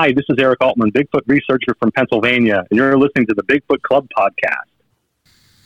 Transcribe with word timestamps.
Hi, 0.00 0.12
this 0.12 0.24
is 0.30 0.38
Eric 0.38 0.62
Altman, 0.62 0.92
Bigfoot 0.92 1.24
researcher 1.26 1.74
from 1.78 1.92
Pennsylvania, 1.92 2.64
and 2.70 2.78
you're 2.78 2.96
listening 2.96 3.26
to 3.26 3.34
the 3.34 3.42
Bigfoot 3.42 3.82
Club 3.82 4.08
podcast. 4.16 4.64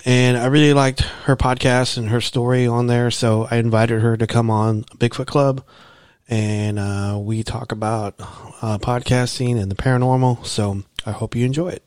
and 0.05 0.37
I 0.37 0.47
really 0.47 0.73
liked 0.73 1.01
her 1.01 1.35
podcast 1.35 1.97
and 1.97 2.09
her 2.09 2.21
story 2.21 2.65
on 2.67 2.87
there. 2.87 3.11
So 3.11 3.47
I 3.49 3.57
invited 3.57 4.01
her 4.01 4.17
to 4.17 4.27
come 4.27 4.49
on 4.49 4.83
Bigfoot 4.97 5.27
Club, 5.27 5.63
and 6.27 6.79
uh, 6.79 7.19
we 7.21 7.43
talk 7.43 7.71
about 7.71 8.15
uh, 8.61 8.77
podcasting 8.79 9.61
and 9.61 9.69
the 9.69 9.75
paranormal. 9.75 10.45
So 10.45 10.83
I 11.05 11.11
hope 11.11 11.35
you 11.35 11.45
enjoy 11.45 11.69
it. 11.69 11.84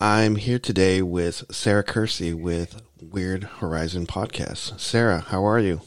I'm 0.00 0.36
here 0.36 0.58
today 0.58 1.00
with 1.00 1.44
Sarah 1.50 1.82
Kersey 1.82 2.34
with 2.34 2.82
Weird 3.00 3.44
Horizon 3.44 4.06
Podcast. 4.06 4.78
Sarah, 4.78 5.20
how 5.20 5.46
are 5.46 5.58
you? 5.58 5.80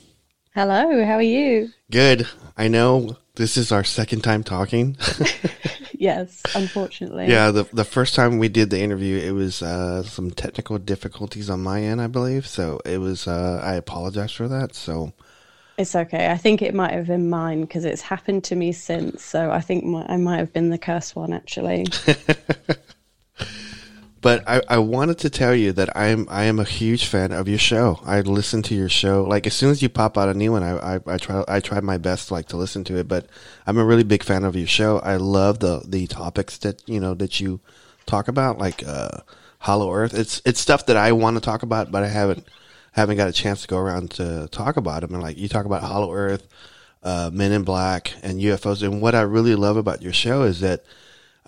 Hello, 0.56 1.06
how 1.06 1.14
are 1.14 1.22
you? 1.22 1.70
Good. 1.92 2.28
I 2.58 2.70
know 2.70 3.18
this 3.36 3.56
is 3.56 3.72
our 3.72 3.84
second 3.84 4.24
time 4.24 4.44
talking. 4.44 4.98
yes, 5.94 6.42
unfortunately. 6.56 7.28
yeah, 7.28 7.52
the 7.52 7.66
the 7.72 7.84
first 7.84 8.16
time 8.16 8.40
we 8.40 8.50
did 8.50 8.72
the 8.72 8.80
interview, 8.80 9.20
it 9.20 9.34
was 9.34 9.62
uh, 9.62 10.02
some 10.02 10.32
technical 10.32 10.80
difficulties 10.80 11.48
on 11.48 11.62
my 11.62 11.84
end, 11.84 12.02
I 12.02 12.08
believe. 12.08 12.48
So 12.48 12.82
it 12.86 12.98
was. 12.98 13.28
Uh, 13.28 13.62
I 13.64 13.76
apologize 13.76 14.32
for 14.32 14.48
that. 14.48 14.74
So 14.74 15.14
it's 15.78 15.96
okay. 15.96 16.32
I 16.32 16.38
think 16.38 16.64
it 16.64 16.74
might 16.74 16.94
have 16.94 17.06
been 17.06 17.30
mine 17.30 17.62
because 17.62 17.86
it's 17.86 18.02
happened 18.02 18.44
to 18.46 18.56
me 18.56 18.72
since. 18.72 19.24
So 19.24 19.52
I 19.52 19.62
think 19.62 19.86
my, 19.86 20.04
I 20.10 20.18
might 20.18 20.38
have 20.38 20.52
been 20.52 20.72
the 20.72 20.80
cursed 20.80 21.16
one 21.16 21.32
actually. 21.32 21.86
But 24.22 24.44
I, 24.48 24.62
I 24.68 24.78
wanted 24.80 25.18
to 25.20 25.30
tell 25.30 25.56
you 25.56 25.72
that 25.74 25.96
I'm 25.96 26.28
I 26.30 26.44
am 26.44 26.60
a 26.60 26.66
huge 26.66 27.06
fan 27.06 27.32
of 27.32 27.48
your 27.48 27.58
show. 27.58 28.02
I 28.06 28.20
listen 28.22 28.62
to 28.64 28.76
your 28.76 28.90
show 28.90 29.24
like 29.24 29.48
as 29.48 29.54
soon 29.54 29.72
as 29.72 29.82
you 29.82 29.88
pop 29.88 30.18
out 30.18 30.28
a 30.28 30.34
new 30.34 30.52
one, 30.52 30.64
I, 30.64 30.96
I, 30.96 31.00
I 31.08 31.18
try 31.18 31.44
I 31.48 31.60
try 31.62 31.80
my 31.80 31.98
best 31.98 32.30
like 32.30 32.48
to 32.48 32.58
listen 32.58 32.84
to 32.86 32.98
it. 32.98 33.08
But 33.08 33.28
I'm 33.66 33.78
a 33.78 33.86
really 33.86 34.04
big 34.04 34.24
fan 34.24 34.44
of 34.44 34.58
your 34.58 34.68
show. 34.68 35.00
I 35.00 35.16
love 35.16 35.60
the 35.60 35.84
the 35.88 36.08
topics 36.08 36.58
that 36.60 36.88
you 36.88 37.00
know 37.00 37.14
that 37.14 37.40
you 37.40 37.62
talk 38.06 38.28
about, 38.28 38.58
like 38.58 38.84
uh, 38.86 39.20
Hollow 39.60 39.94
Earth. 39.94 40.14
It's 40.14 40.42
it's 40.44 40.60
stuff 40.60 40.86
that 40.88 40.98
I 40.98 41.14
want 41.14 41.38
to 41.38 41.42
talk 41.42 41.64
about, 41.64 41.90
but 41.92 42.04
I 42.04 42.08
haven't 42.10 42.46
haven't 42.92 43.18
got 43.18 43.30
a 43.30 43.34
chance 43.34 43.62
to 43.62 43.68
go 43.68 43.78
around 43.78 44.12
to 44.12 44.50
talk 44.52 44.76
about 44.76 45.02
them. 45.02 45.14
And 45.14 45.24
like 45.24 45.38
you 45.38 45.48
talk 45.48 45.66
about 45.66 45.84
Hollow 45.84 46.14
Earth, 46.14 46.46
uh, 47.04 47.30
Men 47.32 47.54
in 47.54 47.64
Black, 47.64 48.14
and 48.22 48.42
UFOs. 48.42 48.84
And 48.84 49.02
what 49.02 49.16
I 49.16 49.22
really 49.22 49.56
love 49.56 49.78
about 49.78 50.02
your 50.02 50.14
show 50.14 50.44
is 50.44 50.60
that 50.60 50.84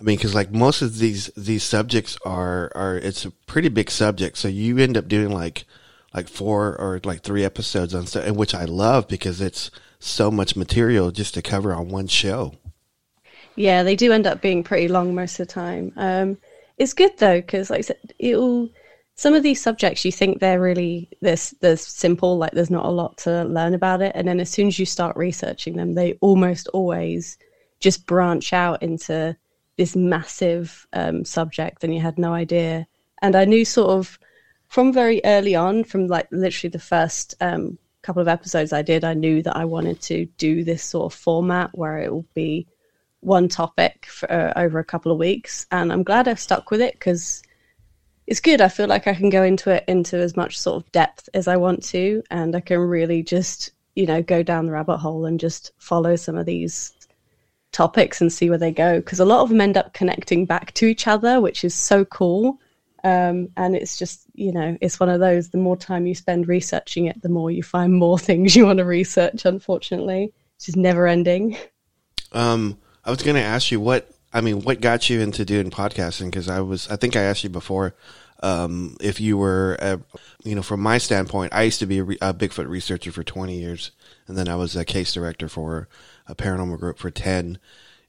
I 0.02 0.04
mean, 0.04 0.16
because 0.16 0.34
like 0.34 0.50
most 0.50 0.82
of 0.82 0.98
these 0.98 1.28
these 1.36 1.62
subjects 1.62 2.18
are 2.24 2.72
are 2.74 2.96
it's 2.96 3.24
a 3.24 3.30
pretty 3.30 3.68
big 3.68 3.88
subject, 3.88 4.36
so 4.36 4.48
you 4.48 4.78
end 4.78 4.96
up 4.96 5.06
doing 5.06 5.30
like 5.30 5.64
like 6.12 6.28
four 6.28 6.76
or 6.80 7.00
like 7.04 7.22
three 7.22 7.44
episodes 7.44 7.94
on 7.94 8.06
stuff, 8.06 8.28
which 8.32 8.52
I 8.52 8.64
love 8.64 9.06
because 9.06 9.40
it's 9.40 9.70
so 10.00 10.28
much 10.32 10.56
material 10.56 11.12
just 11.12 11.34
to 11.34 11.42
cover 11.42 11.72
on 11.72 11.88
one 11.88 12.08
show. 12.08 12.54
Yeah, 13.54 13.84
they 13.84 13.94
do 13.94 14.10
end 14.12 14.26
up 14.26 14.42
being 14.42 14.64
pretty 14.64 14.88
long 14.88 15.14
most 15.14 15.38
of 15.38 15.46
the 15.46 15.52
time. 15.52 15.92
Um, 15.96 16.38
it's 16.78 16.94
good 16.94 17.16
though 17.18 17.40
because 17.40 17.70
like 17.70 17.78
I 17.78 17.82
said, 17.82 18.14
it'll 18.18 18.70
some 19.14 19.34
of 19.34 19.44
these 19.44 19.62
subjects 19.62 20.04
you 20.04 20.10
think 20.10 20.40
they're 20.40 20.60
really 20.60 21.10
this 21.20 21.54
they're 21.60 21.76
simple, 21.76 22.38
like 22.38 22.52
there's 22.52 22.70
not 22.70 22.86
a 22.86 22.90
lot 22.90 23.18
to 23.18 23.44
learn 23.44 23.74
about 23.74 24.02
it, 24.02 24.10
and 24.16 24.26
then 24.26 24.40
as 24.40 24.50
soon 24.50 24.66
as 24.66 24.80
you 24.80 24.86
start 24.86 25.16
researching 25.16 25.76
them, 25.76 25.92
they 25.92 26.14
almost 26.14 26.66
always 26.72 27.38
just 27.78 28.04
branch 28.06 28.52
out 28.52 28.82
into 28.82 29.36
this 29.76 29.96
massive 29.96 30.86
um, 30.92 31.24
subject 31.24 31.84
and 31.84 31.94
you 31.94 32.00
had 32.00 32.18
no 32.18 32.32
idea. 32.32 32.86
And 33.20 33.36
I 33.36 33.44
knew 33.44 33.64
sort 33.64 33.90
of 33.90 34.18
from 34.68 34.92
very 34.92 35.20
early 35.24 35.54
on, 35.54 35.84
from 35.84 36.06
like 36.06 36.28
literally 36.30 36.70
the 36.70 36.78
first 36.78 37.34
um, 37.40 37.78
couple 38.02 38.22
of 38.22 38.28
episodes 38.28 38.72
I 38.72 38.82
did, 38.82 39.04
I 39.04 39.14
knew 39.14 39.42
that 39.42 39.56
I 39.56 39.64
wanted 39.64 40.00
to 40.02 40.26
do 40.38 40.64
this 40.64 40.82
sort 40.82 41.12
of 41.12 41.18
format 41.18 41.70
where 41.76 41.98
it 41.98 42.12
will 42.12 42.26
be 42.34 42.66
one 43.20 43.48
topic 43.48 44.06
for 44.06 44.30
uh, 44.30 44.52
over 44.56 44.78
a 44.78 44.84
couple 44.84 45.12
of 45.12 45.18
weeks. 45.18 45.66
And 45.70 45.92
I'm 45.92 46.02
glad 46.02 46.26
I've 46.26 46.40
stuck 46.40 46.70
with 46.70 46.80
it 46.80 46.94
because 46.94 47.42
it's 48.26 48.40
good. 48.40 48.60
I 48.60 48.68
feel 48.68 48.88
like 48.88 49.06
I 49.06 49.14
can 49.14 49.30
go 49.30 49.42
into 49.42 49.70
it 49.70 49.84
into 49.88 50.16
as 50.16 50.36
much 50.36 50.58
sort 50.58 50.82
of 50.82 50.92
depth 50.92 51.28
as 51.34 51.48
I 51.48 51.56
want 51.56 51.82
to, 51.84 52.22
and 52.30 52.54
I 52.54 52.60
can 52.60 52.78
really 52.78 53.22
just 53.22 53.72
you 53.94 54.06
know 54.06 54.22
go 54.22 54.42
down 54.42 54.66
the 54.66 54.72
rabbit 54.72 54.98
hole 54.98 55.26
and 55.26 55.38
just 55.38 55.72
follow 55.78 56.16
some 56.16 56.36
of 56.36 56.46
these 56.46 56.92
topics 57.72 58.20
and 58.20 58.32
see 58.32 58.48
where 58.48 58.58
they 58.58 58.70
go 58.70 59.00
because 59.00 59.20
a 59.20 59.24
lot 59.24 59.40
of 59.40 59.48
them 59.48 59.60
end 59.60 59.76
up 59.76 59.92
connecting 59.94 60.46
back 60.46 60.72
to 60.74 60.86
each 60.86 61.06
other, 61.06 61.40
which 61.40 61.64
is 61.64 61.74
so 61.74 62.04
cool. 62.04 62.60
Um, 63.04 63.48
and 63.56 63.74
it's 63.74 63.98
just, 63.98 64.26
you 64.34 64.52
know, 64.52 64.78
it's 64.80 65.00
one 65.00 65.08
of 65.08 65.18
those 65.18 65.48
the 65.48 65.58
more 65.58 65.76
time 65.76 66.06
you 66.06 66.14
spend 66.14 66.46
researching 66.46 67.06
it, 67.06 67.20
the 67.20 67.28
more 67.28 67.50
you 67.50 67.62
find 67.62 67.92
more 67.92 68.18
things 68.18 68.54
you 68.54 68.66
want 68.66 68.78
to 68.78 68.84
research, 68.84 69.44
unfortunately. 69.44 70.32
It's 70.56 70.66
just 70.66 70.78
never 70.78 71.06
ending. 71.08 71.56
Um, 72.32 72.78
I 73.04 73.10
was 73.10 73.22
going 73.22 73.36
to 73.36 73.42
ask 73.42 73.72
you 73.72 73.80
what, 73.80 74.08
I 74.32 74.40
mean, 74.40 74.62
what 74.62 74.80
got 74.80 75.10
you 75.10 75.20
into 75.20 75.44
doing 75.44 75.70
podcasting? 75.70 76.26
Because 76.26 76.48
I 76.48 76.60
was, 76.60 76.88
I 76.88 76.96
think 76.96 77.16
I 77.16 77.22
asked 77.22 77.42
you 77.42 77.50
before 77.50 77.94
um, 78.42 78.96
if 79.00 79.20
you 79.20 79.36
were, 79.36 79.76
a, 79.80 80.00
you 80.42 80.54
know, 80.54 80.62
from 80.62 80.80
my 80.80 80.98
standpoint, 80.98 81.52
I 81.52 81.62
used 81.62 81.80
to 81.80 81.86
be 81.86 81.98
a, 81.98 82.02
a 82.02 82.34
Bigfoot 82.34 82.68
researcher 82.68 83.12
for 83.12 83.22
20 83.22 83.58
years. 83.58 83.92
And 84.26 84.36
then 84.36 84.48
I 84.48 84.56
was 84.56 84.76
a 84.76 84.84
case 84.84 85.12
director 85.12 85.48
for 85.48 85.88
a 86.26 86.34
paranormal 86.34 86.78
group 86.78 86.98
for 86.98 87.10
10 87.10 87.58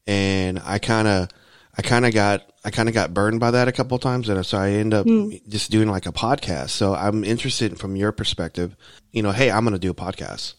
and 0.07 0.61
I 0.63 0.79
kind 0.79 1.07
of 1.07 1.29
I 1.77 1.81
kind 1.81 2.05
of 2.05 2.13
got 2.13 2.43
I 2.63 2.69
kind 2.69 2.87
of 2.87 2.95
got 2.95 3.13
burned 3.13 3.39
by 3.39 3.51
that 3.51 3.67
a 3.67 3.71
couple 3.71 3.97
times 3.99 4.29
and 4.29 4.45
so 4.45 4.57
I 4.57 4.71
end 4.71 4.93
up 4.93 5.05
mm. 5.05 5.41
just 5.47 5.71
doing 5.71 5.89
like 5.89 6.05
a 6.05 6.11
podcast. 6.11 6.69
So 6.69 6.93
I'm 6.95 7.23
interested 7.23 7.79
from 7.79 7.95
your 7.95 8.11
perspective, 8.11 8.75
you 9.11 9.21
know, 9.21 9.31
hey, 9.31 9.51
I'm 9.51 9.63
going 9.63 9.73
to 9.73 9.79
do 9.79 9.91
a 9.91 9.95
podcast. 9.95 10.53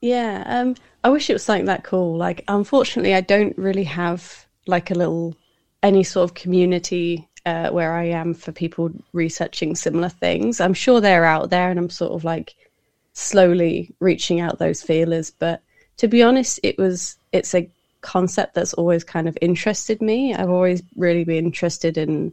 Yeah, 0.00 0.44
um 0.46 0.76
I 1.04 1.10
wish 1.10 1.30
it 1.30 1.34
was 1.34 1.44
something 1.44 1.66
that 1.66 1.84
cool. 1.84 2.16
Like 2.16 2.44
unfortunately, 2.48 3.14
I 3.14 3.20
don't 3.20 3.56
really 3.56 3.84
have 3.84 4.46
like 4.66 4.90
a 4.90 4.94
little 4.94 5.34
any 5.82 6.02
sort 6.02 6.30
of 6.30 6.34
community 6.34 7.28
uh, 7.46 7.70
where 7.70 7.94
I 7.94 8.04
am 8.04 8.34
for 8.34 8.52
people 8.52 8.90
researching 9.12 9.74
similar 9.74 10.08
things. 10.08 10.60
I'm 10.60 10.74
sure 10.74 11.00
they're 11.00 11.24
out 11.24 11.50
there 11.50 11.70
and 11.70 11.78
I'm 11.78 11.88
sort 11.88 12.12
of 12.12 12.24
like 12.24 12.54
slowly 13.14 13.94
reaching 14.00 14.40
out 14.40 14.58
those 14.58 14.82
feelers, 14.82 15.30
but 15.30 15.62
to 15.98 16.08
be 16.08 16.22
honest, 16.22 16.58
it 16.62 16.78
was 16.78 17.16
it's 17.32 17.54
a 17.54 17.68
concept 18.00 18.54
that's 18.54 18.74
always 18.74 19.04
kind 19.04 19.28
of 19.28 19.36
interested 19.40 20.00
me. 20.00 20.34
I've 20.34 20.50
always 20.50 20.82
really 20.96 21.24
been 21.24 21.46
interested 21.46 21.98
in 21.98 22.32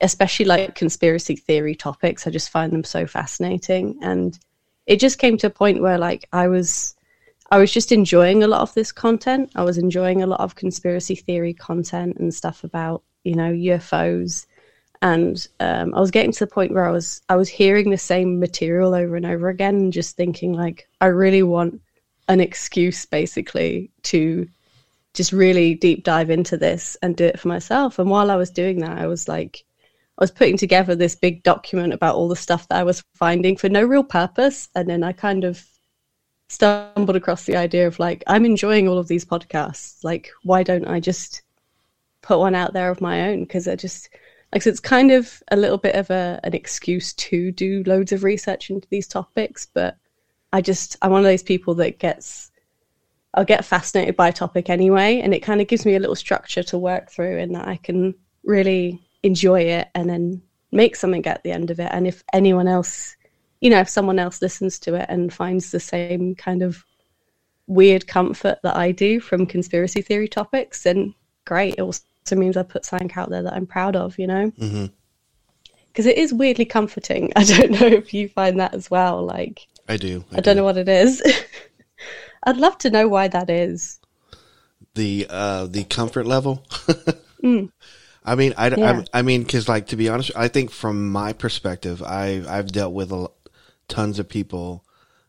especially 0.00 0.46
like 0.46 0.74
conspiracy 0.74 1.36
theory 1.36 1.74
topics. 1.74 2.26
I 2.26 2.30
just 2.30 2.50
find 2.50 2.72
them 2.72 2.84
so 2.84 3.06
fascinating 3.06 3.98
and 4.02 4.38
it 4.86 5.00
just 5.00 5.18
came 5.18 5.38
to 5.38 5.46
a 5.46 5.50
point 5.50 5.80
where 5.80 5.98
like 5.98 6.28
I 6.32 6.48
was 6.48 6.94
I 7.50 7.58
was 7.58 7.72
just 7.72 7.92
enjoying 7.92 8.42
a 8.42 8.48
lot 8.48 8.62
of 8.62 8.74
this 8.74 8.90
content. 8.90 9.50
I 9.54 9.62
was 9.62 9.78
enjoying 9.78 10.22
a 10.22 10.26
lot 10.26 10.40
of 10.40 10.56
conspiracy 10.56 11.14
theory 11.14 11.54
content 11.54 12.16
and 12.16 12.34
stuff 12.34 12.64
about, 12.64 13.02
you 13.22 13.34
know, 13.34 13.52
UFOs. 13.52 14.46
And 15.02 15.46
um, 15.60 15.94
I 15.94 16.00
was 16.00 16.10
getting 16.10 16.32
to 16.32 16.40
the 16.40 16.50
point 16.50 16.72
where 16.72 16.86
I 16.86 16.90
was 16.90 17.20
I 17.28 17.36
was 17.36 17.48
hearing 17.48 17.90
the 17.90 17.98
same 17.98 18.40
material 18.40 18.94
over 18.94 19.16
and 19.16 19.26
over 19.26 19.48
again 19.48 19.76
and 19.76 19.92
just 19.92 20.16
thinking 20.16 20.54
like 20.54 20.88
I 21.00 21.06
really 21.06 21.42
want 21.42 21.80
an 22.28 22.40
excuse 22.40 23.06
basically 23.06 23.90
to 24.02 24.48
just 25.14 25.32
really 25.32 25.74
deep 25.74 26.04
dive 26.04 26.30
into 26.30 26.56
this 26.56 26.96
and 27.00 27.16
do 27.16 27.24
it 27.24 27.38
for 27.38 27.48
myself. 27.48 27.98
And 27.98 28.10
while 28.10 28.30
I 28.30 28.36
was 28.36 28.50
doing 28.50 28.80
that, 28.80 28.98
I 28.98 29.06
was 29.06 29.28
like, 29.28 29.64
I 30.18 30.22
was 30.22 30.30
putting 30.30 30.56
together 30.56 30.94
this 30.94 31.16
big 31.16 31.42
document 31.42 31.92
about 31.92 32.16
all 32.16 32.28
the 32.28 32.36
stuff 32.36 32.68
that 32.68 32.78
I 32.78 32.84
was 32.84 33.02
finding 33.14 33.56
for 33.56 33.68
no 33.68 33.84
real 33.84 34.04
purpose. 34.04 34.68
And 34.74 34.88
then 34.88 35.02
I 35.02 35.12
kind 35.12 35.44
of 35.44 35.64
stumbled 36.48 37.16
across 37.16 37.44
the 37.44 37.56
idea 37.56 37.86
of 37.86 37.98
like, 37.98 38.22
I'm 38.26 38.44
enjoying 38.44 38.88
all 38.88 38.98
of 38.98 39.08
these 39.08 39.24
podcasts. 39.24 40.02
Like, 40.04 40.30
why 40.42 40.62
don't 40.62 40.86
I 40.86 41.00
just 41.00 41.42
put 42.22 42.38
one 42.38 42.54
out 42.54 42.72
there 42.72 42.90
of 42.90 43.00
my 43.00 43.28
own? 43.28 43.44
Because 43.44 43.68
I 43.68 43.76
just, 43.76 44.08
like, 44.52 44.62
so 44.62 44.70
it's 44.70 44.80
kind 44.80 45.10
of 45.10 45.42
a 45.50 45.56
little 45.56 45.78
bit 45.78 45.94
of 45.94 46.10
a, 46.10 46.40
an 46.44 46.54
excuse 46.54 47.12
to 47.14 47.50
do 47.52 47.82
loads 47.86 48.12
of 48.12 48.24
research 48.24 48.70
into 48.70 48.88
these 48.90 49.08
topics. 49.08 49.66
But 49.66 49.96
I 50.54 50.60
just 50.60 50.96
I'm 51.02 51.10
one 51.10 51.20
of 51.20 51.24
those 51.24 51.42
people 51.42 51.74
that 51.74 51.98
gets 51.98 52.52
I'll 53.34 53.44
get 53.44 53.64
fascinated 53.64 54.16
by 54.16 54.28
a 54.28 54.32
topic 54.32 54.70
anyway, 54.70 55.20
and 55.20 55.34
it 55.34 55.40
kind 55.40 55.60
of 55.60 55.66
gives 55.66 55.84
me 55.84 55.96
a 55.96 55.98
little 55.98 56.14
structure 56.14 56.62
to 56.62 56.78
work 56.78 57.10
through, 57.10 57.38
and 57.38 57.56
that 57.56 57.66
I 57.66 57.76
can 57.76 58.14
really 58.44 59.02
enjoy 59.24 59.62
it 59.62 59.88
and 59.96 60.08
then 60.08 60.40
make 60.70 60.94
something 60.94 61.26
at 61.26 61.42
the 61.42 61.50
end 61.50 61.72
of 61.72 61.80
it. 61.80 61.88
And 61.90 62.06
if 62.06 62.22
anyone 62.32 62.68
else, 62.68 63.16
you 63.60 63.68
know, 63.68 63.80
if 63.80 63.88
someone 63.88 64.20
else 64.20 64.40
listens 64.40 64.78
to 64.80 64.94
it 64.94 65.06
and 65.08 65.34
finds 65.34 65.72
the 65.72 65.80
same 65.80 66.36
kind 66.36 66.62
of 66.62 66.84
weird 67.66 68.06
comfort 68.06 68.58
that 68.62 68.76
I 68.76 68.92
do 68.92 69.18
from 69.18 69.46
conspiracy 69.46 70.02
theory 70.02 70.28
topics, 70.28 70.84
then 70.84 71.14
great. 71.44 71.74
It 71.78 71.80
also 71.80 72.02
means 72.36 72.56
I 72.56 72.62
put 72.62 72.84
something 72.84 73.10
out 73.16 73.30
there 73.30 73.42
that 73.42 73.54
I'm 73.54 73.66
proud 73.66 73.96
of, 73.96 74.16
you 74.20 74.28
know? 74.28 74.52
Mm-hmm. 74.52 74.86
Because 75.88 76.06
it 76.06 76.18
is 76.18 76.32
weirdly 76.32 76.64
comforting. 76.64 77.32
I 77.36 77.42
don't 77.42 77.72
know 77.72 77.86
if 77.86 78.14
you 78.14 78.28
find 78.28 78.60
that 78.60 78.74
as 78.74 78.88
well. 78.88 79.24
Like, 79.24 79.66
I 79.88 79.96
do. 79.96 80.24
I, 80.32 80.40
don't 80.40 80.56
know 80.56 80.64
what 80.64 80.78
it 80.78 80.88
is. 80.88 81.22
I'd 82.44 82.56
love 82.56 82.78
to 82.78 82.90
know 82.90 83.08
why 83.08 83.28
that 83.28 83.50
is. 83.50 84.00
the 84.94 85.26
uh 85.28 85.66
the 85.66 85.84
comfort 85.84 86.26
level. 86.26 86.64
Mm. 87.44 87.70
I 88.24 88.36
mean, 88.36 88.54
I, 88.56 88.68
Yeah. 88.68 89.02
I, 89.12 89.18
I 89.18 89.22
mean, 89.22 89.42
because 89.42 89.68
like 89.68 89.88
to 89.88 89.96
be 89.96 90.08
honest, 90.08 90.30
I 90.34 90.48
think 90.48 90.70
from 90.70 91.12
my 91.12 91.34
perspective, 91.34 92.02
I 92.02 92.42
I've 92.48 92.72
dealt 92.72 92.94
with 92.94 93.12
a, 93.12 93.28
tons 93.86 94.18
of 94.18 94.28
people 94.28 94.84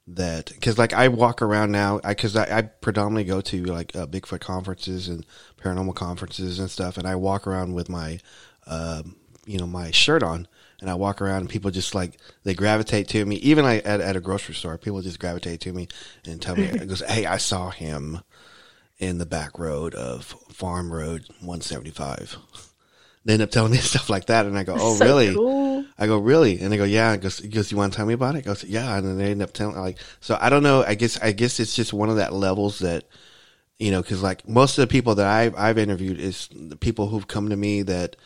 that 0.07 0.51
because 0.53 0.77
like 0.77 0.93
I 0.93 1.09
walk 1.09 1.41
around 1.41 1.71
now, 1.71 1.99
I 2.03 2.09
because 2.09 2.35
I, 2.35 2.59
I 2.59 2.61
predominantly 2.61 3.25
go 3.25 3.41
to 3.41 3.65
like 3.65 3.95
uh, 3.95 4.07
Bigfoot 4.07 4.39
conferences 4.39 5.09
and 5.09 5.25
paranormal 5.61 5.95
conferences 5.95 6.57
and 6.59 6.71
stuff, 6.71 6.97
and 6.97 7.05
I 7.05 7.15
walk 7.15 7.47
around 7.47 7.73
with 7.73 7.89
my, 7.89 8.19
um, 8.65 9.17
you 9.45 9.57
know, 9.57 9.67
my 9.67 9.91
shirt 9.91 10.23
on. 10.23 10.47
And 10.85 10.91
I 10.91 10.93
walk 10.93 11.19
around, 11.19 11.41
and 11.41 11.49
people 11.49 11.71
just 11.71 11.95
like 11.95 12.19
they 12.43 12.53
gravitate 12.53 13.07
to 13.07 13.25
me. 13.25 13.37
Even 13.37 13.65
like 13.65 13.83
at, 13.87 14.01
at 14.01 14.15
a 14.15 14.21
grocery 14.21 14.53
store, 14.53 14.77
people 14.77 15.01
just 15.01 15.19
gravitate 15.19 15.59
to 15.61 15.73
me 15.73 15.87
and 16.27 16.39
tell 16.39 16.55
me, 16.55 16.65
it 16.65 16.87
goes, 16.87 17.01
"Hey, 17.01 17.25
I 17.25 17.37
saw 17.37 17.71
him 17.71 18.19
in 18.99 19.17
the 19.17 19.25
back 19.25 19.57
road 19.57 19.95
of 19.95 20.25
Farm 20.51 20.93
Road 20.93 21.25
175. 21.39 22.37
They 23.25 23.33
end 23.33 23.41
up 23.41 23.49
telling 23.49 23.71
me 23.71 23.77
stuff 23.79 24.11
like 24.11 24.27
that, 24.27 24.45
and 24.45 24.55
I 24.55 24.63
go, 24.63 24.75
"Oh, 24.77 24.93
So 24.93 25.05
really?" 25.05 25.33
cool. 25.33 25.85
I 25.97 26.05
go, 26.05 26.19
"Really?" 26.19 26.59
And 26.59 26.71
they 26.71 26.77
go, 26.77 26.83
"Yeah." 26.83 27.13
He 27.13 27.17
goes, 27.17 27.39
goes, 27.39 27.71
"You 27.71 27.77
want 27.77 27.93
to 27.93 27.97
tell 27.97 28.05
me 28.05 28.13
about 28.13 28.35
it?" 28.35 28.37
I 28.37 28.41
goes, 28.41 28.63
"Yeah." 28.63 28.95
And 28.95 29.07
then 29.07 29.17
they 29.17 29.31
end 29.31 29.41
up 29.41 29.53
telling 29.53 29.75
like, 29.77 29.97
so 30.19 30.37
I 30.39 30.51
don't 30.51 30.61
know. 30.61 30.83
I 30.83 30.93
guess 30.93 31.19
I 31.19 31.31
guess 31.31 31.59
it's 31.59 31.75
just 31.75 31.93
one 31.93 32.11
of 32.11 32.17
that 32.17 32.31
levels 32.31 32.77
that 32.77 33.05
you 33.79 33.89
know, 33.89 34.03
because 34.03 34.21
like 34.21 34.47
most 34.47 34.77
of 34.77 34.83
the 34.83 34.91
people 34.91 35.15
that 35.15 35.25
I've 35.25 35.55
I've 35.55 35.79
interviewed 35.79 36.19
is 36.19 36.47
the 36.55 36.77
people 36.77 37.07
who've 37.07 37.27
come 37.27 37.49
to 37.49 37.55
me 37.55 37.81
that 37.81 38.17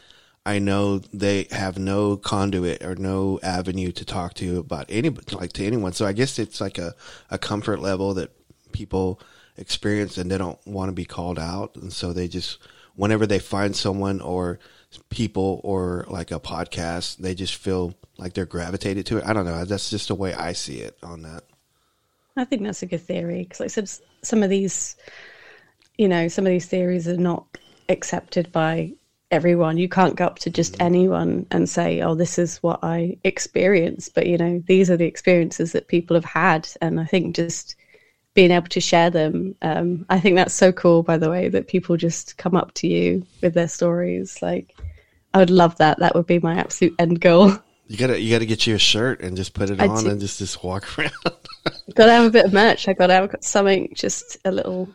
I 0.50 0.58
know 0.58 0.98
they 1.14 1.48
have 1.52 1.78
no 1.78 2.18
conduit 2.18 2.84
or 2.84 2.96
no 2.96 3.40
avenue 3.44 3.92
to 3.92 4.04
talk 4.04 4.34
to 4.36 4.58
about 4.58 4.88
any 4.90 5.10
like 5.32 5.54
to 5.54 5.66
anyone. 5.66 5.94
So 5.94 6.08
I 6.08 6.14
guess 6.14 6.40
it's 6.40 6.60
like 6.60 6.80
a, 6.80 6.96
a 7.30 7.38
comfort 7.38 7.82
level 7.82 8.16
that 8.16 8.32
people 8.72 9.22
experience 9.58 10.18
and 10.18 10.32
they 10.32 10.40
don't 10.40 10.58
want 10.66 10.90
to 10.90 10.94
be 10.94 11.06
called 11.06 11.38
out, 11.38 11.76
and 11.76 11.94
so 11.94 12.14
they 12.14 12.28
just 12.28 12.58
whenever 12.96 13.28
they 13.28 13.38
find 13.38 13.76
someone 13.76 14.22
or 14.22 14.58
people 15.10 15.62
or 15.64 16.06
like 16.08 16.32
a 16.32 16.40
podcast, 16.40 17.18
they 17.18 17.36
just 17.36 17.56
feel 17.56 17.94
like 18.18 18.34
they're 18.34 18.46
gravitated 18.48 19.06
to 19.06 19.18
it. 19.20 19.26
I 19.28 19.34
don't 19.34 19.46
know. 19.46 19.64
That's 19.66 19.92
just 19.92 20.08
the 20.08 20.16
way 20.16 20.34
I 20.34 20.54
see 20.54 20.80
it 20.80 20.98
on 21.04 21.22
that. 21.22 21.44
I 22.36 22.46
think 22.46 22.64
that's 22.64 22.82
a 22.82 22.88
good 22.88 23.02
theory 23.02 23.44
because, 23.44 23.60
like 23.60 23.68
I 23.68 23.70
said, 23.70 23.84
s- 23.84 24.02
some 24.24 24.42
of 24.42 24.50
these, 24.50 24.96
you 26.00 26.08
know, 26.08 26.28
some 26.28 26.48
of 26.48 26.50
these 26.50 26.66
theories 26.66 27.08
are 27.08 27.18
not 27.18 27.46
accepted 27.88 28.52
by 28.52 28.94
everyone. 29.32 29.78
You 29.78 29.90
can't 29.90 30.16
go 30.16 30.26
up 30.26 30.40
to 30.40 30.50
just 30.50 30.76
anyone 30.82 31.46
and 31.52 31.70
say, 31.70 32.02
"Oh, 32.02 32.16
this 32.16 32.38
is 32.40 32.58
what 32.58 32.80
I 32.84 33.18
experienced," 33.24 34.14
but 34.16 34.28
you 34.28 34.38
know, 34.38 34.64
these 34.68 34.90
are 34.90 34.98
the 34.98 35.06
experiences 35.06 35.72
that 35.74 35.88
people 35.88 36.16
have 36.16 36.26
had, 36.26 36.68
and 36.82 37.00
I 37.00 37.06
think 37.06 37.36
just 37.36 37.76
being 38.34 38.52
able 38.52 38.68
to 38.70 38.80
share 38.80 39.10
them, 39.10 39.56
um, 39.62 40.06
I 40.10 40.20
think 40.20 40.36
that's 40.36 40.54
so 40.54 40.72
cool. 40.72 41.04
By 41.04 41.18
the 41.18 41.30
way, 41.30 41.50
that 41.50 41.68
people 41.68 41.98
just 41.98 42.38
come 42.38 42.56
up 42.56 42.74
to 42.76 42.88
you 42.88 43.26
with 43.42 43.54
their 43.54 43.68
stories, 43.68 44.42
like. 44.42 44.76
I 45.32 45.38
would 45.38 45.52
love 45.52 45.78
that. 45.78 46.00
That 46.00 46.16
would 46.16 46.26
be 46.26 46.40
my 46.40 46.56
absolute 46.56 46.96
end 46.98 47.22
goal. 47.22 47.54
You 47.88 47.98
gotta 47.98 48.20
you 48.22 48.32
gotta 48.32 48.46
get 48.46 48.68
you 48.68 48.76
a 48.76 48.78
shirt 48.80 49.22
and 49.22 49.36
just 49.36 49.56
put 49.56 49.72
it 49.72 49.82
I 49.82 49.88
on 49.88 50.04
do. 50.04 50.12
and 50.12 50.20
just 50.20 50.38
just 50.38 50.64
walk 50.64 50.86
around. 51.00 51.12
gotta 51.96 52.12
have 52.12 52.26
a 52.26 52.30
bit 52.30 52.46
of 52.46 52.54
merch. 52.54 52.88
I 52.88 52.94
gotta 52.94 53.14
have 53.14 53.36
something, 53.42 53.92
just 53.96 54.38
a 54.46 54.52
little 54.52 54.88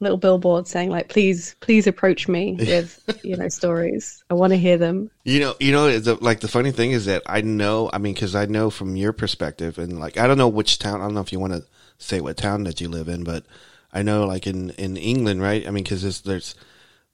little 0.00 0.16
billboard 0.16 0.66
saying 0.66 0.90
like, 0.90 1.08
please, 1.08 1.56
please 1.60 1.86
approach 1.86 2.28
me 2.28 2.56
with 2.58 3.20
you 3.22 3.36
know 3.36 3.48
stories. 3.48 4.22
I 4.30 4.34
want 4.34 4.52
to 4.52 4.58
hear 4.58 4.78
them. 4.78 5.10
You 5.24 5.40
know, 5.40 5.54
you 5.60 5.72
know, 5.72 5.98
the, 5.98 6.14
like 6.16 6.40
the 6.40 6.48
funny 6.48 6.72
thing 6.72 6.92
is 6.92 7.06
that 7.06 7.22
I 7.26 7.40
know. 7.40 7.90
I 7.92 7.98
mean, 7.98 8.14
because 8.14 8.34
I 8.34 8.46
know 8.46 8.70
from 8.70 8.96
your 8.96 9.12
perspective, 9.12 9.78
and 9.78 9.98
like 9.98 10.18
I 10.18 10.26
don't 10.26 10.38
know 10.38 10.48
which 10.48 10.78
town. 10.78 11.00
I 11.00 11.04
don't 11.04 11.14
know 11.14 11.20
if 11.20 11.32
you 11.32 11.40
want 11.40 11.54
to 11.54 11.64
say 11.98 12.20
what 12.20 12.36
town 12.36 12.64
that 12.64 12.80
you 12.80 12.88
live 12.88 13.08
in, 13.08 13.24
but 13.24 13.44
I 13.92 14.02
know, 14.02 14.26
like 14.26 14.46
in 14.46 14.70
in 14.70 14.96
England, 14.96 15.42
right? 15.42 15.66
I 15.66 15.70
mean, 15.70 15.84
because 15.84 16.02
there's 16.02 16.20
there's 16.22 16.54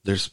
there's 0.03 0.29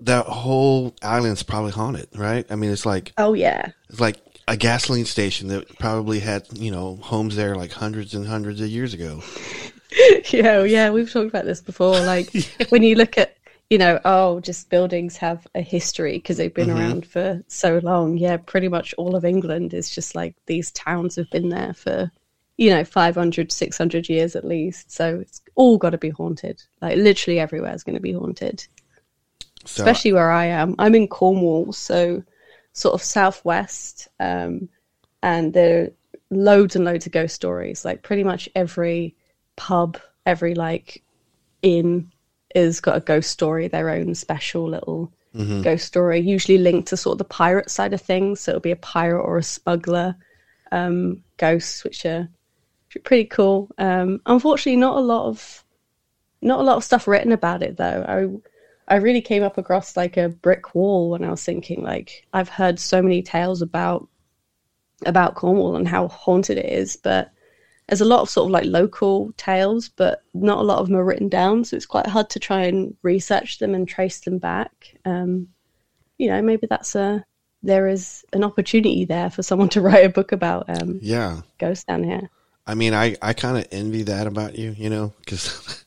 that 0.00 0.26
whole 0.26 0.94
island's 1.02 1.42
probably 1.42 1.72
haunted, 1.72 2.08
right? 2.14 2.46
I 2.50 2.56
mean, 2.56 2.70
it's 2.70 2.86
like 2.86 3.12
Oh 3.18 3.34
yeah, 3.34 3.70
it's 3.88 4.00
like 4.00 4.16
a 4.48 4.56
gasoline 4.56 5.06
station 5.06 5.48
that 5.48 5.78
probably 5.78 6.20
had 6.20 6.46
you 6.52 6.70
know 6.70 6.96
homes 6.96 7.36
there 7.36 7.56
like 7.56 7.72
hundreds 7.72 8.14
and 8.14 8.26
hundreds 8.26 8.60
of 8.60 8.68
years 8.68 8.94
ago. 8.94 9.22
yeah, 10.30 10.62
yeah. 10.64 10.90
We've 10.90 11.10
talked 11.10 11.28
about 11.28 11.44
this 11.44 11.60
before. 11.60 11.98
Like 12.00 12.30
when 12.68 12.82
you 12.82 12.96
look 12.96 13.18
at 13.18 13.36
you 13.70 13.78
know, 13.78 13.98
oh, 14.04 14.38
just 14.40 14.70
buildings 14.70 15.16
have 15.16 15.46
a 15.54 15.60
history 15.60 16.18
because 16.18 16.36
they've 16.36 16.54
been 16.54 16.70
around 16.70 17.04
for 17.04 17.42
so 17.48 17.78
long. 17.82 18.16
Yeah, 18.16 18.36
pretty 18.36 18.68
much 18.68 18.94
all 18.96 19.16
of 19.16 19.24
England 19.24 19.74
is 19.74 19.90
just 19.90 20.14
like 20.14 20.36
these 20.46 20.70
towns 20.70 21.16
have 21.16 21.28
been 21.30 21.48
there 21.48 21.74
for, 21.74 22.12
you 22.56 22.70
know, 22.70 22.84
500, 22.84 23.50
600 23.50 24.08
years 24.08 24.36
at 24.36 24.44
least. 24.44 24.92
So 24.92 25.18
it's 25.18 25.42
all 25.56 25.78
got 25.78 25.90
to 25.90 25.98
be 25.98 26.10
haunted. 26.10 26.62
Like 26.80 26.96
literally 26.96 27.40
everywhere 27.40 27.74
is 27.74 27.82
going 27.82 27.96
to 27.96 28.00
be 28.00 28.12
haunted. 28.12 28.64
So 29.64 29.82
especially 29.82 30.12
where 30.12 30.30
I 30.30 30.44
am. 30.44 30.76
I'm 30.78 30.94
in 30.94 31.08
Cornwall, 31.08 31.72
so 31.72 32.22
sort 32.72 32.94
of 32.94 33.02
southwest, 33.02 34.06
um, 34.20 34.68
and 35.24 35.52
there 35.52 35.82
are 35.82 35.88
loads 36.30 36.76
and 36.76 36.84
loads 36.84 37.06
of 37.06 37.10
ghost 37.10 37.34
stories. 37.34 37.84
Like 37.84 38.04
pretty 38.04 38.22
much 38.22 38.48
every 38.54 39.15
pub, 39.56 39.98
every 40.24 40.54
like 40.54 41.02
inn 41.62 42.10
is 42.54 42.80
got 42.80 42.96
a 42.96 43.00
ghost 43.00 43.30
story, 43.30 43.68
their 43.68 43.90
own 43.90 44.14
special 44.14 44.68
little 44.68 45.12
ghost 45.62 45.86
story, 45.86 46.20
usually 46.20 46.58
linked 46.58 46.88
to 46.88 46.96
sort 46.96 47.14
of 47.14 47.18
the 47.18 47.24
pirate 47.24 47.70
side 47.70 47.92
of 47.92 48.00
things. 48.00 48.40
So 48.40 48.52
it'll 48.52 48.60
be 48.60 48.70
a 48.70 48.76
pirate 48.76 49.22
or 49.22 49.36
a 49.38 49.42
smuggler 49.42 50.16
um, 50.72 51.22
ghosts, 51.36 51.84
which 51.84 52.06
are, 52.06 52.28
which 52.86 52.96
are 52.96 53.00
pretty 53.00 53.26
cool. 53.26 53.70
Um, 53.76 54.20
unfortunately, 54.26 54.76
not 54.76 54.96
a 54.96 55.00
lot 55.00 55.26
of 55.26 55.62
not 56.42 56.60
a 56.60 56.62
lot 56.62 56.76
of 56.76 56.84
stuff 56.84 57.08
written 57.08 57.32
about 57.32 57.62
it 57.62 57.76
though. 57.76 58.40
I 58.88 58.94
I 58.94 58.98
really 58.98 59.20
came 59.20 59.42
up 59.42 59.58
across 59.58 59.96
like 59.96 60.16
a 60.16 60.28
brick 60.28 60.74
wall 60.74 61.10
when 61.10 61.24
I 61.24 61.30
was 61.30 61.44
thinking 61.44 61.82
like 61.82 62.26
I've 62.32 62.48
heard 62.48 62.78
so 62.78 63.02
many 63.02 63.22
tales 63.22 63.62
about 63.62 64.08
about 65.04 65.34
Cornwall 65.34 65.76
and 65.76 65.86
how 65.86 66.08
haunted 66.08 66.56
it 66.56 66.72
is, 66.72 66.96
but 66.96 67.30
there's 67.88 68.00
a 68.00 68.06
lot 68.06 68.20
of 68.20 68.30
sort 68.30 68.46
of 68.46 68.50
like 68.50 68.64
local 68.64 69.32
tales, 69.36 69.88
but 69.88 70.22
not 70.34 70.58
a 70.58 70.62
lot 70.62 70.78
of 70.78 70.88
them 70.88 70.96
are 70.96 71.04
written 71.04 71.28
down, 71.28 71.64
so 71.64 71.76
it's 71.76 71.86
quite 71.86 72.06
hard 72.06 72.28
to 72.30 72.40
try 72.40 72.62
and 72.62 72.96
research 73.02 73.58
them 73.58 73.74
and 73.74 73.86
trace 73.86 74.20
them 74.20 74.38
back. 74.38 74.96
Um, 75.04 75.48
you 76.18 76.28
know, 76.28 76.42
maybe 76.42 76.66
that's 76.66 76.94
a 76.94 77.24
there 77.62 77.88
is 77.88 78.24
an 78.32 78.44
opportunity 78.44 79.04
there 79.04 79.30
for 79.30 79.42
someone 79.42 79.68
to 79.70 79.80
write 79.82 80.04
a 80.04 80.08
book 80.08 80.32
about 80.32 80.68
um, 80.68 80.98
yeah, 81.00 81.42
ghosts 81.58 81.84
down 81.84 82.02
here. 82.02 82.28
I 82.66 82.74
mean, 82.74 82.94
I, 82.94 83.16
I 83.22 83.32
kind 83.32 83.56
of 83.56 83.68
envy 83.70 84.02
that 84.04 84.26
about 84.26 84.58
you, 84.58 84.74
you 84.76 84.90
know, 84.90 85.12
because 85.20 85.84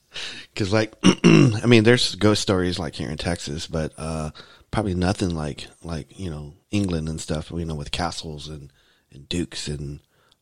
because 0.53 0.71
like, 0.73 0.93
I 1.03 1.65
mean, 1.65 1.83
there's 1.83 2.15
ghost 2.15 2.41
stories 2.41 2.79
like 2.79 2.95
here 2.95 3.09
in 3.09 3.17
Texas, 3.17 3.67
but 3.67 3.91
uh, 3.97 4.31
probably 4.71 4.95
nothing 4.95 5.35
like 5.35 5.67
like 5.83 6.17
you 6.17 6.29
know 6.29 6.53
England 6.71 7.09
and 7.09 7.19
stuff, 7.19 7.51
you 7.51 7.65
know, 7.65 7.75
with 7.75 7.91
castles 7.91 8.47
and, 8.47 8.71
and 9.11 9.27
dukes 9.27 9.67
and 9.67 9.99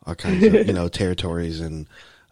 all 0.08 0.16
kinds 0.16 0.44
of 0.48 0.66
you 0.66 0.74
know 0.80 0.88
territories 0.88 1.60
and 1.60 1.88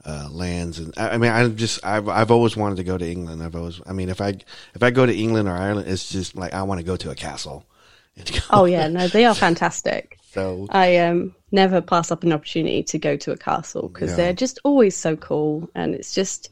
uh, 0.06 0.28
lands 0.32 0.80
and 0.80 0.94
I, 0.98 1.10
I 1.10 1.18
mean, 1.18 1.32
I 1.32 1.48
just 1.50 1.84
I've 1.86 2.08
I've 2.10 2.32
always 2.32 2.56
wanted 2.56 2.78
to 2.78 2.84
go 2.84 2.98
to 2.98 3.08
England. 3.10 3.44
I've 3.44 3.56
always, 3.56 3.82
I 3.86 3.94
mean, 3.94 4.10
if 4.10 4.22
I 4.22 4.30
if 4.76 4.82
I 4.84 4.92
go 4.92 5.06
to 5.06 5.16
England 5.16 5.48
or 5.50 5.54
Ireland, 5.54 5.88
it's 5.90 6.10
just 6.10 6.36
like 6.36 6.54
I 6.54 6.64
want 6.64 6.80
to 6.80 6.86
go 6.86 6.96
to 6.98 7.12
a 7.12 7.16
castle. 7.16 7.66
Oh 8.50 8.66
yeah, 8.66 8.88
no, 8.88 9.08
they 9.08 9.26
are 9.26 9.36
fantastic. 9.36 10.18
so 10.32 10.68
I 10.70 10.98
um 10.98 11.36
never 11.52 11.82
pass 11.82 12.12
up 12.12 12.24
an 12.24 12.32
opportunity 12.34 12.82
to 12.84 12.98
go 13.00 13.18
to 13.18 13.32
a 13.32 13.38
castle 13.38 13.90
because 13.90 14.12
Yeah. 14.12 14.16
they're 14.18 14.34
just 14.34 14.60
always 14.64 14.96
so 14.96 15.16
cool, 15.18 15.70
and 15.76 15.94
it's 15.96 16.14
just 16.14 16.50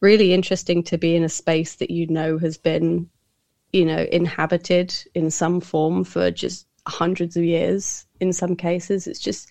really 0.00 0.32
interesting 0.32 0.82
to 0.84 0.98
be 0.98 1.14
in 1.16 1.22
a 1.22 1.28
space 1.28 1.76
that 1.76 1.90
you 1.90 2.06
know 2.08 2.38
has 2.38 2.56
been, 2.58 3.08
you 3.72 3.84
know, 3.84 4.06
inhabited 4.10 4.94
in 5.14 5.30
some 5.30 5.60
form 5.60 6.02
for 6.04 6.30
just 6.30 6.66
hundreds 6.86 7.36
of 7.36 7.44
years. 7.44 8.04
In 8.20 8.32
some 8.32 8.56
cases, 8.56 9.06
it's 9.06 9.20
just 9.20 9.50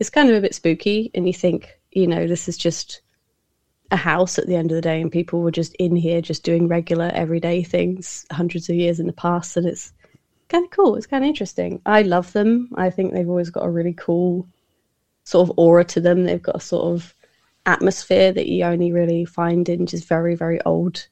it's 0.00 0.10
kind 0.10 0.28
of 0.28 0.34
a 0.34 0.40
bit 0.40 0.54
spooky, 0.54 1.10
and 1.14 1.26
you 1.26 1.32
think, 1.34 1.78
you 1.92 2.06
know, 2.06 2.26
this 2.26 2.48
is 2.48 2.58
just 2.58 3.02
a 3.92 3.96
house 3.96 4.38
at 4.38 4.46
the 4.46 4.56
end 4.56 4.72
of 4.72 4.76
the 4.76 4.82
day, 4.82 5.00
and 5.00 5.12
people 5.12 5.42
were 5.42 5.50
just 5.50 5.74
in 5.74 5.94
here 5.94 6.20
just 6.20 6.42
doing 6.42 6.66
regular 6.66 7.10
everyday 7.14 7.62
things 7.62 8.26
hundreds 8.32 8.68
of 8.68 8.76
years 8.76 8.98
in 8.98 9.06
the 9.06 9.12
past, 9.12 9.56
and 9.56 9.66
it's 9.66 9.92
kind 10.48 10.64
of 10.64 10.70
cool. 10.70 10.96
It's 10.96 11.06
kind 11.06 11.22
of 11.22 11.28
interesting. 11.28 11.80
I 11.86 12.02
love 12.02 12.32
them. 12.32 12.70
I 12.74 12.90
think 12.90 13.12
they've 13.12 13.28
always 13.28 13.50
got 13.50 13.66
a 13.66 13.70
really 13.70 13.94
cool 13.94 14.48
sort 15.24 15.48
of 15.48 15.58
aura 15.58 15.84
to 15.84 16.00
them. 16.00 16.24
They've 16.24 16.42
got 16.42 16.56
a 16.56 16.60
sort 16.60 16.92
of 16.92 17.14
atmosphere 17.66 18.32
that 18.32 18.48
you 18.48 18.64
only 18.64 18.90
really 18.90 19.24
find 19.24 19.68
in 19.68 19.86
just 19.86 20.08
very, 20.08 20.34
very 20.34 20.60
old 20.62 21.06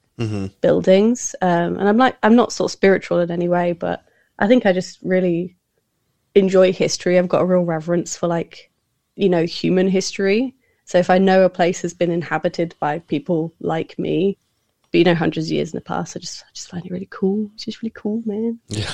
buildings. 0.60 1.36
Um, 1.42 1.78
and 1.78 1.88
I'm 1.88 1.98
like, 1.98 2.16
I'm 2.24 2.34
not 2.34 2.52
sort 2.52 2.70
of 2.70 2.72
spiritual 2.72 3.20
in 3.20 3.30
any 3.30 3.48
way, 3.48 3.72
but 3.72 4.04
I 4.38 4.48
think 4.48 4.66
I 4.66 4.72
just 4.72 4.98
really 5.02 5.56
enjoy 6.34 6.72
history. 6.72 7.18
I've 7.18 7.28
got 7.28 7.42
a 7.42 7.44
real 7.44 7.62
reverence 7.62 8.16
for 8.16 8.26
like, 8.26 8.70
you 9.18 9.28
know, 9.28 9.44
human 9.44 9.88
history. 9.88 10.54
So 10.84 10.96
if 10.96 11.10
I 11.10 11.18
know 11.18 11.44
a 11.44 11.50
place 11.50 11.82
has 11.82 11.92
been 11.92 12.10
inhabited 12.10 12.74
by 12.78 13.00
people 13.00 13.52
like 13.60 13.98
me, 13.98 14.38
but 14.90 14.98
you 14.98 15.04
know, 15.04 15.14
hundreds 15.14 15.48
of 15.48 15.52
years 15.52 15.72
in 15.72 15.76
the 15.76 15.82
past, 15.82 16.16
I 16.16 16.20
just 16.20 16.44
I 16.44 16.50
just 16.54 16.70
find 16.70 16.86
it 16.86 16.92
really 16.92 17.08
cool. 17.10 17.50
It's 17.54 17.64
just 17.64 17.82
really 17.82 17.92
cool, 17.94 18.22
man. 18.24 18.60
Yeah. 18.68 18.90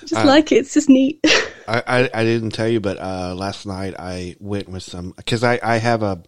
just 0.00 0.16
I, 0.16 0.24
like 0.24 0.50
it. 0.50 0.56
It's 0.56 0.74
just 0.74 0.88
neat. 0.88 1.20
I, 1.68 1.82
I, 1.86 2.10
I 2.14 2.24
didn't 2.24 2.50
tell 2.50 2.66
you, 2.66 2.80
but 2.80 2.98
uh, 2.98 3.34
last 3.36 3.66
night 3.66 3.94
I 3.98 4.36
went 4.40 4.68
with 4.68 4.82
some 4.82 5.12
because 5.12 5.44
I 5.44 5.60
I 5.62 5.76
have 5.76 6.02
a 6.02 6.22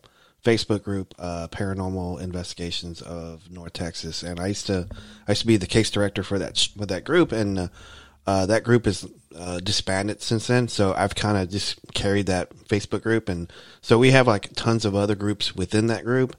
Facebook 0.45 0.83
group, 0.83 1.14
uh, 1.19 1.49
Paranormal 1.49 2.21
Investigations 2.21 3.00
of 3.02 3.50
North 3.50 3.73
Texas, 3.73 4.23
and 4.23 4.38
I 4.38 4.49
used 4.49 4.67
to 4.67 4.87
I 5.26 5.33
used 5.33 5.40
to 5.40 5.47
be 5.47 5.57
the 5.57 5.67
case 5.67 5.90
director 5.90 6.23
for 6.23 6.38
that 6.38 6.69
with 6.76 6.90
that 6.90 7.05
group, 7.05 7.33
and 7.33 7.59
uh, 7.59 7.69
uh, 8.27 8.47
that 8.47 8.65
group 8.65 8.87
is 8.87 9.07
uh, 9.37 9.61
disbanded 9.61 10.23
since 10.23 10.47
then. 10.47 10.69
So 10.69 10.95
I've 10.95 11.15
kind 11.15 11.39
of 11.39 11.50
just 11.50 11.79
carried 11.95 12.27
that 12.27 12.55
Facebook 12.67 13.03
group, 13.03 13.29
and 13.29 13.53
so 13.81 13.99
we 13.99 14.11
have 14.11 14.27
like 14.27 14.55
tons 14.55 14.85
of 14.85 14.95
other 14.95 15.15
groups 15.15 15.55
within 15.55 15.87
that 15.89 16.05
group, 16.05 16.37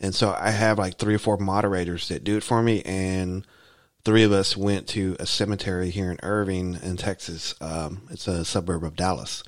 and 0.00 0.14
so 0.14 0.36
I 0.38 0.50
have 0.50 0.78
like 0.78 0.98
three 0.98 1.14
or 1.14 1.18
four 1.18 1.36
moderators 1.36 2.08
that 2.08 2.24
do 2.24 2.36
it 2.36 2.42
for 2.42 2.62
me, 2.62 2.82
and 2.82 3.46
three 4.04 4.22
of 4.22 4.32
us 4.32 4.56
went 4.56 4.86
to 4.88 5.16
a 5.18 5.26
cemetery 5.26 5.90
here 5.90 6.10
in 6.10 6.18
Irving, 6.22 6.78
in 6.82 6.96
Texas. 6.96 7.54
Um, 7.60 8.02
it's 8.10 8.28
a 8.28 8.44
suburb 8.44 8.84
of 8.84 8.96
Dallas, 8.96 9.42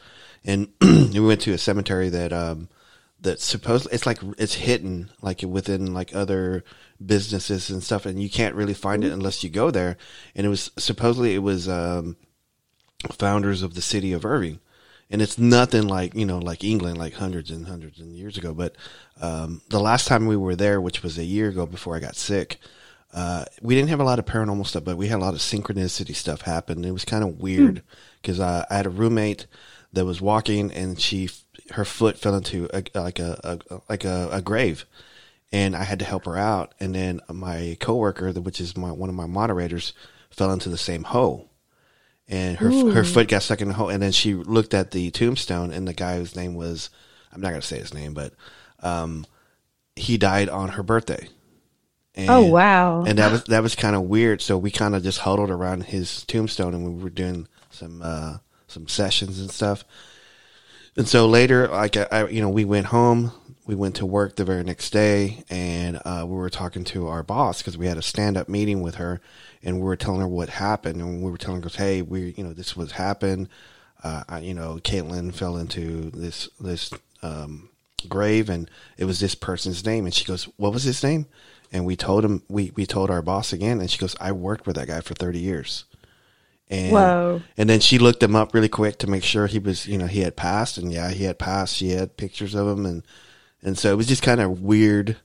and 0.44 0.68
we 0.80 1.20
went 1.20 1.42
to 1.42 1.52
a 1.52 1.58
cemetery 1.58 2.08
that. 2.08 2.32
Um, 2.32 2.68
that 3.20 3.40
supposedly 3.40 3.94
it's 3.94 4.06
like 4.06 4.20
it's 4.38 4.54
hidden 4.54 5.10
like 5.20 5.42
within 5.42 5.92
like 5.92 6.14
other 6.14 6.64
businesses 7.04 7.70
and 7.70 7.82
stuff 7.82 8.06
and 8.06 8.22
you 8.22 8.30
can't 8.30 8.54
really 8.54 8.74
find 8.74 9.04
it 9.04 9.12
unless 9.12 9.42
you 9.42 9.50
go 9.50 9.70
there. 9.70 9.96
And 10.34 10.46
it 10.46 10.50
was 10.50 10.70
supposedly 10.76 11.34
it 11.34 11.42
was 11.42 11.68
um, 11.68 12.16
founders 13.10 13.62
of 13.62 13.74
the 13.74 13.82
city 13.82 14.12
of 14.12 14.24
irving. 14.24 14.60
And 15.10 15.22
it's 15.22 15.38
nothing 15.38 15.88
like 15.88 16.14
you 16.14 16.26
know 16.26 16.38
like 16.38 16.62
england 16.62 16.98
like 16.98 17.14
hundreds 17.14 17.50
and 17.50 17.66
hundreds 17.66 17.98
of 17.98 18.06
years 18.06 18.36
ago. 18.36 18.54
But 18.54 18.76
um, 19.20 19.62
the 19.68 19.80
last 19.80 20.06
time 20.06 20.26
we 20.26 20.36
were 20.36 20.56
there 20.56 20.80
which 20.80 21.02
was 21.02 21.18
a 21.18 21.24
year 21.24 21.48
ago 21.48 21.66
before 21.66 21.96
i 21.96 22.00
got 22.00 22.14
sick 22.14 22.58
uh, 23.12 23.46
we 23.62 23.74
didn't 23.74 23.88
have 23.88 24.00
a 24.00 24.04
lot 24.04 24.18
of 24.18 24.26
paranormal 24.26 24.66
stuff 24.66 24.84
but 24.84 24.98
we 24.98 25.08
had 25.08 25.16
a 25.16 25.24
lot 25.24 25.32
of 25.32 25.40
synchronicity 25.40 26.14
stuff 26.14 26.42
happen. 26.42 26.84
It 26.84 26.92
was 26.92 27.06
kind 27.06 27.24
of 27.24 27.40
weird 27.40 27.82
because 28.20 28.36
hmm. 28.36 28.42
uh, 28.42 28.64
i 28.70 28.76
had 28.76 28.86
a 28.86 28.90
roommate 28.90 29.46
that 29.92 30.04
was 30.04 30.20
walking 30.20 30.70
and 30.72 31.00
she 31.00 31.28
her 31.72 31.84
foot 31.84 32.18
fell 32.18 32.34
into 32.34 32.68
a, 32.72 32.82
like 32.94 33.18
a, 33.18 33.60
a 33.70 33.80
like 33.88 34.04
a, 34.04 34.28
a, 34.32 34.42
grave, 34.42 34.84
and 35.52 35.76
I 35.76 35.84
had 35.84 35.98
to 36.00 36.04
help 36.04 36.24
her 36.24 36.36
out. 36.36 36.74
And 36.80 36.94
then 36.94 37.20
my 37.30 37.76
coworker, 37.80 38.32
which 38.32 38.60
is 38.60 38.76
my 38.76 38.92
one 38.92 39.08
of 39.08 39.14
my 39.14 39.26
moderators, 39.26 39.92
fell 40.30 40.52
into 40.52 40.68
the 40.68 40.78
same 40.78 41.04
hole, 41.04 41.50
and 42.26 42.56
her 42.58 42.68
Ooh. 42.68 42.90
her 42.90 43.04
foot 43.04 43.28
got 43.28 43.42
stuck 43.42 43.60
in 43.60 43.68
the 43.68 43.74
hole. 43.74 43.88
And 43.88 44.02
then 44.02 44.12
she 44.12 44.34
looked 44.34 44.74
at 44.74 44.90
the 44.90 45.10
tombstone, 45.10 45.72
and 45.72 45.86
the 45.86 45.94
guy 45.94 46.16
whose 46.16 46.36
name 46.36 46.54
was 46.54 46.90
I'm 47.32 47.40
not 47.40 47.50
gonna 47.50 47.62
say 47.62 47.78
his 47.78 47.94
name, 47.94 48.14
but 48.14 48.32
um, 48.80 49.26
he 49.96 50.16
died 50.18 50.48
on 50.48 50.70
her 50.70 50.82
birthday. 50.82 51.28
And, 52.14 52.30
oh 52.30 52.46
wow! 52.46 53.04
And 53.04 53.18
that 53.18 53.30
was 53.30 53.44
that 53.44 53.62
was 53.62 53.74
kind 53.74 53.94
of 53.94 54.02
weird. 54.02 54.42
So 54.42 54.58
we 54.58 54.70
kind 54.70 54.94
of 54.94 55.02
just 55.02 55.20
huddled 55.20 55.50
around 55.50 55.84
his 55.84 56.24
tombstone, 56.24 56.74
and 56.74 56.84
we 56.84 57.02
were 57.02 57.10
doing 57.10 57.46
some 57.70 58.00
uh, 58.02 58.38
some 58.66 58.88
sessions 58.88 59.40
and 59.40 59.50
stuff. 59.50 59.84
And 60.98 61.06
so 61.06 61.28
later, 61.28 61.68
like 61.68 61.96
I, 61.96 62.26
you 62.26 62.42
know, 62.42 62.48
we 62.48 62.64
went 62.64 62.86
home. 62.86 63.30
We 63.64 63.76
went 63.76 63.94
to 63.96 64.06
work 64.06 64.34
the 64.34 64.44
very 64.44 64.64
next 64.64 64.90
day, 64.90 65.44
and 65.48 66.00
uh, 66.04 66.24
we 66.26 66.34
were 66.34 66.50
talking 66.50 66.82
to 66.84 67.06
our 67.06 67.22
boss 67.22 67.62
because 67.62 67.78
we 67.78 67.86
had 67.86 67.98
a 67.98 68.02
stand-up 68.02 68.48
meeting 68.48 68.80
with 68.80 68.96
her, 68.96 69.20
and 69.62 69.76
we 69.76 69.82
were 69.82 69.94
telling 69.94 70.20
her 70.20 70.26
what 70.26 70.48
happened, 70.48 71.00
and 71.00 71.22
we 71.22 71.30
were 71.30 71.38
telling 71.38 71.62
her, 71.62 71.68
"Hey, 71.68 72.02
we, 72.02 72.34
you 72.36 72.42
know, 72.42 72.52
this 72.52 72.76
was 72.76 72.92
happened. 72.92 73.48
Uh, 74.02 74.24
I, 74.28 74.38
you 74.40 74.54
know, 74.54 74.80
Caitlin 74.82 75.32
fell 75.32 75.56
into 75.56 76.10
this 76.10 76.48
this 76.58 76.90
um, 77.22 77.68
grave, 78.08 78.48
and 78.48 78.68
it 78.96 79.04
was 79.04 79.20
this 79.20 79.36
person's 79.36 79.84
name." 79.86 80.04
And 80.04 80.12
she 80.12 80.24
goes, 80.24 80.48
"What 80.56 80.72
was 80.72 80.82
his 80.82 81.04
name?" 81.04 81.26
And 81.70 81.86
we 81.86 81.94
told 81.94 82.24
him, 82.24 82.42
we 82.48 82.72
we 82.74 82.86
told 82.86 83.08
our 83.08 83.22
boss 83.22 83.52
again, 83.52 83.80
and 83.80 83.88
she 83.88 83.98
goes, 83.98 84.16
"I 84.20 84.32
worked 84.32 84.66
with 84.66 84.74
that 84.74 84.88
guy 84.88 85.00
for 85.00 85.14
thirty 85.14 85.38
years." 85.38 85.84
And, 86.70 86.92
Whoa. 86.92 87.42
And 87.56 87.68
then 87.68 87.80
she 87.80 87.98
looked 87.98 88.22
him 88.22 88.36
up 88.36 88.52
really 88.52 88.68
quick 88.68 88.98
to 88.98 89.06
make 89.06 89.24
sure 89.24 89.46
he 89.46 89.58
was, 89.58 89.86
you 89.86 89.96
know, 89.96 90.06
he 90.06 90.20
had 90.20 90.36
passed. 90.36 90.78
And 90.78 90.92
yeah, 90.92 91.10
he 91.10 91.24
had 91.24 91.38
passed. 91.38 91.74
She 91.74 91.90
had 91.90 92.16
pictures 92.16 92.54
of 92.54 92.68
him. 92.68 92.84
And, 92.84 93.02
and 93.62 93.78
so 93.78 93.90
it 93.92 93.96
was 93.96 94.06
just 94.06 94.22
kind 94.22 94.40
of 94.40 94.62
weird. 94.62 95.16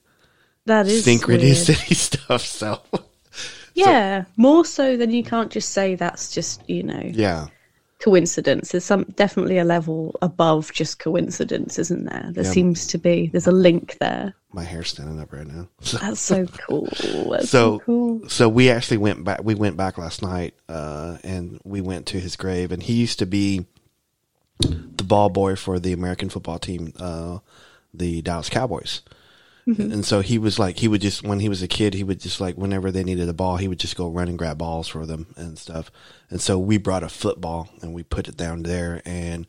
That 0.66 0.88
is 0.88 1.06
synchronicity 1.06 1.90
weird. 1.90 1.98
stuff. 1.98 2.46
So, 2.46 2.82
yeah, 3.74 4.24
so, 4.24 4.30
more 4.38 4.64
so 4.64 4.96
than 4.96 5.12
you 5.12 5.24
can't 5.24 5.52
just 5.52 5.72
say 5.72 5.96
that's 5.96 6.34
just, 6.34 6.68
you 6.70 6.84
know, 6.84 7.02
yeah, 7.04 7.48
coincidence. 8.04 8.72
There's 8.72 8.84
some 8.84 9.04
definitely 9.16 9.58
a 9.58 9.64
level 9.64 10.16
above 10.22 10.74
just 10.74 11.00
coincidence, 11.00 11.80
isn't 11.80 12.04
there? 12.06 12.30
There 12.32 12.44
yeah. 12.44 12.52
seems 12.52 12.86
to 12.88 12.98
be. 12.98 13.28
There's 13.28 13.48
a 13.48 13.52
link 13.52 13.98
there. 14.00 14.34
My 14.52 14.64
hair's 14.64 14.90
standing 14.90 15.22
up 15.22 15.32
right 15.32 15.48
now. 15.48 15.70
So, 15.80 15.98
That's 16.02 16.20
so 16.20 16.46
cool. 16.46 16.90
That's 17.32 17.50
so, 17.50 17.78
so 17.78 17.80
cool. 17.80 18.30
So 18.30 18.50
we 18.50 18.70
actually 18.70 18.98
went 18.98 19.24
back. 19.24 19.44
We 19.44 19.56
went 19.56 19.78
back 19.78 19.98
last 19.98 20.22
night, 20.22 20.54
uh, 20.68 21.18
and 21.24 21.62
we 21.64 21.80
went 21.80 22.08
to 22.08 22.20
his 22.20 22.36
grave. 22.36 22.74
And 22.74 22.84
he 22.84 22.94
used 22.94 23.20
to 23.20 23.26
be 23.26 23.66
the 24.60 25.04
ball 25.04 25.30
boy 25.30 25.56
for 25.56 25.80
the 25.80 25.94
American 25.94 26.30
football 26.30 26.60
team, 26.60 26.92
uh, 27.00 27.40
the 27.94 28.22
Dallas 28.22 28.50
Cowboys. 28.50 29.02
Mm-hmm. 29.68 29.94
And 29.94 30.06
so 30.06 30.20
he 30.20 30.38
was 30.38 30.60
like, 30.60 30.78
he 30.78 30.88
would 30.88 31.02
just, 31.02 31.24
when 31.24 31.40
he 31.40 31.48
was 31.48 31.64
a 31.64 31.68
kid, 31.68 31.94
he 31.94 32.04
would 32.04 32.20
just 32.20 32.42
like, 32.42 32.56
whenever 32.56 32.92
they 32.92 33.04
needed 33.04 33.30
a 33.30 33.34
ball, 33.34 33.58
he 33.58 33.68
would 33.68 33.80
just 33.80 33.96
go 33.96 34.10
run 34.10 34.28
and 34.28 34.38
grab 34.38 34.58
balls 34.58 34.88
for 34.88 35.06
them 35.06 35.28
and 35.38 35.58
stuff. 35.58 35.90
And 36.30 36.42
so 36.42 36.60
we 36.60 36.78
brought 36.78 37.04
a 37.04 37.10
football 37.10 37.70
and 37.82 37.94
we 37.94 38.04
put 38.04 38.28
it 38.28 38.36
down 38.36 38.64
there 38.64 39.02
and, 39.06 39.48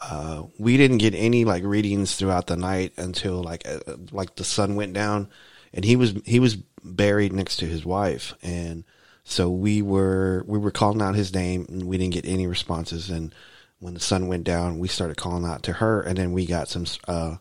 uh, 0.00 0.44
we 0.58 0.76
didn't 0.76 0.98
get 0.98 1.14
any 1.14 1.44
like 1.44 1.62
readings 1.62 2.16
throughout 2.16 2.48
the 2.48 2.56
night 2.56 2.92
until 2.96 3.40
like, 3.40 3.62
uh, 3.68 3.78
like 4.10 4.34
the 4.34 4.42
sun 4.42 4.74
went 4.74 4.94
down 4.94 5.28
and 5.72 5.84
he 5.84 5.94
was, 5.94 6.14
he 6.24 6.40
was 6.40 6.56
buried 6.82 7.32
next 7.32 7.58
to 7.58 7.66
his 7.66 7.84
wife. 7.84 8.34
And 8.42 8.82
so 9.22 9.48
we 9.48 9.80
were, 9.80 10.44
we 10.48 10.58
were 10.58 10.72
calling 10.72 11.00
out 11.00 11.14
his 11.14 11.32
name 11.32 11.66
and 11.68 11.84
we 11.84 11.98
didn't 11.98 12.14
get 12.14 12.26
any 12.26 12.48
responses. 12.48 13.10
And 13.10 13.32
when 13.78 13.94
the 13.94 14.00
sun 14.00 14.26
went 14.26 14.42
down, 14.42 14.80
we 14.80 14.88
started 14.88 15.16
calling 15.16 15.44
out 15.44 15.62
to 15.64 15.74
her 15.74 16.02
and 16.02 16.18
then 16.18 16.32
we 16.32 16.46
got 16.46 16.68
some, 16.68 16.84
uh, 17.06 17.36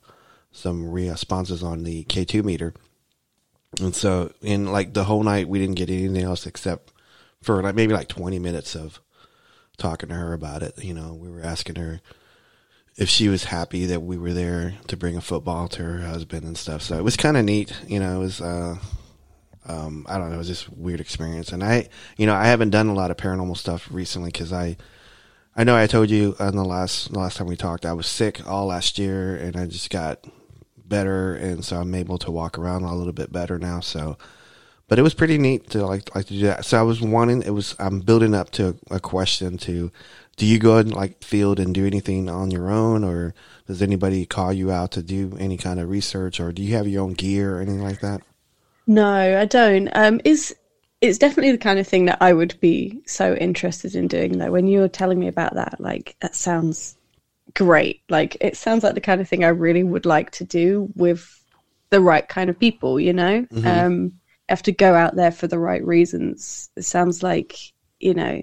some 0.52 0.90
responses 0.90 1.64
on 1.64 1.84
the 1.84 2.04
K2 2.06 2.44
meter. 2.44 2.74
And 3.80 3.96
so 3.96 4.34
in 4.42 4.72
like 4.72 4.94
the 4.94 5.06
whole 5.06 5.24
night, 5.24 5.48
we 5.48 5.60
didn't 5.60 5.76
get 5.76 5.90
anything 5.90 6.24
else 6.24 6.46
except 6.46 6.92
for 7.42 7.64
like 7.64 7.76
maybe 7.76 7.94
like 7.94 8.10
20 8.10 8.38
minutes 8.40 8.76
of 8.76 9.00
talking 9.78 10.10
to 10.10 10.16
her 10.16 10.34
about 10.34 10.62
it. 10.64 10.84
You 10.84 10.94
know, 10.94 11.14
we 11.14 11.30
were 11.30 11.42
asking 11.42 11.76
her 11.76 12.02
if 12.98 13.10
she 13.10 13.30
was 13.30 13.46
happy 13.46 13.86
that 13.86 14.02
we 14.02 14.18
were 14.18 14.34
there 14.34 14.76
to 14.88 14.98
bring 14.98 15.16
a 15.16 15.22
football 15.22 15.68
to 15.70 15.84
her 15.84 16.02
husband 16.02 16.44
and 16.44 16.58
stuff. 16.58 16.82
So 16.82 16.98
it 16.98 17.04
was 17.04 17.16
kind 17.16 17.38
of 17.38 17.46
neat. 17.46 17.74
You 17.88 18.00
know, 18.00 18.18
it 18.18 18.20
was, 18.20 18.42
uh, 18.42 18.76
um, 19.66 20.06
I 20.10 20.18
don't 20.18 20.30
know, 20.30 20.36
it 20.36 20.40
was 20.40 20.48
just 20.48 20.70
weird 20.70 21.00
experience. 21.00 21.54
And 21.54 21.64
I, 21.64 21.88
you 22.18 22.26
know, 22.26 22.36
I 22.36 22.46
haven't 22.48 22.72
done 22.72 22.90
a 22.90 22.94
lot 22.94 23.10
of 23.10 23.18
paranormal 23.18 23.58
stuff 23.58 23.88
recently 23.90 24.32
because 24.32 24.52
I, 24.52 24.76
I 25.56 25.64
know 25.64 25.76
I 25.76 25.88
told 25.88 26.10
you 26.10 26.36
on 26.40 26.56
the 26.56 26.64
last 26.64 27.12
the 27.12 27.20
last 27.20 27.38
time 27.38 27.48
we 27.48 27.58
talked, 27.58 27.86
I 27.86 27.94
was 27.94 28.08
sick 28.08 28.48
all 28.48 28.68
last 28.68 28.98
year, 28.98 29.36
and 29.36 29.58
I 29.58 29.66
just 29.66 29.90
got 29.90 30.26
better, 30.92 31.34
and 31.34 31.66
so 31.66 31.78
I'm 31.78 31.96
able 31.96 32.20
to 32.20 32.30
walk 32.30 32.60
around 32.60 32.84
a 32.84 32.94
little 32.94 33.14
bit 33.14 33.32
better 33.32 33.58
now. 33.58 33.80
So, 33.80 34.20
but 34.88 35.00
it 35.00 35.02
was 35.02 35.16
pretty 35.16 35.40
neat 35.40 35.72
to 35.72 35.84
like 35.88 36.14
like 36.14 36.28
to 36.28 36.34
do 36.34 36.46
that. 36.46 36.66
So 36.66 36.78
I 36.78 36.84
was 36.84 37.02
wanting 37.02 37.42
it 37.42 37.50
was 37.50 37.76
I'm 37.80 38.02
building 38.02 38.36
up 38.36 38.52
to 38.52 38.78
a 38.92 39.00
question 39.00 39.58
to 39.60 39.92
do 40.38 40.46
you 40.46 40.60
go 40.60 40.78
and 40.78 40.94
like 40.94 41.24
field 41.24 41.60
and 41.60 41.74
do 41.74 41.88
anything 41.88 42.30
on 42.30 42.52
your 42.52 42.70
own 42.70 43.04
or 43.04 43.34
does 43.66 43.82
anybody 43.82 44.26
call 44.26 44.54
you 44.54 44.72
out 44.72 44.92
to 44.92 45.02
do 45.02 45.36
any 45.40 45.58
kind 45.58 45.80
of 45.80 45.90
research 45.90 46.40
or 46.40 46.52
do 46.52 46.62
you 46.62 46.76
have 46.76 46.88
your 46.88 47.04
own 47.04 47.14
gear 47.14 47.58
or 47.58 47.62
anything 47.62 47.84
like 47.84 48.02
that? 48.02 48.22
No, 48.86 49.40
I 49.40 49.46
don't. 49.46 49.90
Um, 49.94 50.22
is 50.26 50.56
it's 51.00 51.18
definitely 51.18 51.52
the 51.52 51.58
kind 51.58 51.80
of 51.80 51.88
thing 51.88 52.06
that 52.06 52.22
I 52.22 52.34
would 52.34 52.60
be 52.60 53.02
so 53.06 53.34
interested 53.36 53.96
in 53.96 54.08
doing 54.08 54.38
though. 54.38 54.52
When 54.52 54.68
you 54.68 54.82
were 54.82 54.88
telling 54.88 55.20
me 55.20 55.28
about 55.28 55.56
that, 55.56 55.80
like 55.80 56.16
that 56.20 56.36
sounds 56.36 56.96
great. 57.54 58.02
Like 58.10 58.38
it 58.42 58.58
sounds 58.58 58.84
like 58.84 58.96
the 58.96 59.02
kind 59.02 59.22
of 59.22 59.28
thing 59.28 59.44
I 59.44 59.50
really 59.50 59.84
would 59.84 60.06
like 60.06 60.32
to 60.32 60.44
do 60.44 60.90
with 60.96 61.44
the 61.90 62.02
right 62.02 62.28
kind 62.28 62.50
of 62.50 62.60
people, 62.60 63.00
you 63.00 63.14
know? 63.14 63.44
Mm-hmm. 63.44 63.68
Um 63.68 64.14
have 64.52 64.62
to 64.64 64.72
go 64.72 64.94
out 64.96 65.16
there 65.16 65.32
for 65.32 65.48
the 65.48 65.60
right 65.60 65.84
reasons. 65.86 66.70
It 66.76 66.84
sounds 66.84 67.24
like, 67.24 67.58
you 68.00 68.14
know, 68.14 68.42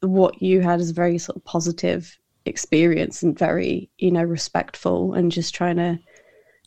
what 0.00 0.40
you 0.40 0.62
had 0.62 0.80
is 0.80 0.90
a 0.90 0.94
very 0.94 1.18
sort 1.18 1.36
of 1.36 1.44
positive 1.44 2.18
experience 2.46 3.22
and 3.22 3.38
very, 3.38 3.90
you 3.98 4.10
know, 4.10 4.22
respectful 4.22 5.12
and 5.12 5.30
just 5.30 5.54
trying 5.54 5.76
to 5.76 5.98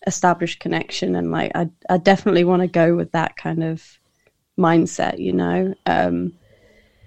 establish 0.08 0.60
connection 0.60 1.16
and 1.16 1.32
like 1.32 1.52
I 1.56 1.70
I 1.90 1.98
definitely 1.98 2.44
want 2.44 2.62
to 2.62 2.68
go 2.68 2.96
with 2.96 3.12
that 3.12 3.36
kind 3.36 3.64
of 3.64 3.84
mindset, 4.58 5.20
you 5.20 5.34
know. 5.34 5.74
Um 5.86 6.34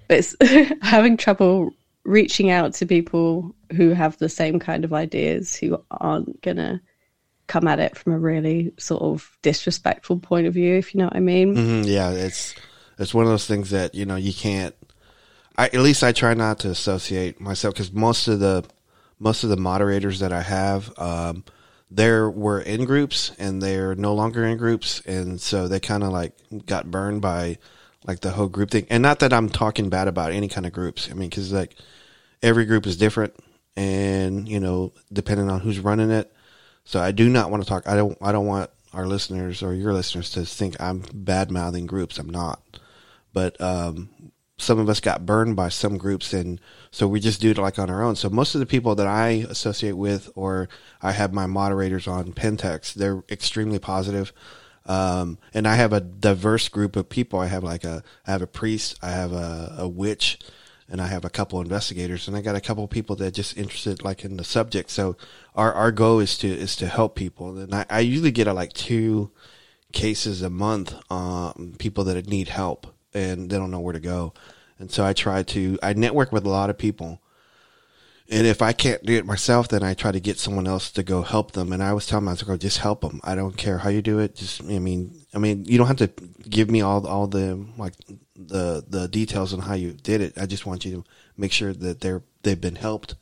but 0.07 0.19
it's 0.19 0.35
having 0.81 1.17
trouble 1.17 1.71
reaching 2.05 2.49
out 2.49 2.73
to 2.75 2.85
people 2.85 3.53
who 3.75 3.89
have 3.89 4.17
the 4.17 4.29
same 4.29 4.59
kind 4.59 4.85
of 4.85 4.93
ideas 4.93 5.55
who 5.55 5.83
aren't 5.91 6.41
gonna 6.41 6.81
come 7.47 7.67
at 7.67 7.79
it 7.79 7.97
from 7.97 8.13
a 8.13 8.19
really 8.19 8.71
sort 8.77 9.01
of 9.01 9.37
disrespectful 9.41 10.17
point 10.19 10.47
of 10.47 10.53
view 10.53 10.75
if 10.75 10.93
you 10.93 10.99
know 10.99 11.05
what 11.05 11.15
i 11.15 11.19
mean. 11.19 11.55
Mm-hmm, 11.55 11.87
yeah 11.87 12.11
it's 12.11 12.55
it's 12.97 13.13
one 13.13 13.25
of 13.25 13.29
those 13.29 13.45
things 13.45 13.71
that 13.71 13.93
you 13.93 14.05
know 14.05 14.15
you 14.15 14.33
can't 14.33 14.75
I, 15.57 15.65
at 15.67 15.75
least 15.75 16.03
I 16.03 16.11
try 16.11 16.33
not 16.33 16.59
to 16.59 16.69
associate 16.69 17.39
myself 17.39 17.73
because 17.73 17.91
most 17.91 18.27
of 18.27 18.39
the 18.39 18.65
most 19.19 19.43
of 19.43 19.49
the 19.49 19.57
moderators 19.57 20.19
that 20.19 20.33
I 20.33 20.41
have, 20.41 20.91
um, 20.99 21.45
there 21.89 22.29
were 22.29 22.59
in 22.59 22.83
groups 22.83 23.31
and 23.39 23.61
they're 23.61 23.95
no 23.95 24.13
longer 24.13 24.43
in 24.45 24.57
groups, 24.57 24.99
and 25.05 25.39
so 25.39 25.67
they 25.67 25.79
kind 25.79 26.03
of 26.03 26.09
like 26.09 26.33
got 26.65 26.91
burned 26.91 27.21
by 27.21 27.57
like 28.05 28.21
the 28.21 28.31
whole 28.31 28.47
group 28.47 28.71
thing. 28.71 28.87
And 28.89 29.01
not 29.01 29.19
that 29.19 29.33
I'm 29.33 29.49
talking 29.49 29.89
bad 29.89 30.07
about 30.07 30.31
any 30.31 30.47
kind 30.47 30.65
of 30.65 30.73
groups. 30.73 31.09
I 31.09 31.13
mean, 31.13 31.29
because 31.29 31.51
like 31.51 31.75
every 32.41 32.65
group 32.65 32.85
is 32.85 32.97
different, 32.97 33.33
and 33.75 34.47
you 34.47 34.59
know, 34.59 34.93
depending 35.11 35.49
on 35.49 35.59
who's 35.59 35.79
running 35.79 36.11
it. 36.11 36.31
So 36.83 37.01
I 37.01 37.11
do 37.11 37.29
not 37.29 37.49
want 37.49 37.63
to 37.63 37.69
talk. 37.69 37.87
I 37.87 37.95
don't. 37.95 38.17
I 38.21 38.31
don't 38.31 38.45
want 38.45 38.69
our 38.93 39.07
listeners 39.07 39.61
or 39.61 39.73
your 39.73 39.93
listeners 39.93 40.31
to 40.31 40.45
think 40.45 40.79
I'm 40.79 41.03
bad 41.13 41.51
mouthing 41.51 41.85
groups. 41.85 42.17
I'm 42.17 42.29
not. 42.29 42.61
But 43.33 43.59
um, 43.59 44.09
some 44.57 44.79
of 44.79 44.87
us 44.87 44.99
got 44.99 45.25
burned 45.25 45.55
by 45.55 45.69
some 45.69 45.97
groups 45.97 46.33
and 46.33 46.61
so 46.91 47.07
we 47.07 47.19
just 47.19 47.41
do 47.41 47.51
it 47.51 47.57
like 47.57 47.77
on 47.77 47.89
our 47.89 48.01
own 48.01 48.15
so 48.15 48.29
most 48.29 48.55
of 48.55 48.59
the 48.59 48.65
people 48.65 48.95
that 48.95 49.07
i 49.07 49.45
associate 49.49 49.97
with 49.97 50.29
or 50.35 50.69
i 51.01 51.11
have 51.11 51.33
my 51.33 51.45
moderators 51.45 52.07
on 52.07 52.31
pentex 52.31 52.93
they're 52.93 53.23
extremely 53.29 53.79
positive 53.79 54.31
um, 54.85 55.37
and 55.53 55.67
i 55.67 55.75
have 55.75 55.93
a 55.93 56.01
diverse 56.01 56.69
group 56.69 56.95
of 56.95 57.09
people 57.09 57.39
i 57.39 57.47
have 57.47 57.63
like 57.63 57.83
a 57.83 58.03
i 58.27 58.31
have 58.31 58.41
a 58.41 58.47
priest 58.47 58.97
i 59.01 59.09
have 59.09 59.31
a, 59.31 59.75
a 59.79 59.87
witch 59.87 60.39
and 60.87 61.01
i 61.01 61.07
have 61.07 61.25
a 61.25 61.29
couple 61.29 61.59
investigators 61.59 62.27
and 62.27 62.37
i 62.37 62.41
got 62.41 62.55
a 62.55 62.61
couple 62.61 62.87
people 62.87 63.15
that 63.15 63.33
just 63.33 63.57
interested 63.57 64.03
like 64.03 64.23
in 64.23 64.37
the 64.37 64.43
subject 64.43 64.89
so 64.89 65.15
our 65.55 65.73
our 65.73 65.91
goal 65.91 66.19
is 66.19 66.37
to 66.37 66.47
is 66.47 66.75
to 66.75 66.87
help 66.87 67.15
people 67.15 67.57
and 67.57 67.73
i, 67.73 67.85
I 67.89 67.99
usually 68.01 68.31
get 68.31 68.47
a, 68.47 68.53
like 68.53 68.73
two 68.73 69.31
cases 69.91 70.41
a 70.41 70.49
month 70.49 70.93
um, 71.09 71.73
people 71.79 72.03
that 72.03 72.27
need 72.27 72.49
help 72.49 72.87
and 73.15 73.49
they 73.49 73.57
don't 73.57 73.71
know 73.71 73.79
where 73.79 73.93
to 73.93 73.99
go. 73.99 74.33
And 74.77 74.91
so 74.91 75.03
I 75.03 75.13
try 75.13 75.41
to 75.41 75.79
I 75.81 75.93
network 75.93 76.31
with 76.31 76.45
a 76.45 76.49
lot 76.49 76.69
of 76.69 76.77
people. 76.77 77.21
And 78.27 78.47
if 78.47 78.61
I 78.61 78.73
can't 78.73 79.05
do 79.05 79.13
it 79.13 79.25
myself, 79.25 79.67
then 79.67 79.83
I 79.83 79.93
try 79.93 80.11
to 80.11 80.19
get 80.19 80.39
someone 80.39 80.67
else 80.67 80.89
to 80.91 81.03
go 81.03 81.21
help 81.21 81.51
them. 81.51 81.71
And 81.71 81.83
I 81.83 81.93
was 81.93 82.07
telling 82.07 82.25
myself, 82.25 82.47
"Go, 82.47 82.57
just 82.57 82.79
help 82.79 83.01
them. 83.01 83.21
I 83.23 83.35
don't 83.35 83.55
care 83.55 83.77
how 83.77 83.89
you 83.89 84.01
do 84.01 84.17
it. 84.17 84.35
Just, 84.35 84.63
I 84.63 84.79
mean, 84.79 85.25
I 85.33 85.37
mean, 85.37 85.65
you 85.65 85.77
don't 85.77 85.87
have 85.87 85.97
to 85.97 86.09
give 86.49 86.71
me 86.71 86.81
all 86.81 87.05
all 87.05 87.27
the 87.27 87.63
like 87.77 87.93
the 88.35 88.83
the 88.87 89.07
details 89.07 89.53
on 89.53 89.59
how 89.59 89.75
you 89.75 89.93
did 89.93 90.21
it. 90.21 90.33
I 90.37 90.47
just 90.47 90.65
want 90.65 90.85
you 90.85 90.91
to 90.91 91.03
make 91.37 91.51
sure 91.51 91.71
that 91.73 92.01
they're 92.01 92.23
they've 92.41 92.59
been 92.59 92.75
helped. 92.75 93.15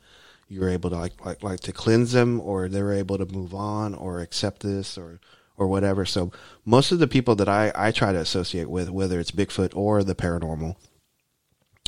You're 0.48 0.70
able 0.70 0.90
to 0.92 0.98
like 0.98 1.26
like 1.26 1.44
like 1.44 1.60
to 1.62 1.74
cleanse 1.74 2.14
them, 2.14 2.40
or 2.40 2.70
they're 2.70 2.94
able 2.94 3.18
to 3.18 3.26
move 3.26 3.54
on, 3.54 3.94
or 3.94 4.22
accept 4.22 4.62
this, 4.62 4.98
or 4.98 5.20
or 5.58 5.68
whatever. 5.68 6.06
So 6.06 6.32
most 6.66 6.92
of 6.92 7.00
the 7.00 7.08
people 7.08 7.36
that 7.36 7.50
I, 7.50 7.72
I 7.76 7.92
try 7.92 8.12
to 8.12 8.20
associate 8.20 8.70
with, 8.70 8.90
whether 8.90 9.20
it's 9.20 9.32
Bigfoot 9.32 9.76
or 9.76 10.04
the 10.04 10.16
paranormal, 10.16 10.76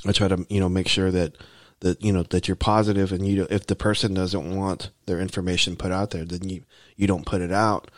I 0.05 0.11
try 0.11 0.27
to, 0.27 0.45
you 0.49 0.59
know, 0.59 0.69
make 0.69 0.87
sure 0.87 1.11
that, 1.11 1.35
that, 1.81 2.01
you 2.01 2.11
know, 2.11 2.23
that 2.23 2.47
you're 2.47 2.55
positive 2.55 3.11
and 3.11 3.27
you, 3.27 3.47
if 3.49 3.67
the 3.67 3.75
person 3.75 4.13
doesn't 4.13 4.55
want 4.55 4.91
their 5.05 5.19
information 5.19 5.75
put 5.75 5.91
out 5.91 6.11
there, 6.11 6.25
then 6.25 6.49
you, 6.49 6.63
you 6.95 7.07
don't 7.07 7.25
put 7.25 7.41
it 7.41 7.51
out 7.51 7.91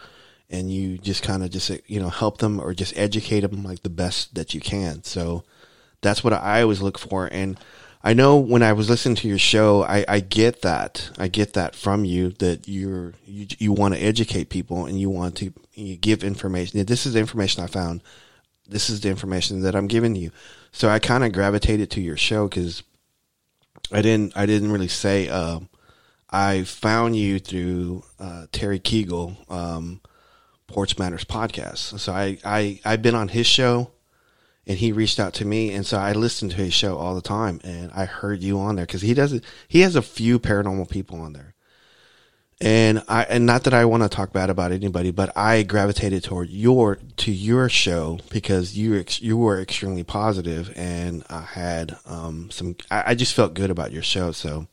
and 0.49 0.71
you 0.71 0.97
just 0.97 1.23
kind 1.23 1.43
of 1.43 1.51
just, 1.51 1.71
you 1.87 1.99
know, 1.99 2.09
help 2.09 2.39
them 2.39 2.59
or 2.59 2.73
just 2.73 2.97
educate 2.97 3.41
them 3.41 3.63
like 3.63 3.83
the 3.83 3.89
best 3.89 4.35
that 4.35 4.53
you 4.53 4.61
can. 4.61 5.03
So 5.03 5.43
that's 6.01 6.23
what 6.23 6.33
I 6.33 6.61
always 6.61 6.81
look 6.81 6.97
for. 6.97 7.27
And, 7.31 7.59
I 8.03 8.13
know 8.13 8.37
when 8.37 8.63
I 8.63 8.71
was 8.71 8.89
listening 8.89 9.15
to 9.17 9.27
your 9.27 9.37
show, 9.37 9.83
I, 9.83 10.05
I 10.07 10.19
get 10.21 10.61
that. 10.61 11.09
I 11.17 11.27
get 11.27 11.53
that 11.53 11.75
from 11.75 12.05
you 12.05 12.29
that 12.39 12.67
you're 12.67 13.15
you, 13.25 13.47
you 13.57 13.73
want 13.73 13.95
to 13.95 13.99
educate 13.99 14.49
people 14.49 14.85
and 14.85 14.99
you 14.99 15.09
want 15.09 15.35
to 15.37 15.51
you 15.73 15.97
give 15.97 16.23
information. 16.23 16.85
This 16.85 17.05
is 17.05 17.13
the 17.13 17.19
information 17.19 17.63
I 17.63 17.67
found. 17.67 18.01
This 18.65 18.89
is 18.89 19.01
the 19.01 19.09
information 19.09 19.61
that 19.63 19.75
I'm 19.75 19.87
giving 19.87 20.15
you. 20.15 20.31
So 20.71 20.89
I 20.89 20.99
kind 20.99 21.23
of 21.23 21.33
gravitated 21.33 21.89
to 21.91 22.01
your 22.01 22.15
show 22.15 22.47
because 22.47 22.83
I 23.91 24.01
didn't 24.01 24.35
I 24.35 24.45
didn't 24.45 24.71
really 24.71 24.87
say. 24.87 25.29
Uh, 25.29 25.59
I 26.29 26.63
found 26.63 27.15
you 27.15 27.39
through 27.39 28.03
uh, 28.19 28.47
Terry 28.51 28.79
Kegel, 28.79 29.37
um, 29.49 30.01
Porch 30.67 30.97
Matters 30.97 31.23
podcast. 31.23 31.99
So 31.99 32.11
I, 32.11 32.37
I 32.43 32.79
I've 32.83 33.01
been 33.01 33.15
on 33.15 33.29
his 33.29 33.47
show 33.47 33.91
and 34.67 34.77
he 34.77 34.91
reached 34.91 35.19
out 35.19 35.33
to 35.33 35.45
me 35.45 35.71
and 35.71 35.85
so 35.85 35.97
i 35.97 36.11
listened 36.11 36.51
to 36.51 36.57
his 36.57 36.73
show 36.73 36.97
all 36.97 37.15
the 37.15 37.21
time 37.21 37.59
and 37.63 37.91
i 37.93 38.05
heard 38.05 38.43
you 38.43 38.59
on 38.59 38.75
there 38.75 38.85
because 38.85 39.01
he 39.01 39.13
does 39.13 39.39
he 39.67 39.81
has 39.81 39.95
a 39.95 40.01
few 40.01 40.37
paranormal 40.39 40.89
people 40.89 41.21
on 41.21 41.33
there 41.33 41.55
and 42.59 43.03
i 43.07 43.23
and 43.23 43.45
not 43.45 43.63
that 43.63 43.73
i 43.73 43.85
want 43.85 44.01
to 44.03 44.09
talk 44.09 44.33
bad 44.33 44.49
about 44.49 44.71
anybody 44.71 45.11
but 45.11 45.35
i 45.37 45.61
gravitated 45.61 46.23
toward 46.23 46.49
your 46.49 46.97
to 47.15 47.31
your 47.31 47.69
show 47.69 48.19
because 48.31 48.75
you 48.77 49.03
you 49.19 49.37
were 49.37 49.59
extremely 49.61 50.03
positive 50.03 50.73
and 50.75 51.23
i 51.29 51.41
had 51.41 51.95
um 52.05 52.49
some 52.49 52.75
I, 52.89 53.03
I 53.07 53.15
just 53.15 53.35
felt 53.35 53.53
good 53.53 53.69
about 53.69 53.91
your 53.91 54.01
show 54.01 54.31
so 54.31 54.67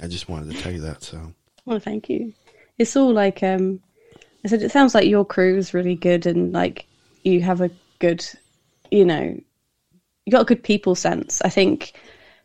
i 0.00 0.08
just 0.08 0.28
wanted 0.28 0.52
to 0.52 0.62
tell 0.62 0.72
you 0.72 0.80
that 0.80 1.02
so 1.02 1.32
well 1.64 1.78
thank 1.78 2.08
you 2.08 2.32
it's 2.78 2.96
all 2.96 3.12
like 3.12 3.42
um 3.44 3.80
i 4.44 4.48
said 4.48 4.62
it 4.62 4.72
sounds 4.72 4.94
like 4.94 5.06
your 5.06 5.24
crew 5.24 5.56
is 5.56 5.74
really 5.74 5.94
good 5.94 6.26
and 6.26 6.52
like 6.52 6.86
you 7.22 7.40
have 7.40 7.60
a 7.60 7.70
good 8.00 8.26
you 8.92 9.06
know, 9.06 9.40
you 10.26 10.30
got 10.30 10.42
a 10.42 10.44
good 10.44 10.62
people 10.62 10.94
sense. 10.94 11.40
I 11.42 11.48
think 11.48 11.94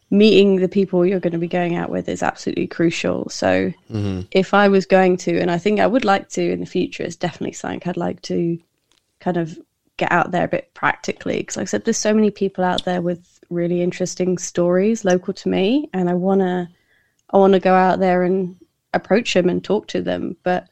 meeting 0.10 0.58
the 0.58 0.70
people 0.70 1.06
you're 1.06 1.20
going 1.20 1.34
to 1.34 1.39
be 1.39 1.48
going 1.48 1.76
out 1.76 1.89
with 1.89 2.08
is 2.08 2.24
absolutely 2.24 2.67
crucial. 2.67 3.30
So 3.30 3.74
mm-hmm. 3.91 4.22
if 4.32 4.54
I 4.54 4.70
was 4.70 4.86
going 4.86 5.17
to, 5.17 5.38
and 5.39 5.52
I 5.52 5.58
think 5.58 5.80
I 5.80 5.88
would 5.88 6.06
like 6.06 6.30
to 6.30 6.52
in 6.52 6.62
the 6.62 6.65
future, 6.65 7.04
it's 7.04 7.15
definitely 7.15 7.54
something 7.54 7.82
I'd 7.86 7.98
like 7.98 8.22
to 8.24 8.58
kind 9.20 9.38
of 9.38 9.58
get 9.98 10.12
out 10.12 10.32
there 10.32 10.46
a 10.46 10.50
bit 10.50 10.74
practically. 10.74 11.38
Because 11.38 11.58
like 11.58 11.63
I 11.63 11.65
said, 11.65 11.86
there's 11.86 11.98
so 11.98 12.13
many 12.13 12.32
people 12.32 12.63
out 12.63 12.86
there 12.86 13.02
with 13.02 13.39
really 13.50 13.82
interesting 13.82 14.38
stories 14.38 15.04
local 15.04 15.34
to 15.34 15.50
me, 15.50 15.89
and 15.93 16.10
I 16.10 16.13
wanna, 16.13 16.70
I 17.32 17.38
wanna 17.38 17.60
go 17.60 17.74
out 17.74 18.00
there 18.00 18.24
and 18.24 18.56
approach 18.93 19.34
them 19.34 19.50
and 19.50 19.63
talk 19.63 19.88
to 19.88 20.02
them, 20.02 20.38
but 20.43 20.67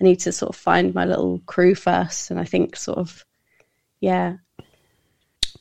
I 0.00 0.04
need 0.04 0.20
to 0.20 0.32
sort 0.32 0.50
of 0.50 0.56
find 0.56 0.94
my 0.94 1.06
little 1.06 1.40
crew 1.46 1.74
first. 1.74 2.30
And 2.30 2.38
I 2.38 2.44
think 2.44 2.76
sort 2.76 2.98
of, 2.98 3.24
yeah, 4.00 4.36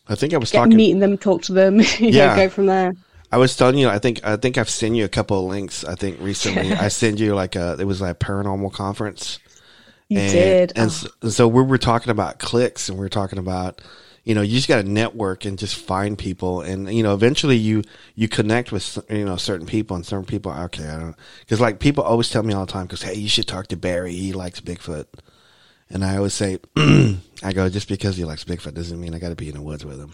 I 0.08 0.14
think 0.14 0.34
I 0.34 0.38
was 0.38 0.52
Get 0.52 0.60
talking 0.60 0.78
meeting 0.78 1.00
them, 1.00 1.18
talk 1.18 1.42
to 1.44 1.54
them, 1.54 1.82
yeah, 2.00 2.36
go 2.36 2.50
from 2.50 2.68
there. 2.68 2.94
I 3.32 3.38
was 3.38 3.56
telling 3.56 3.78
you, 3.78 3.90
I 3.90 4.00
think 4.00 4.24
I 4.24 4.38
think 4.38 4.58
I've 4.58 4.70
sent 4.70 4.96
you 4.96 5.06
a 5.06 5.10
couple 5.10 5.40
of 5.40 5.50
links. 5.50 5.84
I 5.84 5.96
think 5.96 6.20
recently 6.20 6.74
I 6.74 6.88
sent 6.90 7.20
you 7.20 7.36
like 7.36 7.56
a 7.56 7.78
it 7.80 7.86
was 7.86 8.02
like 8.02 8.12
a 8.12 8.26
paranormal 8.26 8.74
conference. 8.74 9.40
You 10.08 10.20
and, 10.20 10.32
did, 10.32 10.74
and 10.76 10.92
oh. 10.92 11.10
so, 11.24 11.30
so, 11.30 11.48
we 11.48 11.64
were 11.64 11.80
talking 11.80 12.12
about 12.12 12.38
clicks, 12.38 12.90
and 12.90 13.00
we 13.00 13.06
are 13.06 13.10
talking 13.10 13.40
about 13.40 13.82
you 14.24 14.36
know 14.36 14.42
you 14.42 14.56
just 14.56 14.68
got 14.68 14.78
to 14.78 14.90
network 14.90 15.46
and 15.46 15.58
just 15.58 15.76
find 15.76 16.18
people, 16.18 16.62
and 16.62 16.94
you 16.94 17.02
know 17.02 17.14
eventually 17.16 17.58
you 17.58 17.82
you 18.14 18.28
connect 18.28 18.72
with 18.72 19.00
you 19.10 19.26
know 19.26 19.36
certain 19.36 19.66
people, 19.66 19.96
and 19.96 20.06
certain 20.06 20.26
people 20.26 20.52
okay 20.52 20.88
I 20.88 21.00
don't 21.00 21.16
because 21.40 21.60
like 21.60 21.80
people 21.80 22.04
always 22.04 22.30
tell 22.30 22.44
me 22.44 22.54
all 22.54 22.66
the 22.66 22.72
time 22.72 22.86
because 22.86 23.02
hey 23.02 23.16
you 23.16 23.30
should 23.30 23.48
talk 23.48 23.68
to 23.68 23.78
Barry 23.78 24.14
he 24.14 24.34
likes 24.34 24.62
Bigfoot. 24.62 25.06
And 25.90 26.04
I 26.04 26.18
always 26.18 26.34
say, 26.34 26.58
I 26.78 27.54
go, 27.54 27.70
just 27.70 27.88
because 27.88 28.18
he 28.18 28.26
likes 28.26 28.44
Bigfoot 28.44 28.74
doesn't 28.74 29.00
mean 29.00 29.14
I 29.14 29.20
got 29.20 29.30
to 29.30 29.36
be 29.36 29.50
in 29.50 29.56
the 29.56 29.62
woods 29.62 29.86
with 29.86 30.00
him. 30.00 30.14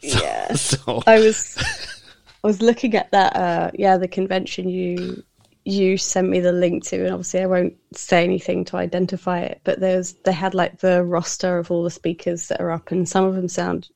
So, 0.00 0.22
yeah. 0.22 0.52
So 0.56 1.02
I 1.06 1.18
was, 1.18 1.56
I 2.42 2.46
was 2.46 2.62
looking 2.62 2.94
at 2.94 3.10
that. 3.12 3.36
Uh, 3.36 3.70
yeah, 3.74 3.96
the 3.96 4.08
convention 4.08 4.68
you 4.68 5.22
you 5.64 5.96
sent 5.96 6.28
me 6.28 6.40
the 6.40 6.52
link 6.52 6.84
to, 6.84 7.04
and 7.04 7.12
obviously 7.12 7.40
I 7.40 7.46
won't 7.46 7.76
say 7.94 8.24
anything 8.24 8.64
to 8.66 8.76
identify 8.76 9.40
it. 9.40 9.60
But 9.64 9.80
there's 9.80 10.14
they 10.24 10.32
had 10.32 10.54
like 10.54 10.80
the 10.80 11.04
roster 11.04 11.58
of 11.58 11.70
all 11.70 11.84
the 11.84 11.90
speakers 11.90 12.48
that 12.48 12.60
are 12.60 12.70
up, 12.70 12.90
and 12.90 13.08
some 13.08 13.24
of 13.24 13.34
them 13.34 13.48
sound 13.48 13.88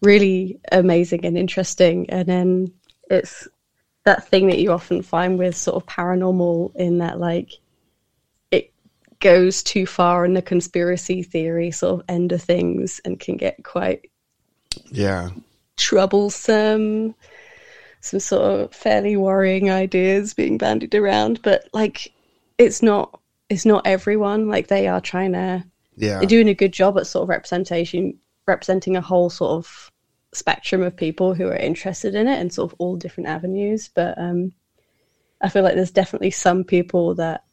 really 0.00 0.58
amazing 0.70 1.24
and 1.24 1.36
interesting. 1.36 2.08
And 2.10 2.28
then 2.28 2.72
it's 3.10 3.46
that 4.04 4.26
thing 4.28 4.48
that 4.48 4.58
you 4.58 4.72
often 4.72 5.02
find 5.02 5.38
with 5.38 5.56
sort 5.56 5.76
of 5.76 5.88
paranormal 5.88 6.74
in 6.76 6.98
that 6.98 7.20
like 7.20 7.52
it 8.50 8.72
goes 9.20 9.62
too 9.62 9.86
far 9.86 10.24
in 10.24 10.34
the 10.34 10.42
conspiracy 10.42 11.22
theory 11.22 11.70
sort 11.70 12.00
of 12.00 12.04
end 12.08 12.32
of 12.32 12.42
things 12.42 13.00
and 13.04 13.20
can 13.20 13.36
get 13.36 13.62
quite 13.62 14.10
yeah 14.90 15.28
troublesome 15.76 17.14
some 18.02 18.20
sort 18.20 18.42
of 18.42 18.74
fairly 18.74 19.16
worrying 19.16 19.70
ideas 19.70 20.34
being 20.34 20.58
bandied 20.58 20.94
around 20.94 21.40
but 21.42 21.68
like 21.72 22.12
it's 22.58 22.82
not 22.82 23.18
it's 23.48 23.64
not 23.64 23.86
everyone 23.86 24.48
like 24.48 24.68
they 24.68 24.86
are 24.86 25.00
trying 25.00 25.32
to 25.32 25.64
yeah 25.96 26.18
they're 26.18 26.26
doing 26.26 26.48
a 26.48 26.54
good 26.54 26.72
job 26.72 26.98
at 26.98 27.06
sort 27.06 27.22
of 27.22 27.28
representation 27.28 28.18
representing 28.46 28.96
a 28.96 29.00
whole 29.00 29.30
sort 29.30 29.52
of 29.52 29.90
spectrum 30.34 30.82
of 30.82 30.96
people 30.96 31.34
who 31.34 31.46
are 31.46 31.56
interested 31.56 32.14
in 32.14 32.28
it 32.28 32.38
and 32.38 32.52
sort 32.52 32.70
of 32.70 32.76
all 32.78 32.96
different 32.96 33.28
avenues 33.28 33.88
but 33.94 34.18
um 34.18 34.52
i 35.40 35.48
feel 35.48 35.62
like 35.62 35.74
there's 35.74 35.90
definitely 35.90 36.30
some 36.30 36.64
people 36.64 37.14
that 37.14 37.44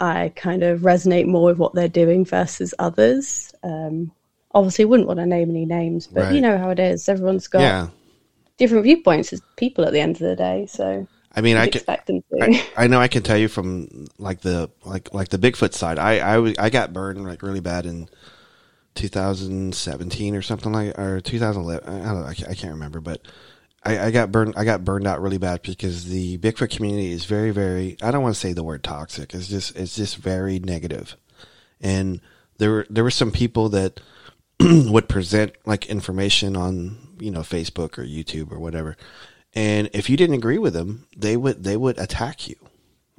I 0.00 0.32
kind 0.34 0.62
of 0.62 0.80
resonate 0.80 1.26
more 1.26 1.44
with 1.44 1.58
what 1.58 1.74
they're 1.74 1.86
doing 1.86 2.24
versus 2.24 2.72
others. 2.78 3.54
Um, 3.62 4.12
obviously, 4.52 4.86
wouldn't 4.86 5.06
want 5.06 5.20
to 5.20 5.26
name 5.26 5.50
any 5.50 5.66
names, 5.66 6.06
but 6.06 6.24
right. 6.24 6.34
you 6.34 6.40
know 6.40 6.56
how 6.56 6.70
it 6.70 6.78
is. 6.78 7.06
Everyone's 7.08 7.48
got 7.48 7.60
yeah. 7.60 7.88
Different 8.60 8.84
viewpoints 8.84 9.32
as 9.32 9.42
people 9.56 9.84
at 9.84 9.92
the 9.92 9.98
end 9.98 10.14
of 10.16 10.20
the 10.20 10.36
day. 10.36 10.66
So 10.66 11.08
I 11.32 11.40
mean, 11.40 11.56
I 11.56 11.68
can, 11.68 11.82
I, 11.88 12.66
I, 12.76 12.86
know 12.86 13.00
I 13.00 13.08
can 13.08 13.22
tell 13.22 13.36
you 13.36 13.48
from 13.48 14.06
like 14.18 14.40
the 14.40 14.70
like 14.84 15.12
like 15.12 15.28
the 15.28 15.38
Bigfoot 15.38 15.74
side. 15.74 15.98
I 15.98 16.36
I, 16.36 16.54
I 16.58 16.70
got 16.70 16.92
burned 16.92 17.24
like 17.24 17.42
really 17.42 17.60
bad 17.60 17.86
in 17.86 18.08
2017 18.94 20.36
or 20.36 20.42
something 20.42 20.72
like 20.72 20.98
or 20.98 21.20
2011. 21.20 21.88
I 21.88 22.04
don't 22.04 22.20
know. 22.20 22.26
I 22.26 22.34
can't, 22.34 22.50
I 22.50 22.54
can't 22.54 22.74
remember, 22.74 23.00
but 23.00 23.22
I, 23.82 23.98
I 24.06 24.10
got 24.10 24.30
burned. 24.30 24.54
I 24.56 24.64
got 24.64 24.84
burned 24.84 25.06
out 25.06 25.22
really 25.22 25.38
bad 25.38 25.62
because 25.62 26.04
the 26.04 26.38
Bigfoot 26.38 26.70
community 26.70 27.12
is 27.12 27.24
very, 27.24 27.50
very. 27.50 27.96
I 28.02 28.10
don't 28.10 28.22
want 28.22 28.34
to 28.34 28.40
say 28.40 28.52
the 28.52 28.64
word 28.64 28.84
toxic. 28.84 29.32
It's 29.34 29.48
just, 29.48 29.76
it's 29.76 29.96
just 29.96 30.16
very 30.16 30.58
negative. 30.58 31.16
And 31.80 32.20
there 32.58 32.70
were, 32.70 32.86
there 32.90 33.04
were 33.04 33.10
some 33.10 33.30
people 33.30 33.70
that 33.70 34.00
would 34.60 35.08
present 35.08 35.52
like 35.64 35.86
information 35.86 36.56
on, 36.56 36.98
you 37.20 37.30
know, 37.30 37.40
Facebook 37.40 37.98
or 37.98 38.04
YouTube 38.04 38.50
or 38.52 38.58
whatever. 38.58 38.96
And 39.54 39.90
if 39.92 40.08
you 40.08 40.16
didn't 40.16 40.36
agree 40.36 40.58
with 40.58 40.74
them, 40.74 41.06
they 41.16 41.36
would, 41.36 41.64
they 41.64 41.76
would 41.76 41.98
attack 41.98 42.48
you. 42.48 42.56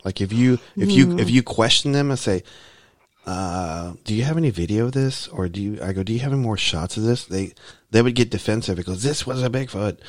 Like 0.03 0.21
if 0.21 0.33
you, 0.33 0.59
if 0.75 0.89
you, 0.91 1.19
if 1.19 1.29
you 1.29 1.43
question 1.43 1.91
them 1.91 2.09
and 2.09 2.19
say, 2.19 2.43
uh, 3.25 3.93
do 4.03 4.15
you 4.15 4.23
have 4.23 4.37
any 4.37 4.49
video 4.49 4.85
of 4.85 4.93
this? 4.93 5.27
Or 5.27 5.47
do 5.47 5.61
you, 5.61 5.79
I 5.81 5.93
go, 5.93 6.03
do 6.03 6.13
you 6.13 6.19
have 6.19 6.31
any 6.33 6.41
more 6.41 6.57
shots 6.57 6.97
of 6.97 7.03
this? 7.03 7.25
They, 7.25 7.53
they 7.91 8.01
would 8.01 8.15
get 8.15 8.31
defensive 8.31 8.77
because 8.77 9.03
this 9.03 9.27
was 9.27 9.43
a 9.43 9.49
Bigfoot 9.49 9.99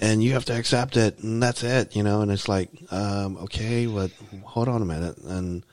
and 0.00 0.22
you 0.22 0.32
have 0.34 0.44
to 0.44 0.56
accept 0.56 0.96
it 0.96 1.18
and 1.18 1.42
that's 1.42 1.62
it, 1.64 1.96
you 1.96 2.02
know, 2.02 2.20
and 2.20 2.30
it's 2.30 2.48
like, 2.48 2.70
um, 2.90 3.36
okay, 3.38 3.86
but 3.86 4.10
hold 4.44 4.68
on 4.68 4.82
a 4.82 4.86
minute. 4.86 5.18
And, 5.18 5.64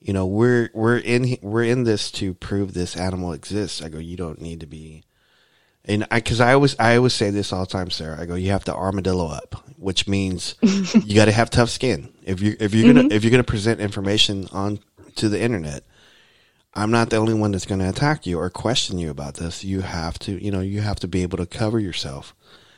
you 0.00 0.12
know, 0.12 0.26
we're, 0.26 0.70
we're 0.74 0.98
in, 0.98 1.38
we're 1.40 1.64
in 1.64 1.84
this 1.84 2.10
to 2.12 2.34
prove 2.34 2.74
this 2.74 2.96
animal 2.96 3.32
exists. 3.32 3.80
I 3.82 3.88
go, 3.88 3.98
you 3.98 4.16
don't 4.16 4.40
need 4.40 4.60
to 4.60 4.66
be, 4.66 5.04
and 5.88 6.06
I, 6.10 6.20
cause 6.20 6.40
I 6.40 6.52
always, 6.52 6.78
I 6.78 6.96
always 6.96 7.14
say 7.14 7.30
this 7.30 7.52
all 7.52 7.60
the 7.60 7.70
time, 7.70 7.90
Sarah. 7.90 8.20
I 8.20 8.26
go, 8.26 8.34
you 8.34 8.50
have 8.50 8.64
to 8.64 8.74
armadillo 8.74 9.28
up, 9.28 9.64
which 9.78 10.06
means 10.06 10.54
you 10.62 11.14
got 11.14 11.24
to 11.24 11.32
have 11.32 11.50
tough 11.50 11.70
skin. 11.70 12.12
If 12.22 12.42
you, 12.42 12.56
if 12.60 12.74
you're 12.74 12.84
going 12.84 12.96
to, 12.96 13.02
mm-hmm. 13.02 13.12
if 13.12 13.24
you're 13.24 13.30
going 13.30 13.42
to 13.42 13.50
present 13.50 13.80
information 13.80 14.48
on 14.52 14.80
to 15.16 15.28
the 15.28 15.40
internet, 15.40 15.84
I'm 16.74 16.90
not 16.90 17.10
the 17.10 17.16
only 17.16 17.34
one 17.34 17.52
that's 17.52 17.66
going 17.66 17.80
to 17.80 17.88
attack 17.88 18.26
you 18.26 18.38
or 18.38 18.50
question 18.50 18.98
you 18.98 19.10
about 19.10 19.34
this. 19.34 19.64
You 19.64 19.80
have 19.80 20.18
to, 20.20 20.44
you 20.44 20.50
know, 20.50 20.60
you 20.60 20.80
have 20.80 21.00
to 21.00 21.08
be 21.08 21.22
able 21.22 21.38
to 21.38 21.46
cover 21.46 21.80
yourself. 21.80 22.34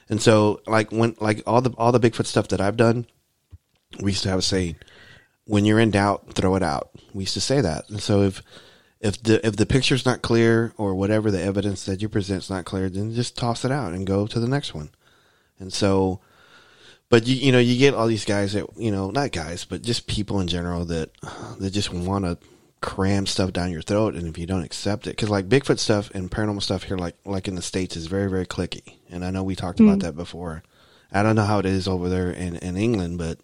And 0.08 0.22
so, 0.22 0.60
like 0.66 0.90
when, 0.90 1.16
like 1.20 1.42
all 1.46 1.60
the 1.60 1.70
all 1.76 1.92
the 1.92 2.00
Bigfoot 2.00 2.26
stuff 2.26 2.48
that 2.48 2.60
I've 2.60 2.76
done, 2.76 3.06
we 4.00 4.12
used 4.12 4.22
to 4.22 4.28
have 4.28 4.38
a 4.38 4.42
saying: 4.42 4.76
"When 5.44 5.64
you're 5.64 5.78
in 5.78 5.90
doubt, 5.90 6.32
throw 6.34 6.56
it 6.56 6.62
out." 6.62 6.90
We 7.12 7.24
used 7.24 7.34
to 7.34 7.40
say 7.40 7.60
that. 7.60 7.88
And 7.90 8.00
so, 8.02 8.22
if 8.22 8.42
if 9.00 9.22
the 9.22 9.44
if 9.46 9.56
the 9.56 9.66
picture's 9.66 10.04
not 10.04 10.22
clear 10.22 10.74
or 10.76 10.94
whatever 10.94 11.30
the 11.30 11.42
evidence 11.42 11.84
that 11.86 12.02
you 12.02 12.08
present's 12.08 12.50
not 12.50 12.66
clear, 12.66 12.90
then 12.90 13.14
just 13.14 13.36
toss 13.36 13.64
it 13.64 13.72
out 13.72 13.92
and 13.92 14.06
go 14.06 14.26
to 14.26 14.38
the 14.38 14.48
next 14.48 14.74
one. 14.74 14.90
And 15.58 15.72
so, 15.72 16.20
but 17.08 17.26
you 17.26 17.34
you 17.34 17.52
know 17.52 17.58
you 17.58 17.78
get 17.78 17.94
all 17.94 18.06
these 18.06 18.26
guys 18.26 18.52
that 18.52 18.66
you 18.76 18.90
know 18.90 19.10
not 19.10 19.32
guys 19.32 19.64
but 19.64 19.82
just 19.82 20.06
people 20.06 20.40
in 20.40 20.48
general 20.48 20.84
that 20.86 21.10
that 21.58 21.70
just 21.70 21.92
want 21.92 22.26
to 22.26 22.36
cram 22.82 23.26
stuff 23.26 23.52
down 23.52 23.70
your 23.70 23.82
throat. 23.82 24.14
And 24.14 24.26
if 24.26 24.36
you 24.36 24.46
don't 24.46 24.64
accept 24.64 25.06
it 25.06 25.16
because 25.16 25.30
like 25.30 25.48
bigfoot 25.48 25.78
stuff 25.78 26.10
and 26.10 26.30
paranormal 26.30 26.62
stuff 26.62 26.82
here 26.82 26.98
like 26.98 27.16
like 27.24 27.48
in 27.48 27.54
the 27.54 27.62
states 27.62 27.96
is 27.96 28.06
very 28.06 28.28
very 28.28 28.46
clicky. 28.46 28.96
And 29.10 29.24
i 29.24 29.30
know 29.30 29.42
we 29.42 29.56
talked 29.56 29.80
about 29.80 29.94
hmm. 29.94 30.00
that 30.00 30.16
before. 30.16 30.62
I 31.12 31.22
don't 31.22 31.36
know 31.36 31.44
how 31.44 31.58
it 31.58 31.66
is 31.66 31.88
over 31.88 32.08
there 32.08 32.30
in, 32.30 32.56
in 32.56 32.76
england 32.76 33.18
but 33.18 33.38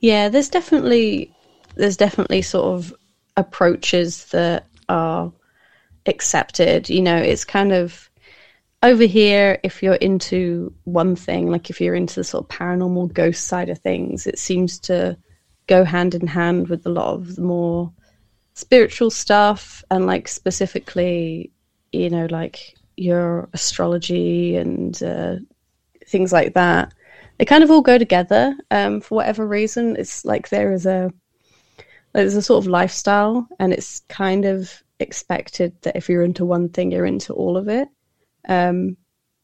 Yeah, 0.00 0.28
there's 0.28 0.48
definitely 0.48 1.32
there's 1.76 1.96
definitely 1.96 2.42
sort 2.42 2.66
of 2.66 2.94
approaches 3.36 4.26
that 4.26 4.66
are 4.88 5.32
accepted. 6.06 6.88
You 6.88 7.02
know, 7.02 7.16
it's 7.16 7.44
kind 7.44 7.72
of 7.72 8.10
over 8.82 9.04
here 9.04 9.58
if 9.62 9.82
you're 9.82 9.94
into 9.94 10.72
one 10.84 11.16
thing, 11.16 11.50
like 11.50 11.70
if 11.70 11.80
you're 11.80 11.94
into 11.94 12.16
the 12.16 12.24
sort 12.24 12.44
of 12.44 12.56
paranormal 12.56 13.12
ghost 13.12 13.46
side 13.46 13.68
of 13.68 13.78
things, 13.78 14.26
it 14.26 14.38
seems 14.38 14.78
to 14.80 15.16
go 15.66 15.84
hand 15.84 16.14
in 16.14 16.26
hand 16.26 16.68
with 16.68 16.86
a 16.86 16.90
lot 16.90 17.14
of 17.14 17.36
the 17.36 17.42
more 17.42 17.92
spiritual 18.54 19.10
stuff 19.10 19.82
and 19.90 20.06
like 20.06 20.28
specifically, 20.28 21.50
you 21.92 22.08
know, 22.08 22.26
like 22.30 22.76
your 22.96 23.48
astrology 23.52 24.56
and 24.56 25.02
uh, 25.02 25.36
things 26.06 26.32
like 26.32 26.54
that 26.54 26.92
they 27.38 27.44
kind 27.44 27.62
of 27.62 27.70
all 27.70 27.82
go 27.82 27.98
together 27.98 28.56
um, 28.70 29.00
for 29.00 29.16
whatever 29.16 29.46
reason. 29.46 29.96
It's 29.96 30.24
like 30.24 30.48
there 30.48 30.72
is 30.72 30.86
a 30.86 31.12
there's 32.16 32.34
a 32.34 32.42
sort 32.42 32.64
of 32.64 32.70
lifestyle, 32.70 33.46
and 33.58 33.72
it's 33.72 34.00
kind 34.08 34.44
of 34.44 34.82
expected 35.00 35.74
that 35.82 35.96
if 35.96 36.08
you're 36.08 36.24
into 36.24 36.44
one 36.44 36.68
thing, 36.68 36.90
you're 36.90 37.06
into 37.06 37.32
all 37.34 37.56
of 37.56 37.68
it, 37.68 37.88
um, 38.48 38.96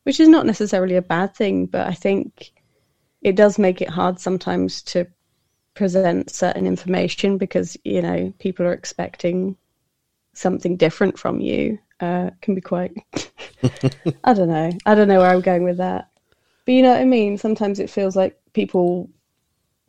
which 0.04 0.18
is 0.20 0.28
not 0.28 0.46
necessarily 0.46 0.96
a 0.96 1.02
bad 1.02 1.34
thing. 1.34 1.66
But 1.66 1.86
I 1.86 1.92
think 1.92 2.50
it 3.20 3.36
does 3.36 3.58
make 3.58 3.82
it 3.82 3.90
hard 3.90 4.18
sometimes 4.18 4.82
to 4.82 5.06
present 5.74 6.30
certain 6.30 6.66
information 6.66 7.38
because 7.38 7.76
you 7.84 8.02
know 8.02 8.32
people 8.38 8.66
are 8.66 8.72
expecting 8.72 9.56
something 10.32 10.76
different 10.76 11.18
from 11.18 11.40
you. 11.40 11.78
Uh, 12.00 12.30
can 12.40 12.54
be 12.54 12.60
quite. 12.60 12.96
I 14.24 14.32
don't 14.32 14.48
know. 14.48 14.72
I 14.86 14.94
don't 14.94 15.08
know 15.08 15.20
where 15.20 15.30
I'm 15.30 15.40
going 15.40 15.64
with 15.64 15.76
that. 15.76 16.08
But 16.64 16.72
you 16.72 16.82
know 16.82 16.92
what 16.92 17.00
I 17.00 17.04
mean? 17.04 17.36
Sometimes 17.36 17.78
it 17.78 17.90
feels 17.90 18.16
like 18.16 18.40
people 18.54 19.10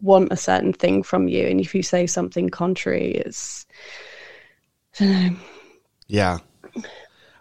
want 0.04 0.32
a 0.32 0.38
certain 0.38 0.74
thing 0.74 1.02
from 1.02 1.28
you, 1.28 1.48
and 1.48 1.60
if 1.60 1.74
you 1.74 1.82
say 1.82 2.06
something 2.06 2.50
contrary, 2.50 3.12
it's 3.12 3.66
I 5.00 5.06
don't 5.06 5.32
know. 5.34 5.40
yeah 6.08 6.38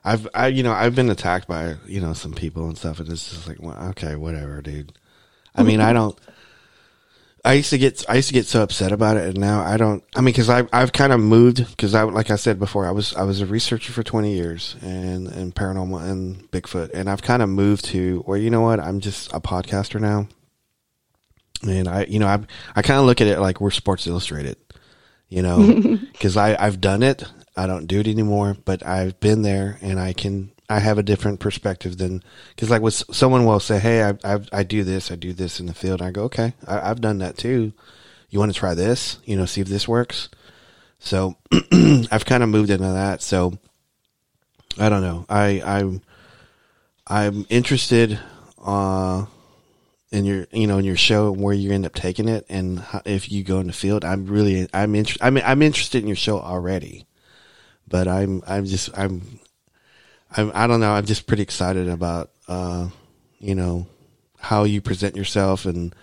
i've 0.04 0.26
i 0.34 0.46
you 0.46 0.62
know 0.62 0.72
i've 0.72 0.94
been 0.94 1.10
attacked 1.10 1.46
by 1.46 1.76
you 1.86 2.00
know 2.00 2.12
some 2.12 2.32
people 2.32 2.66
and 2.66 2.78
stuff 2.78 2.98
and 2.98 3.08
it's 3.10 3.30
just 3.30 3.46
like 3.46 3.60
well, 3.60 3.76
okay 3.90 4.16
whatever 4.16 4.62
dude 4.62 4.92
i 5.54 5.62
mean 5.62 5.80
i 5.80 5.92
don't 5.92 6.18
I 7.44 7.54
used 7.54 7.70
to 7.70 7.78
get 7.78 8.04
I 8.08 8.14
used 8.14 8.28
to 8.28 8.34
get 8.34 8.46
so 8.46 8.62
upset 8.62 8.92
about 8.92 9.16
it, 9.16 9.24
and 9.26 9.38
now 9.38 9.62
I 9.62 9.76
don't. 9.76 10.04
I 10.14 10.20
mean, 10.20 10.26
because 10.26 10.48
I 10.48 10.64
I've 10.72 10.92
kind 10.92 11.12
of 11.12 11.18
moved 11.18 11.68
because 11.70 11.92
I 11.92 12.04
like 12.04 12.30
I 12.30 12.36
said 12.36 12.60
before, 12.60 12.86
I 12.86 12.92
was 12.92 13.16
I 13.16 13.24
was 13.24 13.40
a 13.40 13.46
researcher 13.46 13.92
for 13.92 14.04
twenty 14.04 14.32
years 14.32 14.76
and 14.80 15.26
and 15.26 15.52
paranormal 15.52 16.08
and 16.08 16.48
Bigfoot, 16.52 16.90
and 16.94 17.10
I've 17.10 17.22
kind 17.22 17.42
of 17.42 17.48
moved 17.48 17.86
to 17.86 18.20
where 18.26 18.38
you 18.38 18.48
know 18.48 18.60
what 18.60 18.78
I'm 18.78 19.00
just 19.00 19.32
a 19.32 19.40
podcaster 19.40 20.00
now, 20.00 20.28
and 21.62 21.88
I 21.88 22.04
you 22.04 22.18
know 22.18 22.26
I 22.26 22.40
I 22.74 22.82
kind 22.82 23.00
of 23.00 23.06
look 23.06 23.20
at 23.20 23.26
it 23.26 23.38
like 23.40 23.60
we're 23.60 23.70
Sports 23.70 24.06
Illustrated, 24.06 24.56
you 25.28 25.42
know, 25.42 25.98
because 26.12 26.36
I 26.36 26.56
I've 26.62 26.80
done 26.80 27.02
it. 27.02 27.24
I 27.56 27.66
don't 27.66 27.86
do 27.86 28.00
it 28.00 28.08
anymore, 28.08 28.56
but 28.64 28.84
I've 28.86 29.20
been 29.20 29.42
there, 29.42 29.78
and 29.82 30.00
I 30.00 30.12
can 30.14 30.52
I 30.70 30.78
have 30.78 30.96
a 30.98 31.02
different 31.02 31.40
perspective 31.40 31.98
than 31.98 32.22
because 32.54 32.70
like 32.70 32.82
with 32.82 32.94
someone 33.12 33.44
will 33.44 33.60
say, 33.60 33.78
"Hey, 33.78 34.02
I, 34.02 34.14
I 34.24 34.40
I 34.52 34.62
do 34.62 34.84
this, 34.84 35.10
I 35.10 35.16
do 35.16 35.32
this 35.32 35.60
in 35.60 35.66
the 35.66 35.74
field." 35.74 36.00
And 36.00 36.08
I 36.08 36.10
go, 36.12 36.24
"Okay, 36.24 36.54
I, 36.66 36.90
I've 36.90 37.00
done 37.00 37.18
that 37.18 37.36
too. 37.36 37.72
You 38.30 38.38
want 38.38 38.52
to 38.52 38.58
try 38.58 38.74
this? 38.74 39.18
You 39.24 39.36
know, 39.36 39.44
see 39.44 39.60
if 39.60 39.68
this 39.68 39.86
works." 39.86 40.28
So 40.98 41.36
I've 42.10 42.24
kind 42.24 42.42
of 42.42 42.48
moved 42.48 42.70
into 42.70 42.84
that. 42.84 43.22
So 43.22 43.58
I 44.78 44.88
don't 44.88 45.02
know. 45.02 45.26
I 45.28 45.60
I'm 45.62 46.00
I'm 47.06 47.44
interested 47.50 48.18
uh 48.64 49.26
in 50.12 50.24
your 50.24 50.46
you 50.52 50.66
know 50.66 50.78
in 50.78 50.84
your 50.84 50.96
show 50.96 51.32
and 51.32 51.42
where 51.42 51.54
you 51.54 51.72
end 51.72 51.86
up 51.86 51.94
taking 51.94 52.28
it 52.28 52.46
and 52.48 52.78
how, 52.78 53.02
if 53.04 53.32
you 53.32 53.42
go 53.42 53.58
in 53.58 53.66
the 53.66 53.72
field. 53.72 54.04
I'm 54.04 54.26
really 54.26 54.68
I'm 54.72 54.94
interested. 54.94 55.24
I'm 55.24 55.38
I'm 55.38 55.62
interested 55.62 56.02
in 56.02 56.06
your 56.06 56.16
show 56.16 56.38
already, 56.38 57.06
but 57.88 58.06
I'm 58.06 58.42
I'm 58.46 58.66
just 58.66 58.96
I'm 58.96 59.40
I, 60.36 60.64
I 60.64 60.66
don't 60.66 60.80
know. 60.80 60.92
I'm 60.92 61.04
just 61.04 61.26
pretty 61.26 61.42
excited 61.42 61.88
about, 61.88 62.30
uh, 62.48 62.88
you 63.38 63.54
know, 63.54 63.86
how 64.38 64.64
you 64.64 64.80
present 64.80 65.16
yourself, 65.16 65.66
and 65.66 65.94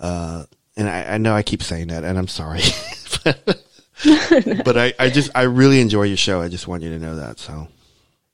uh, 0.00 0.44
and 0.76 0.88
I, 0.88 1.14
I 1.14 1.18
know 1.18 1.34
I 1.34 1.42
keep 1.42 1.62
saying 1.62 1.88
that, 1.88 2.04
and 2.04 2.18
I'm 2.18 2.28
sorry, 2.28 2.62
but 3.24 4.76
I, 4.76 4.92
I 4.98 5.10
just 5.10 5.30
I 5.34 5.42
really 5.42 5.80
enjoy 5.80 6.04
your 6.04 6.16
show. 6.16 6.40
I 6.40 6.48
just 6.48 6.68
want 6.68 6.82
you 6.82 6.90
to 6.90 6.98
know 6.98 7.16
that. 7.16 7.38
So 7.38 7.68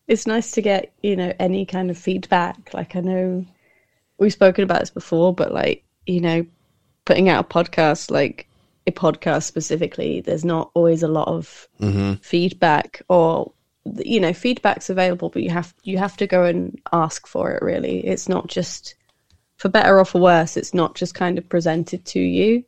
It's 0.09 0.27
nice 0.27 0.53
to 0.53 0.63
get 0.63 0.93
you 1.03 1.17
know 1.17 1.33
any 1.39 1.67
kind 1.67 1.91
of 1.91 1.99
feedback. 1.99 2.73
Like 2.73 2.97
I 2.97 3.01
know 3.01 3.47
we've 4.23 4.33
spoken 4.33 4.65
about 4.65 4.81
this 4.81 4.91
before, 4.91 5.35
but 5.35 5.53
like 5.53 5.85
you 6.07 6.21
know, 6.21 6.47
putting 7.05 7.29
out 7.29 7.45
a 7.45 7.49
podcast, 7.49 8.11
like 8.11 8.49
a 8.87 8.93
podcast 8.93 9.45
specifically, 9.45 10.21
there's 10.21 10.45
not 10.45 10.71
always 10.75 11.03
a 11.03 11.09
lot 11.09 11.29
of 11.29 11.69
feedback 12.23 13.03
or 13.09 13.53
you 13.97 14.21
know 14.21 14.33
feedback's 14.33 14.89
available 14.91 15.29
but 15.29 15.43
you 15.43 15.51
have 15.51 15.75
you 15.83 15.99
have 15.99 16.17
to 16.17 16.25
go 16.25 16.45
and 16.45 16.81
ask 16.93 17.27
for 17.27 17.51
it 17.53 17.63
really. 17.63 18.07
It's 18.07 18.29
not 18.29 18.47
just 18.47 18.95
for 19.63 19.69
better 19.69 19.97
or 19.97 20.05
for 20.05 20.21
worse 20.21 20.57
it's 20.57 20.75
not 20.75 20.97
just 20.97 21.15
kind 21.15 21.39
of 21.39 21.49
presented 21.49 22.05
to 22.05 22.19
you 22.19 22.65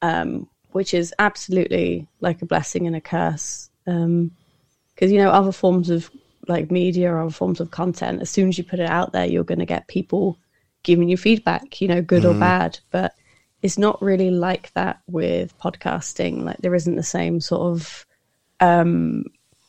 um 0.00 0.48
which 0.72 0.94
is 0.94 1.12
absolutely 1.18 2.06
like 2.20 2.40
a 2.40 2.46
blessing 2.46 2.86
and 2.86 2.96
a 2.96 3.00
curse 3.00 3.68
um 3.86 4.30
because 4.94 5.12
you 5.12 5.18
know 5.18 5.28
other 5.28 5.52
forms 5.52 5.90
of 5.90 6.10
like 6.48 6.70
media 6.70 7.12
or 7.12 7.20
other 7.20 7.30
forms 7.30 7.60
of 7.60 7.70
content 7.70 8.22
as 8.22 8.30
soon 8.30 8.48
as 8.48 8.56
you 8.56 8.64
put 8.64 8.80
it 8.80 8.88
out 8.88 9.12
there 9.12 9.26
you're 9.26 9.44
going 9.44 9.58
to 9.58 9.66
get 9.66 9.86
people 9.86 10.38
giving 10.82 11.08
you 11.08 11.16
feedback 11.16 11.80
you 11.80 11.88
know 11.88 12.02
good 12.02 12.24
or 12.24 12.34
bad 12.34 12.78
but 12.90 13.14
it's 13.62 13.78
not 13.78 14.00
really 14.00 14.30
like 14.30 14.72
that 14.72 15.00
with 15.06 15.56
podcasting. 15.58 16.42
Like 16.42 16.58
there 16.58 16.74
isn't 16.74 16.96
the 16.96 17.02
same 17.02 17.40
sort 17.40 17.62
of 17.62 18.06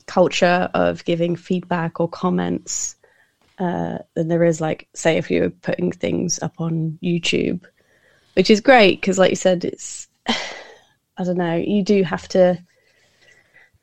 culture 0.05 0.69
of 0.73 1.05
giving 1.05 1.35
feedback 1.35 1.99
or 1.99 2.07
comments 2.07 2.95
uh, 3.59 3.99
than 4.15 4.27
there 4.27 4.43
is 4.43 4.59
like 4.59 4.89
say 4.93 5.17
if 5.17 5.31
you're 5.31 5.49
putting 5.49 5.91
things 5.91 6.37
up 6.41 6.53
on 6.57 6.97
youtube 7.01 7.63
which 8.33 8.49
is 8.49 8.59
great 8.59 8.99
because 8.99 9.17
like 9.17 9.29
you 9.29 9.35
said 9.37 9.63
it's 9.63 10.09
i 10.27 11.23
don't 11.23 11.37
know 11.37 11.55
you 11.55 11.81
do 11.81 12.03
have 12.03 12.27
to 12.27 12.61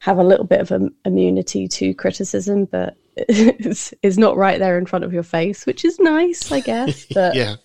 have 0.00 0.18
a 0.18 0.22
little 0.22 0.44
bit 0.44 0.60
of 0.60 0.92
immunity 1.06 1.66
to 1.66 1.94
criticism 1.94 2.66
but 2.66 2.94
is, 3.28 3.94
is 4.02 4.18
not 4.18 4.36
right 4.36 4.58
there 4.58 4.78
in 4.78 4.86
front 4.86 5.04
of 5.04 5.12
your 5.12 5.22
face, 5.22 5.66
which 5.66 5.84
is 5.84 5.98
nice, 5.98 6.50
I 6.52 6.60
guess. 6.60 7.06
But 7.14 7.34
yeah. 7.34 7.56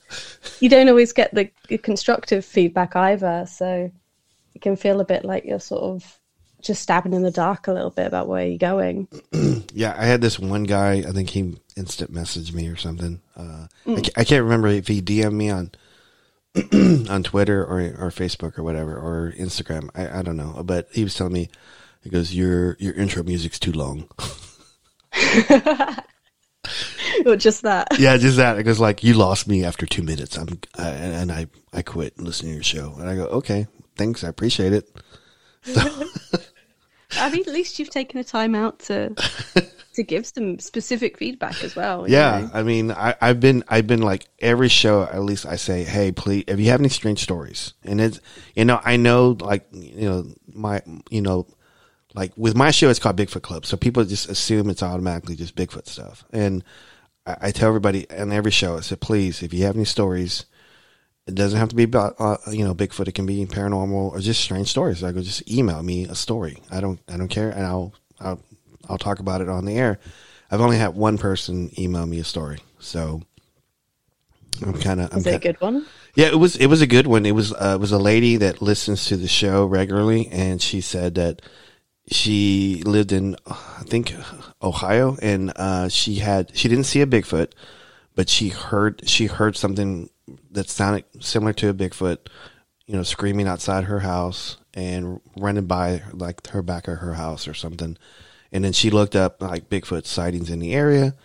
you 0.60 0.70
don't 0.70 0.90
always 0.90 1.14
get 1.14 1.34
the, 1.34 1.50
constructive 1.78 2.46
feedback 2.46 2.96
either. 2.96 3.46
So 3.48 3.92
it 4.56 4.62
can 4.62 4.76
feel 4.76 5.00
a 5.02 5.06
bit 5.06 5.26
like 5.26 5.46
you're 5.46 5.60
sort 5.60 5.84
of 5.84 6.20
just 6.62 6.82
stabbing 6.82 7.14
in 7.14 7.24
the 7.24 7.32
dark 7.32 7.68
a 7.68 7.74
little 7.74 7.90
bit 7.90 8.08
about 8.08 8.28
where 8.28 8.46
you're 8.46 8.58
going. 8.58 9.08
Yeah, 9.76 9.96
I 9.98 10.06
had 10.06 10.22
this 10.22 10.38
one 10.38 10.66
guy. 10.66 10.98
I 10.98 11.12
think 11.14 11.32
he 11.32 11.56
instant 11.76 12.14
messaged 12.14 12.54
me 12.54 12.68
or 12.68 12.76
something. 12.76 13.22
Uh, 13.36 13.66
I, 13.88 14.02
ca- 14.02 14.12
I 14.18 14.24
can't 14.24 14.44
remember 14.44 14.68
if 14.68 14.88
he 14.88 15.02
DM'd 15.02 15.34
me 15.34 15.50
on 15.50 15.72
on 17.10 17.24
Twitter 17.24 17.66
or 17.66 17.80
or 17.80 18.12
Facebook 18.12 18.60
or 18.60 18.64
whatever 18.64 18.96
or 18.96 19.34
Instagram. 19.36 19.90
I, 19.96 20.20
I 20.20 20.22
don't 20.22 20.38
know, 20.38 20.62
but 20.64 20.90
he 20.92 21.04
was 21.04 21.16
telling 21.16 21.34
me 21.34 21.50
he 22.04 22.12
goes, 22.12 22.36
"Your 22.36 22.78
your 22.80 22.94
intro 22.94 23.24
music's 23.24 23.58
too 23.58 23.72
long." 23.72 24.08
or 27.26 27.36
just 27.36 27.64
that. 27.64 27.88
yeah, 28.00 28.18
just 28.18 28.38
that. 28.38 28.58
It 28.58 28.64
goes 28.64 28.80
like, 28.80 29.04
"You 29.04 29.14
lost 29.14 29.48
me 29.48 29.64
after 29.64 29.86
two 29.86 30.04
minutes." 30.04 30.38
I'm 30.38 30.60
I, 30.78 30.90
and 30.90 31.32
I 31.32 31.48
I 31.72 31.82
quit 31.82 32.20
listening 32.20 32.52
to 32.52 32.56
your 32.56 32.64
show, 32.64 32.96
and 33.00 33.10
I 33.10 33.16
go, 33.16 33.26
"Okay, 33.26 33.68
thanks, 33.96 34.24
I 34.24 34.30
appreciate 34.30 34.74
it." 34.74 34.90
I 37.16 37.30
mean, 37.30 37.42
at 37.42 37.54
least 37.54 37.80
you've 37.80 37.92
taken 37.92 38.20
a 38.20 38.24
time 38.24 38.56
out 38.56 38.80
to 38.80 39.16
to 39.94 40.04
give 40.04 40.26
some 40.26 40.60
specific 40.60 41.18
feedback 41.18 41.64
as 41.64 41.76
well. 41.76 42.10
Yeah, 42.10 42.42
know? 42.42 42.50
I 42.54 42.64
mean, 42.64 42.92
I, 42.92 43.16
I've 43.22 43.40
been, 43.40 43.64
I've 43.68 43.88
been 43.88 44.02
like 44.02 44.28
every 44.40 44.70
show. 44.70 45.04
At 45.04 45.22
least 45.22 45.46
I 45.46 45.56
say, 45.56 45.84
hey, 45.84 46.12
please, 46.12 46.46
if 46.48 46.60
you 46.60 46.70
have 46.72 46.80
any 46.80 46.90
strange 46.90 47.22
stories, 47.22 47.74
and 47.84 48.02
it's, 48.02 48.20
you 48.56 48.66
know, 48.66 48.80
I 48.84 48.98
know, 48.98 49.38
like, 49.40 49.68
you 49.72 50.10
know, 50.10 50.26
my, 50.52 50.82
you 51.10 51.22
know, 51.22 51.48
like 52.14 52.32
with 52.38 52.56
my 52.56 52.72
show, 52.72 52.90
it's 52.90 53.00
called 53.00 53.18
Bigfoot 53.18 53.42
Club, 53.42 53.66
so 53.66 53.78
people 53.78 54.04
just 54.06 54.30
assume 54.30 54.70
it's 54.70 54.84
automatically 54.84 55.36
just 55.36 55.56
Bigfoot 55.56 55.88
stuff, 55.88 56.26
and 56.32 56.64
I, 57.26 57.38
I 57.42 57.52
tell 57.52 57.70
everybody 57.70 58.10
on 58.10 58.32
every 58.32 58.52
show, 58.52 58.78
I 58.78 58.82
said, 58.82 59.02
please, 59.02 59.44
if 59.44 59.54
you 59.54 59.66
have 59.66 59.76
any 59.76 59.86
stories, 59.86 60.46
it 61.26 61.36
doesn't 61.36 61.60
have 61.60 61.70
to 61.70 61.76
be 61.76 61.84
about, 61.84 62.16
uh, 62.20 62.38
you 62.52 62.66
know, 62.66 62.76
Bigfoot. 62.76 63.08
It 63.08 63.16
can 63.16 63.26
be 63.26 63.46
paranormal 63.46 64.12
or 64.12 64.20
just 64.20 64.42
strange 64.42 64.68
stories. 64.68 65.04
I 65.04 65.12
go, 65.14 65.22
just 65.22 65.50
email 65.50 65.82
me 65.82 66.04
a 66.04 66.16
story. 66.16 66.62
I 66.70 66.82
don't, 66.82 67.00
I 67.08 67.18
don't 67.18 67.30
care, 67.30 67.50
and 67.50 67.66
I'll, 67.66 67.94
I'll, 68.20 68.42
I'll 68.90 68.98
talk 68.98 69.20
about 69.20 69.42
it 69.42 69.48
on 69.48 69.66
the 69.66 69.78
air. 69.78 70.00
I've 70.52 70.62
only 70.62 70.78
had 70.78 70.96
one 70.96 71.18
person 71.18 71.72
email 71.80 72.06
me 72.06 72.20
a 72.20 72.24
story, 72.24 72.60
so 72.78 73.22
I'm 74.62 74.74
kind 74.80 75.02
of. 75.02 75.16
Is 75.16 75.26
it 75.26 75.36
a 75.36 75.40
good 75.40 75.62
one? 75.62 75.86
Yeah, 76.16 76.28
it 76.28 76.36
was. 76.36 76.56
It 76.58 76.68
was 76.68 76.82
a 76.82 76.88
good 76.88 77.08
one. 77.08 77.26
It 77.26 77.32
was. 77.32 77.54
Uh, 77.54 77.74
it 77.76 77.80
was 77.80 77.92
a 77.92 77.98
lady 77.98 78.38
that 78.38 78.62
listens 78.62 79.06
to 79.06 79.18
the 79.18 79.28
show 79.28 79.66
regularly, 79.66 80.28
and 80.28 80.62
she 80.62 80.82
said 80.82 81.16
that 81.16 81.42
she 82.12 82.84
lived 82.86 83.12
in, 83.12 83.36
I 83.48 83.84
think, 83.86 84.14
Ohio, 84.62 85.18
and 85.22 85.52
uh, 85.56 85.90
she 85.90 86.16
had. 86.16 86.56
She 86.56 86.68
didn't 86.68 86.86
see 86.86 87.02
a 87.02 87.08
Bigfoot, 87.08 87.52
but 88.16 88.30
she 88.30 88.50
heard. 88.50 89.08
She 89.08 89.28
heard 89.28 89.56
something 89.56 90.10
that 90.52 90.70
sounded 90.70 91.06
similar 91.20 91.54
to 91.54 91.70
a 91.70 91.74
Bigfoot. 91.74 92.18
You 92.86 92.96
know, 92.96 93.04
screaming 93.04 93.48
outside 93.48 93.86
her 93.86 94.02
house 94.02 94.58
and 94.74 95.22
running 95.38 95.66
by 95.66 96.02
like 96.12 96.46
her 96.48 96.62
back 96.62 96.88
of 96.88 96.98
her 96.98 97.14
house 97.14 97.48
or 97.48 97.54
something. 97.54 97.98
And 98.52 98.64
then 98.64 98.74
she 98.74 98.90
looked 98.90 99.16
up 99.16 99.42
like 99.42 99.70
Bigfoot 99.70 100.06
sightings 100.06 100.50
in 100.50 100.60
the 100.60 100.74
area 100.74 101.16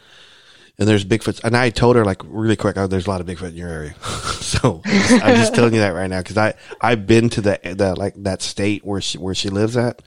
and 0.78 0.86
there's 0.86 1.04
Bigfoot, 1.04 1.42
And 1.42 1.56
I 1.56 1.70
told 1.70 1.96
her 1.96 2.04
like 2.04 2.22
really 2.24 2.56
quick, 2.56 2.76
oh, 2.76 2.86
there's 2.86 3.06
a 3.06 3.10
lot 3.10 3.20
of 3.20 3.26
Bigfoot 3.26 3.50
in 3.50 3.56
your 3.56 3.68
area. 3.68 3.94
so 4.40 4.80
I'm 4.84 5.36
just 5.36 5.54
telling 5.54 5.74
you 5.74 5.80
that 5.80 5.90
right 5.90 6.08
now 6.08 6.20
because 6.20 6.36
I 6.36 6.54
I've 6.80 7.06
been 7.06 7.28
to 7.30 7.40
the 7.40 7.60
the 7.62 7.96
like 7.96 8.14
that 8.22 8.42
state 8.42 8.84
where 8.84 9.00
she 9.00 9.18
where 9.18 9.34
she 9.34 9.48
lives 9.50 9.76
at, 9.76 10.02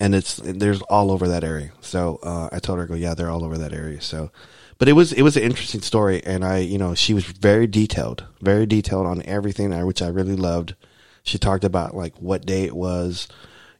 and 0.00 0.14
it's 0.14 0.36
there's 0.36 0.82
all 0.82 1.10
over 1.10 1.28
that 1.28 1.44
area. 1.44 1.72
So 1.80 2.18
uh, 2.22 2.48
I 2.52 2.58
told 2.58 2.78
her, 2.78 2.84
I 2.84 2.88
go, 2.88 2.94
yeah, 2.94 3.14
they're 3.14 3.30
all 3.30 3.44
over 3.44 3.58
that 3.58 3.72
area. 3.72 4.00
So, 4.00 4.30
but 4.78 4.88
it 4.88 4.92
was 4.92 5.12
it 5.12 5.22
was 5.22 5.36
an 5.36 5.42
interesting 5.42 5.82
story, 5.82 6.22
and 6.24 6.44
I 6.44 6.58
you 6.58 6.78
know 6.78 6.94
she 6.94 7.14
was 7.14 7.24
very 7.24 7.66
detailed, 7.66 8.24
very 8.40 8.66
detailed 8.66 9.06
on 9.06 9.22
everything, 9.22 9.70
which 9.86 10.02
I 10.02 10.08
really 10.08 10.36
loved. 10.36 10.74
She 11.22 11.38
talked 11.38 11.64
about 11.64 11.96
like 11.96 12.16
what 12.20 12.46
day 12.46 12.64
it 12.64 12.76
was, 12.76 13.28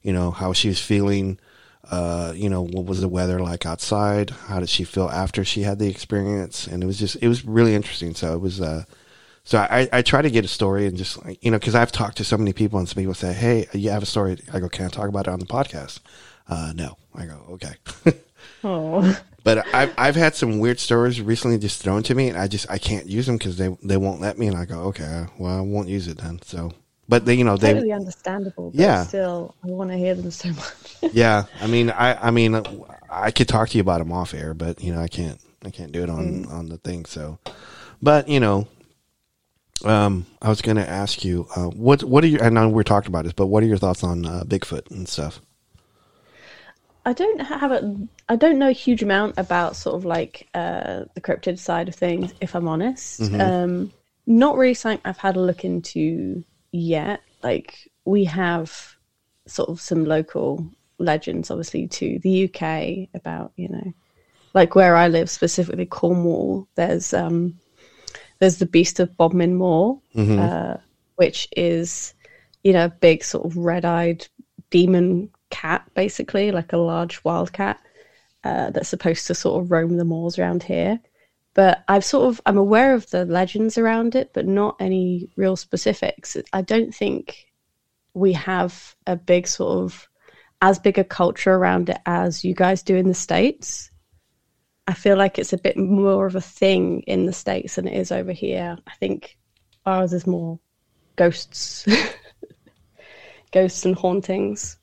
you 0.02 0.12
know 0.12 0.30
how 0.30 0.52
she 0.52 0.68
was 0.68 0.80
feeling 0.80 1.38
uh, 1.90 2.32
you 2.35 2.48
know, 2.48 2.62
what 2.62 2.85
was 2.85 3.00
the 3.00 3.09
weather 3.09 3.40
like 3.40 3.64
outside? 3.64 4.30
How 4.30 4.61
did 4.61 4.68
she 4.68 4.85
feel 4.85 5.09
after 5.09 5.44
she 5.44 5.62
had 5.62 5.78
the 5.78 5.88
experience? 5.88 6.66
And 6.66 6.82
it 6.82 6.87
was 6.87 6.98
just, 6.98 7.16
it 7.20 7.28
was 7.28 7.44
really 7.44 7.74
interesting. 7.74 8.14
So 8.14 8.35
it 8.35 8.40
was, 8.40 8.61
uh, 8.61 8.85
so 9.46 9.59
I, 9.59 9.88
I 9.92 10.02
try 10.02 10.20
to 10.20 10.28
get 10.30 10.44
a 10.44 10.48
story 10.48 10.87
and 10.87 10.98
just 10.98 11.24
like, 11.24 11.42
you 11.42 11.50
know, 11.52 11.59
cause 11.59 11.74
I've 11.76 11.92
talked 11.92 12.16
to 12.18 12.24
so 12.24 12.37
many 12.37 12.52
people 12.52 12.78
and 12.80 12.88
some 12.88 12.96
people 13.00 13.14
say, 13.14 13.32
Hey, 13.32 13.66
you 13.72 13.90
have 13.90 14.02
a 14.02 14.06
story. 14.06 14.38
I 14.52 14.59
go, 14.61 14.68
can 14.68 14.87
I 14.87 14.88
talk 14.88 15.09
about 15.09 15.28
it 15.28 15.30
on 15.30 15.38
the 15.38 15.46
podcast? 15.46 16.00
Uh, 16.48 16.72
no, 16.74 16.98
I 17.14 17.24
go, 17.26 17.40
okay. 17.52 17.74
Oh, 18.64 19.18
but 19.44 19.66
I've, 19.72 19.94
I've 19.96 20.16
had 20.16 20.35
some 20.35 20.59
weird 20.59 20.80
stories 20.80 21.20
recently 21.20 21.59
just 21.59 21.80
thrown 21.82 22.02
to 22.04 22.14
me 22.14 22.28
and 22.28 22.37
I 22.37 22.48
just, 22.48 22.68
I 22.70 22.78
can't 22.78 23.06
use 23.06 23.26
them 23.26 23.38
cause 23.38 23.56
they, 23.56 23.76
they 23.82 23.96
won't 23.96 24.20
let 24.20 24.38
me. 24.38 24.48
And 24.48 24.56
I 24.56 24.64
go, 24.64 24.80
okay, 24.88 25.26
well, 25.38 25.56
I 25.59 25.61
won't 25.61 25.88
use 25.88 26.09
it 26.09 26.18
then. 26.18 26.40
So, 26.42 26.72
but 27.09 27.24
they, 27.24 27.35
you 27.35 27.44
know, 27.44 27.56
they, 27.56 27.72
totally 27.72 27.92
understandable. 27.92 28.70
But 28.72 28.80
Yeah. 28.80 29.04
still, 29.04 29.54
I 29.62 29.68
want 29.68 29.90
to 29.90 29.96
hear 29.96 30.14
them 30.14 30.30
so 30.30 30.48
much. 30.48 30.96
yeah 31.12 31.44
i 31.61 31.68
mean 31.68 31.88
i 31.90 32.14
i 32.26 32.30
mean 32.32 32.61
i 33.09 33.30
could 33.30 33.46
talk 33.46 33.68
to 33.68 33.78
you 33.78 33.80
about 33.80 33.98
them 33.98 34.11
off 34.11 34.35
air 34.35 34.54
but 34.54 34.82
you 34.82 34.92
know 34.92 35.00
i 35.00 35.06
can't 35.06 35.40
i 35.64 35.70
can't 35.70 35.92
do 35.92 36.02
it 36.02 36.11
on 36.11 36.46
on 36.46 36.68
the 36.68 36.78
thing 36.78 37.04
so 37.04 37.38
but 38.02 38.28
you 38.28 38.40
know 38.40 38.66
um 39.84 40.24
i 40.42 40.48
was 40.48 40.62
gonna 40.62 40.80
ask 40.80 41.24
you 41.24 41.46
uh 41.54 41.66
what 41.66 42.02
what 42.04 42.24
are 42.24 42.28
your 42.28 42.42
i 42.42 42.48
know 42.48 42.68
we're 42.68 42.82
talking 42.82 43.08
about 43.08 43.24
this 43.24 43.32
but 43.32 43.46
what 43.46 43.62
are 43.62 43.66
your 43.66 43.76
thoughts 43.76 44.02
on 44.02 44.24
uh, 44.24 44.42
bigfoot 44.46 44.90
and 44.90 45.08
stuff 45.08 45.40
I 47.06 47.12
don't 47.12 47.40
have 47.40 47.70
a, 47.70 47.96
I 48.28 48.34
don't 48.34 48.58
know 48.58 48.68
a 48.68 48.72
huge 48.72 49.00
amount 49.00 49.34
about 49.38 49.76
sort 49.76 49.94
of 49.94 50.04
like 50.04 50.48
uh, 50.54 51.04
the 51.14 51.20
cryptid 51.20 51.60
side 51.60 51.88
of 51.88 51.94
things, 51.94 52.34
if 52.40 52.56
I'm 52.56 52.66
honest. 52.66 53.20
Um, 53.40 53.92
not 54.26 54.56
really 54.56 54.74
something 54.74 55.00
I've 55.04 55.16
had 55.16 55.36
a 55.36 55.40
look 55.40 55.64
into 55.64 56.42
yet. 56.72 57.20
Like 57.44 57.88
we 58.04 58.24
have 58.24 58.96
sort 59.46 59.68
of 59.68 59.80
some 59.80 60.04
local 60.04 60.66
legends, 60.98 61.48
obviously, 61.48 61.86
to 61.86 62.18
the 62.18 62.44
UK 62.46 63.08
about 63.14 63.52
you 63.54 63.68
know, 63.68 63.92
like 64.52 64.74
where 64.74 64.96
I 64.96 65.06
live, 65.06 65.30
specifically 65.30 65.86
Cornwall. 65.86 66.66
There's 66.74 67.14
um, 67.14 67.60
there's 68.38 68.59
the 68.59 68.66
Beast 68.66 69.01
of 69.01 69.16
Bodmin 69.16 69.55
Moor, 69.55 70.01
uh, 70.40 70.77
which 71.16 71.49
is 71.57 72.14
you 72.62 72.72
know 72.72 72.87
a 72.87 72.90
big 72.90 73.25
sort 73.25 73.44
of 73.46 73.57
red-eyed 73.57 74.27
demon 74.70 75.31
cat, 75.51 75.88
basically 75.94 76.51
like 76.51 76.72
a 76.72 76.79
large 76.79 77.22
wild 77.25 77.53
cat 77.53 77.81
uh, 78.44 78.70
that's 78.70 78.88
supposed 78.88 79.27
to 79.27 79.35
sort 79.35 79.62
of 79.62 79.70
roam 79.70 79.96
the 79.96 80.05
moors 80.05 80.38
around 80.38 80.62
here. 80.62 81.01
But 81.55 81.85
I've 81.88 82.05
sort 82.05 82.29
of 82.29 82.40
I'm 82.46 82.59
aware 82.59 82.94
of 82.94 83.09
the 83.11 83.25
legends 83.25 83.79
around 83.79 84.14
it, 84.14 84.33
but 84.35 84.46
not 84.46 84.77
any 84.81 85.29
real 85.37 85.57
specifics. 85.57 86.37
I 86.53 86.62
don't 86.62 86.94
think 86.94 87.46
we 88.14 88.33
have 88.35 88.94
a 89.07 89.16
big 89.16 89.46
sort 89.46 89.85
of 89.85 90.09
as 90.62 90.79
big 90.79 90.99
a 90.99 91.05
culture 91.05 91.53
around 91.53 91.90
it 91.90 91.99
as 92.07 92.44
you 92.44 92.55
guys 92.55 92.83
do 92.83 92.96
in 92.96 93.09
the 93.09 93.14
states. 93.14 93.90
I 94.88 94.94
feel 94.94 95.16
like 95.16 95.38
it's 95.38 95.53
a 95.53 95.59
bit 95.59 95.77
more 95.77 96.27
of 96.27 96.37
a 96.37 96.40
thing 96.40 97.01
in 97.03 97.27
the 97.27 97.33
states 97.33 97.75
than 97.77 97.88
it 97.88 97.96
is 97.99 98.12
over 98.12 98.33
here. 98.33 98.79
I 98.87 98.92
think 99.01 99.37
ours 99.85 100.12
is 100.12 100.27
more 100.27 100.59
ghosts, 101.16 101.87
ghosts 103.53 103.85
and 103.85 103.94
hauntings. 103.96 104.77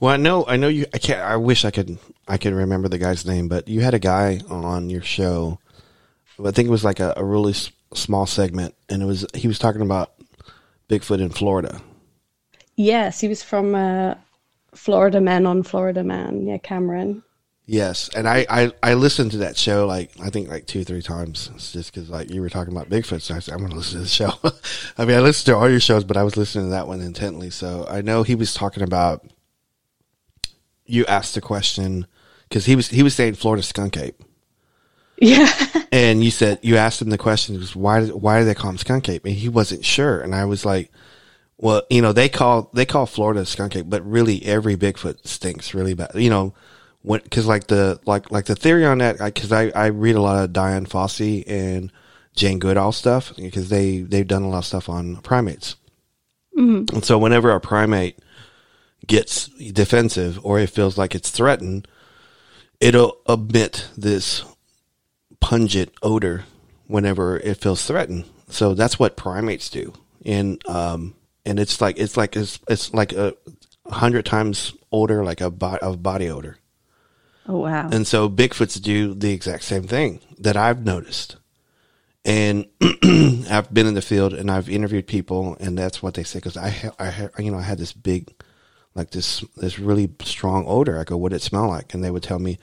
well 0.00 0.12
i 0.12 0.16
know 0.16 0.44
i 0.46 0.56
know 0.56 0.68
you 0.68 0.84
i 0.92 0.98
can't 0.98 1.20
i 1.20 1.36
wish 1.36 1.64
i 1.64 1.70
could 1.70 1.96
i 2.28 2.36
could 2.36 2.52
remember 2.52 2.88
the 2.88 2.98
guy's 2.98 3.24
name 3.24 3.48
but 3.48 3.68
you 3.68 3.80
had 3.80 3.94
a 3.94 3.98
guy 3.98 4.40
on 4.50 4.90
your 4.90 5.00
show 5.00 5.58
i 6.44 6.50
think 6.50 6.66
it 6.66 6.70
was 6.70 6.84
like 6.84 7.00
a, 7.00 7.14
a 7.16 7.24
really 7.24 7.52
s- 7.52 7.70
small 7.94 8.26
segment 8.26 8.74
and 8.90 9.02
it 9.02 9.06
was 9.06 9.24
he 9.34 9.46
was 9.48 9.58
talking 9.58 9.80
about 9.80 10.12
bigfoot 10.88 11.20
in 11.20 11.30
florida 11.30 11.80
Yes, 12.76 13.20
he 13.20 13.28
was 13.28 13.40
from 13.40 13.76
uh, 13.76 14.16
Florida 14.74 15.20
Man 15.20 15.46
on 15.46 15.62
Florida 15.62 16.02
Man. 16.02 16.44
Yeah, 16.44 16.58
Cameron. 16.58 17.22
Yes, 17.66 18.10
and 18.14 18.28
I, 18.28 18.44
I 18.50 18.72
I 18.82 18.94
listened 18.94 19.30
to 19.30 19.38
that 19.38 19.56
show 19.56 19.86
like 19.86 20.10
I 20.22 20.28
think 20.28 20.50
like 20.50 20.66
two 20.66 20.82
or 20.82 20.84
three 20.84 21.00
times. 21.00 21.50
It's 21.54 21.72
just 21.72 21.94
because 21.94 22.10
like 22.10 22.30
you 22.30 22.42
were 22.42 22.50
talking 22.50 22.74
about 22.74 22.90
Bigfoot, 22.90 23.22
so 23.22 23.34
I 23.34 23.38
said 23.38 23.54
I'm 23.54 23.60
going 23.60 23.70
to 23.70 23.76
listen 23.76 23.98
to 23.98 24.02
the 24.02 24.08
show. 24.08 24.32
I 24.98 25.06
mean, 25.06 25.16
I 25.16 25.20
listened 25.20 25.46
to 25.46 25.56
all 25.56 25.70
your 25.70 25.80
shows, 25.80 26.04
but 26.04 26.18
I 26.18 26.24
was 26.24 26.36
listening 26.36 26.66
to 26.66 26.70
that 26.72 26.86
one 26.86 27.00
intently. 27.00 27.48
So 27.48 27.86
I 27.88 28.02
know 28.02 28.22
he 28.22 28.34
was 28.34 28.52
talking 28.52 28.82
about. 28.82 29.26
You 30.84 31.06
asked 31.06 31.34
the 31.34 31.40
question 31.40 32.06
because 32.50 32.66
he 32.66 32.76
was 32.76 32.88
he 32.88 33.02
was 33.02 33.14
saying 33.14 33.36
Florida 33.36 33.62
skunk 33.62 33.96
ape, 33.96 34.22
Yeah. 35.16 35.50
and 35.92 36.22
you 36.22 36.30
said 36.30 36.58
you 36.60 36.76
asked 36.76 37.00
him 37.00 37.08
the 37.08 37.16
question 37.16 37.56
was 37.56 37.74
why 37.74 38.04
why 38.08 38.40
do 38.40 38.44
they 38.44 38.54
call 38.54 38.72
him 38.72 38.78
skunk 38.78 39.08
ape, 39.08 39.24
and 39.24 39.34
he 39.34 39.48
wasn't 39.48 39.86
sure, 39.86 40.20
and 40.20 40.34
I 40.34 40.44
was 40.44 40.64
like. 40.64 40.90
Well, 41.56 41.82
you 41.88 42.02
know, 42.02 42.12
they 42.12 42.28
call 42.28 42.68
they 42.74 42.84
call 42.84 43.06
Florida 43.06 43.46
skunk 43.46 43.76
ape, 43.76 43.88
but 43.88 44.04
really 44.04 44.44
every 44.44 44.76
Bigfoot 44.76 45.24
stinks 45.24 45.72
really 45.72 45.94
bad. 45.94 46.10
You 46.16 46.28
know, 46.28 46.52
when 47.04 47.20
because 47.20 47.46
like 47.46 47.66
the 47.66 48.00
like 48.06 48.30
like 48.32 48.46
the 48.46 48.56
theory 48.56 48.86
on 48.86 48.98
that 48.98 49.18
because 49.18 49.52
I, 49.52 49.68
I 49.68 49.86
read 49.86 50.16
a 50.16 50.22
lot 50.22 50.42
of 50.42 50.52
Dian 50.54 50.86
Fossey 50.86 51.44
and 51.46 51.92
Jane 52.34 52.58
Goodall 52.58 52.92
stuff 52.92 53.32
because 53.36 53.68
they 53.68 54.00
they've 54.00 54.26
done 54.26 54.42
a 54.42 54.48
lot 54.48 54.58
of 54.58 54.64
stuff 54.64 54.88
on 54.88 55.16
primates, 55.16 55.76
and 56.92 57.04
so 57.04 57.18
whenever 57.18 57.50
a 57.52 57.60
primate 57.60 58.18
gets 59.06 59.48
defensive 59.48 60.40
or 60.42 60.58
it 60.58 60.70
feels 60.70 60.96
like 60.96 61.14
it's 61.14 61.30
threatened, 61.30 61.86
it'll 62.80 63.18
emit 63.28 63.86
this 63.98 64.42
pungent 65.40 65.92
odor 66.02 66.44
whenever 66.86 67.36
it 67.38 67.58
feels 67.58 67.84
threatened. 67.84 68.24
So 68.48 68.72
that's 68.72 68.98
what 68.98 69.14
primates 69.14 69.68
do, 69.68 69.92
and 70.24 70.66
um, 70.66 71.14
and 71.44 71.60
it's 71.60 71.82
like 71.82 71.98
it's 71.98 72.16
like 72.16 72.34
it's, 72.34 72.60
it's 72.66 72.94
like 72.94 73.12
a 73.12 73.34
hundred 73.86 74.24
times 74.24 74.72
odor, 74.90 75.22
like 75.22 75.42
a 75.42 75.50
bo- 75.50 75.76
of 75.82 76.02
body 76.02 76.30
odor. 76.30 76.56
Oh 77.46 77.58
wow. 77.58 77.88
And 77.90 78.06
so 78.06 78.28
Bigfoots 78.28 78.80
do 78.80 79.14
the 79.14 79.32
exact 79.32 79.64
same 79.64 79.84
thing 79.84 80.20
that 80.38 80.56
I've 80.56 80.84
noticed. 80.84 81.36
And 82.24 82.66
I've 83.50 83.72
been 83.72 83.86
in 83.86 83.94
the 83.94 84.02
field 84.02 84.32
and 84.32 84.50
I've 84.50 84.70
interviewed 84.70 85.06
people, 85.06 85.56
and 85.60 85.76
that's 85.76 86.02
what 86.02 86.14
they 86.14 86.22
say. 86.22 86.38
Because 86.38 86.56
I, 86.56 86.70
ha- 86.70 86.94
I, 86.98 87.10
ha- 87.10 87.28
you 87.38 87.50
know, 87.50 87.58
I 87.58 87.62
had 87.62 87.76
this 87.76 87.92
big, 87.92 88.32
like 88.94 89.10
this, 89.10 89.44
this 89.58 89.78
really 89.78 90.10
strong 90.22 90.64
odor. 90.66 90.98
I 90.98 91.04
go, 91.04 91.18
"What 91.18 91.30
did 91.30 91.36
it 91.36 91.42
smell 91.42 91.68
like?" 91.68 91.92
And 91.92 92.02
they 92.02 92.10
would 92.10 92.22
tell 92.22 92.38
me, 92.38 92.58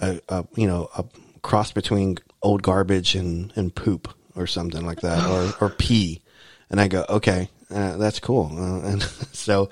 a, 0.00 0.20
a 0.28 0.44
you 0.56 0.66
know, 0.66 0.88
a 0.96 1.04
cross 1.42 1.70
between 1.70 2.18
old 2.42 2.62
garbage 2.62 3.14
and 3.14 3.52
and 3.54 3.72
poop 3.72 4.12
or 4.34 4.48
something 4.48 4.84
like 4.84 5.00
that, 5.02 5.28
or 5.28 5.66
or 5.66 5.70
pee. 5.70 6.20
And 6.68 6.80
I 6.80 6.88
go, 6.88 7.04
"Okay, 7.08 7.50
uh, 7.70 7.98
that's 7.98 8.18
cool." 8.18 8.50
Uh, 8.52 8.80
and 8.80 9.02
so, 9.32 9.70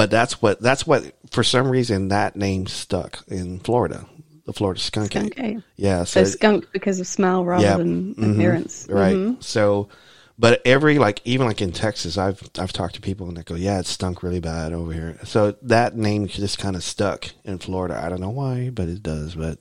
but 0.00 0.10
that's 0.10 0.40
what 0.40 0.60
that's 0.62 0.86
what 0.86 1.12
for 1.30 1.44
some 1.44 1.68
reason 1.68 2.08
that 2.08 2.34
name 2.36 2.66
stuck 2.66 3.22
in 3.28 3.58
Florida, 3.60 4.06
the 4.46 4.52
Florida 4.54 4.80
skunk, 4.80 5.14
ape. 5.14 5.32
Skunk 5.34 5.38
ape. 5.58 5.62
Yeah, 5.76 6.04
So 6.04 6.24
so 6.24 6.30
skunk 6.30 6.72
because 6.72 7.00
of 7.00 7.06
smell 7.06 7.44
rather 7.44 7.62
Yeah. 7.64 7.76
than 7.76 8.14
Mhm. 8.14 8.32
appearance. 8.34 8.86
right. 8.88 9.14
Mhm. 9.14 9.42
So, 9.44 9.88
but 10.38 10.62
every 10.64 10.98
like 10.98 11.20
even 11.26 11.46
like 11.46 11.60
in 11.60 11.72
Texas, 11.72 12.16
I've 12.16 12.40
I've 12.58 12.72
talked 12.72 12.94
to 12.94 13.02
people 13.02 13.28
and 13.28 13.36
they 13.36 13.42
go, 13.42 13.56
yeah, 13.56 13.78
it 13.78 13.86
stunk 13.86 14.22
really 14.22 14.40
bad 14.40 14.72
over 14.72 14.90
here. 14.90 15.18
So 15.24 15.54
that 15.62 15.96
name 15.98 16.28
just 16.28 16.58
kind 16.58 16.76
of 16.76 16.82
stuck 16.82 17.26
in 17.44 17.58
Florida. 17.58 18.00
I 18.02 18.08
don't 18.08 18.22
know 18.22 18.30
why, 18.30 18.70
but 18.70 18.88
it 18.88 19.02
does. 19.02 19.34
But 19.34 19.58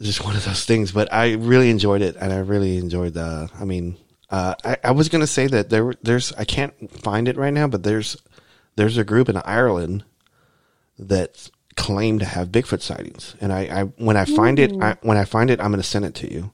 it's 0.00 0.06
just 0.08 0.24
one 0.24 0.36
of 0.36 0.44
those 0.46 0.64
things. 0.64 0.90
But 0.92 1.12
I 1.12 1.34
really 1.34 1.68
enjoyed 1.68 2.00
it, 2.00 2.16
and 2.18 2.32
I 2.32 2.38
really 2.38 2.78
enjoyed 2.78 3.12
the. 3.12 3.50
I 3.60 3.64
mean, 3.66 3.98
uh, 4.30 4.54
I, 4.64 4.76
I 4.84 4.90
was 4.92 5.08
gonna 5.10 5.26
say 5.26 5.46
that 5.48 5.68
there 5.68 5.92
there's 6.02 6.32
I 6.32 6.44
can't 6.44 6.72
find 6.90 7.28
it 7.28 7.36
right 7.36 7.52
now, 7.52 7.66
but 7.68 7.82
there's 7.82 8.16
there's 8.78 8.96
a 8.96 9.04
group 9.04 9.28
in 9.28 9.36
Ireland 9.44 10.04
that 10.98 11.50
claim 11.76 12.18
to 12.20 12.24
have 12.24 12.48
Bigfoot 12.48 12.80
sightings, 12.80 13.34
and 13.40 13.52
I, 13.52 13.60
I 13.60 13.82
when 14.02 14.16
I 14.16 14.24
find 14.24 14.58
it, 14.58 14.72
I, 14.80 14.96
when 15.02 15.18
I 15.18 15.24
find 15.24 15.50
it, 15.50 15.60
I'm 15.60 15.70
gonna 15.70 15.82
send 15.82 16.04
it 16.04 16.14
to 16.16 16.32
you. 16.32 16.52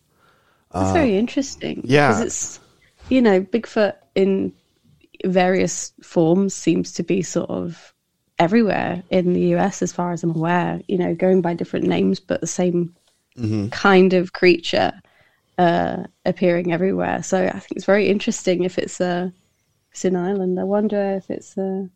That's 0.73 0.93
very 0.93 1.17
interesting. 1.17 1.79
Uh, 1.79 1.83
yeah. 1.85 2.09
Because 2.09 2.23
it's, 2.23 2.61
you 3.09 3.23
know, 3.23 3.41
Bigfoot 3.43 3.95
in 4.17 4.53
various 5.25 5.93
forms 6.03 6.53
seems 6.55 6.93
to 6.95 7.03
be 7.03 7.23
sort 7.23 7.49
of 7.51 7.95
everywhere 8.39 9.03
in 9.11 9.35
the 9.35 9.55
US, 9.55 9.83
as 9.83 9.93
far 9.93 10.13
as 10.13 10.25
I'm 10.25 10.35
aware, 10.35 10.81
you 10.89 10.99
know, 10.99 11.15
going 11.15 11.41
by 11.43 11.55
different 11.55 11.87
names, 11.87 12.21
but 12.21 12.41
the 12.41 12.47
same 12.47 12.95
Mm-hmm. 13.37 13.67
kind 13.71 14.13
of 14.15 14.33
creature 14.33 14.93
uh, 15.59 16.05
appearing 16.25 16.73
everywhere. 16.73 17.21
So 17.25 17.45
I 17.45 17.59
think 17.59 17.73
it's 17.73 17.85
very 17.85 18.07
interesting 18.07 18.63
if 18.63 18.79
it's, 18.79 19.01
uh, 19.01 19.31
it's 19.91 20.05
in 20.05 20.15
Ireland. 20.15 20.61
I 20.61 20.63
wonder 20.63 21.17
if 21.17 21.29
it's. 21.31 21.59
Uh, 21.59 21.87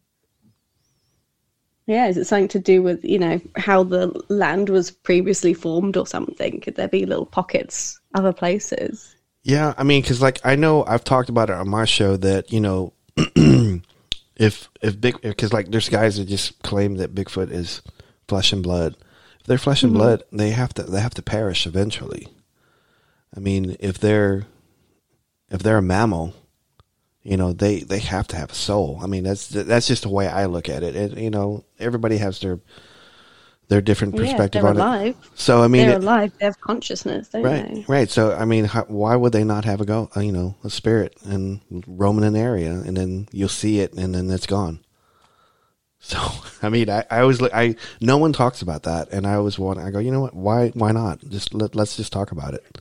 yeah, 1.88 2.06
is 2.06 2.18
it 2.18 2.26
something 2.26 2.48
to 2.48 2.58
do 2.58 2.82
with 2.82 3.02
you 3.02 3.18
know 3.18 3.40
how 3.56 3.82
the 3.82 4.08
land 4.28 4.68
was 4.68 4.90
previously 4.90 5.54
formed 5.54 5.96
or 5.96 6.06
something? 6.06 6.60
Could 6.60 6.76
there 6.76 6.86
be 6.86 7.06
little 7.06 7.24
pockets 7.24 7.98
other 8.14 8.32
places? 8.32 9.16
Yeah, 9.42 9.72
I 9.78 9.84
mean, 9.84 10.02
because 10.02 10.20
like 10.20 10.38
I 10.44 10.54
know 10.54 10.84
I've 10.84 11.02
talked 11.02 11.30
about 11.30 11.48
it 11.48 11.56
on 11.56 11.70
my 11.70 11.86
show 11.86 12.18
that 12.18 12.52
you 12.52 12.60
know, 12.60 12.92
if 14.36 14.68
if 14.82 15.00
big 15.00 15.18
because 15.22 15.54
like 15.54 15.70
there's 15.70 15.88
guys 15.88 16.18
that 16.18 16.26
just 16.26 16.62
claim 16.62 16.96
that 16.96 17.14
Bigfoot 17.14 17.50
is 17.50 17.80
flesh 18.28 18.52
and 18.52 18.62
blood. 18.62 18.94
If 19.40 19.46
they're 19.46 19.56
flesh 19.56 19.82
and 19.82 19.92
mm-hmm. 19.92 19.98
blood, 19.98 20.24
they 20.30 20.50
have 20.50 20.74
to 20.74 20.82
they 20.82 21.00
have 21.00 21.14
to 21.14 21.22
perish 21.22 21.66
eventually. 21.66 22.28
I 23.34 23.40
mean, 23.40 23.76
if 23.80 23.98
they're 23.98 24.44
if 25.50 25.62
they're 25.62 25.78
a 25.78 25.82
mammal, 25.82 26.34
you 27.28 27.36
know 27.36 27.52
they 27.52 27.80
they 27.80 27.98
have 28.00 28.26
to 28.28 28.36
have 28.36 28.50
a 28.52 28.54
soul. 28.54 28.98
I 29.02 29.06
mean, 29.06 29.24
that's 29.24 29.48
that's 29.48 29.86
just 29.86 30.02
the 30.04 30.08
way 30.08 30.26
I 30.28 30.46
look 30.46 30.68
at 30.68 30.82
it. 30.82 30.96
And 30.96 31.18
you 31.18 31.30
know, 31.30 31.64
everybody 31.78 32.16
has 32.18 32.40
their 32.40 32.60
their 33.68 33.82
different 33.82 34.16
perspective 34.16 34.62
yeah, 34.62 34.68
on 34.68 34.76
they're 34.76 34.84
it. 34.84 34.86
alive. 34.86 35.16
So 35.34 35.62
I 35.62 35.68
mean, 35.68 35.88
they're 35.88 35.96
it- 35.98 36.02
alive. 36.02 36.32
They 36.38 36.46
have 36.46 36.60
consciousness, 36.60 37.28
don't 37.28 37.42
Right, 37.42 37.66
they? 37.66 37.84
right. 37.86 38.08
So 38.10 38.32
I 38.34 38.44
mean, 38.46 38.64
how, 38.64 38.84
why 38.84 39.14
would 39.16 39.32
they 39.32 39.44
not 39.44 39.64
have 39.66 39.80
a 39.80 39.84
go? 39.84 40.10
uh, 40.16 40.20
You 40.20 40.32
know, 40.32 40.56
a 40.64 40.70
spirit 40.70 41.16
and 41.24 41.60
roaming 41.86 42.24
an 42.24 42.34
area, 42.36 42.72
and 42.72 42.96
then 42.96 43.28
you'll 43.32 43.48
see 43.50 43.80
it, 43.80 43.92
and 43.92 44.14
then 44.14 44.30
it's 44.30 44.46
gone. 44.46 44.80
So 46.00 46.18
I 46.62 46.68
mean, 46.70 46.88
I, 46.88 47.04
I 47.10 47.20
always 47.20 47.42
I 47.42 47.76
no 48.00 48.16
one 48.18 48.32
talks 48.32 48.62
about 48.62 48.84
that, 48.84 49.08
and 49.12 49.26
I 49.26 49.34
always 49.34 49.58
want. 49.58 49.78
I 49.78 49.90
go, 49.90 49.98
you 49.98 50.10
know 50.10 50.20
what? 50.20 50.34
Why 50.34 50.68
why 50.70 50.92
not? 50.92 51.20
Just 51.28 51.52
let, 51.54 51.74
let's 51.74 51.96
just 51.96 52.12
talk 52.12 52.32
about 52.32 52.54
it. 52.54 52.78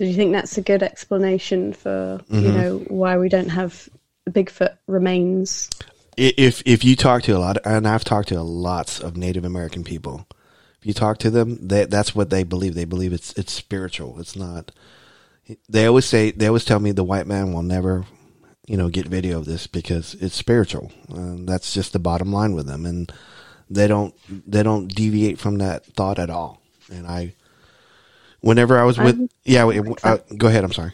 So 0.00 0.06
do 0.06 0.10
you 0.12 0.16
think 0.16 0.32
that's 0.32 0.56
a 0.56 0.62
good 0.62 0.82
explanation 0.82 1.74
for 1.74 2.22
Mm-hmm. 2.30 2.42
you 2.42 2.52
know 2.52 2.78
why 2.88 3.18
we 3.18 3.28
don't 3.28 3.50
have 3.50 3.86
Bigfoot 4.30 4.78
remains? 4.86 5.68
If 6.16 6.62
if 6.64 6.82
you 6.84 6.96
talk 6.96 7.22
to 7.24 7.36
a 7.36 7.38
lot, 7.38 7.58
and 7.66 7.86
I've 7.86 8.02
talked 8.02 8.28
to 8.28 8.40
lots 8.40 8.98
of 9.00 9.18
Native 9.18 9.44
American 9.44 9.84
people, 9.84 10.26
if 10.80 10.86
you 10.86 10.94
talk 10.94 11.18
to 11.18 11.28
them, 11.28 11.68
they, 11.68 11.84
that's 11.84 12.14
what 12.14 12.30
they 12.30 12.44
believe. 12.44 12.74
They 12.74 12.86
believe 12.86 13.12
it's 13.12 13.34
it's 13.34 13.52
spiritual. 13.52 14.18
It's 14.18 14.34
not. 14.34 14.72
They 15.68 15.84
always 15.84 16.06
say 16.06 16.30
they 16.30 16.46
always 16.46 16.64
tell 16.64 16.80
me 16.80 16.92
the 16.92 17.04
white 17.04 17.26
man 17.26 17.52
will 17.52 17.62
never, 17.62 18.06
you 18.66 18.78
know, 18.78 18.88
get 18.88 19.06
video 19.06 19.36
of 19.40 19.44
this 19.44 19.66
because 19.66 20.14
it's 20.14 20.34
spiritual. 20.34 20.90
And 21.10 21.46
that's 21.46 21.74
just 21.74 21.92
the 21.92 21.98
bottom 21.98 22.32
line 22.32 22.54
with 22.54 22.66
them, 22.66 22.86
and 22.86 23.12
they 23.68 23.86
don't 23.86 24.14
they 24.50 24.62
don't 24.62 24.88
deviate 24.88 25.38
from 25.38 25.58
that 25.58 25.84
thought 25.84 26.18
at 26.18 26.30
all. 26.30 26.62
And 26.90 27.06
I, 27.06 27.34
whenever 28.40 28.78
I 28.78 28.84
was 28.84 28.98
with, 28.98 29.16
I'm- 29.16 29.28
yeah, 29.44 29.64
wait, 29.64 29.82
uh, 30.04 30.18
go 30.36 30.48
ahead. 30.48 30.64
I'm 30.64 30.72
sorry. 30.72 30.92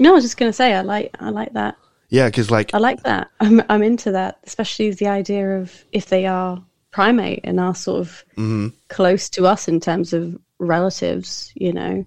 No, 0.00 0.10
I 0.10 0.14
was 0.14 0.24
just 0.24 0.36
going 0.36 0.48
to 0.48 0.52
say 0.54 0.74
I 0.74 0.80
like 0.82 1.14
I 1.20 1.30
like 1.30 1.52
that. 1.52 1.76
Yeah, 2.08 2.26
because 2.26 2.50
like 2.50 2.74
I 2.74 2.78
like 2.78 3.02
that. 3.04 3.30
I'm 3.40 3.62
I'm 3.68 3.82
into 3.82 4.12
that, 4.12 4.38
especially 4.44 4.90
the 4.92 5.06
idea 5.08 5.58
of 5.58 5.84
if 5.92 6.06
they 6.06 6.26
are 6.26 6.62
primate 6.90 7.40
and 7.44 7.58
are 7.60 7.74
sort 7.74 8.00
of 8.00 8.24
Mm-hmm. 8.36 8.68
close 8.88 9.28
to 9.30 9.46
us 9.46 9.68
in 9.68 9.80
terms 9.80 10.12
of 10.12 10.38
relatives. 10.58 11.52
You 11.54 11.72
know, 11.72 12.04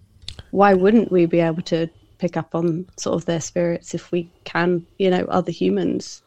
why 0.51 0.73
wouldn't 0.73 1.12
we 1.12 1.25
be 1.25 1.39
able 1.39 1.62
to 1.63 1.88
pick 2.17 2.38
up 2.38 2.56
on 2.56 2.88
sort 2.97 3.15
of 3.15 3.25
their 3.25 3.41
spirits 3.41 3.93
if 3.93 4.12
we 4.12 4.30
can? 4.43 4.86
You 4.99 5.10
know, 5.12 5.25
other 5.25 5.51
humans. 5.51 6.21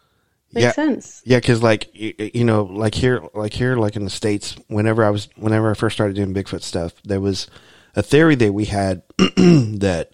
Makes 0.55 0.63
Yeah. 0.65 0.73
sense. 0.73 1.23
Yeah, 1.27 1.39
because 1.39 1.63
like 1.63 1.89
y- 1.95 2.15
y- 2.19 2.31
you 2.33 2.45
know, 2.45 2.63
like 2.65 2.95
here, 2.95 3.23
like 3.35 3.53
here, 3.53 3.77
like 3.77 3.97
in 3.97 4.05
the 4.05 4.11
states, 4.11 4.57
whenever 4.69 5.05
I 5.05 5.11
was, 5.11 5.29
whenever 5.37 5.71
I 5.71 5.75
first 5.75 5.95
started 5.95 6.17
doing 6.17 6.33
Bigfoot 6.33 6.63
stuff, 6.63 6.95
there 7.05 7.21
was 7.21 7.49
a 7.97 8.03
theory 8.03 8.35
that 8.37 8.53
we 8.53 8.67
had 8.67 9.03
that 9.19 10.11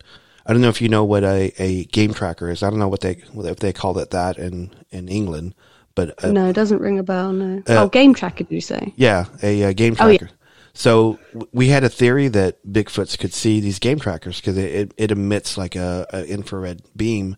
I 0.47 0.53
don't 0.53 0.63
know 0.63 0.69
if 0.69 0.81
you 0.83 0.89
know 0.89 1.05
what 1.05 1.25
a, 1.25 1.53
a 1.59 1.85
game 1.87 2.13
tracker 2.15 2.51
is. 2.51 2.63
I 2.63 2.71
don't 2.71 2.79
know 2.79 2.89
what 2.89 3.01
they 3.01 3.23
if 3.37 3.59
they 3.61 3.73
call 3.73 3.99
it 3.99 4.11
that 4.11 4.39
in 4.39 4.71
in 4.91 5.09
England, 5.09 5.55
but 5.95 6.23
uh, 6.25 6.33
no, 6.33 6.49
it 6.49 6.55
doesn't 6.55 6.81
ring 6.81 6.99
a 6.99 7.03
bell. 7.03 7.33
No. 7.33 7.59
Uh, 7.69 7.85
oh, 7.85 7.89
game 7.89 8.15
tracker, 8.15 8.45
do 8.45 8.55
you 8.55 8.61
say? 8.61 8.93
yeah, 8.97 9.27
a, 9.43 9.65
uh 9.65 9.73
game 9.73 9.97
Oh, 9.99 10.09
yeah. 10.09 10.19
tracker. 10.19 10.35
So 10.77 11.19
w- 11.33 11.49
we 11.53 11.69
had 11.69 11.85
a 11.85 11.89
theory 11.89 12.27
that 12.29 12.65
Bigfoots 12.67 13.17
could 13.19 13.33
see 13.33 13.61
these 13.61 13.79
game 13.79 14.01
trackers 14.01 14.41
because 14.41 14.57
it, 14.59 14.73
it, 14.75 14.95
it 14.97 15.11
emits 15.13 15.57
like 15.57 15.77
a, 15.77 16.05
a 16.13 16.25
infrared 16.27 16.83
beam 16.97 17.37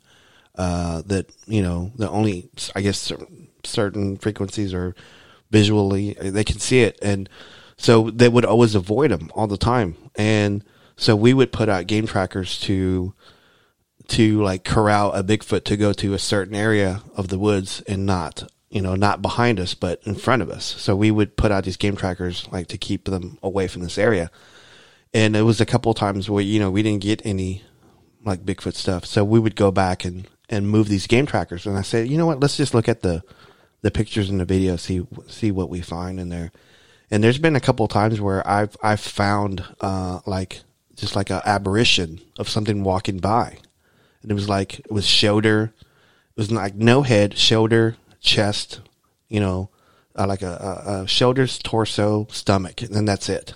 uh, 0.54 1.02
that 1.06 1.30
you 1.46 1.62
know 1.62 1.92
the 1.96 2.08
only 2.08 2.48
I 2.74 2.80
guess 2.80 3.12
certain 3.62 4.16
frequencies 4.16 4.72
or 4.72 4.94
visually 5.50 6.14
they 6.14 6.44
can 6.44 6.58
see 6.58 6.80
it, 6.80 6.98
and 7.02 7.28
so 7.76 8.10
they 8.10 8.28
would 8.28 8.44
always 8.44 8.74
avoid 8.74 9.10
them 9.10 9.30
all 9.34 9.46
the 9.46 9.56
time, 9.58 9.96
and 10.16 10.64
so 10.96 11.14
we 11.14 11.34
would 11.34 11.52
put 11.52 11.68
out 11.68 11.86
game 11.86 12.06
trackers 12.06 12.58
to 12.60 13.14
to 14.08 14.42
like 14.42 14.64
corral 14.64 15.12
a 15.12 15.22
Bigfoot 15.22 15.64
to 15.64 15.76
go 15.76 15.92
to 15.92 16.14
a 16.14 16.18
certain 16.18 16.54
area 16.54 17.02
of 17.16 17.28
the 17.28 17.38
woods 17.38 17.82
and 17.88 18.06
not, 18.06 18.50
you 18.70 18.80
know, 18.80 18.94
not 18.94 19.20
behind 19.22 19.58
us, 19.58 19.74
but 19.74 20.00
in 20.04 20.14
front 20.14 20.42
of 20.42 20.50
us. 20.50 20.64
So 20.64 20.94
we 20.94 21.10
would 21.10 21.36
put 21.36 21.50
out 21.50 21.64
these 21.64 21.76
game 21.76 21.96
trackers 21.96 22.46
like 22.52 22.68
to 22.68 22.78
keep 22.78 23.04
them 23.04 23.38
away 23.42 23.66
from 23.66 23.82
this 23.82 23.98
area. 23.98 24.30
And 25.12 25.34
it 25.34 25.42
was 25.42 25.60
a 25.60 25.66
couple 25.66 25.92
times 25.94 26.30
where, 26.30 26.42
you 26.42 26.60
know, 26.60 26.70
we 26.70 26.82
didn't 26.82 27.02
get 27.02 27.24
any 27.24 27.64
like 28.24 28.44
Bigfoot 28.44 28.74
stuff. 28.74 29.04
So 29.04 29.24
we 29.24 29.40
would 29.40 29.56
go 29.56 29.70
back 29.70 30.04
and, 30.04 30.28
and 30.48 30.68
move 30.68 30.88
these 30.88 31.06
game 31.06 31.26
trackers. 31.26 31.66
And 31.66 31.76
I 31.76 31.82
said, 31.82 32.08
you 32.08 32.16
know 32.16 32.26
what, 32.26 32.40
let's 32.40 32.56
just 32.56 32.74
look 32.74 32.88
at 32.88 33.02
the, 33.02 33.22
the 33.82 33.90
pictures 33.90 34.30
and 34.30 34.40
the 34.40 34.44
video, 34.44 34.76
see, 34.76 35.06
see 35.26 35.50
what 35.50 35.70
we 35.70 35.80
find 35.80 36.20
in 36.20 36.28
there. 36.28 36.52
And 37.10 37.22
there's 37.22 37.38
been 37.38 37.56
a 37.56 37.60
couple 37.60 37.86
of 37.86 37.92
times 37.92 38.20
where 38.20 38.46
I've, 38.46 38.76
I've 38.82 39.00
found, 39.00 39.64
uh, 39.80 40.20
like, 40.26 40.62
just 40.96 41.14
like 41.14 41.30
an 41.30 41.42
aberration 41.44 42.20
of 42.38 42.48
something 42.48 42.82
walking 42.82 43.18
by. 43.18 43.58
And 44.22 44.30
it 44.30 44.34
was 44.34 44.48
like 44.48 44.80
it 44.80 44.90
was 44.90 45.06
shoulder 45.06 45.72
it 45.78 46.40
was 46.40 46.50
like 46.50 46.74
no 46.74 47.02
head 47.02 47.38
shoulder 47.38 47.96
chest 48.20 48.80
you 49.28 49.38
know 49.38 49.70
uh, 50.18 50.26
like 50.26 50.42
a, 50.42 50.82
a, 50.86 51.02
a 51.02 51.06
shoulders 51.06 51.58
torso 51.58 52.26
stomach 52.30 52.82
and 52.82 52.94
then 52.94 53.04
that's 53.04 53.28
it. 53.28 53.54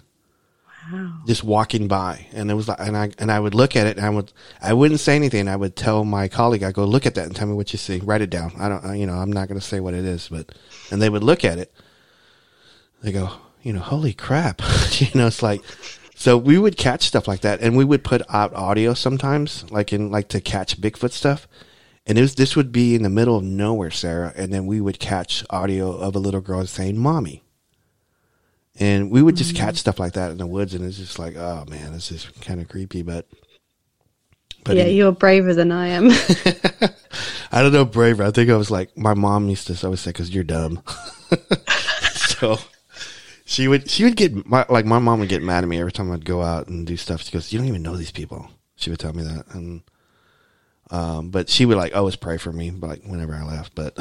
Wow. 0.93 1.23
just 1.27 1.45
walking 1.45 1.89
by. 1.89 2.27
And 2.33 2.51
it 2.51 2.55
was 2.55 2.69
like 2.69 2.79
and 2.81 2.97
i 2.97 3.11
and 3.19 3.33
i 3.33 3.41
would 3.41 3.55
look 3.55 3.75
at 3.75 3.87
it 3.87 3.97
and 3.97 4.07
i 4.07 4.11
would 4.11 4.33
i 4.63 4.73
wouldn't 4.73 5.01
say 5.01 5.17
anything. 5.17 5.49
I 5.49 5.57
would 5.57 5.75
tell 5.75 6.05
my 6.05 6.29
colleague 6.29 6.63
i 6.63 6.73
go 6.73 6.85
look 6.85 7.07
at 7.07 7.15
that 7.17 7.27
and 7.27 7.35
tell 7.35 7.49
me 7.49 7.55
what 7.55 7.73
you 7.73 7.79
see. 7.79 7.99
Write 8.01 8.21
it 8.21 8.31
down. 8.31 8.53
I 8.59 8.69
don't 8.69 8.99
you 8.99 9.07
know 9.07 9.15
i'm 9.15 9.33
not 9.33 9.49
going 9.49 9.59
to 9.61 9.67
say 9.67 9.81
what 9.81 9.95
it 9.95 10.05
is 10.05 10.29
but 10.29 10.53
and 10.91 11.01
they 11.01 11.09
would 11.09 11.25
look 11.25 11.45
at 11.45 11.59
it 11.59 11.73
they 13.03 13.13
go 13.13 13.31
you 13.63 13.73
know, 13.73 13.81
holy 13.81 14.13
crap. 14.13 14.63
you 14.93 15.09
know, 15.15 15.27
it's 15.27 15.43
like, 15.43 15.63
so 16.15 16.37
we 16.37 16.59
would 16.59 16.77
catch 16.77 17.03
stuff 17.03 17.29
like 17.29 17.41
that 17.41 17.61
and 17.61 17.77
we 17.77 17.85
would 17.85 18.05
put 18.05 18.23
out 18.33 18.55
audio 18.55 18.95
sometimes, 18.95 19.71
like 19.71 19.93
in, 19.93 20.11
like 20.11 20.29
to 20.29 20.41
catch 20.41 20.81
Bigfoot 20.81 21.13
stuff. 21.13 21.47
And 22.07 22.19
it 22.19 22.23
was, 22.23 22.35
this 22.35 22.57
would 22.57 22.73
be 22.73 22.95
in 22.95 23.03
the 23.03 23.11
middle 23.11 23.37
of 23.37 23.45
nowhere, 23.45 23.91
Sarah. 23.91 24.33
And 24.35 24.53
then 24.53 24.67
we 24.67 24.81
would 24.81 24.99
catch 24.99 25.45
audio 25.51 25.93
of 25.93 26.17
a 26.17 26.19
little 26.19 26.41
girl 26.41 26.65
saying, 26.67 26.99
mommy. 26.99 27.45
And 28.79 29.11
we 29.11 29.23
would 29.23 29.37
just 29.37 29.55
catch 29.55 29.75
mm-hmm. 29.75 29.77
stuff 29.77 30.01
like 30.01 30.15
that 30.15 30.31
in 30.31 30.39
the 30.39 30.47
woods. 30.47 30.75
And 30.75 30.85
it's 30.85 30.97
just 30.97 31.19
like, 31.19 31.37
oh 31.37 31.65
man, 31.69 31.93
this 31.93 32.11
is 32.11 32.27
kind 32.41 32.61
of 32.61 32.69
creepy, 32.69 33.03
but, 33.03 33.27
but 34.65 34.77
yeah, 34.77 34.85
in- 34.85 34.97
you're 34.97 35.13
braver 35.13 35.53
than 35.55 35.71
I 35.71 35.89
am. 35.89 36.11
I 37.53 37.63
don't 37.63 37.73
know, 37.73 37.85
braver. 37.85 38.23
I 38.23 38.31
think 38.31 38.51
I 38.51 38.57
was 38.57 38.71
like, 38.71 38.97
my 38.97 39.15
mom 39.15 39.49
used 39.49 39.67
to 39.67 39.87
always 39.87 40.01
say, 40.01 40.13
"Cause 40.13 40.31
you're 40.31 40.45
dumb." 40.45 40.83
so 42.15 42.59
she 43.51 43.67
would, 43.67 43.91
she 43.91 44.05
would 44.05 44.15
get 44.15 44.47
my, 44.47 44.65
like 44.69 44.87
my 44.87 45.01
mom 45.01 45.19
would 45.19 45.29
get 45.29 45.43
mad 45.43 45.65
at 45.65 45.69
me 45.69 45.81
every 45.81 45.91
time 45.91 46.13
I'd 46.13 46.25
go 46.25 46.41
out 46.41 46.69
and 46.69 46.87
do 46.87 46.97
stuff. 46.97 47.23
She 47.23 47.33
goes, 47.33 47.53
"You 47.53 47.59
don't 47.59 47.67
even 47.67 47.83
know 47.83 47.97
these 47.97 48.13
people." 48.13 48.49
She 48.77 48.91
would 48.91 49.01
tell 49.01 49.13
me 49.13 49.25
that, 49.25 49.47
and 49.53 49.83
um, 50.93 51.31
but 51.31 51.49
she 51.49 51.67
would 51.67 51.77
like 51.77 51.97
always 51.97 52.15
pray 52.15 52.39
for 52.39 52.53
me, 52.53 52.71
like 52.71 53.03
whenever 53.03 53.35
I 53.35 53.43
left. 53.43 53.75
But 53.75 53.97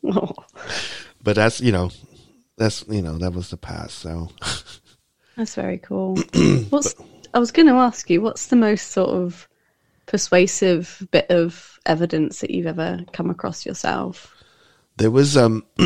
but 1.22 1.34
that's 1.34 1.60
you 1.60 1.72
know, 1.72 1.90
that's 2.56 2.84
you 2.88 3.02
know 3.02 3.18
that 3.18 3.32
was 3.32 3.50
the 3.50 3.56
past. 3.56 3.98
So 3.98 4.30
that's 5.36 5.56
very 5.56 5.78
cool. 5.78 6.16
What's 6.70 6.94
I 7.34 7.40
was 7.40 7.50
going 7.50 7.66
to 7.66 7.74
ask 7.74 8.08
you, 8.08 8.22
what's 8.22 8.46
the 8.46 8.54
most 8.54 8.92
sort 8.92 9.10
of 9.10 9.48
persuasive 10.06 11.04
bit 11.10 11.28
of 11.30 11.80
evidence 11.84 12.40
that 12.40 12.50
you've 12.50 12.68
ever 12.68 13.00
come 13.12 13.28
across 13.28 13.66
yourself? 13.66 14.35
There 14.96 15.10
was 15.10 15.36
um 15.36 15.64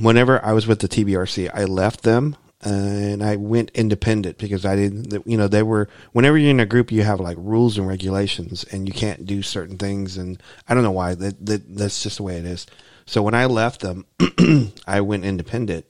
whenever 0.00 0.44
I 0.44 0.52
was 0.52 0.66
with 0.66 0.80
the 0.80 0.88
TBRC, 0.88 1.50
I 1.52 1.64
left 1.64 2.02
them 2.02 2.36
and 2.62 3.22
I 3.22 3.36
went 3.36 3.70
independent 3.74 4.38
because 4.38 4.64
I 4.64 4.76
didn't 4.76 5.26
you 5.26 5.36
know 5.36 5.46
they 5.46 5.62
were 5.62 5.88
whenever 6.12 6.38
you're 6.38 6.50
in 6.50 6.60
a 6.60 6.66
group 6.66 6.90
you 6.90 7.02
have 7.02 7.20
like 7.20 7.36
rules 7.38 7.76
and 7.76 7.86
regulations 7.86 8.64
and 8.64 8.88
you 8.88 8.94
can't 8.94 9.26
do 9.26 9.42
certain 9.42 9.76
things 9.76 10.16
and 10.16 10.42
I 10.66 10.74
don't 10.74 10.82
know 10.82 10.90
why 10.90 11.14
that, 11.14 11.44
that 11.44 11.76
that's 11.76 12.02
just 12.02 12.16
the 12.16 12.22
way 12.22 12.36
it 12.38 12.44
is. 12.44 12.66
So 13.04 13.22
when 13.22 13.34
I 13.34 13.46
left 13.46 13.82
them, 13.82 14.06
I 14.86 15.00
went 15.00 15.24
independent 15.24 15.86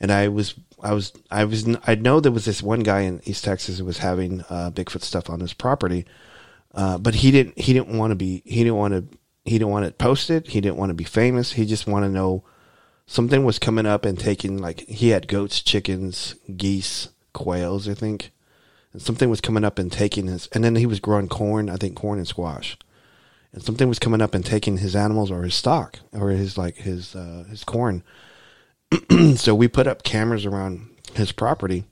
and 0.00 0.12
I 0.12 0.28
was 0.28 0.54
I 0.82 0.92
was 0.92 1.12
I 1.30 1.44
was 1.44 1.66
I 1.86 1.94
know 1.94 2.20
there 2.20 2.32
was 2.32 2.44
this 2.44 2.62
one 2.62 2.80
guy 2.80 3.00
in 3.00 3.22
East 3.24 3.44
Texas 3.44 3.78
who 3.78 3.84
was 3.84 3.98
having 3.98 4.42
uh, 4.50 4.70
Bigfoot 4.72 5.02
stuff 5.02 5.30
on 5.30 5.40
his 5.40 5.54
property, 5.54 6.04
uh, 6.74 6.98
but 6.98 7.14
he 7.14 7.30
didn't 7.30 7.58
he 7.58 7.72
didn't 7.72 7.96
want 7.96 8.10
to 8.10 8.16
be 8.16 8.42
he 8.44 8.58
didn't 8.64 8.76
want 8.76 8.94
to 8.94 9.18
he 9.44 9.58
didn't 9.58 9.70
want 9.70 9.86
it 9.86 9.98
posted. 9.98 10.48
He 10.48 10.60
didn't 10.60 10.76
want 10.76 10.90
to 10.90 10.94
be 10.94 11.04
famous. 11.04 11.52
He 11.52 11.66
just 11.66 11.86
wanted 11.86 12.08
to 12.08 12.12
know 12.12 12.44
something 13.06 13.44
was 13.44 13.58
coming 13.58 13.86
up 13.86 14.04
and 14.04 14.18
taking 14.18 14.58
like 14.58 14.80
he 14.88 15.08
had 15.08 15.28
goats 15.28 15.60
chickens 15.60 16.36
geese 16.56 17.08
quails 17.32 17.88
I 17.88 17.94
think. 17.94 18.30
And 18.92 19.00
something 19.02 19.30
was 19.30 19.40
coming 19.40 19.64
up 19.64 19.78
and 19.78 19.90
taking 19.90 20.26
his 20.26 20.48
and 20.48 20.62
then 20.62 20.76
he 20.76 20.86
was 20.86 21.00
growing 21.00 21.28
corn 21.28 21.68
I 21.68 21.76
think 21.76 21.96
corn 21.96 22.18
and 22.18 22.28
squash. 22.28 22.76
And 23.52 23.62
something 23.62 23.88
was 23.88 23.98
coming 23.98 24.22
up 24.22 24.34
and 24.34 24.44
taking 24.44 24.78
his 24.78 24.96
animals 24.96 25.30
or 25.30 25.42
his 25.42 25.54
stock 25.54 25.98
or 26.12 26.30
his 26.30 26.56
like 26.56 26.76
his 26.76 27.14
uh, 27.14 27.44
his 27.50 27.64
corn. 27.64 28.02
So 29.36 29.54
we 29.54 29.68
put 29.68 29.86
up 29.86 30.02
cameras 30.02 30.44
around 30.44 30.88
his 31.14 31.32
property. 31.32 31.84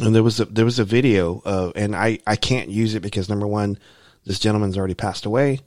And 0.00 0.14
there 0.14 0.22
was 0.22 0.40
a 0.40 0.44
there 0.46 0.64
was 0.64 0.78
a 0.78 0.84
video 0.84 1.40
of 1.44 1.72
and 1.76 1.94
I 1.94 2.18
I 2.26 2.36
can't 2.36 2.68
use 2.68 2.94
it 2.94 3.00
because 3.00 3.28
number 3.28 3.46
one 3.46 3.78
this 4.26 4.38
gentleman's 4.38 4.76
already 4.76 4.94
passed 4.94 5.24
away 5.24 5.60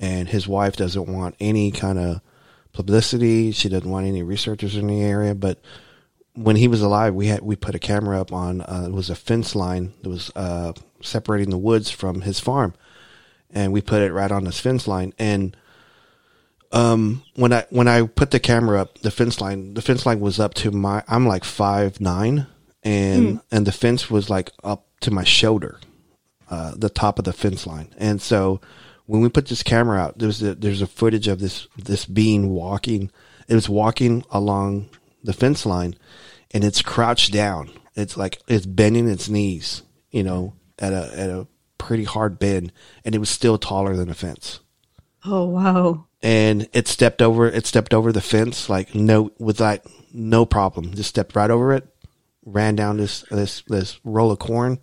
and 0.00 0.28
his 0.28 0.46
wife 0.46 0.76
doesn't 0.76 1.08
want 1.08 1.34
any 1.40 1.70
kind 1.70 1.98
of 1.98 2.20
publicity. 2.72 3.50
She 3.50 3.68
doesn't 3.68 3.90
want 3.90 4.06
any 4.06 4.22
researchers 4.22 4.76
in 4.76 4.86
the 4.86 5.02
area. 5.02 5.34
But 5.34 5.60
when 6.34 6.56
he 6.56 6.68
was 6.68 6.80
alive 6.80 7.14
we 7.14 7.26
had 7.26 7.40
we 7.40 7.56
put 7.56 7.74
a 7.74 7.80
camera 7.80 8.20
up 8.20 8.32
on 8.32 8.60
uh, 8.60 8.84
it 8.86 8.92
was 8.92 9.10
a 9.10 9.16
fence 9.16 9.56
line 9.56 9.92
that 10.02 10.08
was 10.08 10.30
uh, 10.36 10.72
separating 11.02 11.50
the 11.50 11.58
woods 11.58 11.90
from 11.90 12.20
his 12.20 12.38
farm. 12.38 12.74
And 13.50 13.72
we 13.72 13.80
put 13.80 14.02
it 14.02 14.12
right 14.12 14.30
on 14.30 14.44
this 14.44 14.60
fence 14.60 14.86
line. 14.86 15.12
And 15.18 15.56
um 16.70 17.22
when 17.34 17.52
I 17.52 17.66
when 17.70 17.88
I 17.88 18.06
put 18.06 18.30
the 18.30 18.38
camera 18.38 18.80
up, 18.82 18.98
the 18.98 19.10
fence 19.10 19.40
line 19.40 19.74
the 19.74 19.82
fence 19.82 20.04
line 20.06 20.20
was 20.20 20.38
up 20.38 20.54
to 20.54 20.70
my 20.70 21.02
I'm 21.08 21.26
like 21.26 21.44
five 21.44 22.00
nine. 22.00 22.46
And 22.84 23.40
and 23.50 23.66
the 23.66 23.72
fence 23.72 24.08
was 24.08 24.30
like 24.30 24.52
up 24.62 24.86
to 25.00 25.10
my 25.10 25.24
shoulder, 25.24 25.80
uh 26.50 26.74
the 26.76 26.90
top 26.90 27.18
of 27.18 27.24
the 27.24 27.32
fence 27.32 27.66
line. 27.66 27.92
And 27.98 28.22
so 28.22 28.60
when 29.08 29.20
we 29.22 29.28
put 29.28 29.46
this 29.48 29.62
camera 29.64 29.98
out, 29.98 30.18
there's 30.18 30.42
a 30.42 30.54
there's 30.54 30.82
a 30.82 30.86
footage 30.86 31.26
of 31.28 31.40
this 31.40 31.66
this 31.76 32.04
being 32.06 32.50
walking 32.50 33.10
it 33.48 33.54
was 33.54 33.68
walking 33.68 34.22
along 34.30 34.90
the 35.24 35.32
fence 35.32 35.64
line 35.66 35.96
and 36.52 36.62
it's 36.62 36.82
crouched 36.82 37.32
down. 37.32 37.70
It's 37.96 38.16
like 38.16 38.38
it's 38.46 38.66
bending 38.66 39.08
its 39.08 39.28
knees, 39.28 39.82
you 40.10 40.22
know, 40.22 40.54
at 40.78 40.92
a 40.92 41.10
at 41.18 41.30
a 41.30 41.46
pretty 41.78 42.04
hard 42.04 42.38
bend 42.38 42.72
and 43.04 43.14
it 43.14 43.18
was 43.18 43.30
still 43.30 43.56
taller 43.56 43.96
than 43.96 44.08
the 44.08 44.14
fence 44.14 44.60
Oh 45.24 45.46
wow. 45.46 46.06
and 46.22 46.68
it 46.72 46.86
stepped 46.88 47.22
over 47.22 47.48
it 47.48 47.66
stepped 47.66 47.94
over 47.94 48.12
the 48.12 48.20
fence 48.20 48.68
like 48.68 48.94
no 48.94 49.30
with 49.38 49.60
like 49.60 49.84
no 50.12 50.44
problem 50.44 50.92
just 50.94 51.08
stepped 51.08 51.36
right 51.36 51.50
over 51.50 51.72
it 51.72 51.86
ran 52.44 52.74
down 52.76 52.96
this 52.96 53.24
this 53.30 53.62
this 53.68 54.00
roll 54.04 54.32
of 54.32 54.38
corn 54.40 54.78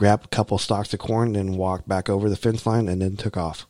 grabbed 0.00 0.24
a 0.24 0.28
couple 0.28 0.56
stalks 0.56 0.94
of 0.94 0.98
corn 0.98 1.34
then 1.34 1.58
walked 1.58 1.86
back 1.86 2.08
over 2.08 2.30
the 2.30 2.36
fence 2.36 2.64
line 2.64 2.88
and 2.88 3.02
then 3.02 3.18
took 3.18 3.36
off. 3.36 3.66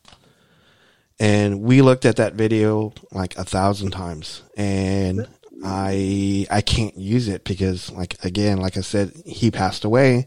And 1.19 1.61
we 1.61 1.83
looked 1.83 2.05
at 2.05 2.15
that 2.17 2.35
video 2.35 2.93
like 3.11 3.37
a 3.37 3.43
thousand 3.43 3.91
times. 3.91 4.43
And 4.57 5.27
i 5.65 6.47
i 6.51 6.63
can't 6.63 6.97
use 6.97 7.29
it 7.29 7.45
because 7.45 7.91
like 7.93 8.17
again 8.25 8.57
like 8.57 8.79
i 8.79 8.81
said 8.81 9.13
he 9.27 9.51
passed 9.51 9.85
away 9.85 10.27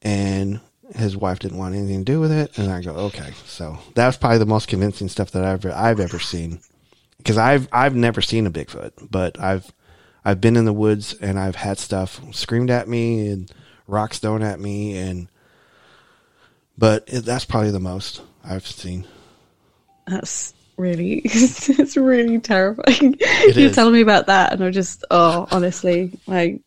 and 0.00 0.60
his 0.94 1.14
wife 1.14 1.40
didn't 1.40 1.58
want 1.58 1.74
anything 1.74 2.04
to 2.04 2.12
do 2.12 2.20
with 2.20 2.30
it. 2.30 2.56
And 2.56 2.70
i 2.70 2.80
go 2.80 2.92
okay. 3.08 3.32
So 3.46 3.80
that 3.96 4.06
was 4.06 4.16
probably 4.16 4.38
the 4.38 4.46
most 4.46 4.68
convincing 4.68 5.08
stuff 5.08 5.32
that 5.32 5.44
i've 5.44 5.66
i've 5.66 5.98
ever 5.98 6.20
seen. 6.20 6.60
Because 7.18 7.36
i've 7.36 7.66
i've 7.72 7.96
never 7.96 8.22
seen 8.22 8.46
a 8.46 8.50
bigfoot 8.52 8.92
but 9.10 9.40
i've 9.40 9.72
i've 10.24 10.40
been 10.40 10.56
in 10.56 10.66
the 10.66 10.72
woods 10.72 11.14
and 11.14 11.36
i've 11.36 11.56
had 11.56 11.80
stuff 11.80 12.20
screamed 12.32 12.70
at 12.70 12.86
me 12.86 13.26
and 13.26 13.50
rocks 13.86 14.18
thrown 14.18 14.42
at 14.42 14.60
me 14.60 14.96
and 14.96 15.28
but 16.78 17.04
it, 17.06 17.24
that's 17.24 17.44
probably 17.44 17.70
the 17.70 17.80
most 17.80 18.22
i've 18.44 18.66
seen 18.66 19.06
That's 20.06 20.54
really 20.76 21.22
it's 21.24 21.96
really 21.96 22.38
terrifying. 22.38 23.16
You're 23.20 23.68
is. 23.70 23.74
telling 23.74 23.94
me 23.94 24.00
about 24.00 24.26
that 24.26 24.52
and 24.52 24.62
I'm 24.62 24.72
just 24.72 25.04
oh 25.10 25.46
honestly, 25.50 26.18
like 26.26 26.60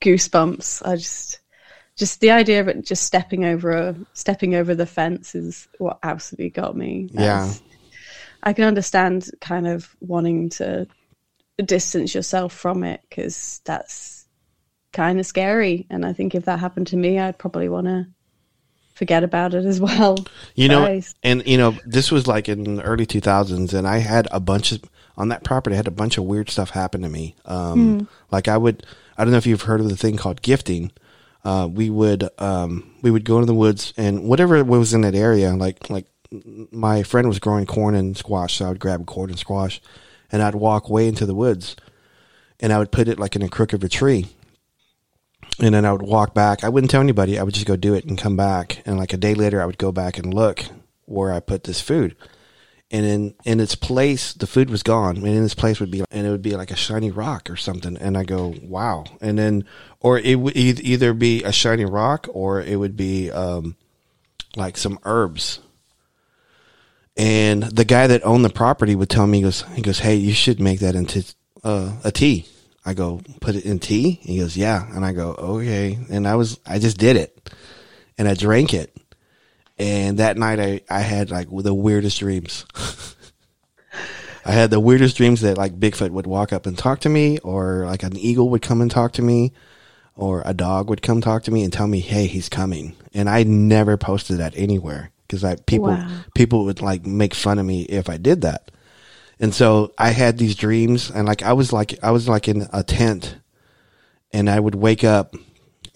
goosebumps. 0.00 0.86
I 0.86 0.96
just 0.96 1.40
just 1.96 2.20
the 2.20 2.32
idea 2.32 2.60
of 2.60 2.68
it 2.68 2.84
just 2.84 3.04
stepping 3.04 3.44
over 3.44 3.70
a 3.70 3.96
stepping 4.14 4.54
over 4.54 4.74
the 4.74 4.86
fence 4.86 5.34
is 5.34 5.68
what 5.78 5.98
absolutely 6.02 6.50
got 6.50 6.76
me. 6.76 7.08
Yeah. 7.12 7.52
I 8.42 8.52
can 8.52 8.64
understand 8.64 9.30
kind 9.40 9.66
of 9.66 9.94
wanting 10.00 10.50
to 10.50 10.86
distance 11.64 12.14
yourself 12.14 12.52
from 12.52 12.84
it 12.84 13.00
because 13.08 13.60
that's 13.64 14.13
kind 14.94 15.20
of 15.20 15.26
scary. 15.26 15.86
And 15.90 16.06
I 16.06 16.12
think 16.12 16.34
if 16.34 16.46
that 16.46 16.58
happened 16.58 16.86
to 16.88 16.96
me, 16.96 17.18
I'd 17.18 17.38
probably 17.38 17.68
want 17.68 17.86
to 17.86 18.06
forget 18.94 19.22
about 19.24 19.54
it 19.54 19.64
as 19.64 19.80
well. 19.80 20.16
You 20.54 20.68
know, 20.68 20.84
Christ. 20.84 21.16
and 21.22 21.46
you 21.46 21.58
know, 21.58 21.76
this 21.84 22.10
was 22.10 22.26
like 22.26 22.48
in 22.48 22.76
the 22.76 22.82
early 22.82 23.06
2000s, 23.06 23.74
and 23.74 23.86
I 23.86 23.98
had 23.98 24.28
a 24.30 24.40
bunch 24.40 24.72
of 24.72 24.82
on 25.16 25.28
that 25.28 25.44
property. 25.44 25.74
I 25.74 25.76
had 25.76 25.88
a 25.88 25.92
bunch 25.92 26.16
of 26.18 26.24
weird 26.24 26.48
stuff 26.50 26.70
happen 26.70 27.02
to 27.02 27.08
me. 27.08 27.34
Um, 27.44 28.08
Like 28.30 28.48
I 28.48 28.56
would, 28.56 28.84
I 29.16 29.24
don't 29.24 29.30
know 29.32 29.38
if 29.38 29.46
you've 29.46 29.62
heard 29.62 29.80
of 29.80 29.88
the 29.88 29.96
thing 29.96 30.16
called 30.16 30.42
gifting. 30.42 30.90
Uh, 31.44 31.68
we 31.70 31.90
would, 31.90 32.28
um, 32.38 32.94
we 33.02 33.10
would 33.10 33.24
go 33.24 33.36
into 33.36 33.46
the 33.46 33.54
woods 33.54 33.92
and 33.98 34.24
whatever 34.24 34.64
was 34.64 34.94
in 34.94 35.02
that 35.02 35.14
area, 35.14 35.54
like 35.54 35.90
like 35.90 36.06
my 36.72 37.02
friend 37.02 37.28
was 37.28 37.38
growing 37.38 37.66
corn 37.66 37.94
and 37.94 38.16
squash, 38.16 38.56
so 38.56 38.64
I 38.64 38.68
would 38.70 38.80
grab 38.80 39.06
corn 39.06 39.30
and 39.30 39.38
squash, 39.38 39.80
and 40.32 40.42
I'd 40.42 40.54
walk 40.54 40.88
way 40.88 41.06
into 41.06 41.26
the 41.26 41.34
woods, 41.34 41.76
and 42.60 42.72
I 42.72 42.78
would 42.78 42.90
put 42.90 43.08
it 43.08 43.18
like 43.18 43.36
in 43.36 43.42
a 43.42 43.48
crook 43.48 43.72
of 43.72 43.84
a 43.84 43.88
tree, 43.88 44.26
and 45.60 45.74
then 45.74 45.84
I 45.84 45.92
would 45.92 46.02
walk 46.02 46.34
back. 46.34 46.64
I 46.64 46.68
wouldn't 46.68 46.90
tell 46.90 47.00
anybody. 47.00 47.38
I 47.38 47.42
would 47.42 47.54
just 47.54 47.66
go 47.66 47.76
do 47.76 47.94
it 47.94 48.04
and 48.04 48.18
come 48.18 48.36
back. 48.36 48.82
And 48.86 48.98
like 48.98 49.12
a 49.12 49.18
day 49.18 49.34
later, 49.34 49.62
I 49.62 49.66
would 49.66 49.78
go 49.78 49.92
back 49.92 50.18
and 50.18 50.34
look 50.34 50.64
where 51.04 51.32
I 51.32 51.40
put 51.40 51.64
this 51.64 51.80
food. 51.80 52.16
And 52.90 53.06
in 53.06 53.34
in 53.44 53.60
its 53.60 53.74
place, 53.74 54.32
the 54.34 54.46
food 54.46 54.70
was 54.70 54.82
gone. 54.82 55.16
And 55.16 55.26
in 55.26 55.44
its 55.44 55.54
place 55.54 55.80
would 55.80 55.90
be, 55.90 56.04
and 56.10 56.26
it 56.26 56.30
would 56.30 56.42
be 56.42 56.56
like 56.56 56.70
a 56.70 56.76
shiny 56.76 57.10
rock 57.10 57.50
or 57.50 57.56
something. 57.56 57.96
And 57.96 58.16
I 58.16 58.24
go, 58.24 58.54
wow. 58.62 59.04
And 59.20 59.38
then, 59.38 59.64
or 60.00 60.18
it 60.18 60.38
would 60.38 60.56
either 60.56 61.14
be 61.14 61.42
a 61.44 61.52
shiny 61.52 61.84
rock 61.84 62.28
or 62.32 62.60
it 62.60 62.76
would 62.76 62.96
be 62.96 63.30
um, 63.30 63.76
like 64.56 64.76
some 64.76 64.98
herbs. 65.04 65.60
And 67.16 67.62
the 67.62 67.84
guy 67.84 68.08
that 68.08 68.24
owned 68.24 68.44
the 68.44 68.50
property 68.50 68.96
would 68.96 69.08
tell 69.08 69.26
me, 69.26 69.38
he 69.38 69.44
goes, 69.44 69.62
he 69.74 69.82
goes, 69.82 70.00
hey, 70.00 70.16
you 70.16 70.32
should 70.32 70.60
make 70.60 70.80
that 70.80 70.96
into 70.96 71.24
uh, 71.62 71.92
a 72.02 72.10
tea. 72.10 72.46
I 72.84 72.94
go, 72.94 73.20
put 73.40 73.54
it 73.54 73.64
in 73.64 73.78
tea? 73.78 74.20
He 74.22 74.38
goes, 74.38 74.56
yeah. 74.56 74.86
And 74.94 75.04
I 75.04 75.12
go, 75.12 75.30
okay. 75.32 75.98
And 76.10 76.28
I 76.28 76.34
was, 76.36 76.60
I 76.66 76.78
just 76.78 76.98
did 76.98 77.16
it. 77.16 77.50
And 78.18 78.28
I 78.28 78.34
drank 78.34 78.74
it. 78.74 78.96
And 79.78 80.18
that 80.18 80.36
night 80.36 80.60
I, 80.60 80.80
I 80.88 81.00
had 81.00 81.30
like 81.30 81.48
the 81.50 81.74
weirdest 81.74 82.18
dreams. 82.20 82.66
I 84.46 84.52
had 84.52 84.70
the 84.70 84.80
weirdest 84.80 85.16
dreams 85.16 85.40
that 85.40 85.56
like 85.56 85.78
Bigfoot 85.80 86.10
would 86.10 86.26
walk 86.26 86.52
up 86.52 86.66
and 86.66 86.76
talk 86.76 87.00
to 87.00 87.08
me, 87.08 87.38
or 87.38 87.86
like 87.86 88.02
an 88.02 88.16
eagle 88.16 88.50
would 88.50 88.62
come 88.62 88.80
and 88.82 88.90
talk 88.90 89.12
to 89.12 89.22
me, 89.22 89.52
or 90.16 90.42
a 90.44 90.52
dog 90.52 90.90
would 90.90 91.00
come 91.02 91.20
talk 91.20 91.44
to 91.44 91.50
me 91.50 91.64
and 91.64 91.72
tell 91.72 91.86
me, 91.86 92.00
"Hey, 92.00 92.26
he's 92.26 92.50
coming." 92.50 92.94
And 93.14 93.28
I 93.28 93.42
never 93.44 93.96
posted 93.96 94.38
that 94.38 94.52
anywhere 94.54 95.10
because 95.26 95.44
I 95.44 95.56
people 95.56 95.88
Wow. 95.88 96.08
people 96.34 96.66
would 96.66 96.82
like 96.82 97.06
make 97.06 97.34
fun 97.34 97.58
of 97.58 97.64
me 97.64 97.82
if 97.82 98.10
I 98.10 98.18
did 98.18 98.42
that. 98.42 98.70
And 99.40 99.54
so 99.54 99.92
I 99.98 100.10
had 100.10 100.38
these 100.38 100.54
dreams, 100.54 101.10
and 101.10 101.26
like 101.26 101.42
I 101.42 101.52
was 101.52 101.72
like 101.72 101.98
I 102.02 102.10
was 102.10 102.28
like 102.28 102.48
in 102.48 102.66
a 102.72 102.82
tent, 102.82 103.36
and 104.32 104.48
I 104.48 104.60
would 104.60 104.74
wake 104.74 105.04
up 105.04 105.34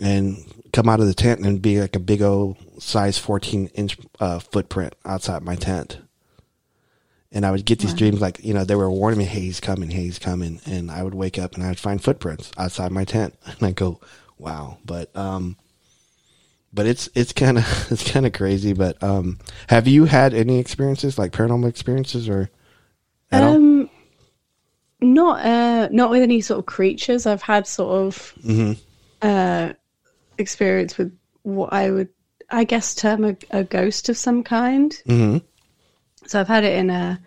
and 0.01 0.45
come 0.73 0.89
out 0.89 1.01
of 1.01 1.07
the 1.07 1.15
tent 1.15 1.41
and 1.41 1.63
be 1.63 1.81
like 1.81 1.97
a 1.97 2.01
big 2.01 2.21
old 2.23 2.57
size 2.83 3.17
fourteen 3.19 3.69
inch 3.69 3.97
uh, 4.21 4.39
footprint 4.39 4.95
outside 5.05 5.43
my 5.43 5.57
tent. 5.57 5.99
And 7.31 7.45
I 7.45 7.51
would 7.51 7.65
get 7.67 7.79
these 7.79 7.93
Wow. 7.93 7.99
dreams 7.99 8.21
like 8.21 8.43
you 8.43 8.55
know 8.55 8.65
they 8.65 8.75
were 8.75 8.91
warning 8.91 9.19
me, 9.19 9.25
"Hey, 9.27 9.41
he's 9.41 9.61
coming, 9.61 9.91
hey, 9.91 10.03
he's 10.03 10.19
coming," 10.19 10.61
and 10.67 10.91
I 10.91 11.03
would 11.03 11.15
wake 11.15 11.39
up 11.39 11.55
and 11.55 11.63
I 11.63 11.69
would 11.69 11.79
find 11.79 12.03
footprints 12.03 12.51
outside 12.59 12.91
my 12.91 13.05
tent, 13.05 13.35
and 13.47 13.63
I 13.63 13.71
go, 13.71 14.01
"Wow!" 14.39 14.79
But 14.85 15.15
um, 15.17 15.57
but 16.73 16.87
it's 16.87 17.09
it's 17.15 17.33
kind 17.33 17.59
of 17.59 17.65
it's 17.93 18.11
kind 18.11 18.27
of 18.27 18.33
crazy. 18.33 18.73
But 18.73 19.01
um, 19.03 19.39
have 19.69 19.87
you 19.87 20.07
had 20.07 20.35
any 20.35 20.59
experiences 20.59 21.19
like 21.19 21.33
paranormal 21.33 21.69
experiences 21.69 22.29
or 22.29 22.51
at 23.33 23.43
all? 23.43 23.55
Um, 23.55 23.91
not 25.01 25.45
uh, 25.45 25.89
not 25.91 26.11
with 26.11 26.23
any 26.23 26.41
sort 26.41 26.59
of 26.61 26.67
creatures. 26.67 27.27
I've 27.27 27.43
had 27.43 27.67
sort 27.67 28.07
of 28.07 28.35
hmm 28.43 28.73
uh, 29.23 29.73
experience 30.39 30.97
with 30.99 31.17
what 31.43 31.73
I 31.73 31.91
would, 31.91 32.09
I 32.51 32.65
guess, 32.65 32.95
term 32.95 33.25
a, 33.25 33.37
a 33.51 33.65
ghost 33.65 34.09
of 34.09 34.17
some 34.17 34.43
kind. 34.43 34.95
hmm 35.07 35.39
So 36.27 36.41
I've 36.41 36.49
had 36.49 36.65
it 36.65 36.77
in 36.79 36.91
a 36.91 37.21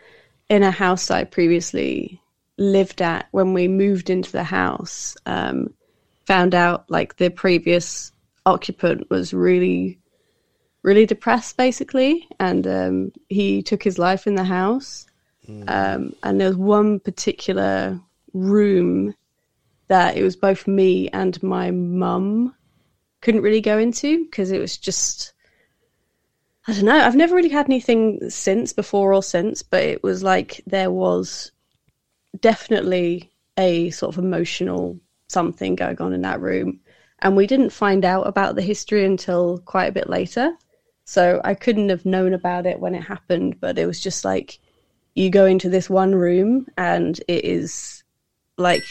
in 0.50 0.64
a 0.64 0.72
house 0.72 1.08
that 1.08 1.18
I 1.18 1.24
previously 1.24 2.22
lived 2.58 3.02
at. 3.02 3.28
When 3.32 3.54
we 3.54 3.68
moved 3.68 4.10
into 4.10 4.32
the 4.32 4.44
house, 4.44 5.16
um, 5.26 5.74
found 6.26 6.54
out 6.54 6.90
like 6.90 7.18
the 7.18 7.30
previous 7.30 8.12
occupant 8.46 9.10
was 9.10 9.34
really, 9.34 10.00
really 10.84 11.06
depressed, 11.06 11.58
basically, 11.58 12.28
and 12.40 12.68
um, 12.68 13.12
he 13.30 13.62
took 13.62 13.84
his 13.84 13.98
life 13.98 14.28
in 14.28 14.36
the 14.36 14.44
house. 14.44 15.06
Um, 15.68 16.16
and 16.24 16.40
there 16.40 16.48
was 16.48 16.58
one 16.58 17.00
particular 17.00 18.00
room 18.34 19.14
that 19.88 20.16
it 20.16 20.24
was 20.24 20.36
both 20.36 20.68
me 20.68 21.10
and 21.10 21.42
my 21.44 21.72
mum 21.72 22.56
couldn't 23.22 23.42
really 23.42 23.62
go 23.62 23.78
into 23.78 24.26
because 24.26 24.52
it 24.52 24.60
was 24.60 24.78
just 24.78 25.34
I 26.68 26.74
don't 26.74 26.86
know. 26.86 27.00
I've 27.00 27.16
never 27.16 27.36
really 27.36 27.50
had 27.50 27.66
anything 27.66 28.30
since, 28.30 28.72
before 28.72 29.14
or 29.14 29.24
since, 29.24 29.64
but 29.64 29.84
it 29.84 30.04
was 30.04 30.22
like 30.22 30.62
there 30.68 30.92
was 30.92 31.52
definitely 32.40 33.32
a 33.58 33.90
sort 33.90 34.16
of 34.16 34.24
emotional 34.24 35.00
something 35.28 35.76
going 35.76 36.00
on 36.00 36.14
in 36.14 36.22
that 36.22 36.40
room. 36.40 36.80
And 37.20 37.36
we 37.36 37.48
didn't 37.48 37.72
find 37.72 38.06
out 38.06 38.28
about 38.28 38.56
the 38.56 38.62
history 38.62 39.06
until 39.06 39.60
quite 39.60 39.88
a 39.88 39.92
bit 39.92 40.10
later. 40.10 40.56
So 41.06 41.42
I 41.44 41.56
couldn't 41.56 41.90
have 41.90 42.06
known 42.06 42.34
about 42.34 42.66
it 42.66 42.80
when 42.80 42.94
it 42.94 43.04
happened, 43.04 43.60
but 43.60 43.80
it 43.80 43.88
was 43.88 44.00
just 44.00 44.24
like 44.24 44.60
you 45.16 45.30
go 45.30 45.46
into 45.46 45.70
this 45.70 45.90
one 45.90 46.16
room 46.16 46.68
and 46.78 47.20
it 47.28 47.46
is 47.46 48.04
like 48.58 48.84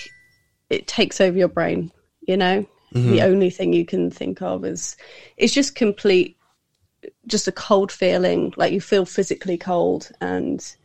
it 0.68 0.86
takes 0.86 1.20
over 1.20 1.36
your 1.36 1.48
brain, 1.48 1.90
you 2.26 2.36
know? 2.36 2.66
The 2.92 2.98
mm-hmm. 2.98 3.32
only 3.32 3.50
thing 3.50 3.72
you 3.72 3.86
can 3.86 4.10
think 4.10 4.42
of 4.42 4.64
is 4.64 4.96
it's 5.36 5.52
just 5.52 5.76
complete 5.76 6.36
just 7.26 7.48
a 7.48 7.52
cold 7.52 7.92
feeling, 7.92 8.52
like 8.56 8.72
you 8.72 8.80
feel 8.80 9.04
physically 9.04 9.56
cold 9.56 10.10
and 10.20 10.76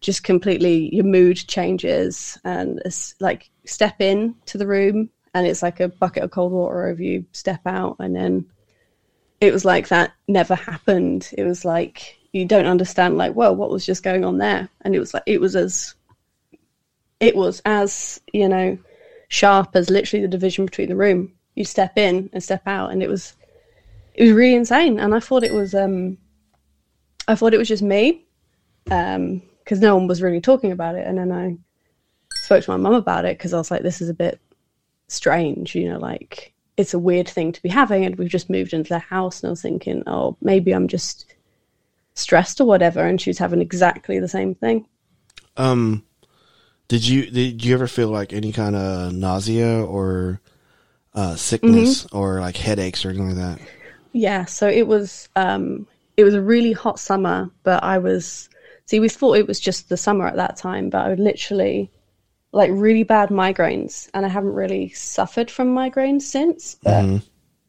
just 0.00 0.22
completely 0.22 0.94
your 0.94 1.04
mood 1.04 1.36
changes 1.36 2.38
and 2.44 2.80
it's 2.84 3.14
like 3.20 3.50
step 3.64 4.00
in 4.00 4.34
to 4.46 4.58
the 4.58 4.66
room 4.66 5.10
and 5.34 5.46
it's 5.46 5.62
like 5.62 5.80
a 5.80 5.88
bucket 5.88 6.22
of 6.22 6.30
cold 6.30 6.52
water 6.52 6.86
over 6.86 7.02
you, 7.02 7.24
step 7.32 7.60
out 7.66 7.96
and 7.98 8.14
then 8.14 8.46
it 9.40 9.52
was 9.52 9.64
like 9.64 9.88
that 9.88 10.12
never 10.28 10.54
happened. 10.54 11.28
It 11.36 11.44
was 11.44 11.64
like 11.64 12.18
you 12.32 12.44
don't 12.44 12.66
understand 12.66 13.18
like, 13.18 13.34
well 13.34 13.54
what 13.54 13.70
was 13.70 13.86
just 13.86 14.02
going 14.02 14.24
on 14.24 14.38
there? 14.38 14.68
And 14.82 14.94
it 14.94 14.98
was 14.98 15.14
like 15.14 15.24
it 15.26 15.40
was 15.40 15.56
as 15.56 15.94
it 17.20 17.36
was 17.36 17.62
as, 17.64 18.20
you 18.32 18.48
know, 18.48 18.78
sharp 19.28 19.76
as 19.76 19.90
literally 19.90 20.22
the 20.22 20.28
division 20.28 20.64
between 20.64 20.88
the 20.88 20.96
room. 20.96 21.32
You 21.54 21.64
step 21.64 21.96
in 21.96 22.30
and 22.32 22.42
step 22.42 22.62
out 22.66 22.92
and 22.92 23.02
it 23.02 23.08
was 23.08 23.34
it 24.14 24.24
was 24.24 24.32
really 24.32 24.54
insane 24.54 24.98
and 24.98 25.14
i 25.14 25.20
thought 25.20 25.44
it 25.44 25.52
was 25.52 25.74
um 25.74 26.16
i 27.28 27.34
thought 27.34 27.54
it 27.54 27.58
was 27.58 27.68
just 27.68 27.82
me 27.82 28.24
um 28.90 29.42
because 29.58 29.80
no 29.80 29.96
one 29.96 30.06
was 30.06 30.22
really 30.22 30.40
talking 30.40 30.72
about 30.72 30.94
it 30.94 31.06
and 31.06 31.18
then 31.18 31.32
i 31.32 31.56
spoke 32.42 32.64
to 32.64 32.70
my 32.70 32.76
mum 32.76 32.94
about 32.94 33.24
it 33.24 33.38
because 33.38 33.54
i 33.54 33.58
was 33.58 33.70
like 33.70 33.82
this 33.82 34.00
is 34.00 34.08
a 34.08 34.14
bit 34.14 34.40
strange 35.08 35.74
you 35.74 35.88
know 35.88 35.98
like 35.98 36.52
it's 36.76 36.94
a 36.94 36.98
weird 36.98 37.28
thing 37.28 37.52
to 37.52 37.62
be 37.62 37.68
having 37.68 38.04
and 38.04 38.16
we've 38.16 38.28
just 38.28 38.50
moved 38.50 38.72
into 38.72 38.88
the 38.88 38.98
house 38.98 39.42
and 39.42 39.48
i 39.48 39.50
was 39.50 39.62
thinking 39.62 40.02
oh 40.06 40.36
maybe 40.40 40.72
i'm 40.72 40.88
just 40.88 41.34
stressed 42.14 42.60
or 42.60 42.66
whatever 42.66 43.00
and 43.00 43.20
she 43.20 43.30
was 43.30 43.38
having 43.38 43.60
exactly 43.60 44.18
the 44.18 44.28
same 44.28 44.54
thing. 44.54 44.86
Um, 45.56 46.04
did 46.88 47.06
you 47.06 47.30
did 47.30 47.64
you 47.64 47.74
ever 47.74 47.86
feel 47.86 48.08
like 48.08 48.32
any 48.32 48.52
kind 48.52 48.76
of 48.76 49.12
nausea 49.12 49.84
or 49.84 50.40
uh, 51.14 51.36
sickness 51.36 52.06
or 52.12 52.40
like 52.40 52.56
headaches 52.56 53.04
or 53.04 53.10
anything 53.10 53.28
like 53.28 53.36
that? 53.36 53.60
Yeah, 54.12 54.44
so 54.44 54.68
it 54.68 54.86
was 54.86 55.28
um 55.36 55.86
it 56.16 56.24
was 56.24 56.34
a 56.34 56.42
really 56.42 56.72
hot 56.72 56.98
summer, 56.98 57.50
but 57.62 57.82
I 57.82 57.98
was 57.98 58.48
see 58.86 59.00
we 59.00 59.08
thought 59.08 59.38
it 59.38 59.46
was 59.46 59.60
just 59.60 59.88
the 59.88 59.96
summer 59.96 60.26
at 60.26 60.36
that 60.36 60.56
time, 60.56 60.90
but 60.90 61.06
I 61.06 61.08
would 61.08 61.20
literally 61.20 61.90
like 62.52 62.70
really 62.72 63.02
bad 63.02 63.30
migraines 63.30 64.08
and 64.12 64.26
I 64.26 64.28
haven't 64.28 64.52
really 64.52 64.90
suffered 64.90 65.50
from 65.50 65.74
migraines 65.74 66.22
since, 66.22 66.76
but 66.82 67.22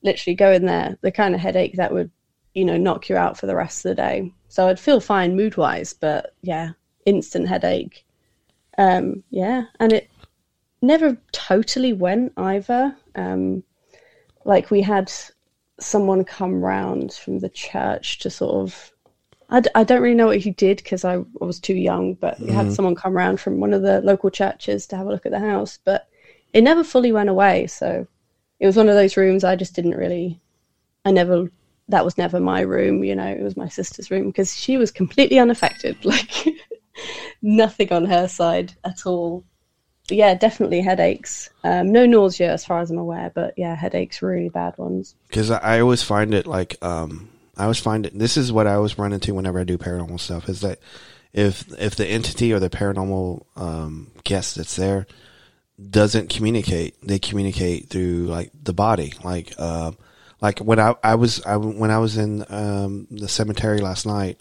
literally 0.04 0.36
go 0.36 0.52
in 0.52 0.66
there, 0.66 0.98
the 1.02 1.12
kind 1.12 1.34
of 1.34 1.42
headache 1.42 1.78
that 1.78 1.94
would, 1.94 2.12
you 2.54 2.66
know, 2.66 2.78
knock 2.78 3.10
you 3.10 3.16
out 3.16 3.38
for 3.38 3.48
the 3.48 3.56
rest 3.56 3.86
of 3.86 3.90
the 3.90 3.96
day. 3.96 4.32
So 4.48 4.68
I'd 4.68 4.80
feel 4.80 5.00
fine 5.00 5.36
mood 5.36 5.58
wise, 5.58 5.94
but 5.94 6.34
yeah, 6.42 6.72
instant 7.06 7.48
headache. 7.48 8.06
Um 8.78 9.24
yeah, 9.30 9.66
and 9.80 9.92
it 9.94 10.10
never 10.82 11.18
totally 11.32 11.94
went 11.94 12.34
either. 12.38 12.96
Um 13.16 13.64
like 14.46 14.72
we 14.72 14.82
had 14.82 15.12
someone 15.80 16.24
come 16.24 16.64
round 16.64 17.14
from 17.14 17.40
the 17.40 17.50
church 17.50 18.20
to 18.20 18.30
sort 18.30 18.56
of 18.56 18.92
I, 19.50 19.60
d- 19.60 19.70
I 19.76 19.84
don't 19.84 20.02
really 20.02 20.16
know 20.16 20.28
what 20.28 20.40
he 20.40 20.52
did 20.52 20.78
because 20.78 21.06
I, 21.06 21.16
I 21.16 21.46
was 21.46 21.60
too 21.60 21.76
young 21.76 22.16
but 22.16 22.40
we 22.40 22.50
had 22.52 22.72
someone 22.74 22.96
come 22.96 23.14
round 23.14 23.40
from 23.40 23.60
one 23.60 23.74
of 23.74 23.82
the 23.82 24.02
local 24.02 24.30
churches 24.30 24.88
to 24.88 24.98
have 24.98 25.06
a 25.06 25.10
look 25.10 25.26
at 25.26 25.32
the 25.32 25.40
house 25.40 25.80
but 25.84 26.08
it 26.54 26.64
never 26.64 26.84
fully 26.84 27.12
went 27.12 27.30
away 27.30 27.68
so 27.68 28.08
it 28.60 28.66
was 28.66 28.78
one 28.78 28.90
of 28.90 28.96
those 28.96 29.18
rooms 29.18 29.44
i 29.44 29.56
just 29.56 29.76
didn't 29.76 29.98
really 29.98 30.40
i 31.06 31.12
never 31.12 31.50
that 31.90 32.06
was 32.06 32.18
never 32.18 32.40
my 32.40 32.62
room 32.62 33.04
you 33.04 33.16
know 33.16 33.28
it 33.28 33.42
was 33.42 33.58
my 33.58 33.68
sister's 33.68 34.10
room 34.10 34.28
because 34.28 34.56
she 34.56 34.78
was 34.78 34.92
completely 34.92 35.40
unaffected 35.40 35.98
like 36.06 36.48
nothing 37.42 37.92
on 37.92 38.06
her 38.06 38.28
side 38.28 38.74
at 38.84 39.06
all 39.06 39.44
but 40.08 40.18
yeah 40.18 40.34
definitely 40.34 40.82
headaches 40.82 41.50
um, 41.64 41.92
no 41.92 42.06
nausea 42.06 42.52
as 42.52 42.66
far 42.66 42.80
as 42.80 42.92
i'm 42.92 42.98
aware 42.98 43.32
but 43.34 43.54
yeah 43.58 43.76
headaches 43.76 44.22
really 44.22 44.50
bad 44.50 44.78
ones 44.78 45.16
Because 45.28 45.52
I, 45.52 45.80
always 45.80 46.04
find 46.04 46.34
it 46.34 46.46
like 46.46 46.78
um, 46.84 47.30
I 47.58 47.64
always 47.64 47.80
find 47.80 48.06
it. 48.06 48.18
This 48.18 48.36
is 48.36 48.52
what 48.52 48.68
I 48.68 48.74
always 48.74 48.98
run 48.98 49.14
into 49.14 49.34
whenever 49.34 49.60
I 49.60 49.64
do 49.64 49.78
paranormal 49.78 50.20
stuff. 50.20 50.50
Is 50.50 50.62
that 50.62 50.80
if 51.34 51.66
if 51.80 51.96
the 51.96 52.08
entity 52.08 52.52
or 52.52 52.60
the 52.60 52.70
paranormal 52.70 53.46
um, 53.56 54.12
guest 54.24 54.56
that's 54.56 54.76
there 54.76 55.06
doesn't 55.90 56.30
communicate, 56.30 56.96
they 57.06 57.20
communicate 57.20 57.90
through 57.90 58.26
like 58.26 58.52
the 58.60 58.74
body. 58.74 59.14
Like 59.24 59.54
uh, 59.58 59.92
like 60.44 60.60
when 60.60 60.80
I 60.80 60.94
I 61.02 61.16
was 61.16 61.44
I, 61.44 61.58
when 61.58 61.90
I 61.90 61.98
was 61.98 62.18
in 62.18 62.46
um, 62.50 63.08
the 63.10 63.28
cemetery 63.28 63.80
last 63.80 64.06
night, 64.06 64.40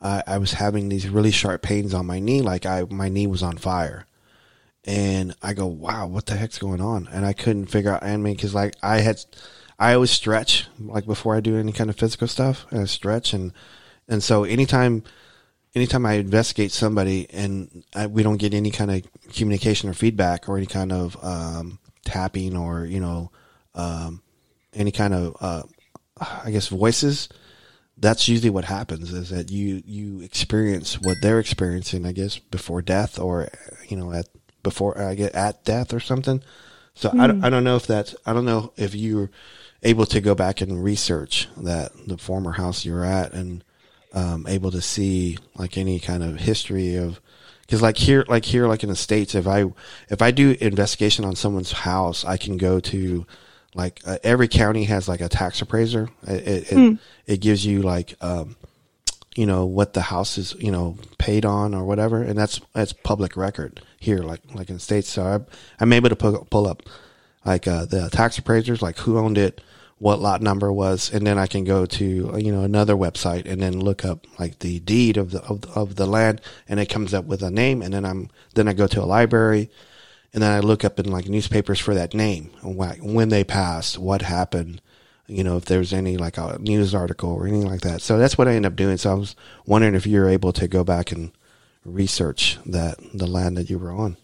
I, 0.00 0.38
was 0.38 0.52
having 0.52 0.88
these 0.88 1.08
really 1.08 1.30
sharp 1.30 1.62
pains 1.62 1.94
on 1.94 2.06
my 2.06 2.18
knee. 2.18 2.42
Like 2.42 2.66
I 2.66 2.84
my 2.90 3.08
knee 3.08 3.28
was 3.28 3.44
on 3.44 3.58
fire 3.58 4.06
and 4.84 5.34
I 5.42 5.54
go, 5.54 5.66
wow, 5.66 6.06
what 6.06 6.26
the 6.26 6.36
heck's 6.36 6.58
going 6.58 6.80
on? 6.80 7.08
And 7.10 7.24
I 7.24 7.32
couldn't 7.32 7.66
figure 7.66 7.92
out. 7.92 8.02
I 8.02 8.16
mean, 8.16 8.34
because 8.34 8.54
like 8.54 8.74
I 8.82 8.98
had, 9.00 9.24
I 9.78 9.94
always 9.94 10.10
stretch 10.10 10.66
like 10.78 11.06
before 11.06 11.34
I 11.34 11.40
do 11.40 11.56
any 11.56 11.72
kind 11.72 11.90
of 11.90 11.96
physical 11.96 12.28
stuff, 12.28 12.66
and 12.70 12.80
I 12.80 12.84
stretch, 12.84 13.32
and 13.32 13.52
and 14.08 14.22
so 14.22 14.44
anytime, 14.44 15.02
anytime 15.74 16.04
I 16.04 16.14
investigate 16.14 16.72
somebody 16.72 17.26
and 17.30 17.84
I, 17.94 18.06
we 18.06 18.22
don't 18.22 18.36
get 18.36 18.52
any 18.52 18.70
kind 18.70 18.90
of 18.90 19.02
communication 19.32 19.88
or 19.88 19.94
feedback 19.94 20.48
or 20.48 20.58
any 20.58 20.66
kind 20.66 20.92
of 20.92 21.16
um, 21.22 21.78
tapping 22.04 22.56
or 22.56 22.84
you 22.84 23.00
know, 23.00 23.30
um, 23.74 24.22
any 24.74 24.92
kind 24.92 25.14
of 25.14 25.36
uh, 25.40 25.62
I 26.44 26.50
guess 26.50 26.68
voices. 26.68 27.28
That's 27.96 28.28
usually 28.28 28.50
what 28.50 28.64
happens 28.64 29.12
is 29.12 29.30
that 29.30 29.50
you 29.50 29.82
you 29.86 30.20
experience 30.20 31.00
what 31.00 31.18
they're 31.22 31.38
experiencing, 31.38 32.04
I 32.04 32.12
guess, 32.12 32.38
before 32.38 32.82
death 32.82 33.18
or 33.18 33.48
you 33.88 33.96
know 33.96 34.12
at 34.12 34.28
before 34.62 35.00
I 35.00 35.14
get 35.14 35.34
at 35.34 35.64
death 35.64 35.92
or 35.92 36.00
something. 36.00 36.42
So 36.96 37.10
I, 37.12 37.26
don't, 37.26 37.44
I 37.44 37.50
don't 37.50 37.64
know 37.64 37.76
if 37.76 37.86
that's 37.86 38.14
I 38.24 38.32
don't 38.32 38.44
know 38.44 38.72
if 38.76 38.94
you're 38.94 39.30
able 39.82 40.06
to 40.06 40.20
go 40.20 40.34
back 40.34 40.60
and 40.60 40.82
research 40.82 41.48
that 41.56 41.92
the 42.06 42.18
former 42.18 42.52
house 42.52 42.84
you're 42.84 43.04
at 43.04 43.32
and 43.32 43.62
um, 44.12 44.46
able 44.48 44.70
to 44.70 44.80
see 44.80 45.38
like 45.56 45.76
any 45.76 45.98
kind 45.98 46.22
of 46.22 46.36
history 46.36 46.96
of 46.96 47.20
because 47.62 47.80
like 47.80 47.96
here, 47.96 48.24
like 48.28 48.44
here, 48.44 48.66
like 48.66 48.82
in 48.82 48.90
the 48.90 48.96
states, 48.96 49.34
if 49.34 49.46
I 49.46 49.64
if 50.08 50.20
I 50.20 50.30
do 50.30 50.56
investigation 50.60 51.24
on 51.24 51.34
someone's 51.34 51.72
house, 51.72 52.24
I 52.24 52.36
can 52.36 52.56
go 52.58 52.78
to 52.80 53.26
like 53.74 54.00
uh, 54.06 54.18
every 54.22 54.48
county 54.48 54.84
has 54.84 55.08
like 55.08 55.20
a 55.20 55.28
tax 55.28 55.60
appraiser. 55.62 56.08
It 56.26 56.48
it, 56.48 56.72
it, 56.72 56.98
it 57.26 57.40
gives 57.40 57.64
you 57.66 57.82
like 57.82 58.14
um, 58.20 58.56
you 59.34 59.46
know 59.46 59.66
what 59.66 59.94
the 59.94 60.02
house 60.02 60.38
is 60.38 60.54
you 60.58 60.70
know 60.70 60.96
paid 61.18 61.44
on 61.44 61.74
or 61.74 61.84
whatever, 61.84 62.22
and 62.22 62.38
that's 62.38 62.60
that's 62.72 62.92
public 62.92 63.36
record 63.36 63.80
here, 63.98 64.18
like 64.18 64.40
like 64.54 64.68
in 64.68 64.76
the 64.76 64.80
states. 64.80 65.08
So 65.08 65.24
I, 65.24 65.40
I'm 65.82 65.92
able 65.92 66.08
to 66.10 66.16
pull, 66.16 66.46
pull 66.50 66.66
up 66.66 66.82
like 67.44 67.66
uh, 67.68 67.84
the 67.84 68.08
tax 68.10 68.38
appraisers, 68.38 68.80
like 68.80 68.96
who 68.98 69.18
owned 69.18 69.36
it, 69.38 69.60
what 69.98 70.20
lot 70.20 70.40
number 70.40 70.72
was, 70.72 71.12
and 71.12 71.26
then 71.26 71.36
I 71.38 71.46
can 71.46 71.64
go 71.64 71.84
to 71.84 72.30
uh, 72.34 72.36
you 72.36 72.52
know 72.52 72.62
another 72.62 72.94
website 72.94 73.46
and 73.50 73.60
then 73.60 73.80
look 73.80 74.04
up 74.04 74.26
like 74.38 74.60
the 74.60 74.78
deed 74.80 75.16
of 75.16 75.30
the 75.32 75.42
of, 75.42 75.62
the- 75.62 75.70
of 75.70 75.96
the 75.96 76.06
land, 76.06 76.40
and 76.68 76.78
it 76.78 76.86
comes 76.88 77.12
up 77.12 77.24
with 77.24 77.42
a 77.42 77.50
name, 77.50 77.82
and 77.82 77.92
then 77.92 78.04
I'm 78.04 78.30
then 78.54 78.68
I 78.68 78.72
go 78.72 78.86
to 78.86 79.02
a 79.02 79.04
library, 79.04 79.68
and 80.34 80.42
then 80.42 80.50
I 80.50 80.58
look 80.58 80.84
up 80.84 80.98
in 80.98 81.10
like 81.10 81.28
newspapers 81.28 81.78
for 81.78 81.94
that 81.94 82.12
name, 82.12 82.50
when 82.62 83.28
they 83.28 83.44
passed, 83.44 83.98
what 83.98 84.20
happened, 84.20 84.82
you 85.26 85.42
know 85.42 85.56
if 85.56 85.64
there's 85.64 85.92
any 85.92 86.16
like 86.16 86.36
a 86.36 86.58
news 86.58 86.94
article 86.94 87.30
or 87.30 87.46
anything 87.46 87.70
like 87.70 87.80
that. 87.82 88.02
So 88.02 88.18
that's 88.18 88.36
what 88.36 88.48
I 88.48 88.54
end 88.54 88.66
up 88.66 88.76
doing. 88.76 88.96
So 88.96 89.12
I 89.12 89.14
was 89.14 89.36
wondering 89.64 89.94
if 89.94 90.06
you're 90.06 90.28
able 90.28 90.52
to 90.52 90.68
go 90.68 90.84
back 90.84 91.12
and 91.12 91.32
research 91.84 92.58
that 92.66 92.98
the 93.14 93.26
land 93.26 93.56
that 93.56 93.70
you 93.70 93.78
were 93.78 93.92
on. 93.92 94.16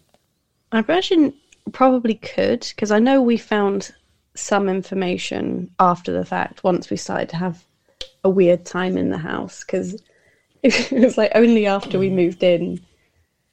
I 0.71 0.79
imagine 0.79 1.33
probably 1.71 2.15
could 2.15 2.67
because 2.69 2.91
I 2.91 2.99
know 2.99 3.21
we 3.21 3.37
found 3.37 3.91
some 4.35 4.69
information 4.69 5.71
after 5.79 6.11
the 6.11 6.25
fact 6.25 6.63
once 6.63 6.89
we 6.89 6.97
started 6.97 7.29
to 7.29 7.37
have 7.37 7.63
a 8.23 8.29
weird 8.29 8.65
time 8.65 8.97
in 8.97 9.09
the 9.09 9.17
house 9.17 9.63
because 9.63 10.01
it 10.63 10.91
was 10.91 11.17
like 11.17 11.31
only 11.35 11.67
after 11.67 11.97
we 11.97 12.09
moved 12.09 12.43
in, 12.43 12.79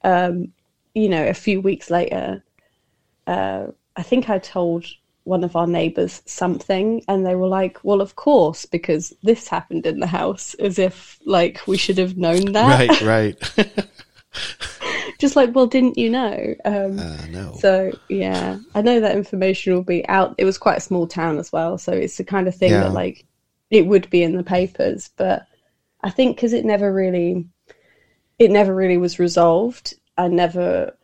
um, 0.05 0.53
you 0.95 1.09
know, 1.09 1.27
a 1.27 1.35
few 1.35 1.61
weeks 1.61 1.91
later, 1.91 2.43
uh, 3.29 3.67
I 3.97 4.03
think 4.03 4.29
I 4.29 4.39
told 4.39 4.87
one 5.25 5.45
of 5.45 5.55
our 5.55 5.67
neighbors 5.67 6.23
something 6.25 7.03
and 7.07 7.27
they 7.27 7.35
were 7.35 7.47
like, 7.49 7.79
well, 7.85 8.01
of 8.01 8.17
course, 8.17 8.65
because 8.65 9.13
this 9.23 9.47
happened 9.47 9.85
in 9.85 10.01
the 10.01 10.07
house 10.07 10.55
as 10.55 10.79
if 10.79 11.19
like 11.27 11.61
we 11.67 11.77
should 11.77 11.99
have 11.99 12.17
known 12.17 12.53
that. 12.53 12.89
Right, 13.03 13.37
right. 13.57 13.89
Just 15.19 15.37
like, 15.37 15.55
well, 15.55 15.67
didn't 15.67 15.99
you 15.99 16.09
know? 16.11 16.55
Um, 16.65 16.99
uh, 16.99 17.27
no. 17.31 17.57
so 17.59 17.93
yeah, 18.09 18.59
I 18.75 18.83
know 18.83 19.01
that 19.01 19.17
information 19.17 19.75
will 19.75 19.83
be 19.83 20.07
out. 20.09 20.35
It 20.39 20.45
was 20.45 20.57
quite 20.59 20.79
a 20.79 20.83
small 20.89 21.07
town 21.07 21.39
as 21.39 21.53
well, 21.53 21.77
so 21.77 21.93
it's 21.93 22.17
the 22.17 22.25
kind 22.25 22.47
of 22.49 22.55
thing 22.55 22.71
Yeah. 22.71 22.85
that 22.85 22.93
like 22.93 23.27
it 23.71 23.87
would 23.87 24.09
be 24.11 24.23
in 24.23 24.37
the 24.37 24.45
papers. 24.45 25.11
But 25.17 25.47
I 26.03 26.11
think 26.11 26.37
because 26.37 26.53
it 26.53 26.65
never 26.65 26.93
really, 26.93 27.47
it 28.39 28.51
never 28.51 28.75
really 28.75 28.97
was 28.97 29.19
resolved. 29.19 29.95
I 30.17 30.29
never 30.29 30.97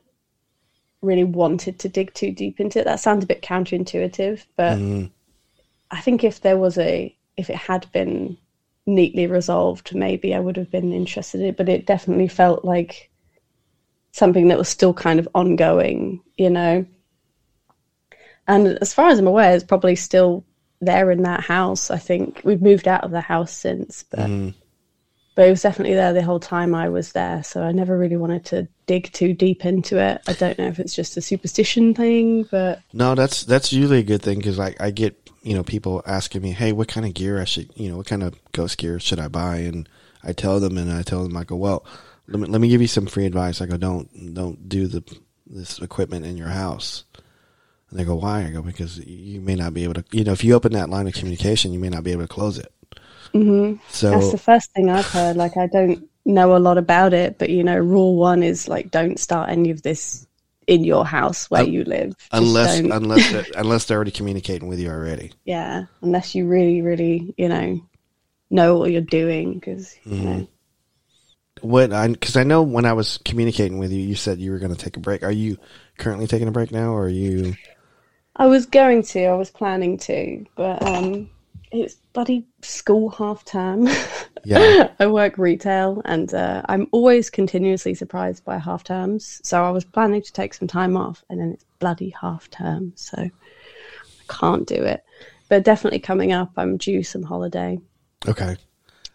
really 1.04 1.24
wanted 1.24 1.78
to 1.80 1.88
dig 1.88 2.12
too 2.14 2.32
deep 2.32 2.60
into 2.60 2.80
it. 2.80 2.84
That 2.84 3.00
sounds 3.00 3.24
a 3.24 3.26
bit 3.26 3.42
counterintuitive, 3.42 4.44
but 4.56 4.78
Mhm. 4.78 5.10
I 5.90 6.00
think 6.00 6.24
if 6.24 6.40
there 6.40 6.58
was 6.58 6.78
a, 6.78 7.14
if 7.36 7.50
it 7.50 7.56
had 7.56 7.90
been 7.92 8.36
neatly 8.86 9.26
resolved, 9.26 9.94
maybe 9.94 10.34
I 10.34 10.40
would 10.40 10.56
have 10.56 10.70
been 10.70 10.92
interested 10.92 11.40
in 11.40 11.48
it. 11.48 11.56
But 11.56 11.68
it 11.68 11.86
definitely 11.86 12.28
felt 12.28 12.64
like 12.64 13.10
something 14.12 14.48
that 14.48 14.58
was 14.58 14.68
still 14.68 14.94
kind 14.94 15.18
of 15.18 15.28
ongoing, 15.34 16.20
you 16.36 16.50
know. 16.50 16.86
And 18.46 18.78
as 18.80 18.92
far 18.92 19.08
as 19.08 19.18
I'm 19.18 19.26
aware, 19.26 19.54
it's 19.54 19.64
probably 19.64 19.96
still 19.96 20.44
there 20.80 21.10
in 21.10 21.22
that 21.22 21.40
house. 21.40 21.90
I 21.90 21.98
think 21.98 22.42
we've 22.44 22.60
moved 22.62 22.86
out 22.86 23.04
of 23.04 23.10
the 23.10 23.22
house 23.22 23.52
since, 23.52 24.04
but 24.10 24.28
Mhm. 24.28 24.54
But 25.34 25.46
it 25.46 25.50
was 25.50 25.62
definitely 25.62 25.94
there 25.94 26.12
the 26.12 26.22
whole 26.22 26.40
time 26.40 26.74
I 26.74 26.88
was 26.88 27.12
there. 27.12 27.42
So 27.42 27.62
I 27.62 27.72
never 27.72 27.98
really 27.98 28.16
wanted 28.16 28.44
to 28.46 28.68
dig 28.86 29.12
too 29.12 29.32
deep 29.32 29.64
into 29.64 29.98
it. 29.98 30.20
I 30.26 30.32
don't 30.32 30.58
know 30.58 30.66
if 30.66 30.78
it's 30.78 30.94
just 30.94 31.16
a 31.16 31.20
superstition 31.20 31.94
thing, 31.94 32.44
but 32.44 32.80
No, 32.92 33.14
that's 33.14 33.44
that's 33.44 33.72
usually 33.72 33.98
a 33.98 34.04
good 34.04 34.22
thing 34.22 34.38
because 34.38 34.58
I, 34.58 34.74
I 34.78 34.90
get 34.90 35.30
you 35.42 35.54
know 35.54 35.62
people 35.64 36.02
asking 36.06 36.42
me, 36.42 36.52
hey, 36.52 36.72
what 36.72 36.88
kind 36.88 37.06
of 37.06 37.14
gear 37.14 37.40
I 37.40 37.44
should 37.44 37.70
you 37.76 37.88
know 37.88 37.96
what 37.96 38.06
kind 38.06 38.22
of 38.22 38.34
ghost 38.52 38.78
gear 38.78 39.00
should 39.00 39.20
I 39.20 39.28
buy, 39.28 39.58
and 39.58 39.88
I 40.22 40.32
tell 40.32 40.60
them 40.60 40.78
and 40.78 40.92
I 40.92 41.02
tell 41.02 41.22
them 41.22 41.36
I 41.36 41.44
go, 41.44 41.56
well, 41.56 41.84
let 42.28 42.40
me 42.40 42.46
let 42.46 42.60
me 42.60 42.68
give 42.68 42.80
you 42.80 42.88
some 42.88 43.06
free 43.06 43.26
advice. 43.26 43.60
I 43.60 43.66
go, 43.66 43.76
don't 43.76 44.34
don't 44.34 44.68
do 44.68 44.86
the 44.86 45.02
this 45.46 45.78
equipment 45.78 46.24
in 46.26 46.36
your 46.36 46.48
house. 46.48 47.04
And 47.90 47.98
they 47.98 48.04
go, 48.04 48.16
why? 48.16 48.44
I 48.44 48.50
go 48.50 48.62
because 48.62 48.98
you 48.98 49.40
may 49.40 49.54
not 49.54 49.74
be 49.74 49.84
able 49.84 49.94
to. 49.94 50.04
You 50.10 50.24
know, 50.24 50.32
if 50.32 50.42
you 50.42 50.54
open 50.54 50.72
that 50.72 50.90
line 50.90 51.06
of 51.06 51.14
communication, 51.14 51.72
you 51.72 51.78
may 51.78 51.90
not 51.90 52.02
be 52.02 52.12
able 52.12 52.22
to 52.22 52.28
close 52.28 52.58
it. 52.58 52.72
Mhm. 53.34 53.80
So 53.88 54.10
that's 54.10 54.30
the 54.30 54.38
first 54.38 54.72
thing 54.72 54.88
I've 54.90 55.08
heard. 55.10 55.36
Like 55.36 55.56
I 55.56 55.66
don't 55.66 56.08
know 56.24 56.56
a 56.56 56.58
lot 56.58 56.78
about 56.78 57.12
it, 57.12 57.38
but 57.38 57.50
you 57.50 57.64
know, 57.64 57.76
rule 57.76 58.16
one 58.16 58.42
is 58.42 58.68
like 58.68 58.90
don't 58.90 59.18
start 59.18 59.50
any 59.50 59.70
of 59.70 59.82
this 59.82 60.26
in 60.66 60.84
your 60.84 61.04
house 61.04 61.50
where 61.50 61.62
Un- 61.62 61.66
you 61.66 61.84
live. 61.84 62.14
Unless 62.32 62.82
unless 62.90 63.28
they're, 63.28 63.46
unless 63.56 63.86
they're 63.86 63.96
already 63.96 64.10
communicating 64.12 64.68
with 64.68 64.80
you 64.80 64.90
already. 64.90 65.32
yeah, 65.44 65.84
unless 66.02 66.34
you 66.34 66.46
really, 66.46 66.82
really, 66.82 67.34
you 67.36 67.48
know, 67.48 67.80
know 68.50 68.78
what 68.78 68.92
you're 68.92 69.00
doing, 69.02 69.54
because 69.54 69.96
you 70.10 70.22
Mm-hmm. 70.22 70.40
know, 70.40 70.48
What 71.62 71.92
I 71.92 72.08
because 72.08 72.36
I 72.36 72.42
know 72.44 72.62
when 72.62 72.84
I 72.84 72.92
was 72.92 73.18
communicating 73.24 73.78
with 73.78 73.90
you, 73.92 74.00
you 74.00 74.14
said 74.16 74.38
you 74.38 74.50
were 74.52 74.58
going 74.58 74.74
to 74.74 74.78
take 74.78 74.96
a 74.96 75.00
break. 75.00 75.22
Are 75.22 75.30
you 75.32 75.56
currently 75.98 76.26
taking 76.26 76.48
a 76.48 76.52
break 76.52 76.70
now, 76.70 76.92
or 76.92 77.04
are 77.04 77.08
you? 77.08 77.56
I 78.36 78.46
was 78.46 78.66
going 78.66 79.02
to, 79.02 79.24
I 79.24 79.34
was 79.34 79.50
planning 79.50 79.98
to, 79.98 80.44
but 80.56 80.82
um, 80.82 81.30
it's 81.74 81.94
bloody 82.12 82.46
school 82.62 83.10
half 83.10 83.44
term. 83.44 83.88
Yeah. 84.46 84.90
I 85.00 85.06
work 85.06 85.38
retail, 85.38 86.02
and 86.04 86.34
uh, 86.34 86.60
I'm 86.68 86.86
always 86.92 87.30
continuously 87.30 87.94
surprised 87.94 88.44
by 88.44 88.58
half 88.58 88.84
terms. 88.84 89.40
So 89.42 89.64
I 89.64 89.70
was 89.70 89.86
planning 89.86 90.20
to 90.20 90.32
take 90.34 90.52
some 90.52 90.68
time 90.68 90.98
off, 90.98 91.24
and 91.30 91.40
then 91.40 91.52
it's 91.52 91.64
bloody 91.78 92.10
half 92.10 92.50
term, 92.50 92.92
so 92.94 93.16
I 93.22 93.30
can't 94.28 94.66
do 94.68 94.74
it. 94.74 95.02
But 95.48 95.64
definitely 95.64 96.00
coming 96.00 96.32
up, 96.32 96.50
I'm 96.58 96.76
due 96.76 97.02
some 97.02 97.22
holiday, 97.22 97.80
Okay. 98.28 98.58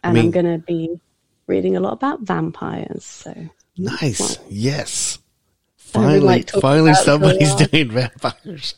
and 0.03 0.13
mean- 0.15 0.25
I'm 0.25 0.31
going 0.31 0.47
to 0.47 0.65
be 0.65 0.99
reading 1.45 1.75
a 1.77 1.79
lot 1.79 1.93
about 1.93 2.21
vampires. 2.21 3.05
So 3.05 3.35
Nice. 3.77 4.39
Yes. 4.49 5.19
Finally, 5.91 6.19
like 6.19 6.49
finally, 6.51 6.91
about 6.91 6.91
it 6.91 6.95
for 6.95 7.01
a 7.01 7.03
somebody's 7.03 7.55
doing 7.55 7.91
vampires. 7.91 8.75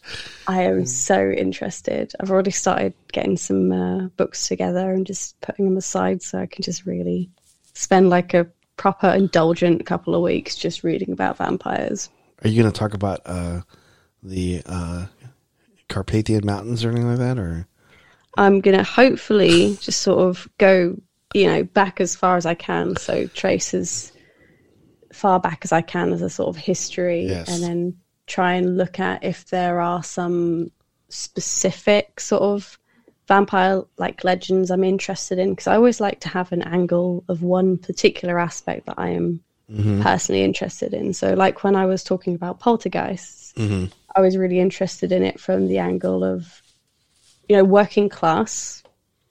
I 0.47 0.63
am 0.63 0.85
so 0.85 1.29
interested. 1.29 2.13
I've 2.19 2.31
already 2.31 2.51
started 2.51 2.93
getting 3.11 3.37
some 3.37 3.71
uh, 3.71 4.07
books 4.17 4.47
together 4.47 4.91
and 4.91 5.05
just 5.05 5.39
putting 5.41 5.65
them 5.65 5.77
aside 5.77 6.21
so 6.21 6.39
I 6.39 6.45
can 6.45 6.63
just 6.63 6.85
really 6.85 7.29
spend 7.73 8.09
like 8.09 8.33
a 8.33 8.47
proper 8.77 9.09
indulgent 9.09 9.85
couple 9.85 10.15
of 10.15 10.21
weeks 10.21 10.55
just 10.55 10.83
reading 10.83 11.11
about 11.11 11.37
vampires. 11.37 12.09
Are 12.43 12.47
you 12.49 12.61
going 12.61 12.71
to 12.71 12.79
talk 12.79 12.93
about 12.93 13.21
uh, 13.25 13.61
the 14.23 14.61
uh, 14.65 15.05
Carpathian 15.89 16.45
Mountains 16.45 16.83
or 16.83 16.89
anything 16.89 17.09
like 17.09 17.19
that, 17.19 17.37
or? 17.37 17.67
I'm 18.37 18.61
going 18.61 18.77
to 18.77 18.83
hopefully 18.83 19.77
just 19.81 20.01
sort 20.01 20.19
of 20.19 20.47
go, 20.57 20.97
you 21.33 21.47
know, 21.47 21.63
back 21.63 21.99
as 21.99 22.15
far 22.15 22.37
as 22.37 22.45
I 22.45 22.53
can. 22.53 22.95
So 22.95 23.27
trace 23.27 23.73
as 23.73 24.13
far 25.13 25.39
back 25.39 25.59
as 25.63 25.71
I 25.71 25.81
can 25.81 26.13
as 26.13 26.21
a 26.21 26.29
sort 26.29 26.49
of 26.49 26.57
history 26.61 27.25
Yes. 27.27 27.49
and 27.49 27.63
then 27.63 27.97
try 28.27 28.53
and 28.53 28.77
look 28.77 28.99
at 28.99 29.23
if 29.23 29.45
there 29.45 29.81
are 29.81 30.03
some 30.03 30.71
specific 31.09 32.19
sort 32.19 32.41
of 32.41 32.77
vampire 33.27 33.83
like 33.97 34.23
legends 34.23 34.71
I'm 34.71 34.83
interested 34.83 35.39
in 35.39 35.51
because 35.51 35.67
I 35.67 35.75
always 35.75 35.99
like 36.01 36.19
to 36.21 36.29
have 36.29 36.51
an 36.51 36.61
angle 36.63 37.23
of 37.29 37.43
one 37.43 37.77
particular 37.77 38.39
aspect 38.39 38.85
that 38.87 38.99
I 38.99 39.09
am 39.09 39.41
Mm-hmm. 39.71 40.01
personally 40.01 40.43
interested 40.43 40.93
in. 40.93 41.13
So 41.13 41.33
like 41.33 41.63
when 41.63 41.77
I 41.77 41.85
was 41.85 42.03
talking 42.03 42.35
about 42.35 42.59
poltergeists, 42.59 43.53
Mm-hmm. 43.55 43.85
I 44.13 44.19
was 44.19 44.35
really 44.35 44.59
interested 44.59 45.13
in 45.13 45.23
it 45.23 45.39
from 45.39 45.69
the 45.69 45.77
angle 45.77 46.25
of 46.25 46.61
you 47.47 47.55
know 47.55 47.63
working 47.63 48.09
class 48.09 48.83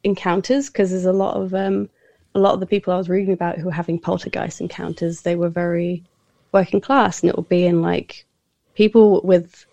encounters 0.02 0.68
because 0.68 0.90
there's 0.90 1.04
a 1.04 1.12
lot 1.12 1.36
of 1.36 1.52
um 1.52 1.90
a 2.34 2.38
lot 2.38 2.54
of 2.54 2.60
the 2.60 2.66
people 2.66 2.92
I 2.92 2.98
was 2.98 3.08
reading 3.08 3.32
about 3.32 3.58
who 3.58 3.66
were 3.66 3.72
having 3.72 3.98
poltergeist 3.98 4.60
encounters 4.60 5.22
they 5.22 5.36
were 5.36 5.48
very 5.48 6.04
working 6.52 6.80
class 6.80 7.20
and 7.20 7.30
it 7.30 7.36
would 7.36 7.48
be 7.48 7.66
in 7.66 7.82
like 7.82 8.24
people 8.74 9.20
with 9.22 9.66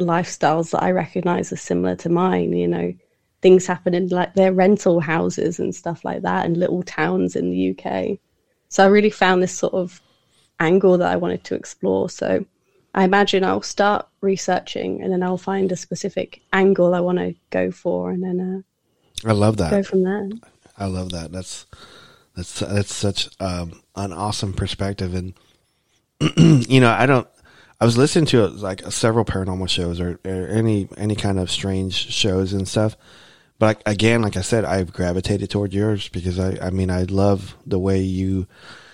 lifestyles 0.00 0.70
that 0.70 0.82
I 0.82 0.90
recognize 0.90 1.52
as 1.52 1.60
similar 1.60 1.96
to 1.96 2.08
mine 2.08 2.52
you 2.52 2.68
know 2.68 2.94
things 3.42 3.66
happen 3.66 3.94
in 3.94 4.08
like 4.08 4.34
their 4.34 4.52
rental 4.52 5.00
houses 5.00 5.58
and 5.58 5.74
stuff 5.74 6.04
like 6.04 6.22
that 6.22 6.46
and 6.46 6.56
little 6.56 6.82
towns 6.82 7.36
in 7.36 7.50
the 7.50 7.70
UK 7.70 8.18
so 8.68 8.84
I 8.84 8.88
really 8.88 9.10
found 9.10 9.42
this 9.42 9.56
sort 9.56 9.74
of 9.74 10.00
angle 10.58 10.98
that 10.98 11.12
I 11.12 11.16
wanted 11.16 11.44
to 11.44 11.54
explore 11.54 12.08
so 12.10 12.44
I 12.94 13.04
imagine 13.04 13.44
I'll 13.44 13.62
start 13.62 14.08
researching 14.20 15.02
and 15.02 15.12
then 15.12 15.22
I'll 15.22 15.36
find 15.36 15.70
a 15.70 15.76
specific 15.76 16.40
angle 16.52 16.94
I 16.94 17.00
want 17.00 17.18
to 17.18 17.34
go 17.50 17.70
for 17.70 18.10
and 18.10 18.22
then 18.22 18.64
I 19.24 19.32
love 19.32 19.60
uh, 19.60 19.70
go 19.70 19.76
that. 19.76 19.86
from 19.86 20.02
there. 20.02 20.28
I 20.78 20.86
love 20.86 21.10
that. 21.10 21.32
That's 21.32 21.66
that's 22.36 22.60
that's 22.60 22.94
such 22.94 23.28
um, 23.40 23.80
an 23.94 24.12
awesome 24.12 24.52
perspective, 24.52 25.14
and 25.14 25.34
you 26.68 26.80
know, 26.80 26.90
I 26.90 27.06
don't. 27.06 27.26
I 27.80 27.84
was 27.84 27.98
listening 27.98 28.26
to 28.26 28.46
like 28.46 28.80
several 28.90 29.24
paranormal 29.24 29.68
shows 29.68 30.00
or, 30.00 30.18
or 30.24 30.46
any 30.48 30.88
any 30.96 31.14
kind 31.14 31.38
of 31.38 31.50
strange 31.50 31.94
shows 31.94 32.52
and 32.52 32.66
stuff. 32.66 32.96
But 33.58 33.82
I, 33.86 33.92
again, 33.92 34.22
like 34.22 34.36
I 34.36 34.42
said, 34.42 34.64
I've 34.64 34.92
gravitated 34.92 35.50
toward 35.50 35.72
yours 35.72 36.08
because 36.08 36.38
I, 36.38 36.58
I 36.66 36.70
mean, 36.70 36.90
I 36.90 37.04
love 37.04 37.56
the 37.66 37.78
way 37.78 38.00
you 38.00 38.46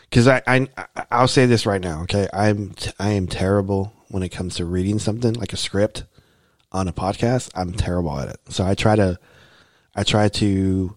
because 0.09 0.29
I, 0.29 0.43
I 0.47 0.69
I'll 1.11 1.29
say 1.29 1.47
this 1.47 1.67
right 1.67 1.81
now. 1.81 2.03
Okay, 2.03 2.29
I'm 2.33 2.75
I 2.99 3.11
am 3.11 3.27
terrible 3.27 3.93
when 4.09 4.23
it 4.23 4.29
comes 4.29 4.57
to 4.57 4.65
reading 4.65 4.99
something 4.99 5.35
like 5.35 5.53
a 5.53 5.57
script 5.57 6.05
on 6.71 6.87
a 6.87 6.93
podcast. 6.93 7.51
I'm 7.55 7.73
terrible 7.73 8.19
at 8.19 8.29
it. 8.29 8.41
So 8.51 8.65
I 8.65 8.75
try 8.75 8.95
to 8.95 9.19
I 9.95 10.05
try 10.05 10.29
to 10.29 10.97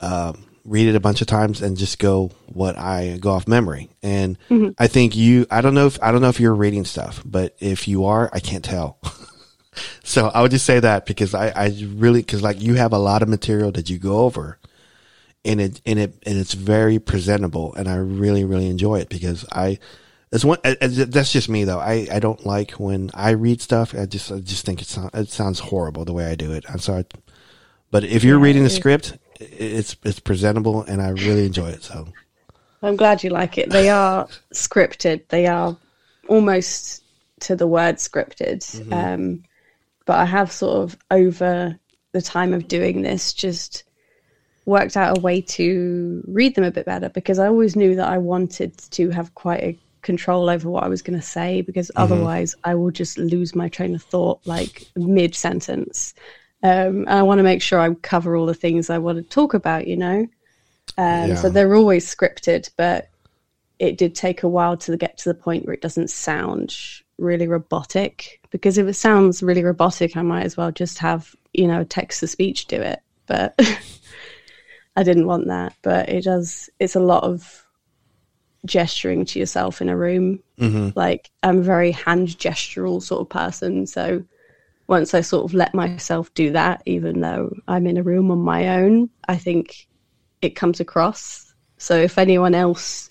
um, 0.00 0.44
read 0.64 0.88
it 0.88 0.94
a 0.94 1.00
bunch 1.00 1.20
of 1.20 1.26
times 1.26 1.62
and 1.62 1.76
just 1.76 1.98
go 1.98 2.30
what 2.46 2.78
I 2.78 3.18
go 3.20 3.30
off 3.30 3.48
memory. 3.48 3.90
And 4.02 4.38
Mm-hmm. 4.50 4.70
I 4.78 4.86
think 4.86 5.16
you 5.16 5.46
I 5.50 5.60
don't 5.60 5.74
know 5.74 5.86
if 5.86 6.02
I 6.02 6.12
don't 6.12 6.22
know 6.22 6.28
if 6.28 6.40
you're 6.40 6.54
reading 6.54 6.84
stuff, 6.84 7.22
but 7.24 7.56
if 7.60 7.88
you 7.88 8.04
are, 8.06 8.30
I 8.32 8.40
can't 8.40 8.64
tell. 8.64 8.98
so 10.04 10.28
I 10.28 10.42
would 10.42 10.50
just 10.50 10.66
say 10.66 10.80
that 10.80 11.06
because 11.06 11.34
I 11.34 11.48
I 11.48 11.76
really 11.94 12.20
because 12.20 12.42
like 12.42 12.60
you 12.60 12.74
have 12.74 12.92
a 12.92 12.98
lot 12.98 13.22
of 13.22 13.28
material 13.28 13.72
that 13.72 13.90
you 13.90 13.98
go 13.98 14.20
over 14.20 14.58
and 15.44 15.60
it 15.60 15.80
and 15.86 15.98
it 15.98 16.14
and 16.26 16.38
it's 16.38 16.54
very 16.54 16.98
presentable 16.98 17.74
and 17.74 17.88
I 17.88 17.96
really 17.96 18.44
really 18.44 18.68
enjoy 18.68 19.00
it 19.00 19.08
because 19.08 19.44
I 19.52 19.78
it's 20.32 20.44
one 20.44 20.58
uh, 20.64 20.74
uh, 20.80 20.88
that's 21.08 21.32
just 21.32 21.48
me 21.48 21.64
though 21.64 21.78
I, 21.78 22.08
I 22.12 22.18
don't 22.20 22.44
like 22.44 22.72
when 22.72 23.10
I 23.14 23.30
read 23.30 23.60
stuff 23.60 23.94
I 23.94 24.06
just 24.06 24.32
I 24.32 24.40
just 24.40 24.66
think 24.66 24.82
it 24.82 24.88
sounds 24.88 25.10
it 25.14 25.30
sounds 25.30 25.60
horrible 25.60 26.04
the 26.04 26.12
way 26.12 26.26
I 26.26 26.34
do 26.34 26.52
it 26.52 26.64
I'm 26.68 26.78
sorry 26.80 27.06
but 27.90 28.04
if 28.04 28.24
you're 28.24 28.38
Yeah, 28.38 28.44
reading 28.44 28.64
the 28.64 28.70
script 28.70 29.18
it's 29.38 29.96
it's 30.04 30.20
presentable 30.20 30.82
and 30.82 31.00
I 31.00 31.10
really 31.10 31.46
enjoy 31.46 31.68
it 31.68 31.82
so 31.82 32.08
I'm 32.82 32.96
glad 32.96 33.24
you 33.24 33.30
like 33.30 33.58
it. 33.58 33.70
They 33.70 33.88
are 33.88 34.28
scripted. 34.54 35.26
They 35.28 35.46
are 35.46 35.76
almost 36.28 37.02
to 37.40 37.56
the 37.56 37.66
word 37.66 37.96
scripted. 37.96 38.92
Um, 38.92 39.42
but 40.06 40.18
I 40.18 40.24
have 40.24 40.52
sort 40.52 40.82
of 40.84 40.96
over 41.10 41.78
the 42.12 42.22
time 42.22 42.54
of 42.54 42.68
doing 42.68 43.02
this 43.02 43.32
just 43.32 43.84
worked 44.64 44.96
out 44.96 45.18
a 45.18 45.20
way 45.20 45.40
to 45.40 46.22
read 46.26 46.54
them 46.54 46.64
a 46.64 46.70
bit 46.70 46.86
better 46.86 47.08
because 47.08 47.38
I 47.38 47.46
always 47.46 47.74
knew 47.74 47.96
that 47.96 48.08
I 48.08 48.18
wanted 48.18 48.76
to 48.90 49.10
have 49.10 49.34
quite 49.34 49.62
a 49.62 49.78
control 50.02 50.48
over 50.48 50.70
what 50.70 50.84
I 50.84 50.88
was 50.88 51.02
going 51.02 51.18
to 51.18 51.26
say 51.26 51.62
because 51.62 51.90
otherwise 51.96 52.54
I 52.64 52.74
will 52.74 52.90
just 52.90 53.18
lose 53.18 53.54
my 53.54 53.68
train 53.68 53.94
of 53.94 54.02
thought 54.02 54.40
like 54.46 54.86
mid 54.94 55.34
sentence. 55.34 56.14
Um, 56.62 57.00
and 57.06 57.10
I 57.10 57.22
want 57.22 57.38
to 57.38 57.44
make 57.44 57.62
sure 57.62 57.78
I 57.78 57.94
cover 57.94 58.36
all 58.36 58.46
the 58.46 58.54
things 58.54 58.90
I 58.90 58.98
want 58.98 59.18
to 59.18 59.22
talk 59.22 59.54
about, 59.54 59.86
you 59.86 59.96
know? 59.96 60.26
Um, 60.96 61.28
So 61.36 61.48
they're 61.48 61.74
always 61.76 62.12
scripted, 62.12 62.70
but 62.76 63.10
it 63.78 63.96
did 63.96 64.14
take 64.14 64.42
a 64.42 64.48
while 64.48 64.76
to 64.78 64.96
get 64.96 65.18
to 65.18 65.28
the 65.28 65.34
point 65.34 65.64
where 65.64 65.74
it 65.74 65.80
doesn't 65.82 66.10
sound 66.10 66.74
really 67.18 67.46
robotic. 67.46 68.40
Because 68.50 68.76
if 68.78 68.86
it 68.88 68.94
sounds 68.94 69.42
really 69.42 69.62
robotic, 69.62 70.16
I 70.16 70.22
might 70.22 70.44
as 70.44 70.56
well 70.56 70.72
just 70.72 70.98
have, 70.98 71.34
you 71.52 71.68
know, 71.68 71.84
text 71.84 72.20
to 72.20 72.26
speech 72.26 72.66
do 72.66 72.80
it. 72.80 73.00
But 73.26 73.54
I 74.96 75.04
didn't 75.04 75.26
want 75.26 75.46
that. 75.46 75.74
But 75.82 76.08
it 76.08 76.24
does, 76.24 76.68
it's 76.80 76.96
a 76.96 77.00
lot 77.00 77.22
of 77.22 77.64
gesturing 78.64 79.24
to 79.26 79.38
yourself 79.38 79.80
in 79.80 79.88
a 79.88 79.96
room. 79.96 80.40
Like, 80.96 81.30
I'm 81.44 81.58
a 81.58 81.62
very 81.62 81.92
hand 81.92 82.28
gestural 82.28 83.00
sort 83.00 83.20
of 83.20 83.28
person. 83.28 83.86
So 83.86 84.24
once 84.88 85.14
I 85.14 85.20
sort 85.20 85.44
of 85.44 85.54
let 85.54 85.74
myself 85.74 86.32
do 86.34 86.50
that, 86.52 86.82
even 86.86 87.20
though 87.20 87.54
I'm 87.68 87.86
in 87.86 87.98
a 87.98 88.02
room 88.02 88.30
on 88.30 88.38
my 88.38 88.80
own, 88.80 89.10
I 89.28 89.36
think 89.36 89.86
it 90.42 90.56
comes 90.56 90.80
across. 90.80 91.54
So 91.76 91.96
if 91.96 92.18
anyone 92.18 92.54
else 92.54 93.08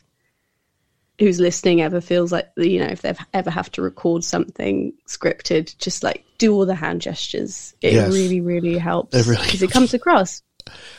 who's 1.20 1.40
listening 1.40 1.82
ever 1.82 2.00
feels 2.00 2.32
like 2.32 2.48
you 2.58 2.80
know 2.80 2.86
if 2.86 3.02
they've 3.02 3.18
ever 3.34 3.50
have 3.50 3.72
to 3.72 3.82
record 3.82 4.24
something 4.24 4.94
scripted, 5.08 5.78
just 5.78 6.04
like 6.04 6.26
do 6.38 6.54
all 6.54 6.66
the 6.66 6.76
hand 6.76 7.02
gestures. 7.02 7.74
It 7.82 7.94
Yes. 7.94 8.12
really, 8.12 8.42
really 8.42 8.78
helps 8.78 9.16
It 9.18 9.26
really 9.28 9.46
because 9.46 9.64
it 9.64 9.72
comes 9.72 9.94
across. 9.94 10.42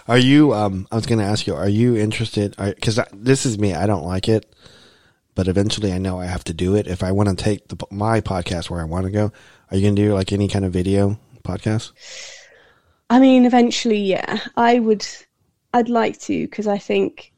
Are 0.06 0.18
you? 0.18 0.54
Um, 0.54 0.86
I 0.90 0.96
was 0.96 1.06
going 1.06 1.18
to 1.18 1.24
ask 1.24 1.46
you. 1.46 1.54
Are 1.54 1.68
you 1.68 1.96
interested? 1.96 2.56
Because 2.56 2.98
this 3.12 3.44
is 3.44 3.58
me. 3.58 3.74
I 3.74 3.86
don't 3.86 4.04
like 4.04 4.28
it, 4.28 4.50
but 5.34 5.46
eventually, 5.46 5.92
I 5.92 5.98
know 5.98 6.18
I 6.18 6.26
have 6.26 6.44
to 6.44 6.54
do 6.54 6.74
it 6.74 6.86
if 6.86 7.02
I 7.02 7.12
want 7.12 7.28
to 7.28 7.36
take 7.36 7.68
the, 7.68 7.76
my 7.90 8.20
podcast 8.20 8.70
where 8.70 8.80
I 8.80 8.84
want 8.84 9.04
to 9.06 9.12
go. 9.12 9.32
Are 9.70 9.76
you 9.76 9.82
going 9.82 9.96
to 9.96 10.02
do 10.02 10.14
like 10.14 10.32
any 10.32 10.48
kind 10.48 10.64
of 10.64 10.72
video 10.72 11.18
podcast? 11.42 11.92
I 13.10 13.20
mean, 13.20 13.44
eventually, 13.44 13.98
yeah, 13.98 14.40
I 14.56 14.78
would. 14.78 15.06
I'd 15.74 15.88
like 15.88 16.18
to 16.20 16.46
because 16.46 16.66
I 16.66 16.78
think 16.78 17.32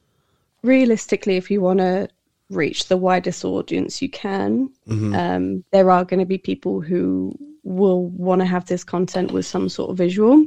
realistically, 0.63 1.37
if 1.37 1.51
you 1.51 1.61
want 1.61 1.81
to 1.81 2.09
reach 2.49 2.87
the 2.87 2.97
widest 2.97 3.45
audience 3.45 4.01
you 4.03 4.09
can, 4.09 4.71
um, 5.15 5.65
there 5.73 5.91
are 5.91 6.05
going 6.05 6.21
to 6.21 6.27
be 6.27 6.39
people 6.39 6.81
who 6.81 7.33
will 7.63 8.07
want 8.07 8.41
to 8.41 8.47
have 8.47 8.67
this 8.67 8.85
content 8.85 9.33
with 9.33 9.47
some 9.47 9.69
sort 9.69 9.91
of 9.91 9.97
visual, 9.97 10.45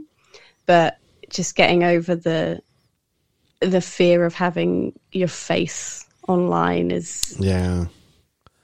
but 0.65 0.97
just 1.29 1.55
getting 1.55 1.83
over 1.83 2.15
the 2.15 2.61
the 3.59 3.81
fear 3.81 4.25
of 4.25 4.33
having 4.33 4.93
your 5.11 5.27
face 5.27 6.05
online 6.27 6.91
is 6.91 7.35
Yeah, 7.39 7.85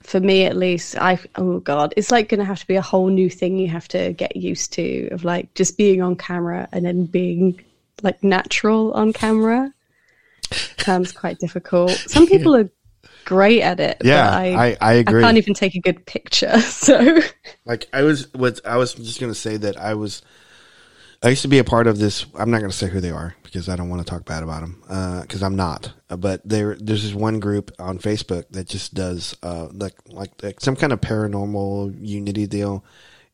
for 0.09 0.19
me 0.19 0.45
at 0.45 0.57
least 0.57 0.97
i 0.97 1.19
oh 1.35 1.59
god 1.59 1.93
it's 1.95 2.09
like 2.09 2.29
going 2.29 2.39
to 2.39 2.45
have 2.45 2.59
to 2.59 2.65
be 2.65 2.75
a 2.75 2.81
whole 2.81 3.09
new 3.09 3.29
thing 3.29 3.59
you 3.59 3.67
have 3.67 3.87
to 3.87 4.11
get 4.13 4.35
used 4.35 4.73
to 4.73 5.07
of 5.11 5.23
like 5.23 5.53
just 5.53 5.77
being 5.77 6.01
on 6.01 6.15
camera 6.15 6.67
and 6.71 6.83
then 6.83 7.05
being 7.05 7.63
like 8.01 8.23
natural 8.23 8.91
on 8.93 9.13
camera 9.13 9.71
sounds 10.79 11.11
quite 11.11 11.37
difficult 11.37 11.91
some 11.91 12.25
people 12.33 12.55
are 12.55 12.67
great 13.23 13.61
at 13.61 13.79
it 13.79 13.97
yeah. 14.03 14.31
but 14.31 14.33
I, 14.33 14.47
I, 14.47 14.77
I 14.81 14.93
agree. 14.93 15.21
I 15.21 15.25
can't 15.25 15.37
even 15.37 15.53
take 15.53 15.75
a 15.75 15.79
good 15.79 16.03
picture 16.07 16.59
so 16.59 17.19
like 17.65 17.87
I 17.93 18.01
was 18.01 18.33
what 18.33 18.59
I 18.65 18.77
was 18.77 18.95
just 18.95 19.19
going 19.19 19.31
to 19.31 19.39
say 19.39 19.57
that 19.57 19.77
I 19.77 19.93
was 19.93 20.23
I 21.21 21.29
used 21.29 21.41
to 21.41 21.49
be 21.49 21.59
a 21.59 21.65
part 21.65 21.87
of 21.87 21.99
this. 21.99 22.25
I'm 22.35 22.49
not 22.49 22.59
going 22.59 22.71
to 22.71 22.77
say 22.77 22.87
who 22.87 23.01
they 23.01 23.11
are 23.11 23.35
because 23.43 23.67
I 23.67 23.75
don't 23.75 23.89
want 23.89 24.05
to 24.05 24.09
talk 24.09 24.25
bad 24.25 24.41
about 24.41 24.61
them 24.61 25.21
because 25.21 25.43
I'm 25.43 25.55
not. 25.55 25.91
Uh, 26.09 26.15
But 26.15 26.41
there, 26.47 26.75
there's 26.79 27.03
this 27.03 27.13
one 27.13 27.39
group 27.41 27.71
on 27.77 27.99
Facebook 27.99 28.45
that 28.51 28.67
just 28.69 28.93
does 28.93 29.35
uh, 29.43 29.67
like, 29.73 29.95
like 30.07 30.31
like 30.41 30.61
some 30.61 30.77
kind 30.77 30.93
of 30.93 31.01
paranormal 31.01 31.95
unity 31.99 32.47
deal, 32.47 32.85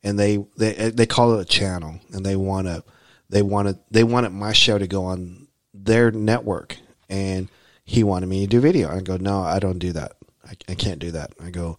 and 0.03 0.17
they 0.17 0.43
they 0.57 0.89
they 0.89 1.05
call 1.05 1.38
it 1.38 1.41
a 1.41 1.45
channel, 1.45 1.99
and 2.11 2.25
they 2.25 2.36
want 2.36 2.67
to 2.67 2.83
they 3.29 3.43
wanted 3.43 3.77
they 3.91 4.03
wanted 4.03 4.31
my 4.31 4.51
show 4.53 4.79
to 4.79 4.88
go 4.88 5.05
on 5.05 5.47
their 5.73 6.09
network, 6.11 6.77
and 7.07 7.49
he 7.83 8.03
wanted 8.03 8.27
me 8.27 8.41
to 8.41 8.47
do 8.47 8.59
video. 8.59 8.89
I 8.89 9.01
go, 9.01 9.17
no, 9.17 9.41
I 9.41 9.59
don't 9.59 9.77
do 9.79 9.91
that. 9.93 10.13
I, 10.43 10.53
I 10.69 10.75
can't 10.75 10.99
do 10.99 11.11
that. 11.11 11.33
I 11.39 11.51
go. 11.51 11.77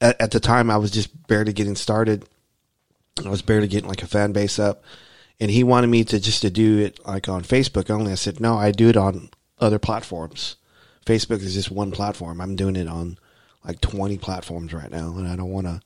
At, 0.00 0.20
at 0.20 0.30
the 0.30 0.38
time, 0.38 0.70
I 0.70 0.76
was 0.76 0.92
just 0.92 1.26
barely 1.26 1.52
getting 1.52 1.74
started. 1.74 2.24
I 3.24 3.28
was 3.28 3.42
barely 3.42 3.66
getting 3.66 3.88
like 3.88 4.04
a 4.04 4.06
fan 4.06 4.30
base 4.30 4.60
up, 4.60 4.84
and 5.40 5.50
he 5.50 5.62
wanted 5.64 5.88
me 5.88 6.04
to 6.04 6.20
just 6.20 6.42
to 6.42 6.50
do 6.50 6.78
it 6.78 7.04
like 7.06 7.28
on 7.28 7.42
Facebook 7.42 7.90
only. 7.90 8.12
I 8.12 8.16
said 8.16 8.40
no, 8.40 8.56
I 8.56 8.70
do 8.70 8.88
it 8.88 8.96
on 8.96 9.30
other 9.58 9.78
platforms. 9.78 10.56
Facebook 11.06 11.40
is 11.40 11.54
just 11.54 11.70
one 11.70 11.90
platform. 11.90 12.40
I'm 12.40 12.56
doing 12.56 12.76
it 12.76 12.88
on 12.88 13.18
like 13.64 13.80
20 13.80 14.18
platforms 14.18 14.72
right 14.72 14.90
now, 14.90 15.16
and 15.16 15.26
I 15.26 15.36
don't 15.36 15.50
want 15.50 15.66
to. 15.66 15.80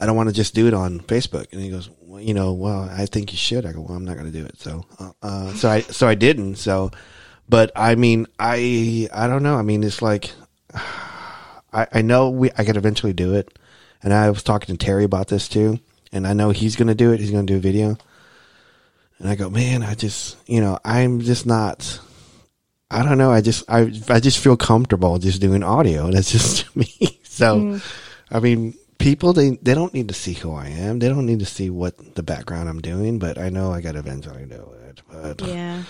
I 0.00 0.06
don't 0.06 0.14
want 0.14 0.28
to 0.28 0.34
just 0.34 0.54
do 0.54 0.68
it 0.68 0.74
on 0.74 1.00
Facebook. 1.00 1.52
And 1.52 1.60
he 1.60 1.70
goes, 1.70 1.90
well, 2.00 2.20
you 2.20 2.32
know, 2.32 2.52
well, 2.52 2.88
I 2.88 3.06
think 3.06 3.32
you 3.32 3.38
should. 3.38 3.66
I 3.66 3.72
go, 3.72 3.80
well, 3.80 3.96
I'm 3.96 4.04
not 4.04 4.16
going 4.16 4.30
to 4.30 4.38
do 4.38 4.44
it. 4.46 4.56
So, 4.60 4.84
uh, 5.00 5.10
uh, 5.20 5.52
so 5.54 5.68
I, 5.68 5.80
so 5.80 6.06
I 6.06 6.14
didn't. 6.14 6.54
So, 6.54 6.92
but 7.48 7.72
I 7.74 7.96
mean, 7.96 8.28
I, 8.38 9.08
I 9.12 9.26
don't 9.26 9.42
know. 9.42 9.56
I 9.56 9.62
mean, 9.62 9.82
it's 9.82 10.00
like, 10.00 10.30
I, 10.72 11.88
I 11.92 12.02
know 12.02 12.30
we, 12.30 12.52
I 12.56 12.64
could 12.64 12.76
eventually 12.76 13.12
do 13.12 13.34
it. 13.34 13.58
And 14.00 14.14
I 14.14 14.30
was 14.30 14.44
talking 14.44 14.76
to 14.76 14.86
Terry 14.86 15.02
about 15.02 15.26
this 15.26 15.48
too. 15.48 15.80
And 16.12 16.28
I 16.28 16.32
know 16.32 16.50
he's 16.50 16.76
going 16.76 16.86
to 16.86 16.94
do 16.94 17.12
it. 17.12 17.18
He's 17.18 17.32
going 17.32 17.48
to 17.48 17.52
do 17.52 17.58
a 17.58 17.60
video. 17.60 17.98
And 19.18 19.28
I 19.28 19.34
go, 19.34 19.50
man, 19.50 19.82
I 19.82 19.94
just, 19.94 20.36
you 20.48 20.60
know, 20.60 20.78
I'm 20.84 21.20
just 21.20 21.46
not, 21.46 22.00
I 22.90 23.02
don't 23.02 23.18
know. 23.18 23.32
I 23.32 23.40
just, 23.40 23.64
I, 23.68 23.92
I 24.08 24.20
just 24.20 24.38
feel 24.38 24.56
comfortable 24.56 25.18
just 25.18 25.40
doing 25.40 25.62
audio. 25.62 26.10
That's 26.12 26.32
just 26.32 26.74
me. 26.76 26.92
So, 27.38 27.78
I 28.32 28.40
mean, 28.40 28.74
people, 28.98 29.32
they, 29.32 29.50
they 29.62 29.72
don't 29.72 29.94
need 29.94 30.08
to 30.08 30.14
see 30.14 30.32
who 30.32 30.52
I 30.52 30.70
am. 30.70 30.98
They 30.98 31.08
don't 31.08 31.24
need 31.24 31.38
to 31.38 31.46
see 31.46 31.70
what 31.70 32.16
the 32.16 32.24
background 32.24 32.68
I'm 32.68 32.80
doing, 32.80 33.20
but 33.20 33.38
I 33.38 33.48
know 33.48 33.70
I 33.70 33.80
got 33.80 33.92
to 33.92 34.00
eventually 34.00 34.44
do 34.44 34.74
it. 34.88 35.00
But, 35.08 35.40
yeah 35.42 35.84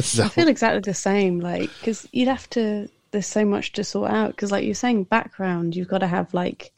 so, 0.00 0.24
I 0.24 0.28
feel 0.28 0.48
exactly 0.48 0.80
the 0.80 0.94
same. 0.94 1.40
Like, 1.40 1.70
because 1.78 2.08
you'd 2.12 2.28
have 2.28 2.48
to. 2.50 2.88
There's 3.10 3.26
so 3.26 3.44
much 3.44 3.72
to 3.72 3.84
sort 3.84 4.10
out. 4.10 4.30
Because, 4.30 4.50
like 4.50 4.64
you're 4.64 4.74
saying, 4.74 5.04
background. 5.04 5.76
You've 5.76 5.88
got 5.88 5.98
to 5.98 6.06
have 6.06 6.32
like 6.34 6.72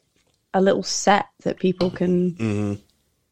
a 0.53 0.61
little 0.61 0.83
set 0.83 1.27
that 1.43 1.59
people 1.59 1.89
can. 1.89 2.31
Mm-hmm. 2.31 2.73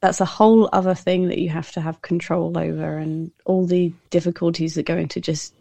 That's 0.03 0.19
a 0.19 0.25
whole 0.25 0.67
other 0.73 0.95
thing 0.95 1.29
that 1.29 1.37
you 1.39 1.47
have 1.47 1.71
to 1.71 1.81
have 1.81 2.01
control 2.01 2.57
over, 2.57 2.97
and 2.97 3.31
all 3.45 3.65
the 3.65 3.93
difficulties 4.09 4.75
that 4.75 4.83
go 4.85 4.97
into 4.97 5.21
just, 5.21 5.53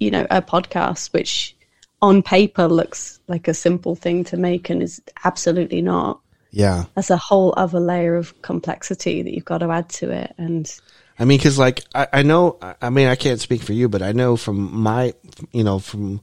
you 0.00 0.10
know, 0.10 0.26
a 0.30 0.42
podcast, 0.42 1.12
which 1.12 1.54
on 2.02 2.22
paper 2.22 2.66
looks 2.66 3.20
like 3.28 3.46
a 3.46 3.54
simple 3.54 3.94
thing 3.94 4.24
to 4.24 4.36
make 4.36 4.68
and 4.68 4.82
is 4.82 5.00
absolutely 5.24 5.80
not. 5.80 6.18
yeah. 6.50 6.86
That's 6.96 7.10
a 7.10 7.16
whole 7.16 7.54
other 7.56 7.78
layer 7.78 8.16
of 8.16 8.34
complexity 8.42 9.22
that 9.22 9.32
you've 9.32 9.44
got 9.44 9.58
to 9.58 9.70
add 9.70 9.88
to 10.00 10.10
it, 10.10 10.34
and 10.38 10.66
I 11.20 11.24
mean, 11.24 11.38
because 11.38 11.56
like 11.58 11.84
I, 11.94 12.08
I 12.12 12.22
know, 12.22 12.58
I- 12.60 12.74
I 12.82 12.90
mean, 12.90 13.06
I 13.06 13.14
can't 13.14 13.40
speak 13.40 13.62
for 13.62 13.74
you, 13.74 13.88
but 13.88 14.02
I 14.02 14.10
know 14.10 14.36
from 14.36 14.58
my, 14.76 15.14
you 15.52 15.62
know, 15.62 15.78
from 15.78 16.20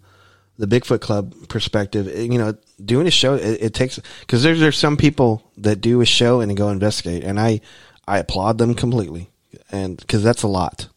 the 0.58 0.68
Bigfoot 0.68 1.02
Club 1.02 1.34
perspective, 1.50 2.08
eh, 2.08 2.22
you 2.22 2.38
know, 2.38 2.56
doing 2.84 3.08
a 3.08 3.12
show 3.12 3.36
it, 3.36 3.62
it 3.62 3.74
takes 3.74 4.00
because 4.22 4.44
there's 4.44 4.60
there's 4.60 4.78
some 4.78 4.98
people 4.98 5.52
that 5.58 5.82
do 5.82 6.02
a 6.02 6.06
show 6.06 6.42
and 6.42 6.56
go 6.56 6.70
investigate, 6.70 7.24
and 7.24 7.40
I 7.40 7.62
I 8.08 8.20
applaud 8.20 8.58
them 8.58 8.74
completely, 8.74 9.30
and 9.72 9.98
because 9.98 10.24
that's 10.24 10.44
a 10.44 10.48
lot 10.48 10.88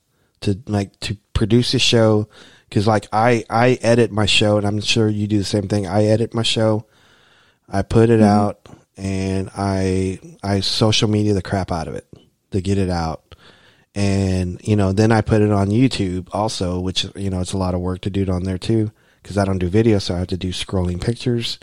to 0.40 0.58
like 0.66 0.98
to 1.00 1.16
produce 1.32 1.74
a 1.74 1.78
show, 1.78 2.28
Cause 2.70 2.86
like 2.86 3.06
I, 3.12 3.44
I 3.48 3.78
edit 3.80 4.12
my 4.12 4.26
show 4.26 4.58
and 4.58 4.66
I'm 4.66 4.80
sure 4.80 5.08
you 5.08 5.26
do 5.26 5.38
the 5.38 5.44
same 5.44 5.68
thing. 5.68 5.86
I 5.86 6.04
edit 6.04 6.34
my 6.34 6.42
show. 6.42 6.86
I 7.68 7.82
put 7.82 8.10
it 8.10 8.20
out 8.20 8.68
and 8.96 9.50
I, 9.56 10.18
I 10.42 10.60
social 10.60 11.08
media 11.08 11.32
the 11.32 11.42
crap 11.42 11.72
out 11.72 11.88
of 11.88 11.94
it 11.94 12.06
to 12.50 12.60
get 12.60 12.76
it 12.76 12.90
out. 12.90 13.34
And, 13.94 14.60
you 14.62 14.76
know, 14.76 14.92
then 14.92 15.12
I 15.12 15.22
put 15.22 15.40
it 15.40 15.50
on 15.50 15.68
YouTube 15.68 16.28
also, 16.32 16.78
which, 16.78 17.06
you 17.16 17.30
know, 17.30 17.40
it's 17.40 17.54
a 17.54 17.58
lot 17.58 17.74
of 17.74 17.80
work 17.80 18.02
to 18.02 18.10
do 18.10 18.22
it 18.22 18.28
on 18.28 18.44
there 18.44 18.58
too. 18.58 18.92
Cause 19.28 19.38
I 19.38 19.44
don't 19.44 19.58
do 19.58 19.68
video. 19.68 19.98
So 19.98 20.14
I 20.14 20.18
have 20.18 20.28
to 20.28 20.36
do 20.36 20.52
scrolling 20.52 21.00
pictures 21.00 21.58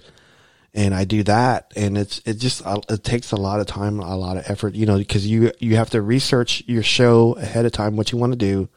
and 0.76 0.94
I 0.94 1.06
do 1.06 1.24
that, 1.24 1.72
and 1.78 1.98
it's 1.98 2.22
it 2.26 2.34
just 2.34 2.66
uh, 2.66 2.82
it 2.90 3.02
takes 3.04 3.32
a 3.32 3.38
lot 3.38 3.62
of 3.62 3.66
time, 3.66 4.00
a 4.02 4.18
lot 4.18 4.36
of 4.36 4.44
effort, 4.48 4.76
you 4.76 4.86
know, 4.86 4.98
because 4.98 5.26
you 5.26 5.54
you 5.60 5.78
have 5.78 5.90
to 5.92 6.02
research 6.02 6.64
your 6.68 6.84
show 6.84 7.34
ahead 7.38 7.66
of 7.66 7.72
time 7.72 7.96
what 7.96 8.12
you 8.12 8.18
want 8.18 8.34
to 8.34 8.38
do, 8.38 8.68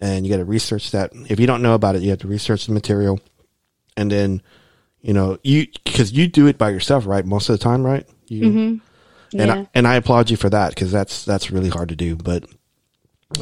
and 0.00 0.26
you 0.26 0.30
got 0.30 0.36
to 0.36 0.44
research 0.44 0.90
that. 0.90 1.12
If 1.30 1.40
you 1.40 1.46
don't 1.46 1.62
know 1.62 1.72
about 1.74 1.96
it, 1.96 2.02
you 2.02 2.10
have 2.10 2.18
to 2.20 2.28
research 2.28 2.66
the 2.66 2.72
material, 2.72 3.20
and 3.96 4.12
then 4.12 4.42
you 5.00 5.14
know 5.14 5.38
you 5.42 5.66
because 5.82 6.12
you 6.12 6.28
do 6.28 6.46
it 6.46 6.58
by 6.58 6.68
yourself, 6.68 7.06
right? 7.06 7.24
Most 7.24 7.48
of 7.48 7.58
the 7.58 7.64
time, 7.64 7.82
right? 7.82 8.06
You, 8.28 8.80
Mm-hmm. 9.32 9.40
and 9.40 9.50
I, 9.50 9.68
and 9.74 9.88
I 9.88 9.94
applaud 9.96 10.28
you 10.28 10.36
for 10.36 10.50
that 10.50 10.74
because 10.74 10.92
that's 10.92 11.24
that's 11.24 11.50
really 11.50 11.70
hard 11.70 11.88
to 11.88 11.96
do. 11.96 12.16
But 12.16 12.44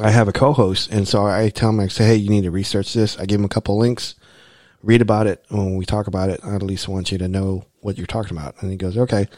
I 0.00 0.10
have 0.10 0.28
a 0.28 0.32
co-host, 0.32 0.88
and 0.92 1.08
so 1.08 1.26
I 1.26 1.48
tell 1.48 1.70
him 1.70 1.80
I 1.80 1.88
say, 1.88 2.06
hey, 2.06 2.14
you 2.16 2.30
need 2.30 2.44
to 2.44 2.52
research 2.52 2.94
this. 2.94 3.18
I 3.18 3.26
give 3.26 3.40
him 3.40 3.44
a 3.44 3.48
couple 3.48 3.76
links, 3.76 4.14
read 4.82 5.02
about 5.02 5.26
it. 5.26 5.44
When 5.48 5.76
we 5.76 5.84
talk 5.84 6.06
about 6.06 6.30
it, 6.30 6.40
I 6.44 6.54
at 6.54 6.62
least 6.62 6.88
want 6.88 7.12
you 7.12 7.18
to 7.18 7.28
know 7.28 7.64
what 7.80 7.98
you're 7.98 8.06
talking 8.06 8.36
about. 8.36 8.60
And 8.60 8.70
he 8.70 8.76
goes, 8.76 8.96
okay. 8.96 9.28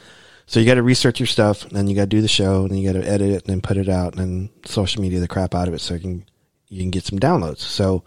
So 0.47 0.61
you 0.61 0.67
got 0.67 0.75
to 0.75 0.83
research 0.83 1.21
your 1.21 1.27
stuff, 1.27 1.65
and 1.65 1.73
then 1.73 1.87
you 1.87 1.95
got 1.95 2.03
to 2.03 2.07
do 2.07 2.21
the 2.21 2.29
show, 2.29 2.63
and 2.63 2.71
then 2.71 2.79
you 2.79 2.93
got 2.93 3.01
to 3.01 3.09
edit 3.09 3.31
it, 3.31 3.45
and 3.45 3.47
then 3.47 3.61
put 3.63 3.79
it 3.79 3.89
out, 3.89 4.15
and 4.15 4.21
then 4.21 4.51
social 4.67 5.01
media 5.01 5.21
the 5.21 5.29
crap 5.29 5.55
out 5.55 5.69
of 5.69 5.75
it 5.75 5.81
so 5.81 5.95
you 5.95 6.01
can 6.01 6.25
you 6.69 6.81
can 6.81 6.91
get 6.91 7.05
some 7.05 7.19
downloads. 7.19 7.61
So 7.61 8.05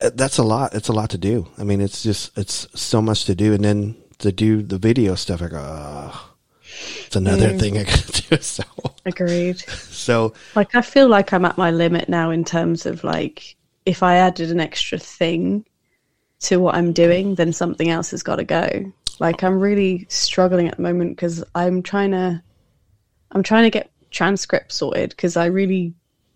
uh, 0.00 0.10
that's 0.14 0.38
a 0.38 0.42
lot. 0.42 0.74
It's 0.74 0.88
a 0.88 0.94
lot 0.94 1.10
to 1.10 1.18
do. 1.18 1.48
I 1.58 1.64
mean, 1.64 1.82
it's 1.82 2.02
just 2.02 2.36
it's 2.38 2.66
so 2.74 3.02
much 3.02 3.26
to 3.26 3.34
do, 3.34 3.52
and 3.52 3.62
then 3.62 3.96
to 4.20 4.32
do 4.32 4.62
the 4.62 4.78
video 4.78 5.14
stuff, 5.16 5.42
I 5.42 5.48
go, 5.48 5.62
oh, 5.62 6.30
it's 7.04 7.16
another 7.16 7.58
thing 7.58 7.76
I 7.76 7.84
got 7.84 7.94
to 7.94 8.22
do. 8.36 8.42
So 8.42 8.64
Agreed. 9.04 9.58
so 9.68 10.34
Like 10.54 10.74
I 10.74 10.82
feel 10.82 11.08
like 11.08 11.32
I'm 11.32 11.44
at 11.44 11.58
my 11.58 11.70
limit 11.70 12.08
now 12.08 12.30
in 12.30 12.44
terms 12.44 12.86
of 12.86 13.04
like 13.04 13.56
if 13.86 14.02
I 14.02 14.16
added 14.16 14.50
an 14.50 14.60
extra 14.60 14.98
thing 14.98 15.64
to 16.40 16.56
what 16.58 16.74
I'm 16.74 16.92
doing, 16.92 17.34
then 17.34 17.52
something 17.52 17.90
else 17.90 18.10
has 18.10 18.22
got 18.22 18.36
to 18.36 18.44
go. 18.44 18.92
Like 19.18 19.42
I'm 19.42 19.60
really 19.60 20.06
struggling 20.08 20.68
at 20.68 20.76
the 20.76 20.82
moment 20.82 21.16
because 21.16 21.44
I'm 21.54 21.82
trying 21.82 22.12
to 22.12 22.42
I'm 23.32 23.42
trying 23.42 23.64
to 23.64 23.70
get 23.70 23.90
transcripts 24.10 24.76
sorted 24.76 25.10
because 25.10 25.36
I 25.36 25.46
really 25.46 25.94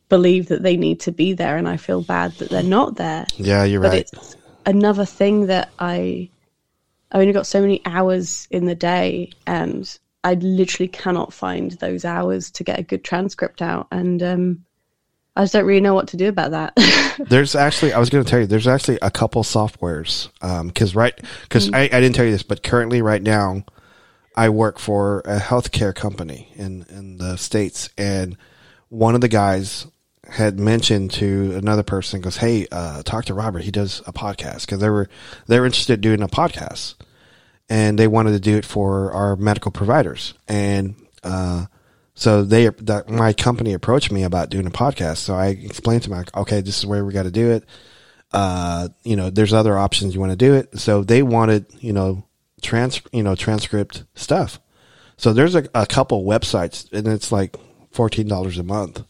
believe 0.08 0.48
that 0.48 0.62
they 0.62 0.76
need 0.76 1.00
to 1.00 1.12
be 1.12 1.32
there 1.32 1.56
and 1.56 1.68
I 1.68 1.76
feel 1.76 2.02
bad 2.02 2.32
that 2.32 2.50
they're 2.50 2.62
not 2.62 2.96
there. 2.96 3.26
yeah, 3.36 3.64
you're 3.64 3.80
But 3.80 3.92
right. 3.92 4.08
it's 4.12 4.36
another 4.66 5.06
thing 5.06 5.46
that 5.46 5.70
I 5.78 6.30
I 7.10 7.20
only 7.20 7.32
got 7.32 7.46
so 7.46 7.60
many 7.60 7.80
hours 7.86 8.46
in 8.50 8.66
the 8.66 8.74
day 8.74 9.30
and 9.46 9.98
I 10.22 10.34
literally 10.34 10.88
cannot 10.88 11.32
find 11.32 11.72
those 11.72 12.04
hours 12.04 12.50
to 12.52 12.64
get 12.64 12.78
a 12.78 12.82
good 12.82 13.04
transcript 13.04 13.62
out 13.62 13.86
and 13.90 14.22
um 14.22 14.64
I 15.36 15.42
just 15.42 15.52
don't 15.52 15.64
really 15.64 15.80
know 15.80 15.94
what 15.94 16.08
to 16.08 16.16
do 16.16 16.28
about 16.28 16.52
that. 16.52 16.74
There's 17.28 17.56
actually, 17.56 17.92
I 17.92 17.98
was 17.98 18.08
going 18.08 18.24
to 18.24 18.30
tell 18.30 18.40
you, 18.40 18.46
there's 18.46 18.66
actually 18.66 18.98
a 19.02 19.10
couple 19.10 19.42
softwares. 19.42 20.28
Um, 20.42 20.70
cause 20.70 20.94
right, 20.94 21.18
cause 21.48 21.72
I, 21.72 21.82
I 21.82 21.88
didn't 21.88 22.14
tell 22.14 22.24
you 22.24 22.32
this, 22.32 22.42
but 22.42 22.62
currently 22.62 23.02
right 23.02 23.22
now 23.22 23.64
I 24.36 24.48
work 24.48 24.78
for 24.78 25.20
a 25.20 25.38
healthcare 25.38 25.94
company 25.94 26.52
in, 26.56 26.86
in 26.88 27.18
the 27.18 27.36
States. 27.36 27.88
And 27.96 28.36
one 28.88 29.14
of 29.14 29.20
the 29.20 29.28
guys 29.28 29.86
had 30.28 30.58
mentioned 30.58 31.12
to 31.12 31.54
another 31.56 31.82
person 31.84 32.20
goes, 32.20 32.36
Hey, 32.36 32.66
uh, 32.72 33.02
talk 33.02 33.26
to 33.26 33.34
Robert. 33.34 33.62
He 33.62 33.70
does 33.70 34.02
a 34.06 34.12
podcast 34.12 34.66
cause 34.66 34.80
they 34.80 34.90
were, 34.90 35.08
they 35.46 35.60
were 35.60 35.66
interested 35.66 35.94
in 35.94 36.00
doing 36.00 36.22
a 36.22 36.28
podcast 36.28 36.94
and 37.68 37.98
they 37.98 38.08
wanted 38.08 38.32
to 38.32 38.40
do 38.40 38.56
it 38.56 38.64
for 38.64 39.12
our 39.12 39.36
medical 39.36 39.70
providers. 39.70 40.34
And, 40.48 40.96
uh, 41.22 41.66
so 42.14 42.44
they, 42.44 42.70
my 43.08 43.32
company 43.32 43.72
approached 43.72 44.12
me 44.12 44.22
about 44.22 44.50
doing 44.50 44.66
a 44.66 44.70
podcast. 44.70 45.18
So 45.18 45.34
I 45.34 45.48
explained 45.48 46.04
to 46.04 46.10
them, 46.10 46.18
like, 46.18 46.34
okay, 46.36 46.60
this 46.60 46.78
is 46.78 46.86
where 46.86 47.04
we 47.04 47.12
got 47.12 47.24
to 47.24 47.30
do 47.30 47.50
it. 47.50 47.64
Uh, 48.32 48.88
you 49.02 49.16
know, 49.16 49.30
there's 49.30 49.52
other 49.52 49.76
options 49.76 50.14
you 50.14 50.20
want 50.20 50.32
to 50.32 50.36
do 50.36 50.54
it. 50.54 50.78
So 50.78 51.02
they 51.02 51.22
wanted, 51.22 51.66
you 51.80 51.92
know, 51.92 52.24
trans, 52.62 53.00
you 53.12 53.22
know, 53.22 53.34
transcript 53.34 54.04
stuff. 54.14 54.60
So 55.16 55.32
there's 55.32 55.54
a, 55.54 55.68
a 55.74 55.86
couple 55.86 56.24
websites 56.24 56.92
and 56.92 57.06
it's 57.06 57.32
like 57.32 57.56
$14 57.92 58.58
a 58.58 58.62
month 58.62 59.04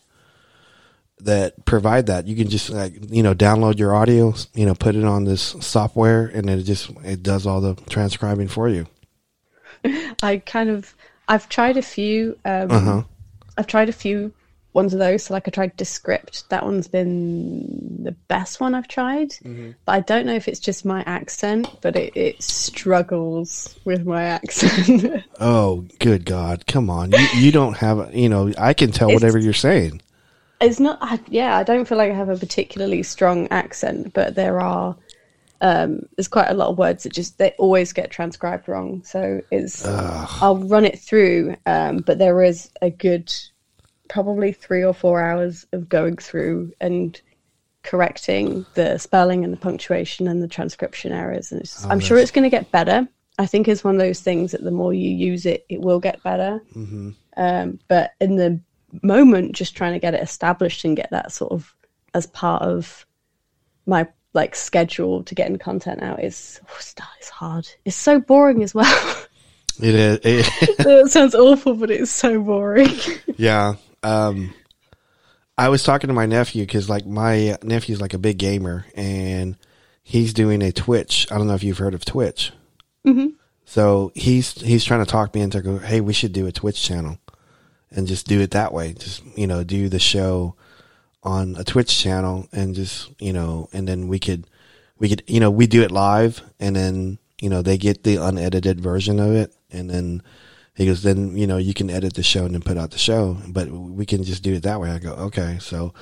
that 1.20 1.64
provide 1.64 2.06
that. 2.06 2.26
You 2.26 2.36
can 2.36 2.48
just 2.48 2.70
like, 2.70 2.94
you 3.10 3.22
know, 3.22 3.34
download 3.34 3.78
your 3.78 3.94
audio, 3.94 4.34
you 4.54 4.66
know, 4.66 4.74
put 4.74 4.96
it 4.96 5.04
on 5.04 5.24
this 5.24 5.56
software 5.60 6.26
and 6.26 6.48
it 6.48 6.62
just, 6.62 6.90
it 7.02 7.22
does 7.22 7.46
all 7.46 7.60
the 7.60 7.74
transcribing 7.88 8.48
for 8.48 8.68
you. 8.68 8.86
I 10.22 10.38
kind 10.38 10.70
of 10.70 10.94
I've 11.28 11.48
tried 11.48 11.76
a 11.76 11.82
few 11.82 12.38
um 12.44 12.70
Uh-huh. 12.70 13.02
I've 13.56 13.66
tried 13.66 13.88
a 13.88 13.92
few 13.92 14.32
ones 14.72 14.92
of 14.92 14.98
those. 14.98 15.22
So 15.24 15.34
like 15.34 15.46
I 15.46 15.50
tried 15.52 15.76
Descript. 15.76 16.48
That 16.50 16.64
one's 16.64 16.88
been 16.88 18.02
the 18.02 18.10
best 18.26 18.60
one 18.60 18.74
I've 18.74 18.88
tried. 18.88 19.30
Mm-hmm. 19.30 19.70
But 19.84 19.92
I 19.92 20.00
don't 20.00 20.26
know 20.26 20.34
if 20.34 20.48
it's 20.48 20.58
just 20.58 20.84
my 20.84 21.04
accent, 21.06 21.68
but 21.80 21.94
it, 21.94 22.16
it 22.16 22.42
struggles 22.42 23.78
with 23.84 24.04
my 24.04 24.22
accent. 24.38 25.22
Oh, 25.40 25.86
good 26.00 26.24
God. 26.24 26.66
Come 26.66 26.90
on. 26.90 27.12
You, 27.12 27.26
you 27.36 27.52
don't 27.52 27.76
have, 27.76 28.14
you 28.14 28.28
know, 28.28 28.52
I 28.58 28.74
can 28.74 28.90
tell 28.90 29.08
It's- 29.08 29.22
whatever 29.22 29.38
you're 29.38 29.52
saying. 29.52 30.00
it's 30.60 30.80
not 30.80 30.98
I, 31.02 31.18
yeah 31.28 31.58
i 31.58 31.62
don't 31.64 31.84
feel 31.86 31.98
like 31.98 32.12
i 32.12 32.14
have 32.14 32.28
a 32.30 32.36
particularly 32.36 33.02
strong 33.02 33.48
accent 33.50 34.12
but 34.14 34.34
there 34.36 34.60
are 34.60 34.96
um 35.60 36.00
there's 36.16 36.28
quite 36.28 36.50
a 36.50 36.54
lot 36.54 36.68
of 36.68 36.78
words 36.78 37.04
that 37.04 37.12
just 37.12 37.38
they 37.38 37.52
always 37.58 37.92
get 37.92 38.10
transcribed 38.10 38.68
wrong. 38.68 39.02
So 39.04 39.40
it's 39.50 39.86
i'll 40.42 40.58
run 40.58 40.84
it 40.84 40.98
through 40.98 41.56
um 41.66 41.98
but 41.98 42.18
there 42.18 42.42
is 42.42 42.70
a 42.82 42.90
good 42.90 43.32
probably 44.08 44.52
three 44.52 44.84
or 44.84 44.92
four 44.92 45.20
hours 45.20 45.66
of 45.72 45.88
going 45.88 46.16
through 46.16 46.72
and 46.80 47.20
correcting 47.82 48.64
the 48.74 48.98
spelling 48.98 49.44
and 49.44 49.52
the 49.52 49.58
punctuation 49.58 50.26
and 50.28 50.42
the 50.42 50.48
transcription 50.48 51.12
errors. 51.12 51.52
And 51.52 51.60
it's, 51.60 51.84
i'm 51.86 52.00
sure 52.00 52.18
it's 52.18 52.30
going 52.30 52.44
to 52.44 52.50
get 52.50 52.70
better. 52.70 53.06
I 53.38 53.46
think 53.46 53.66
it's 53.66 53.84
one 53.84 53.94
of 53.94 54.00
those 54.00 54.20
things 54.20 54.52
that 54.52 54.62
the 54.62 54.70
more 54.70 54.94
you 54.94 55.10
use 55.10 55.44
it 55.46 55.64
it 55.68 55.80
will 55.80 56.00
get 56.00 56.22
better. 56.22 56.62
Um, 57.36 57.78
but 57.88 58.12
in 58.20 58.36
the 58.36 58.60
moment 59.02 59.56
just 59.56 59.76
trying 59.76 59.92
to 59.94 59.98
get 59.98 60.14
it 60.14 60.22
established 60.22 60.84
and 60.84 60.96
get 60.96 61.10
that 61.10 61.32
sort 61.32 61.52
of 61.52 61.74
as 62.14 62.26
part 62.28 62.62
of 62.62 63.06
my 63.86 64.06
like 64.34 64.54
schedule 64.54 65.22
to 65.24 65.34
getting 65.34 65.56
content 65.56 66.02
out 66.02 66.22
is 66.22 66.60
oh, 66.68 66.76
it's, 67.18 67.28
hard 67.30 67.68
it's 67.84 67.96
so 67.96 68.20
boring 68.20 68.62
as 68.62 68.74
well 68.74 69.16
It 69.80 69.94
is. 69.96 70.18
It, 70.22 70.46
it 70.86 71.10
sounds 71.10 71.34
awful 71.34 71.74
but 71.74 71.90
it's 71.90 72.10
so 72.10 72.40
boring 72.40 72.90
yeah. 73.36 73.74
Um, 74.02 74.54
I 75.56 75.68
was 75.68 75.82
talking 75.82 76.08
to 76.08 76.14
my 76.14 76.26
nephew 76.26 76.62
because, 76.62 76.88
like, 76.90 77.06
my 77.06 77.56
nephew's 77.62 78.00
like 78.00 78.14
a 78.14 78.18
big 78.18 78.38
gamer 78.38 78.86
and 78.94 79.56
he's 80.02 80.34
doing 80.34 80.62
a 80.62 80.72
Twitch. 80.72 81.26
I 81.30 81.38
don't 81.38 81.46
know 81.46 81.54
if 81.54 81.62
you've 81.62 81.78
heard 81.78 81.94
of 81.94 82.04
Twitch. 82.04 82.52
Mm-hmm. 83.06 83.28
So 83.64 84.12
he's 84.14 84.52
he's 84.60 84.84
trying 84.84 85.04
to 85.04 85.10
talk 85.10 85.34
me 85.34 85.40
into 85.40 85.62
go. 85.62 85.78
Hey, 85.78 86.00
we 86.00 86.12
should 86.12 86.32
do 86.32 86.46
a 86.46 86.52
Twitch 86.52 86.82
channel 86.82 87.18
and 87.90 88.06
just 88.06 88.26
do 88.26 88.40
it 88.40 88.50
that 88.50 88.72
way. 88.72 88.92
Just 88.92 89.22
you 89.36 89.46
know, 89.46 89.64
do 89.64 89.88
the 89.88 89.98
show 89.98 90.54
on 91.24 91.56
a 91.56 91.64
Twitch 91.64 91.98
channel 91.98 92.46
and 92.52 92.74
just 92.74 93.10
you 93.20 93.32
know, 93.32 93.68
and 93.72 93.88
then 93.88 94.08
we 94.08 94.18
could 94.18 94.46
we 94.98 95.08
could 95.08 95.22
you 95.26 95.40
know 95.40 95.50
we 95.50 95.66
do 95.66 95.82
it 95.82 95.90
live 95.90 96.42
and 96.60 96.76
then 96.76 97.18
you 97.40 97.48
know 97.48 97.62
they 97.62 97.78
get 97.78 98.04
the 98.04 98.16
unedited 98.16 98.80
version 98.80 99.18
of 99.18 99.32
it. 99.32 99.54
And 99.70 99.90
then 99.90 100.22
he 100.74 100.86
goes 100.86 101.02
then 101.02 101.36
you 101.36 101.46
know 101.46 101.56
you 101.56 101.74
can 101.74 101.90
edit 101.90 102.14
the 102.14 102.22
show 102.22 102.44
and 102.44 102.54
then 102.54 102.62
put 102.62 102.78
out 102.78 102.90
the 102.90 102.98
show. 102.98 103.38
But 103.48 103.68
we 103.70 104.06
can 104.06 104.22
just 104.22 104.42
do 104.42 104.54
it 104.54 104.62
that 104.62 104.80
way. 104.80 104.90
I 104.90 104.98
go 104.98 105.12
okay. 105.14 105.58
So 105.60 105.94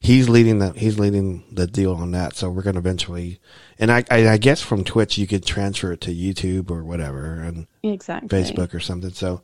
he's 0.00 0.28
leading 0.28 0.58
the 0.58 0.72
he's 0.72 0.98
leading 0.98 1.44
the 1.50 1.66
deal 1.66 1.94
on 1.94 2.10
that. 2.12 2.36
So 2.36 2.50
we're 2.50 2.62
going 2.62 2.74
to 2.74 2.80
eventually 2.80 3.40
and 3.78 3.90
I, 3.90 4.04
I 4.10 4.28
i 4.28 4.36
guess 4.38 4.62
from 4.62 4.84
twitch 4.84 5.18
you 5.18 5.26
could 5.26 5.44
transfer 5.44 5.92
it 5.92 6.00
to 6.02 6.14
youtube 6.14 6.70
or 6.70 6.82
whatever 6.82 7.34
and 7.34 7.66
exactly. 7.82 8.28
Facebook 8.28 8.74
or 8.74 8.80
something. 8.80 9.10
So 9.10 9.42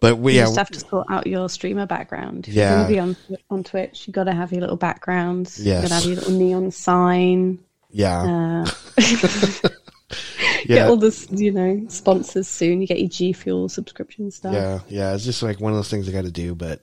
but 0.00 0.16
we 0.16 0.32
you 0.32 0.38
yeah 0.38 0.44
just 0.44 0.56
have 0.56 0.70
to 0.70 0.80
sort 0.80 1.06
out 1.10 1.26
your 1.26 1.48
streamer 1.48 1.86
background 1.86 2.46
if 2.48 2.54
Yeah. 2.54 2.68
you're 2.68 2.76
going 2.76 2.86
to 2.86 2.92
be 2.94 2.98
on 3.30 3.36
on 3.50 3.64
twitch 3.64 4.06
you 4.06 4.12
got 4.12 4.24
to 4.24 4.32
have 4.32 4.52
your 4.52 4.60
little 4.60 4.76
backgrounds 4.76 5.58
you 5.64 5.72
got 5.72 5.88
to 5.88 5.94
have 5.94 6.04
your 6.04 6.16
little 6.16 6.32
neon 6.32 6.70
sign 6.70 7.58
yeah 7.90 8.62
uh, 8.66 8.70
yeah 10.64 10.66
get 10.66 10.88
all 10.88 10.96
this 10.96 11.26
you 11.30 11.50
know 11.52 11.84
sponsors 11.88 12.46
soon 12.48 12.80
you 12.80 12.86
get 12.86 12.98
your 13.00 13.08
g 13.08 13.32
fuel 13.32 13.68
subscription 13.68 14.30
stuff 14.30 14.52
Yeah, 14.52 14.80
yeah. 14.88 15.14
It's 15.14 15.24
just 15.24 15.42
like 15.42 15.60
one 15.60 15.72
of 15.72 15.78
those 15.78 15.90
things 15.90 16.08
I 16.08 16.12
got 16.12 16.24
to 16.24 16.30
do, 16.30 16.54
but 16.54 16.80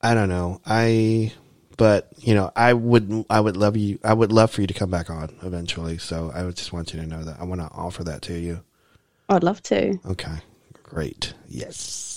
I 0.00 0.14
don't 0.14 0.28
know. 0.28 0.60
I, 0.66 1.32
but 1.76 2.08
you 2.18 2.34
know, 2.34 2.50
I 2.56 2.72
would, 2.72 3.24
I 3.30 3.40
would 3.40 3.56
love 3.56 3.76
you. 3.76 3.98
I 4.02 4.12
would 4.14 4.32
love 4.32 4.50
for 4.50 4.60
you 4.60 4.66
to 4.66 4.74
come 4.74 4.90
back 4.90 5.10
on 5.10 5.30
eventually. 5.42 5.98
So 5.98 6.30
I 6.34 6.42
would 6.44 6.56
just 6.56 6.72
want 6.72 6.92
you 6.92 7.00
to 7.00 7.06
know 7.06 7.22
that 7.24 7.38
I 7.40 7.44
want 7.44 7.60
to 7.60 7.68
offer 7.72 8.02
that 8.04 8.22
to 8.22 8.34
you. 8.38 8.62
i'd 9.28 9.44
love 9.44 9.62
to 9.64 9.98
Okay, 10.06 10.38
great. 10.82 11.34
Yes. 11.48 12.08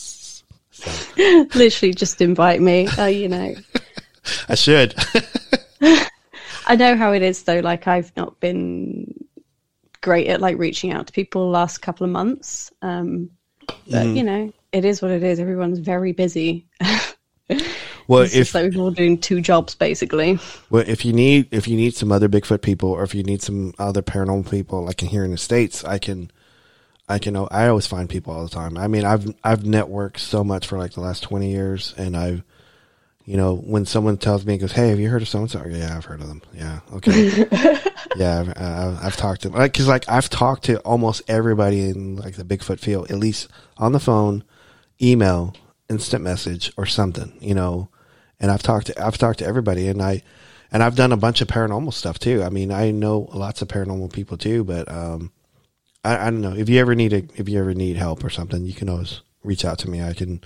So 0.76 0.92
literally 1.56 1.94
just 1.94 2.22
invite 2.22 2.62
me 2.62 2.88
uh, 2.88 3.06
you 3.06 3.30
know 3.30 3.56
I 4.50 4.56
should. 4.56 4.94
I 6.68 6.76
know 6.76 6.96
how 6.98 7.14
it 7.14 7.22
is 7.22 7.44
though. 7.44 7.60
Like 7.60 7.88
I've 7.88 8.12
not 8.18 8.40
been 8.40 9.14
great 10.02 10.28
at 10.28 10.42
like 10.42 10.58
reaching 10.58 10.92
out 10.92 11.08
to 11.08 11.14
people 11.14 11.46
the 11.46 11.52
last 11.52 11.78
couple 11.80 12.06
of 12.06 12.12
months. 12.12 12.72
Um, 12.82 13.30
but 13.68 13.76
Mm-hmm. 13.88 14.16
you 14.16 14.24
know, 14.24 14.54
it 14.72 14.84
is 14.86 15.02
what 15.02 15.12
it 15.12 15.24
is. 15.24 15.40
Everyone's 15.40 15.80
very 15.80 16.12
busy. 16.12 16.68
Well, 18.08 18.24
It's 18.24 18.36
if 18.36 18.54
like 18.56 18.74
we're 18.74 18.82
all 18.82 18.92
doing 18.92 19.18
two 19.20 19.42
jobs 19.42 19.74
basically. 19.76 20.38
Well, 20.70 20.84
if 20.88 21.06
you 21.06 21.14
need 21.14 21.48
if 21.52 21.68
you 21.68 21.76
need 21.76 21.96
some 21.96 22.12
other 22.12 22.30
Bigfoot 22.30 22.62
people, 22.62 22.90
or 22.90 23.04
if 23.04 23.16
you 23.16 23.24
need 23.24 23.42
some 23.42 23.74
other 23.80 24.02
paranormal 24.04 24.50
people, 24.50 24.84
like 24.86 25.02
in 25.02 25.10
here 25.10 25.24
in 25.26 25.32
the 25.32 25.38
states, 25.38 25.84
I 25.84 25.98
can, 25.98 26.30
I 27.08 27.20
can. 27.20 27.36
I 27.36 27.68
always 27.68 27.88
find 27.88 28.10
people 28.10 28.34
all 28.34 28.44
the 28.44 28.50
time. 28.50 28.78
I 28.78 28.88
mean, 28.88 29.06
I've 29.06 29.28
I've 29.44 29.62
networked 29.62 30.20
so 30.20 30.44
much 30.44 30.68
for 30.68 30.78
like 30.78 30.94
the 30.94 31.02
last 31.02 31.24
twenty 31.24 31.52
years, 31.52 31.94
and 31.98 32.18
I've, 32.18 32.44
you 33.26 33.38
know, 33.38 33.56
when 33.56 33.86
someone 33.86 34.18
tells 34.18 34.46
me, 34.46 34.58
goes, 34.58 34.72
"Hey, 34.72 34.90
have 34.90 35.00
you 35.00 35.10
heard 35.10 35.22
of 35.22 35.28
so 35.28 35.40
and 35.40 35.52
so?" 35.52 35.64
Yeah, 35.68 35.96
I've 35.96 36.06
heard 36.06 36.22
of 36.22 36.28
them. 36.28 36.42
Yeah, 36.54 36.80
okay. 36.94 37.46
yeah, 38.16 38.40
I've, 38.40 38.50
uh, 38.50 39.00
I've 39.02 39.18
talked 39.18 39.44
to 39.44 39.50
like 39.50 39.74
because 39.74 39.88
like 39.88 40.10
I've 40.10 40.30
talked 40.30 40.64
to 40.66 40.80
almost 40.80 41.22
everybody 41.28 41.90
in 41.90 42.16
like 42.16 42.36
the 42.36 42.44
Bigfoot 42.44 42.80
field, 42.80 43.12
at 43.12 43.18
least 43.18 43.50
on 43.78 43.92
the 43.92 44.00
phone, 44.00 44.44
email, 45.02 45.56
instant 45.90 46.24
message, 46.24 46.72
or 46.78 46.86
something. 46.86 47.38
You 47.40 47.54
know 47.54 47.90
and 48.40 48.52
I've 48.52 48.64
talked 48.64 48.88
to 48.88 49.04
I've 49.06 49.18
talked 49.18 49.40
to 49.40 49.46
everybody, 49.46 49.88
and 49.88 50.02
I 50.02 50.22
and 50.72 50.84
I've 50.84 50.96
done 50.96 51.12
a 51.12 51.18
bunch 51.18 51.42
of 51.42 51.48
paranormal 51.48 51.94
stuff 51.94 52.20
too. 52.20 52.44
I 52.44 52.50
mean, 52.50 52.72
I 52.72 52.92
know 52.92 53.30
lots 53.34 53.62
of 53.62 53.68
paranormal 53.68 54.12
people 54.14 54.38
too, 54.38 54.64
but 54.64 54.92
um, 54.92 55.32
I, 56.06 56.28
I 56.28 56.30
don't 56.32 56.42
know 56.42 56.54
if 56.56 56.70
you 56.70 56.80
ever 56.80 56.96
need 56.96 57.14
a 57.14 57.24
if 57.36 57.50
you 57.50 57.60
ever 57.60 57.74
need 57.74 57.98
help 57.98 58.24
or 58.24 58.30
something, 58.30 58.66
you 58.66 58.74
can 58.74 58.90
always 58.90 59.22
reach 59.44 59.66
out 59.66 59.80
to 59.80 59.90
me. 59.90 60.02
I 60.02 60.14
can 60.14 60.42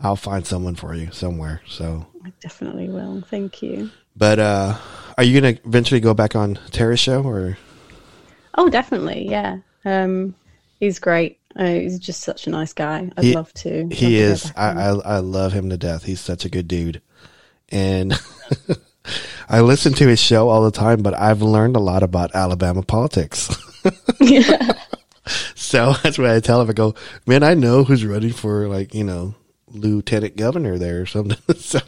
I'll 0.00 0.16
find 0.16 0.46
someone 0.46 0.74
for 0.76 0.94
you 0.94 1.10
somewhere. 1.12 1.60
So, 1.66 2.06
I 2.24 2.32
definitely 2.40 2.88
will. 2.88 3.22
Thank 3.30 3.62
you. 3.62 3.90
but 4.16 4.38
uh, 4.38 4.76
are 5.16 5.24
you 5.24 5.40
gonna 5.40 5.58
eventually 5.64 6.00
go 6.00 6.14
back 6.14 6.36
on 6.36 6.58
Terry's 6.70 7.00
show 7.00 7.22
or? 7.22 7.58
Oh, 8.56 8.68
definitely. 8.68 9.28
Yeah. 9.28 9.58
Um, 9.84 10.34
he's 10.80 10.98
great. 10.98 11.38
Uh, 11.56 11.64
he's 11.66 11.98
just 11.98 12.20
such 12.22 12.46
a 12.46 12.50
nice 12.50 12.72
guy. 12.72 13.10
I'd 13.16 13.24
He- 13.24 13.34
love 13.34 13.52
to. 13.54 13.82
love 13.84 13.92
He 13.92 14.06
to 14.10 14.14
is. 14.14 14.52
I. 14.56 14.70
I 14.70 14.88
I 14.90 15.18
love 15.18 15.52
him 15.52 15.70
to 15.70 15.76
death. 15.76 16.04
He's 16.04 16.20
such 16.20 16.44
a 16.44 16.48
good 16.50 16.68
dude, 16.68 17.00
and 17.70 18.12
I 19.48 19.60
listen 19.60 19.94
to 19.94 20.06
his 20.06 20.20
show 20.20 20.48
all 20.48 20.62
the 20.62 20.70
time. 20.70 21.02
But 21.02 21.14
I've 21.14 21.42
learned 21.42 21.74
a 21.76 21.80
lot 21.80 22.02
about 22.02 22.34
Alabama 22.34 22.82
politics. 22.82 23.48
so 25.54 25.94
that's 26.02 26.18
why 26.18 26.34
I 26.34 26.40
tell 26.40 26.60
him. 26.60 26.70
I 26.70 26.72
go, 26.72 26.94
man, 27.26 27.42
I 27.42 27.54
know 27.54 27.84
who's 27.84 28.04
running 28.04 28.32
for 28.32 28.68
like 28.68 28.94
you 28.94 29.04
know 29.04 29.34
lieutenant 29.68 30.36
governor 30.36 30.78
there 30.78 31.00
or 31.00 31.06
something. 31.06 31.38
so, 31.56 31.80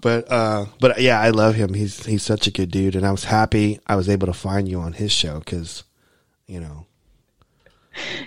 but 0.00 0.30
uh, 0.30 0.66
but 0.80 1.00
yeah, 1.00 1.20
I 1.20 1.30
love 1.30 1.54
him. 1.54 1.74
He's 1.74 2.04
he's 2.06 2.22
such 2.22 2.46
a 2.46 2.50
good 2.50 2.70
dude, 2.70 2.96
and 2.96 3.06
I 3.06 3.10
was 3.10 3.24
happy 3.24 3.80
I 3.86 3.96
was 3.96 4.08
able 4.08 4.26
to 4.26 4.32
find 4.32 4.68
you 4.68 4.80
on 4.80 4.94
his 4.94 5.12
show 5.12 5.38
because 5.38 5.84
you 6.46 6.60
know 6.60 6.86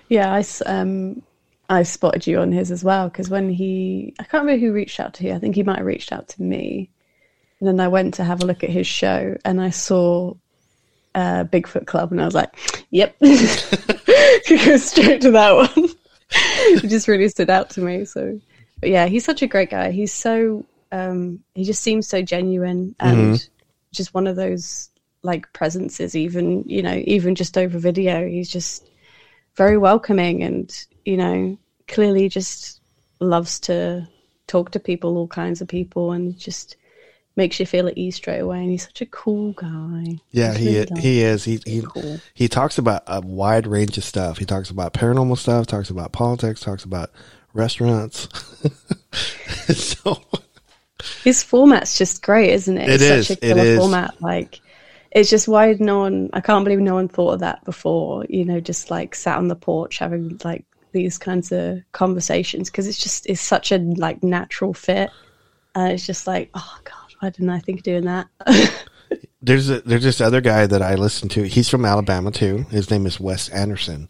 Yeah, 0.08 0.34
I 0.34 0.44
um 0.66 1.22
I 1.70 1.84
spotted 1.84 2.26
you 2.26 2.40
on 2.40 2.52
his 2.52 2.72
as 2.72 2.84
well 2.84 3.10
because 3.10 3.30
when 3.30 3.50
he 3.50 4.14
I 4.20 4.24
can't 4.24 4.44
remember 4.46 4.66
who 4.66 4.74
reached 4.74 5.00
out 5.00 5.14
to 5.16 5.26
you. 5.26 5.34
I 5.34 5.40
think 5.40 5.56
he 5.56 5.64
might 5.64 5.78
have 5.78 5.86
reached 5.86 6.12
out 6.12 6.28
to 6.30 6.42
me, 6.42 6.90
and 7.60 7.68
then 7.68 7.80
I 7.80 7.88
went 7.88 8.16
to 8.16 8.24
have 8.24 8.42
a 8.42 8.46
look 8.46 8.64
at 8.64 8.70
his 8.70 8.88
show 8.88 9.38
and 9.46 9.62
I 9.62 9.70
saw 9.70 10.34
uh, 11.16 11.44
Bigfoot 11.46 11.88
Club 11.88 12.12
and 12.12 12.22
I 12.22 12.26
was 12.26 12.36
like, 12.36 12.56
"Yep, 12.92 13.20
go 13.22 14.78
straight 14.78 15.22
to 15.22 15.32
that 15.32 15.56
one." 15.56 15.90
it 16.32 16.88
just 16.88 17.08
really 17.08 17.30
stood 17.30 17.50
out 17.50 17.70
to 17.72 17.82
me. 17.82 18.06
So, 18.06 18.40
but 18.80 18.90
yeah, 18.90 19.08
he's 19.08 19.26
such 19.26 19.42
a 19.42 19.48
great 19.48 19.70
guy. 19.70 19.92
He's 19.92 20.14
so 20.14 20.66
um 20.92 21.44
he 21.54 21.64
just 21.64 21.82
seems 21.82 22.08
so 22.08 22.22
genuine 22.22 22.96
and 23.00 23.48
just 23.92 24.14
one 24.14 24.28
of 24.28 24.36
those 24.36 24.90
like 25.24 25.52
presences. 25.54 26.16
Even 26.16 26.64
you 26.68 26.82
know, 26.82 27.02
even 27.06 27.36
just 27.36 27.58
over 27.58 27.80
video, 27.80 28.28
he's 28.28 28.50
just 28.50 28.90
very 29.56 29.78
welcoming 29.78 30.44
and 30.44 30.86
you 31.06 31.18
know 31.18 31.58
clearly 31.88 32.30
just 32.30 32.82
loves 33.20 33.60
to 33.60 34.08
talk 34.48 34.72
to 34.72 34.80
people 34.80 35.18
all 35.18 35.28
kinds 35.28 35.62
of 35.62 35.68
people 35.68 36.12
and 36.12 36.38
just 36.38 36.76
makes 37.40 37.60
you 37.60 37.66
feel 37.66 37.88
at 37.88 37.98
ease 37.98 38.16
straight 38.18 38.40
away 38.40 38.60
and 38.60 38.70
he's 38.70 38.84
such 38.84 39.02
a 39.02 39.06
cool 39.08 39.54
guy 39.54 40.20
Yeah, 40.32 40.54
He's 40.54 40.60
he 40.60 40.74
really 40.76 40.86
does. 40.86 41.00
he 41.00 41.22
is. 41.24 41.44
He 41.46 41.60
he 41.66 41.82
Cool. 41.82 42.20
he 42.36 42.48
talks 42.48 42.78
about 42.78 43.02
a 43.08 43.22
wide 43.22 43.66
range 43.66 43.98
of 43.98 44.04
stuff. 44.04 44.38
He 44.38 44.46
talks 44.46 44.70
about 44.70 44.94
paranormal 44.94 45.38
stuff, 45.38 45.66
talks 45.66 45.90
about 45.90 46.12
politics, 46.12 46.62
talks 46.62 46.84
about 46.84 47.10
restaurants. 47.54 48.28
so 49.74 50.22
his 51.24 51.42
format's 51.44 51.98
just 51.98 52.22
great 52.22 52.50
isn't 52.52 52.78
it 52.78 52.90
It 52.90 52.94
it's 52.96 53.04
is, 53.04 53.28
such 53.28 53.38
a 53.42 53.46
it 53.46 53.56
killer 53.56 53.78
format 53.78 54.22
like 54.22 54.60
it's 55.12 55.30
just 55.30 55.48
why 55.48 55.76
no 55.80 56.00
one 56.00 56.30
i 56.34 56.42
can't 56.42 56.64
believe 56.66 56.80
no 56.80 56.94
one 56.96 57.08
thought 57.08 57.34
of 57.36 57.40
that 57.40 57.64
before 57.66 58.26
you 58.30 58.44
know 58.46 58.60
just 58.60 58.92
like 58.92 59.16
sat 59.16 59.38
on 59.38 59.48
the 59.48 59.56
porch 59.56 59.98
having 60.00 60.40
like 60.44 60.66
these 60.92 61.18
kinds 61.18 61.52
of 61.52 61.80
conversations 61.94 62.70
because 62.70 62.86
it's 62.88 62.98
just 62.98 63.26
it's 63.28 63.42
such 63.42 63.72
a 63.72 63.78
like 63.78 64.22
natural 64.24 64.74
fit 64.74 65.10
and 65.74 65.94
it's 65.94 66.06
just 66.06 66.28
like 66.28 66.50
oh 66.54 66.80
god 66.84 66.94
why 67.20 67.30
didn't 67.30 67.50
i 67.50 67.60
think 67.60 67.80
of 67.80 67.84
doing 67.84 68.06
that 68.06 68.28
there's 69.42 69.70
a, 69.70 69.82
there's 69.82 70.04
this 70.04 70.22
other 70.22 70.42
guy 70.42 70.68
that 70.68 70.82
I 70.82 70.96
listen 70.96 71.30
to. 71.30 71.44
He's 71.44 71.70
from 71.70 71.86
Alabama 71.86 72.32
too. 72.32 72.66
His 72.70 72.92
name 72.92 73.06
is 73.06 73.20
Wes 73.20 73.50
Anderson, 73.50 74.10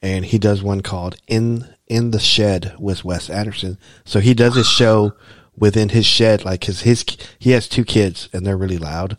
and 0.00 0.24
he 0.24 0.38
does 0.38 0.62
one 0.62 0.80
called 0.80 1.16
"In 1.26 1.74
in 1.86 2.10
the 2.10 2.18
Shed" 2.18 2.74
with 2.78 3.04
Wes 3.04 3.28
Anderson. 3.28 3.78
So 4.04 4.20
he 4.20 4.34
does 4.34 4.56
his 4.56 4.68
show 4.68 5.12
within 5.56 5.90
his 5.90 6.06
shed, 6.06 6.44
like 6.44 6.64
his 6.64 6.82
his 6.82 7.04
he 7.38 7.50
has 7.50 7.68
two 7.68 7.84
kids 7.84 8.28
and 8.32 8.46
they're 8.46 8.56
really 8.56 8.78
loud. 8.78 9.18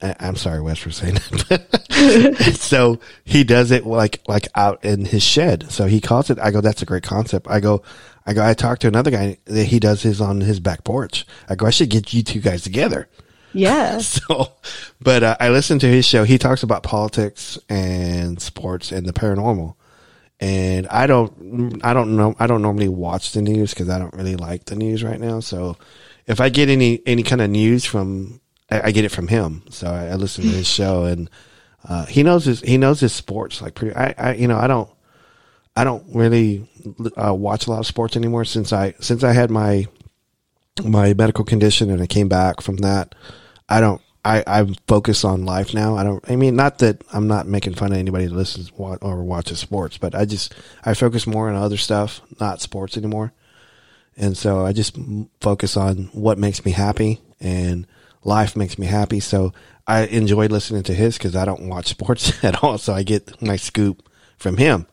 I'm 0.00 0.36
sorry, 0.36 0.60
Wes, 0.60 0.78
for 0.78 0.92
saying 0.92 1.14
that. 1.14 2.54
so 2.60 3.00
he 3.24 3.42
does 3.42 3.72
it 3.72 3.84
like 3.84 4.20
like 4.28 4.46
out 4.54 4.84
in 4.84 5.04
his 5.04 5.24
shed. 5.24 5.70
So 5.70 5.86
he 5.86 6.00
calls 6.00 6.30
it. 6.30 6.38
I 6.38 6.52
go, 6.52 6.60
that's 6.60 6.82
a 6.82 6.86
great 6.86 7.02
concept. 7.02 7.48
I 7.48 7.58
go, 7.58 7.82
I 8.28 8.34
go. 8.34 8.46
I 8.46 8.52
talked 8.52 8.82
to 8.82 8.88
another 8.88 9.10
guy 9.10 9.38
that 9.46 9.64
he 9.64 9.80
does 9.80 10.02
his 10.02 10.20
on 10.20 10.42
his 10.42 10.60
back 10.60 10.84
porch. 10.84 11.26
I 11.48 11.54
go, 11.54 11.64
I 11.64 11.70
should 11.70 11.88
get 11.88 12.12
you 12.12 12.22
two 12.22 12.40
guys 12.40 12.62
together. 12.62 13.08
yeah 13.54 13.98
So, 14.02 14.52
but 15.00 15.22
uh, 15.22 15.36
I 15.40 15.48
listened 15.48 15.80
to 15.80 15.88
his 15.88 16.04
show. 16.04 16.24
He 16.24 16.36
talks 16.36 16.62
about 16.62 16.82
politics 16.82 17.58
and 17.70 18.40
sports 18.40 18.92
and 18.92 19.06
the 19.06 19.14
paranormal. 19.14 19.76
And 20.40 20.86
I 20.88 21.06
don't, 21.06 21.80
I 21.82 21.94
don't 21.94 22.16
know, 22.16 22.36
I 22.38 22.46
don't 22.46 22.60
normally 22.60 22.88
watch 22.88 23.32
the 23.32 23.40
news 23.40 23.70
because 23.72 23.88
I 23.88 23.98
don't 23.98 24.14
really 24.14 24.36
like 24.36 24.66
the 24.66 24.76
news 24.76 25.02
right 25.02 25.18
now. 25.18 25.40
So, 25.40 25.78
if 26.26 26.38
I 26.40 26.50
get 26.50 26.68
any 26.68 27.00
any 27.06 27.22
kind 27.22 27.40
of 27.40 27.48
news 27.48 27.86
from, 27.86 28.42
I, 28.70 28.88
I 28.88 28.90
get 28.92 29.06
it 29.06 29.08
from 29.08 29.28
him. 29.28 29.62
So 29.70 29.88
I, 29.88 30.08
I 30.08 30.14
listen 30.16 30.44
to 30.44 30.50
his 30.50 30.68
show, 30.78 31.04
and 31.04 31.30
uh, 31.88 32.04
he 32.04 32.22
knows 32.22 32.44
his 32.44 32.60
he 32.60 32.76
knows 32.76 33.00
his 33.00 33.14
sports 33.14 33.62
like 33.62 33.74
pretty. 33.74 33.96
I, 33.96 34.14
I 34.18 34.34
you 34.34 34.46
know 34.46 34.58
I 34.58 34.66
don't 34.66 34.90
I 35.78 35.84
don't 35.84 36.04
really 36.12 36.68
uh, 37.16 37.32
watch 37.32 37.68
a 37.68 37.70
lot 37.70 37.78
of 37.78 37.86
sports 37.86 38.16
anymore 38.16 38.44
since 38.44 38.72
I 38.72 38.94
since 38.98 39.22
I 39.22 39.32
had 39.32 39.48
my 39.48 39.86
my 40.82 41.14
medical 41.14 41.44
condition 41.44 41.88
and 41.88 42.02
I 42.02 42.08
came 42.08 42.26
back 42.26 42.60
from 42.60 42.78
that. 42.78 43.14
I 43.68 43.80
don't. 43.80 44.02
I 44.24 44.42
I'm 44.44 44.74
focused 44.88 45.24
on 45.24 45.44
life 45.44 45.72
now. 45.74 45.96
I 45.96 46.02
don't. 46.02 46.28
I 46.28 46.34
mean, 46.34 46.56
not 46.56 46.78
that 46.78 47.04
I'm 47.12 47.28
not 47.28 47.46
making 47.46 47.74
fun 47.74 47.92
of 47.92 47.98
anybody 47.98 48.26
that 48.26 48.34
listens 48.34 48.72
or 48.76 49.22
watches 49.22 49.60
sports, 49.60 49.98
but 49.98 50.16
I 50.16 50.24
just 50.24 50.52
I 50.84 50.94
focus 50.94 51.28
more 51.28 51.48
on 51.48 51.54
other 51.54 51.76
stuff, 51.76 52.22
not 52.40 52.60
sports 52.60 52.96
anymore. 52.96 53.32
And 54.16 54.36
so 54.36 54.66
I 54.66 54.72
just 54.72 54.98
focus 55.40 55.76
on 55.76 56.10
what 56.12 56.38
makes 56.38 56.64
me 56.64 56.72
happy, 56.72 57.20
and 57.38 57.86
life 58.24 58.56
makes 58.56 58.80
me 58.80 58.86
happy. 58.88 59.20
So 59.20 59.52
I 59.86 60.06
enjoy 60.06 60.48
listening 60.48 60.82
to 60.82 60.92
his 60.92 61.18
because 61.18 61.36
I 61.36 61.44
don't 61.44 61.68
watch 61.68 61.86
sports 61.96 62.42
at 62.42 62.64
all. 62.64 62.78
So 62.78 62.94
I 62.94 63.04
get 63.04 63.40
my 63.40 63.54
scoop 63.54 64.02
from 64.38 64.56
him 64.56 64.88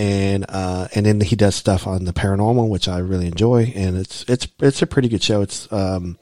and 0.00 0.46
uh, 0.48 0.88
and 0.94 1.04
then 1.04 1.20
he 1.20 1.36
does 1.36 1.54
stuff 1.54 1.86
on 1.86 2.06
the 2.06 2.14
paranormal, 2.14 2.70
which 2.70 2.88
I 2.88 2.98
really 2.98 3.26
enjoy, 3.26 3.70
and 3.76 3.98
it's 3.98 4.24
it's 4.26 4.48
it's 4.58 4.80
a 4.80 4.86
pretty 4.86 5.08
good 5.08 5.22
show. 5.22 5.42
It's 5.42 5.70
um, 5.70 6.18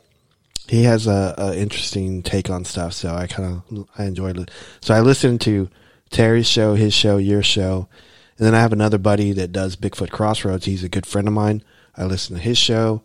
he 0.66 0.82
has 0.82 1.06
a, 1.06 1.32
a 1.38 1.56
interesting 1.56 2.24
take 2.24 2.50
on 2.50 2.64
stuff, 2.64 2.92
so 2.92 3.14
I 3.14 3.28
kind 3.28 3.62
of 3.70 3.88
I 3.96 4.06
enjoyed 4.06 4.36
it. 4.36 4.50
So 4.80 4.94
I 4.94 5.00
listened 5.00 5.40
to 5.42 5.70
Terry's 6.10 6.48
show, 6.48 6.74
his 6.74 6.92
show, 6.92 7.18
your 7.18 7.44
show, 7.44 7.88
and 8.36 8.44
then 8.44 8.54
I 8.56 8.60
have 8.60 8.72
another 8.72 8.98
buddy 8.98 9.30
that 9.34 9.52
does 9.52 9.76
Bigfoot 9.76 10.10
Crossroads. 10.10 10.64
He's 10.64 10.82
a 10.82 10.88
good 10.88 11.06
friend 11.06 11.28
of 11.28 11.34
mine. 11.34 11.62
I 11.96 12.04
listen 12.04 12.34
to 12.34 12.42
his 12.42 12.58
show, 12.58 13.02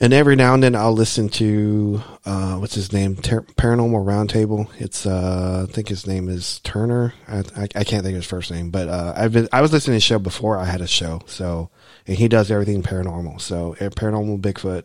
and 0.00 0.12
every 0.12 0.36
now 0.36 0.54
and 0.54 0.62
then 0.62 0.74
I'll 0.74 0.92
listen 0.92 1.28
to 1.30 2.02
uh, 2.24 2.56
what's 2.56 2.74
his 2.74 2.92
name, 2.92 3.16
Ter- 3.16 3.42
Paranormal 3.42 4.04
Roundtable. 4.04 4.68
It's 4.78 5.06
uh, 5.06 5.66
I 5.68 5.72
think 5.72 5.88
his 5.88 6.06
name 6.06 6.28
is 6.28 6.60
Turner. 6.60 7.14
I, 7.28 7.38
I, 7.56 7.68
I 7.74 7.84
can't 7.84 8.02
think 8.02 8.14
of 8.14 8.22
his 8.22 8.26
first 8.26 8.50
name, 8.50 8.70
but 8.70 8.88
uh, 8.88 9.14
I've 9.16 9.32
been 9.32 9.48
I 9.52 9.60
was 9.60 9.72
listening 9.72 9.92
to 9.92 9.96
his 9.96 10.02
show 10.04 10.18
before 10.18 10.58
I 10.58 10.64
had 10.64 10.80
a 10.80 10.86
show. 10.86 11.22
So 11.26 11.70
and 12.06 12.16
he 12.16 12.28
does 12.28 12.50
everything 12.50 12.82
paranormal. 12.82 13.40
So 13.40 13.76
eh, 13.78 13.88
paranormal 13.88 14.40
Bigfoot. 14.40 14.84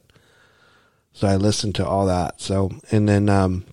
So 1.14 1.28
I 1.28 1.36
listen 1.36 1.74
to 1.74 1.88
all 1.88 2.05
that. 2.05 2.39
So 2.39 2.72
and 2.91 3.10
then 3.10 3.30
um, 3.30 3.66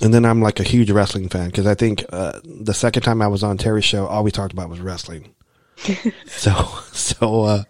and 0.00 0.14
then 0.14 0.24
I'm 0.24 0.40
like 0.40 0.60
a 0.60 0.64
huge 0.64 0.90
wrestling 0.90 1.28
fan 1.28 1.48
because 1.48 1.66
I 1.66 1.74
think 1.74 2.04
uh, 2.10 2.40
the 2.44 2.74
second 2.74 3.02
time 3.02 3.20
I 3.20 3.28
was 3.28 3.42
on 3.42 3.58
Terry's 3.58 3.84
show, 3.84 4.06
all 4.06 4.24
we 4.24 4.30
talked 4.30 4.52
about 4.52 4.70
was 4.70 4.80
wrestling. 4.80 5.34
so 6.26 6.52
so 6.92 7.42
uh, 7.44 7.62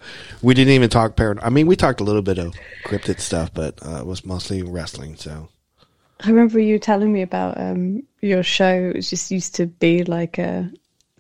we 0.43 0.55
didn't 0.55 0.73
even 0.75 0.89
talk 0.91 1.17
paranormal. 1.17 1.41
I 1.43 1.51
mean, 1.51 1.67
we 1.67 1.77
talked 1.77 2.01
a 2.01 2.05
little 2.05 2.23
bit 2.23 2.39
of 2.39 2.55
cryptid 2.85 3.21
stuff, 3.21 3.53
but 3.53 3.79
uh, 3.87 3.99
it 4.01 4.07
was 4.07 4.25
mostly 4.25 4.63
wrestling. 4.63 5.17
So 5.17 5.49
I 6.25 6.29
remember 6.29 6.59
you 6.59 6.79
telling 6.79 7.13
me 7.13 7.23
about 7.23 7.61
um, 7.61 8.03
your 8.21 8.43
show. 8.43 8.93
It 8.95 9.03
just 9.03 9.31
used 9.31 9.55
to 9.57 9.67
be 9.67 10.05
like 10.05 10.39
a 10.39 10.71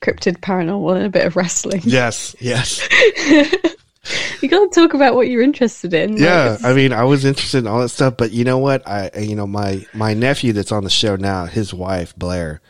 cryptid 0.00 0.38
paranormal 0.38 0.96
and 0.96 1.06
a 1.06 1.10
bit 1.10 1.26
of 1.26 1.36
wrestling. 1.36 1.82
Yes, 1.84 2.34
yes. 2.40 2.80
you 4.42 4.48
got 4.48 4.72
to 4.72 4.80
talk 4.80 4.94
about 4.94 5.14
what 5.14 5.28
you're 5.28 5.42
interested 5.42 5.92
in. 5.92 6.12
like, 6.12 6.20
Yeah, 6.20 6.44
it's- 6.54 6.64
I 6.64 6.72
mean, 6.72 6.92
I 6.92 7.04
was 7.04 7.24
interested 7.24 7.58
in 7.58 7.66
all 7.66 7.80
that 7.80 7.88
stuff, 7.90 8.16
but 8.16 8.30
you 8.32 8.44
know 8.44 8.58
what? 8.58 8.86
I, 8.88 9.10
you 9.18 9.36
know, 9.36 9.46
my 9.46 9.84
my 9.92 10.14
nephew 10.14 10.52
that's 10.52 10.72
on 10.72 10.84
the 10.84 10.90
show 10.90 11.16
now, 11.16 11.46
his 11.46 11.74
wife 11.74 12.16
Blair, 12.16 12.60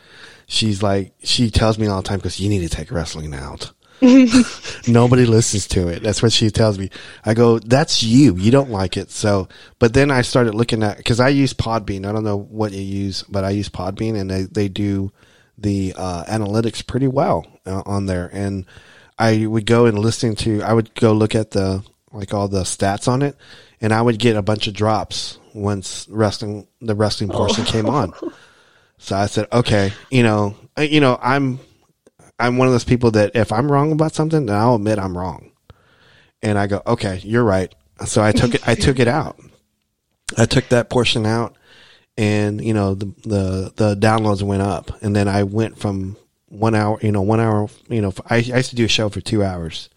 she's 0.47 0.83
like, 0.83 1.13
she 1.23 1.49
tells 1.49 1.77
me 1.79 1.87
all 1.87 2.01
the 2.01 2.07
time 2.07 2.19
because 2.19 2.39
you 2.39 2.49
need 2.49 2.59
to 2.61 2.69
take 2.69 2.91
wrestling 2.91 3.33
out. 3.33 3.71
Nobody 4.87 5.25
listens 5.25 5.67
to 5.69 5.89
it. 5.89 6.03
That's 6.03 6.21
what 6.21 6.31
she 6.31 6.49
tells 6.49 6.79
me. 6.79 6.89
I 7.25 7.33
go, 7.33 7.59
that's 7.59 8.01
you. 8.01 8.35
You 8.35 8.51
don't 8.51 8.69
like 8.69 8.95
it. 8.97 9.11
So, 9.11 9.49
but 9.77 9.93
then 9.93 10.09
I 10.09 10.21
started 10.21 10.55
looking 10.55 10.83
at 10.83 10.97
because 10.97 11.19
I 11.19 11.29
use 11.29 11.53
Podbean. 11.53 12.07
I 12.07 12.11
don't 12.11 12.23
know 12.23 12.37
what 12.37 12.71
you 12.71 12.81
use, 12.81 13.23
but 13.23 13.43
I 13.43 13.49
use 13.49 13.69
Podbean, 13.69 14.19
and 14.19 14.29
they 14.29 14.43
they 14.43 14.69
do 14.69 15.11
the 15.57 15.93
uh, 15.97 16.23
analytics 16.25 16.85
pretty 16.85 17.07
well 17.07 17.45
uh, 17.65 17.83
on 17.85 18.05
there. 18.05 18.29
And 18.31 18.65
I 19.17 19.45
would 19.45 19.65
go 19.65 19.85
and 19.85 19.99
listen 19.99 20.35
to. 20.37 20.61
I 20.63 20.73
would 20.73 20.95
go 20.95 21.11
look 21.11 21.35
at 21.35 21.51
the 21.51 21.83
like 22.11 22.33
all 22.33 22.47
the 22.47 22.61
stats 22.63 23.07
on 23.07 23.21
it, 23.21 23.35
and 23.81 23.93
I 23.93 24.01
would 24.01 24.17
get 24.19 24.37
a 24.37 24.41
bunch 24.41 24.67
of 24.67 24.73
drops 24.73 25.39
once 25.53 26.07
wrestling 26.09 26.67
the 26.79 26.95
wrestling 26.95 27.29
portion 27.29 27.65
came 27.65 27.87
on. 27.87 28.13
So 28.97 29.15
I 29.15 29.27
said, 29.27 29.47
okay, 29.51 29.93
you 30.11 30.23
know, 30.23 30.55
uh, 30.77 30.81
you 30.81 30.99
know, 30.99 31.17
I'm 31.21 31.59
I'm 32.39 32.57
one 32.57 32.67
of 32.67 32.73
those 32.73 32.85
people 32.85 33.11
that 33.11 33.35
if 33.35 33.51
I'm 33.51 33.71
wrong 33.71 33.91
about 33.91 34.13
something, 34.13 34.45
then 34.45 34.55
I'll 34.55 34.75
admit 34.75 34.99
I'm 34.99 35.17
wrong. 35.17 35.51
And 36.41 36.57
I 36.57 36.67
go, 36.67 36.81
okay, 36.87 37.19
you're 37.23 37.43
right. 37.43 37.73
So 38.05 38.23
I 38.23 38.31
took 38.31 38.55
it. 38.55 38.67
I 38.67 38.75
took 38.75 38.99
it 38.99 39.09
out. 39.09 39.39
I 40.37 40.45
took 40.45 40.69
that 40.69 40.89
portion 40.89 41.25
out, 41.25 41.57
and 42.17 42.63
you 42.63 42.73
know 42.73 42.95
the 42.95 43.07
the 43.23 43.73
the 43.75 43.95
downloads 43.95 44.41
went 44.41 44.61
up, 44.61 44.91
and 45.01 45.15
then 45.15 45.27
I 45.27 45.43
went 45.43 45.77
from 45.77 46.15
one 46.49 46.75
hour, 46.75 46.97
you 47.01 47.11
know, 47.11 47.21
one 47.21 47.39
hour, 47.39 47.69
you 47.89 48.01
know, 48.01 48.13
I, 48.27 48.37
I 48.37 48.57
used 48.57 48.71
to 48.71 48.75
do 48.75 48.85
a 48.85 48.89
show 48.89 49.09
for 49.09 49.21
two 49.21 49.43
hours, 49.43 49.89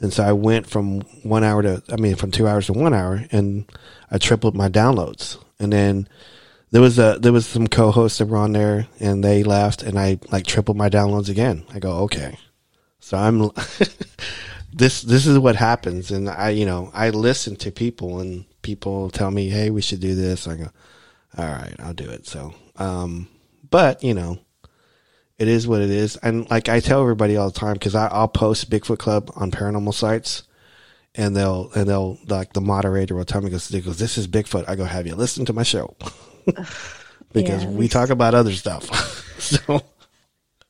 and 0.00 0.12
so 0.12 0.24
I 0.24 0.32
went 0.32 0.66
from 0.66 1.02
one 1.22 1.44
hour 1.44 1.62
to, 1.62 1.82
I 1.90 1.96
mean, 1.96 2.16
from 2.16 2.30
two 2.30 2.48
hours 2.48 2.66
to 2.66 2.72
one 2.72 2.94
hour, 2.94 3.24
and 3.30 3.70
I 4.10 4.18
tripled 4.18 4.56
my 4.56 4.68
downloads, 4.68 5.38
and 5.58 5.72
then 5.72 6.08
there 6.74 6.82
was 6.82 6.98
a 6.98 7.18
there 7.20 7.32
was 7.32 7.46
some 7.46 7.68
co-hosts 7.68 8.18
that 8.18 8.26
were 8.26 8.36
on 8.36 8.50
there 8.50 8.88
and 8.98 9.22
they 9.22 9.44
left 9.44 9.84
and 9.84 9.96
I 9.96 10.18
like 10.32 10.44
tripled 10.44 10.76
my 10.76 10.88
downloads 10.88 11.28
again. 11.28 11.64
I 11.72 11.78
go, 11.78 11.98
okay. 11.98 12.36
So 12.98 13.16
I'm 13.16 13.38
this 14.72 15.02
this 15.02 15.24
is 15.24 15.38
what 15.38 15.54
happens 15.54 16.10
and 16.10 16.28
I 16.28 16.48
you 16.50 16.66
know, 16.66 16.90
I 16.92 17.10
listen 17.10 17.54
to 17.58 17.70
people 17.70 18.18
and 18.18 18.44
people 18.62 19.08
tell 19.10 19.30
me, 19.30 19.50
"Hey, 19.50 19.70
we 19.70 19.82
should 19.82 20.00
do 20.00 20.16
this." 20.16 20.48
I 20.48 20.56
go, 20.56 20.70
"All 21.38 21.46
right, 21.46 21.76
I'll 21.78 21.94
do 21.94 22.10
it." 22.10 22.26
So, 22.26 22.52
um 22.74 23.28
but, 23.70 24.02
you 24.02 24.14
know, 24.14 24.40
it 25.38 25.46
is 25.46 25.68
what 25.68 25.80
it 25.80 25.90
is. 25.90 26.16
And 26.16 26.50
like 26.50 26.68
I 26.68 26.80
tell 26.80 27.02
everybody 27.02 27.36
all 27.36 27.52
the 27.52 27.60
time 27.60 27.78
I 27.94 28.08
I'll 28.08 28.26
post 28.26 28.68
Bigfoot 28.68 28.98
Club 28.98 29.30
on 29.36 29.52
paranormal 29.52 29.94
sites 29.94 30.42
and 31.14 31.36
they'll 31.36 31.70
and 31.76 31.88
they'll 31.88 32.18
like 32.26 32.52
the 32.52 32.60
moderator 32.60 33.14
will 33.14 33.24
tell 33.24 33.42
me 33.42 33.50
goes, 33.50 33.70
goes 33.70 33.98
this 34.00 34.18
is 34.18 34.26
Bigfoot. 34.26 34.68
I 34.68 34.74
go, 34.74 34.86
have 34.86 35.06
you 35.06 35.14
listened 35.14 35.46
to 35.46 35.52
my 35.52 35.62
show? 35.62 35.94
because 37.32 37.64
Yeah, 37.64 37.70
we 37.70 37.88
talk 37.88 38.10
about 38.10 38.34
other 38.34 38.52
stuff. 38.52 38.84
so 39.38 39.82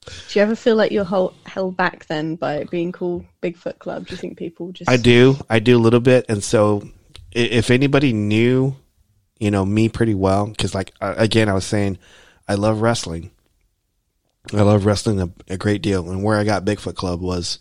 Do 0.06 0.38
you 0.38 0.42
ever 0.42 0.56
feel 0.56 0.76
like 0.76 0.92
you're 0.92 1.04
held, 1.04 1.34
held 1.46 1.76
back 1.76 2.06
then 2.06 2.36
by 2.36 2.56
it 2.56 2.70
being 2.70 2.92
called 2.92 3.24
Bigfoot 3.42 3.78
Club? 3.78 4.06
Do 4.06 4.14
you 4.14 4.18
think 4.18 4.38
people 4.38 4.72
just 4.72 4.90
I 4.90 4.96
do, 4.96 5.36
I 5.48 5.58
do 5.58 5.76
a 5.76 5.80
little 5.80 6.00
bit, 6.00 6.26
and 6.28 6.42
so 6.42 6.88
if 7.32 7.70
anybody 7.70 8.12
knew, 8.12 8.76
you 9.38 9.50
know, 9.50 9.64
me 9.64 9.88
pretty 9.88 10.14
well, 10.14 10.46
because 10.46 10.74
like 10.74 10.92
again, 11.00 11.48
I 11.48 11.54
was 11.54 11.64
saying, 11.64 11.98
I 12.48 12.54
love 12.54 12.80
wrestling. 12.80 13.30
I 14.52 14.60
love 14.60 14.84
wrestling 14.84 15.20
a, 15.20 15.30
a 15.48 15.56
great 15.56 15.82
deal, 15.82 16.10
and 16.10 16.22
where 16.22 16.38
I 16.38 16.44
got 16.44 16.64
Bigfoot 16.64 16.94
Club 16.94 17.20
was 17.20 17.58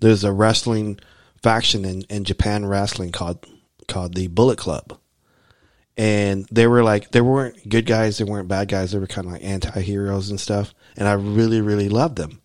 there's 0.00 0.24
a 0.24 0.32
wrestling 0.32 0.98
faction 1.42 1.84
in, 1.84 2.02
in 2.02 2.24
Japan 2.24 2.66
wrestling 2.66 3.12
called 3.12 3.46
called 3.86 4.14
the 4.14 4.26
Bullet 4.26 4.58
Club, 4.58 4.98
and 5.96 6.46
they 6.50 6.66
were 6.66 6.82
like 6.82 7.10
they 7.10 7.20
weren't 7.20 7.68
good 7.68 7.86
guys, 7.86 8.18
they 8.18 8.24
weren't 8.24 8.48
bad 8.48 8.68
guys, 8.68 8.92
they 8.92 8.98
were 8.98 9.06
kind 9.06 9.26
of 9.26 9.32
like 9.34 9.44
anti 9.44 9.80
heroes 9.80 10.30
and 10.30 10.40
stuff, 10.40 10.74
and 10.96 11.08
I 11.08 11.12
really 11.12 11.60
really 11.60 11.88
loved 11.88 12.16
them, 12.16 12.40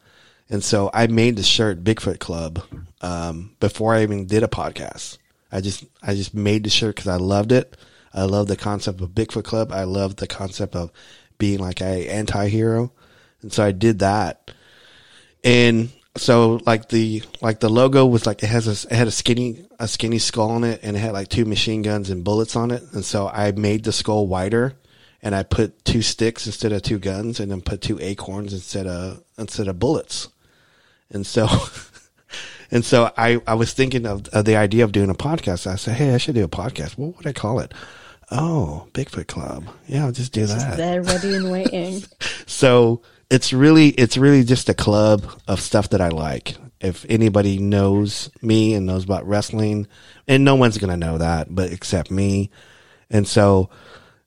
and 0.49 0.63
so 0.63 0.89
I 0.93 1.07
made 1.07 1.35
the 1.35 1.43
shirt 1.43 1.83
Bigfoot 1.83 2.19
Club 2.19 2.63
um, 3.01 3.55
before 3.59 3.95
I 3.95 4.03
even 4.03 4.25
did 4.25 4.43
a 4.43 4.47
podcast. 4.47 5.17
I 5.51 5.61
just 5.61 5.85
I 6.01 6.15
just 6.15 6.33
made 6.33 6.63
the 6.63 6.69
shirt 6.69 6.95
because 6.95 7.09
I 7.09 7.17
loved 7.17 7.51
it. 7.51 7.75
I 8.13 8.23
love 8.23 8.47
the 8.47 8.55
concept 8.55 9.01
of 9.01 9.09
Bigfoot 9.09 9.43
Club. 9.43 9.71
I 9.71 9.83
love 9.83 10.15
the 10.15 10.27
concept 10.27 10.75
of 10.75 10.91
being 11.37 11.59
like 11.59 11.81
a 11.81 12.09
anti-hero. 12.09 12.91
And 13.41 13.51
so 13.53 13.63
I 13.63 13.71
did 13.71 13.99
that. 13.99 14.51
And 15.43 15.89
so 16.19 16.59
like 16.65 16.89
the 16.89 17.23
like 17.41 17.59
the 17.59 17.69
logo 17.69 18.05
was 18.05 18.25
like 18.25 18.43
it 18.43 18.47
has 18.47 18.67
a 18.67 18.87
it 18.93 18.95
had 18.95 19.07
a 19.07 19.11
skinny 19.11 19.65
a 19.79 19.87
skinny 19.87 20.19
skull 20.19 20.51
on 20.51 20.63
it 20.63 20.79
and 20.83 20.95
it 20.95 20.99
had 20.99 21.13
like 21.13 21.29
two 21.29 21.45
machine 21.45 21.81
guns 21.81 22.09
and 22.09 22.23
bullets 22.23 22.55
on 22.55 22.71
it. 22.71 22.83
And 22.93 23.03
so 23.05 23.27
I 23.27 23.51
made 23.51 23.83
the 23.83 23.91
skull 23.91 24.27
wider 24.27 24.75
and 25.21 25.33
I 25.35 25.43
put 25.43 25.83
two 25.85 26.01
sticks 26.01 26.45
instead 26.45 26.71
of 26.71 26.81
two 26.81 26.99
guns 26.99 27.39
and 27.39 27.51
then 27.51 27.61
put 27.61 27.81
two 27.81 27.99
acorns 28.01 28.53
instead 28.53 28.87
of 28.87 29.23
instead 29.37 29.67
of 29.67 29.79
bullets. 29.79 30.29
And 31.09 31.25
so 31.25 31.47
And 32.71 32.85
so 32.85 33.11
I, 33.17 33.41
I 33.47 33.55
was 33.55 33.73
thinking 33.73 34.05
of, 34.05 34.27
of 34.27 34.45
the 34.45 34.55
idea 34.55 34.83
of 34.83 34.91
doing 34.91 35.09
a 35.09 35.15
podcast. 35.15 35.65
I 35.65 35.75
said, 35.75 35.95
Hey, 35.95 36.13
I 36.13 36.17
should 36.17 36.35
do 36.35 36.43
a 36.43 36.49
podcast. 36.49 36.97
What 36.97 37.17
would 37.17 37.25
I 37.27 37.33
call 37.33 37.59
it? 37.59 37.73
Oh, 38.31 38.87
Bigfoot 38.93 39.25
Club. 39.25 39.67
Yeah, 39.87 40.05
I'll 40.05 40.11
just 40.11 40.33
do 40.33 40.45
that. 40.45 40.77
they're 40.77 41.01
ready 41.01 41.33
and 41.35 41.51
waiting? 41.51 42.03
So 42.45 43.01
it's 43.29 43.53
really, 43.53 43.89
it's 43.89 44.17
really 44.17 44.43
just 44.43 44.69
a 44.69 44.73
club 44.73 45.25
of 45.47 45.61
stuff 45.61 45.89
that 45.89 46.01
I 46.01 46.09
like. 46.09 46.55
If 46.81 47.05
anybody 47.09 47.59
knows 47.59 48.31
me 48.41 48.73
and 48.73 48.85
knows 48.85 49.03
about 49.03 49.27
wrestling, 49.27 49.87
and 50.27 50.45
no 50.45 50.55
one's 50.55 50.77
to 50.77 50.97
know 50.97 51.17
that, 51.17 51.53
but 51.53 51.71
except 51.71 52.09
me. 52.09 52.49
And 53.09 53.27
so, 53.27 53.69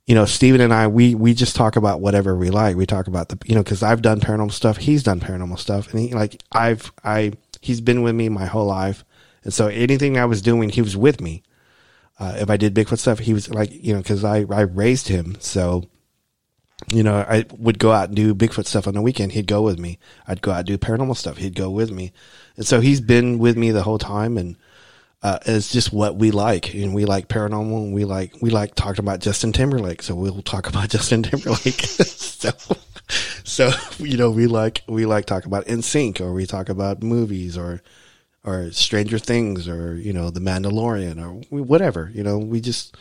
you 0.07 0.15
know, 0.15 0.25
Steven 0.25 0.61
and 0.61 0.75
I, 0.75 0.87
we, 0.89 1.15
we 1.15 1.35
just 1.35 1.57
talk 1.57 1.77
about 1.77 2.01
whatever 2.01 2.37
we 2.37 2.51
like. 2.51 2.77
We 2.77 2.87
talk 2.87 3.07
about 3.07 3.29
the, 3.29 3.39
you 3.45 3.55
know, 3.55 3.65
cause 3.65 3.83
I've 3.83 4.03
done 4.03 4.21
paranormal 4.21 4.53
stuff. 4.53 4.77
He's 4.77 5.03
done 5.03 5.21
paranormal 5.21 5.59
stuff 5.59 5.93
and 5.93 6.01
he 6.01 6.13
like, 6.13 6.43
I've, 6.53 6.93
I, 7.05 7.33
he's 7.61 7.81
been 7.81 8.03
with 8.03 8.15
me 8.15 8.29
my 8.29 8.47
whole 8.47 8.67
life. 8.67 9.05
And 9.45 9.55
so 9.55 9.69
anything 9.69 10.19
I 10.19 10.25
was 10.25 10.43
doing, 10.43 10.69
he 10.69 10.83
was 10.83 10.97
with 10.97 11.21
me. 11.21 11.43
Uh, 12.19 12.35
if 12.37 12.51
I 12.51 12.57
did 12.57 12.75
Bigfoot 12.75 12.99
stuff, 12.99 13.21
he 13.21 13.33
was 13.33 13.49
like, 13.49 13.73
you 13.73 13.95
know, 13.95 14.03
cause 14.03 14.25
I, 14.25 14.45
I 14.51 14.63
raised 14.63 15.09
him. 15.09 15.37
So, 15.41 15.85
you 16.89 17.03
know, 17.03 17.25
I 17.29 17.45
would 17.59 17.79
go 17.79 17.93
out 17.93 18.09
and 18.09 18.17
do 18.17 18.35
Bigfoot 18.35 18.67
stuff 18.67 18.87
on 18.87 18.95
the 18.95 19.03
weekend. 19.03 19.33
He'd 19.33 19.47
go 19.47 19.63
with 19.63 19.79
me. 19.79 19.99
I'd 20.27 20.43
go 20.43 20.53
out 20.53 20.59
and 20.59 20.67
do 20.67 20.79
paranormal 20.79 21.17
stuff. 21.17 21.37
He'd 21.37 21.55
go 21.55 21.71
with 21.71 21.91
me. 21.91 22.13
And 22.57 22.67
so 22.67 22.81
he's 22.81 23.01
been 23.01 23.39
with 23.39 23.57
me 23.57 23.71
the 23.71 23.83
whole 23.83 23.99
time. 23.99 24.37
And, 24.37 24.57
uh, 25.23 25.39
it's 25.47 25.71
just 25.71 25.93
what 25.93 26.17
we 26.17 26.31
like. 26.31 26.75
And 26.75 26.95
we 26.95 27.05
like 27.05 27.29
paranormal 27.29 27.85
and 27.85 27.95
we 27.95 28.05
like, 28.05 28.35
we 28.43 28.51
like 28.51 28.75
talking 28.75 29.05
about 29.05 29.21
Justin 29.21 29.53
Timberlake. 29.53 30.03
So 30.03 30.15
we'll 30.15 30.43
talk 30.43 30.69
about 30.69 30.89
Justin 30.91 31.23
Timberlake. 31.23 31.81
so, 31.81 32.51
so, 33.45 33.71
you 33.99 34.17
know, 34.17 34.31
we 34.31 34.47
like, 34.47 34.83
we 34.89 35.07
like 35.07 35.27
talk 35.27 35.47
about 35.47 35.67
NSYNC 35.67 36.21
or 36.21 36.33
we 36.33 36.47
talk 36.47 36.69
about 36.69 37.03
movies 37.03 37.57
or, 37.57 37.83
or 38.45 38.73
Stranger 38.73 39.19
Things 39.19 39.69
or, 39.69 39.95
you 39.95 40.13
know, 40.13 40.31
The 40.31 40.41
Mandalorian 40.41 41.23
or 41.23 41.63
whatever, 41.63 42.11
you 42.13 42.25
know, 42.25 42.39
we 42.39 42.61
just, 42.61 42.97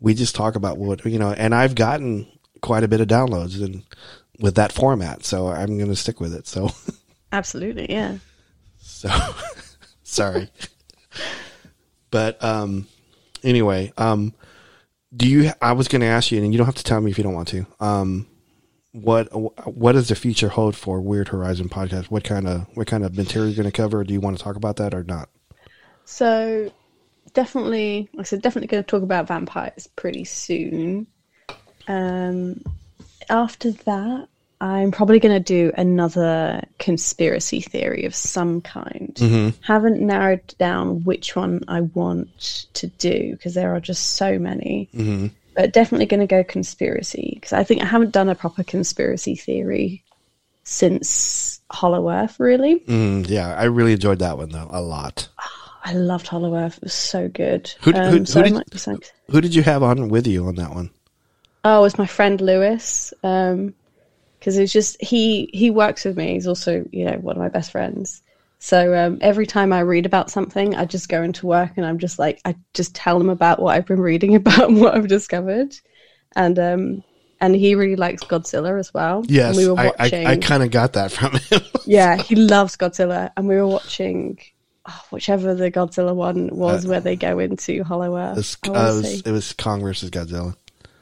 we 0.00 0.14
just 0.14 0.34
talk 0.34 0.56
about 0.56 0.78
what, 0.78 1.04
you 1.04 1.18
know, 1.18 1.32
and 1.32 1.54
I've 1.54 1.74
gotten 1.74 2.26
quite 2.60 2.84
a 2.84 2.88
bit 2.88 3.00
of 3.00 3.08
downloads 3.08 3.62
and 3.62 3.82
with 4.38 4.54
that 4.56 4.72
format. 4.72 5.24
So 5.24 5.48
I'm 5.48 5.76
going 5.78 5.90
to 5.90 5.96
stick 5.96 6.20
with 6.20 6.34
it. 6.34 6.46
So, 6.46 6.70
Absolutely, 7.32 7.90
yeah. 7.90 8.18
so 8.78 9.08
sorry. 10.02 10.48
but, 12.10 12.42
um, 12.42 12.86
anyway, 13.42 13.92
um, 13.96 14.34
do 15.14 15.28
you, 15.28 15.50
I 15.60 15.72
was 15.72 15.88
going 15.88 16.00
to 16.00 16.06
ask 16.06 16.30
you 16.30 16.42
and 16.42 16.52
you 16.52 16.58
don't 16.58 16.66
have 16.66 16.74
to 16.76 16.84
tell 16.84 17.00
me 17.00 17.10
if 17.10 17.18
you 17.18 17.24
don't 17.24 17.34
want 17.34 17.48
to, 17.48 17.66
um, 17.80 18.26
what 18.92 19.28
what 19.68 19.92
does 19.92 20.08
the 20.08 20.16
future 20.16 20.48
hold 20.48 20.76
for 20.76 21.00
Weird 21.00 21.28
Horizon 21.28 21.68
podcast? 21.68 22.06
What 22.06 22.24
kind 22.24 22.48
of 22.48 22.66
what 22.74 22.86
kind 22.86 23.04
of 23.04 23.16
material 23.16 23.46
are 23.46 23.50
you 23.50 23.56
going 23.56 23.70
to 23.70 23.72
cover? 23.72 24.02
Do 24.02 24.12
you 24.12 24.20
want 24.20 24.36
to 24.36 24.42
talk 24.42 24.56
about 24.56 24.76
that 24.76 24.94
or 24.94 25.04
not? 25.04 25.28
So 26.04 26.72
definitely, 27.34 28.08
like 28.14 28.26
I 28.26 28.28
said, 28.28 28.42
definitely 28.42 28.68
going 28.68 28.82
to 28.82 28.90
talk 28.90 29.02
about 29.02 29.28
vampires 29.28 29.88
pretty 29.94 30.24
soon. 30.24 31.06
Um, 31.90 32.62
after 33.28 33.72
that, 33.72 34.28
I'm 34.60 34.90
probably 34.92 35.18
going 35.20 35.34
to 35.34 35.40
do 35.42 35.72
another 35.76 36.62
conspiracy 36.78 37.60
theory 37.60 38.04
of 38.04 38.14
some 38.14 38.60
kind. 38.60 39.54
Haven't 39.62 40.00
narrowed 40.00 40.54
down 40.58 41.02
which 41.04 41.34
one 41.34 41.62
I 41.68 41.80
want 41.82 42.66
to 42.74 42.86
do 42.86 43.32
because 43.32 43.54
there 43.54 43.74
are 43.74 43.80
just 43.80 44.16
so 44.16 44.38
many. 44.38 44.88
But 45.56 45.72
definitely 45.72 46.06
going 46.06 46.20
to 46.20 46.26
go 46.26 46.44
conspiracy 46.44 47.32
because 47.34 47.52
I 47.52 47.64
think 47.64 47.82
I 47.82 47.86
haven't 47.86 48.12
done 48.12 48.28
a 48.28 48.34
proper 48.34 48.62
conspiracy 48.62 49.34
theory 49.34 50.04
since 50.62 51.60
Hollow 51.70 52.08
Earth, 52.10 52.38
really. 52.38 52.80
Mm, 52.80 53.28
yeah, 53.28 53.54
I 53.56 53.64
really 53.64 53.92
enjoyed 53.92 54.20
that 54.20 54.38
one 54.38 54.50
though 54.50 54.68
a 54.70 54.80
lot. 54.80 55.28
I 55.84 55.94
loved 55.94 56.28
Hollow 56.28 56.54
Earth. 56.54 56.76
It 56.76 56.84
was 56.84 56.92
so 56.94 57.28
good. 57.28 57.72
Who 57.80 57.92
um, 57.94 58.10
who- 58.18 58.26
so 58.26 58.40
who 58.40 58.44
did- 58.44 58.54
might 58.54 58.70
be 58.70 58.78
saying- 58.78 59.02
Who 59.30 59.40
did 59.40 59.54
you 59.54 59.62
have 59.62 59.82
on 59.82 60.08
with 60.08 60.26
you 60.26 60.46
on 60.46 60.54
that 60.56 60.70
one? 60.74 60.90
Oh, 61.64 61.80
it 61.80 61.82
was 61.82 61.98
my 61.98 62.06
friend 62.06 62.40
Lewis. 62.40 63.12
Um, 63.22 63.74
because 64.40 64.56
it's 64.56 64.72
just 64.72 65.00
he 65.00 65.50
he 65.52 65.70
works 65.70 66.04
with 66.04 66.16
me. 66.16 66.32
He's 66.32 66.46
also 66.46 66.84
you 66.90 67.04
know 67.04 67.18
one 67.18 67.36
of 67.36 67.42
my 67.42 67.48
best 67.48 67.70
friends. 67.70 68.22
So 68.58 68.94
um, 68.94 69.18
every 69.20 69.46
time 69.46 69.72
I 69.72 69.80
read 69.80 70.04
about 70.04 70.30
something, 70.30 70.74
I 70.74 70.84
just 70.84 71.08
go 71.08 71.22
into 71.22 71.46
work 71.46 71.72
and 71.76 71.86
I'm 71.86 71.98
just 71.98 72.18
like 72.18 72.40
I 72.44 72.56
just 72.74 72.94
tell 72.94 73.20
him 73.20 73.30
about 73.30 73.60
what 73.60 73.76
I've 73.76 73.86
been 73.86 74.00
reading 74.00 74.34
about 74.36 74.68
and 74.68 74.80
what 74.80 74.94
I've 74.94 75.08
discovered, 75.08 75.74
and 76.34 76.58
um 76.58 77.04
and 77.42 77.54
he 77.54 77.74
really 77.74 77.96
likes 77.96 78.24
Godzilla 78.24 78.78
as 78.78 78.92
well. 78.92 79.24
Yes, 79.26 79.56
and 79.56 79.56
we 79.56 79.70
were 79.70 79.78
I, 79.78 79.92
watching. 79.98 80.26
I, 80.26 80.32
I 80.32 80.36
kind 80.38 80.62
of 80.62 80.70
got 80.70 80.94
that 80.94 81.12
from 81.12 81.36
him. 81.36 81.60
yeah, 81.86 82.16
he 82.16 82.34
loves 82.34 82.76
Godzilla, 82.76 83.30
and 83.36 83.46
we 83.46 83.56
were 83.56 83.66
watching. 83.66 84.38
Oh, 84.88 85.02
whichever 85.10 85.54
the 85.54 85.70
Godzilla 85.70 86.14
one 86.14 86.48
was, 86.50 86.86
where 86.86 87.00
they 87.00 87.14
go 87.14 87.38
into 87.38 87.84
Hollow 87.84 88.16
Earth. 88.16 88.32
It 88.32 88.38
was, 88.38 88.56
I 88.64 88.68
uh, 88.68 88.92
it, 88.92 88.96
was, 88.96 89.20
it 89.26 89.30
was 89.30 89.52
Kong 89.52 89.82
versus 89.82 90.08
Godzilla. 90.08 90.56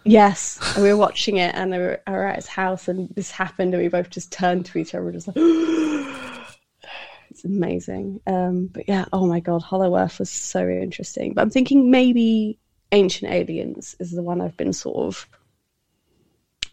Yes, 0.09 0.59
and 0.74 0.82
we 0.82 0.90
were 0.90 0.97
watching 0.97 1.36
it, 1.36 1.55
and 1.55 1.70
we 1.70 1.78
were, 1.78 2.01
were 2.06 2.26
at 2.26 2.36
his 2.36 2.47
house, 2.47 2.89
and 2.89 3.09
this 3.14 3.30
happened, 3.30 3.74
and 3.74 3.82
we 3.82 3.89
both 3.89 4.10
just 4.10 4.32
turned 4.32 4.66
to 4.66 4.78
each 4.78 4.94
other, 4.94 5.12
just 5.12 5.28
like, 5.28 5.36
it's 7.30 7.44
amazing. 7.44 8.20
Um, 8.26 8.66
but 8.66 8.89
yeah, 8.89 9.05
oh 9.12 9.26
my 9.26 9.40
god, 9.40 9.62
Hollow 9.62 9.97
Earth 9.97 10.18
was 10.18 10.30
so 10.30 10.66
interesting. 10.66 11.35
But 11.35 11.43
I'm 11.43 11.51
thinking 11.51 11.90
maybe 11.90 12.59
Ancient 12.93 13.30
Aliens 13.30 13.97
is 14.01 14.12
the 14.12 14.22
one 14.22 14.40
I've 14.40 14.56
been 14.56 14.72
sort 14.72 15.06
of 15.06 15.26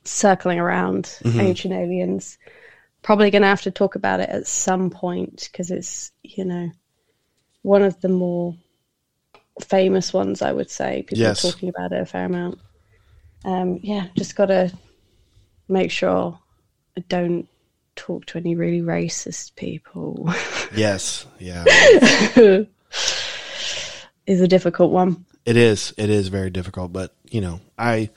circling 0.05 0.59
around. 0.59 1.17
Ancient 1.39 1.73
Aliens, 1.73 2.37
probably 3.01 3.31
going 3.31 3.41
to 3.41 3.47
have 3.47 3.63
to 3.63 3.71
talk 3.71 3.95
about 3.95 4.19
it 4.19 4.29
at 4.29 4.47
some 4.47 4.89
point 4.89 5.49
because 5.51 5.71
it's 5.71 6.11
you 6.23 6.45
know 6.45 6.71
one 7.63 7.81
of 7.81 7.99
the 8.01 8.09
more 8.09 8.55
famous 9.61 10.13
ones, 10.13 10.41
I 10.41 10.51
would 10.51 10.69
say. 10.69 11.03
People 11.03 11.23
Yes. 11.23 11.43
are 11.43 11.51
talking 11.51 11.69
about 11.69 11.91
it 11.91 12.01
a 12.01 12.05
fair 12.05 12.25
amount. 12.25 12.59
Um, 13.45 13.79
yeah, 13.83 14.07
just 14.17 14.35
got 14.35 14.47
to 14.47 14.71
make 15.67 15.91
sure 15.91 16.37
I 16.97 17.01
don't 17.07 17.47
talk 17.95 18.25
to 18.25 18.37
any 18.37 18.55
really 18.55 18.81
racist 18.81 19.55
people. 19.55 20.29
Yes, 20.75 21.25
yeah, 21.39 21.63
is 24.27 24.41
a 24.41 24.47
difficult 24.47 24.91
one. 24.91 25.25
it 25.45 25.55
is. 25.55 25.93
It 25.95 26.09
is 26.09 26.27
very 26.27 26.49
difficult, 26.49 26.91
but 26.91 27.15
you 27.29 27.39
know, 27.39 27.61
I, 27.77 28.09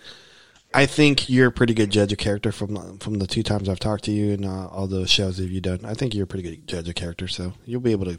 I 0.75 0.87
think 0.87 1.29
you're 1.29 1.49
a 1.49 1.53
pretty 1.53 1.75
good 1.75 1.91
judge 1.91 2.11
of 2.11 2.19
character 2.19 2.51
from 2.51 2.99
from 2.99 3.19
the 3.19 3.27
two 3.29 3.43
times 3.45 3.69
I've 3.69 3.79
talked 3.79 4.05
to 4.05 4.13
you 4.13 4.33
and 4.33 4.45
uh, 4.45 4.67
all 4.69 4.87
those 4.89 5.11
shows 5.11 5.37
that 5.37 5.45
you've 5.45 5.63
done. 5.63 5.81
I 5.85 5.95
think 5.95 6.15
you're 6.15 6.25
a 6.25 6.27
pretty 6.27 6.49
good 6.49 6.67
judge 6.67 6.89
of 6.89 6.95
character, 6.97 7.29
so 7.29 7.53
you'll 7.65 7.81
be 7.81 7.93
able 7.93 8.07
to 8.07 8.19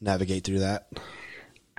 navigate 0.00 0.44
through 0.44 0.60
that. 0.60 0.86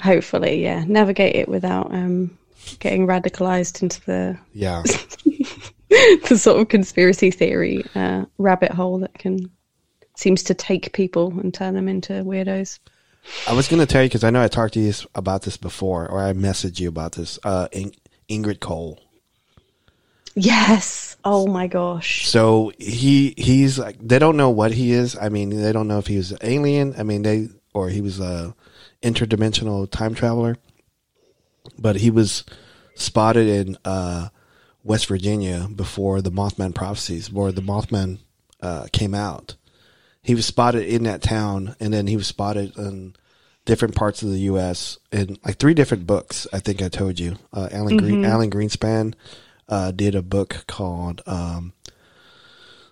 Hopefully, 0.02 0.61
yeah, 0.61 0.84
navigate 0.86 1.36
it 1.36 1.48
without 1.48 1.91
um, 1.94 2.38
getting 2.80 3.07
radicalized 3.07 3.81
into 3.81 4.02
the 4.06 4.38
Yeah, 4.53 4.84
the 5.90 6.38
sort 6.38 6.60
of 6.61 6.69
conspiracy 6.69 7.31
theory 7.31 7.84
uh, 7.95 8.26
rabbit 8.38 8.72
hole 8.72 8.99
that 8.99 9.14
can 9.14 9.49
seems 10.15 10.44
to 10.44 10.53
take 10.53 10.94
people 10.94 11.38
and 11.40 11.53
turn 11.53 11.73
them 11.73 11.88
into 11.88 12.14
weirdos. 12.23 12.80
I 13.48 13.53
was 13.53 13.68
going 13.68 13.80
to 13.80 13.85
tell 13.85 14.03
you 14.03 14.10
because 14.10 14.23
I 14.23 14.30
know 14.30 14.44
I 14.44 14.48
talked 14.48 14.73
to 14.76 14.80
you 14.80 14.94
about 15.15 15.44
this 15.44 15.57
before, 15.57 16.07
or 16.07 16.22
I 16.22 16.34
messaged 16.34 16.80
you 16.80 16.90
about 16.90 17.14
this. 17.14 17.40
Uh, 17.44 17.68
In- 17.72 17.94
Indrid 18.30 18.60
Cold. 18.60 18.99
Yes. 20.35 21.15
Oh 21.23 21.48
my 21.48 21.68
gosh. 21.68 22.27
So 22.27 22.72
he 22.80 23.34
he's 23.38 23.77
like 23.77 23.98
they 23.99 24.19
don't 24.19 24.35
know 24.38 24.49
what 24.49 24.72
he 24.72 24.91
is. 24.91 25.15
I 25.15 25.30
mean, 25.30 25.49
they 25.49 25.72
don't 25.72 25.88
know 25.88 25.99
if 25.99 26.07
he 26.07 26.18
was 26.18 26.31
an 26.31 26.40
alien. 26.41 26.95
I 26.98 27.03
mean, 27.03 27.22
they 27.22 27.49
or 27.73 27.90
he 27.90 28.02
was 28.02 28.19
a 28.19 28.56
interdimensional 29.03 29.90
time 29.90 30.15
traveler. 30.15 30.57
But 31.77 31.98
he 31.98 32.10
was 32.10 32.44
spotted 32.95 33.48
in 33.48 33.77
uh, 33.85 34.30
West 34.84 35.07
Virginia 35.07 35.68
before 35.73 36.22
the 36.22 36.31
Mothman 36.31 36.76
prophecies, 36.76 37.31
where 37.31 37.52
the 37.52 37.61
Mothman 37.61 38.19
uh, 38.61 38.88
came 38.91 39.14
out. 39.14 39.56
He 40.22 40.35
was 40.35 40.45
spotted 40.45 40.88
in 40.88 41.03
that 41.03 41.22
town, 41.22 41.76
and 41.80 41.94
then 41.94 42.07
he 42.07 42.15
was 42.15 42.27
spotted 42.27 42.77
in 42.77 43.15
different 43.65 43.95
parts 43.95 44.23
of 44.23 44.30
the 44.30 44.40
U.S. 44.41 44.98
in 45.11 45.38
like 45.45 45.57
three 45.57 45.73
different 45.73 46.06
books. 46.07 46.48
I 46.53 46.60
think 46.60 46.81
I 46.81 46.90
told 46.90 47.19
you. 47.19 47.38
Uh, 47.52 47.69
Alan 47.72 47.98
Green, 47.98 48.26
Alan 48.26 48.52
Greenspan 48.52 49.14
uh, 49.69 49.91
did 49.91 50.15
a 50.15 50.22
book 50.22 50.64
called 50.68 51.22
um, 51.26 51.73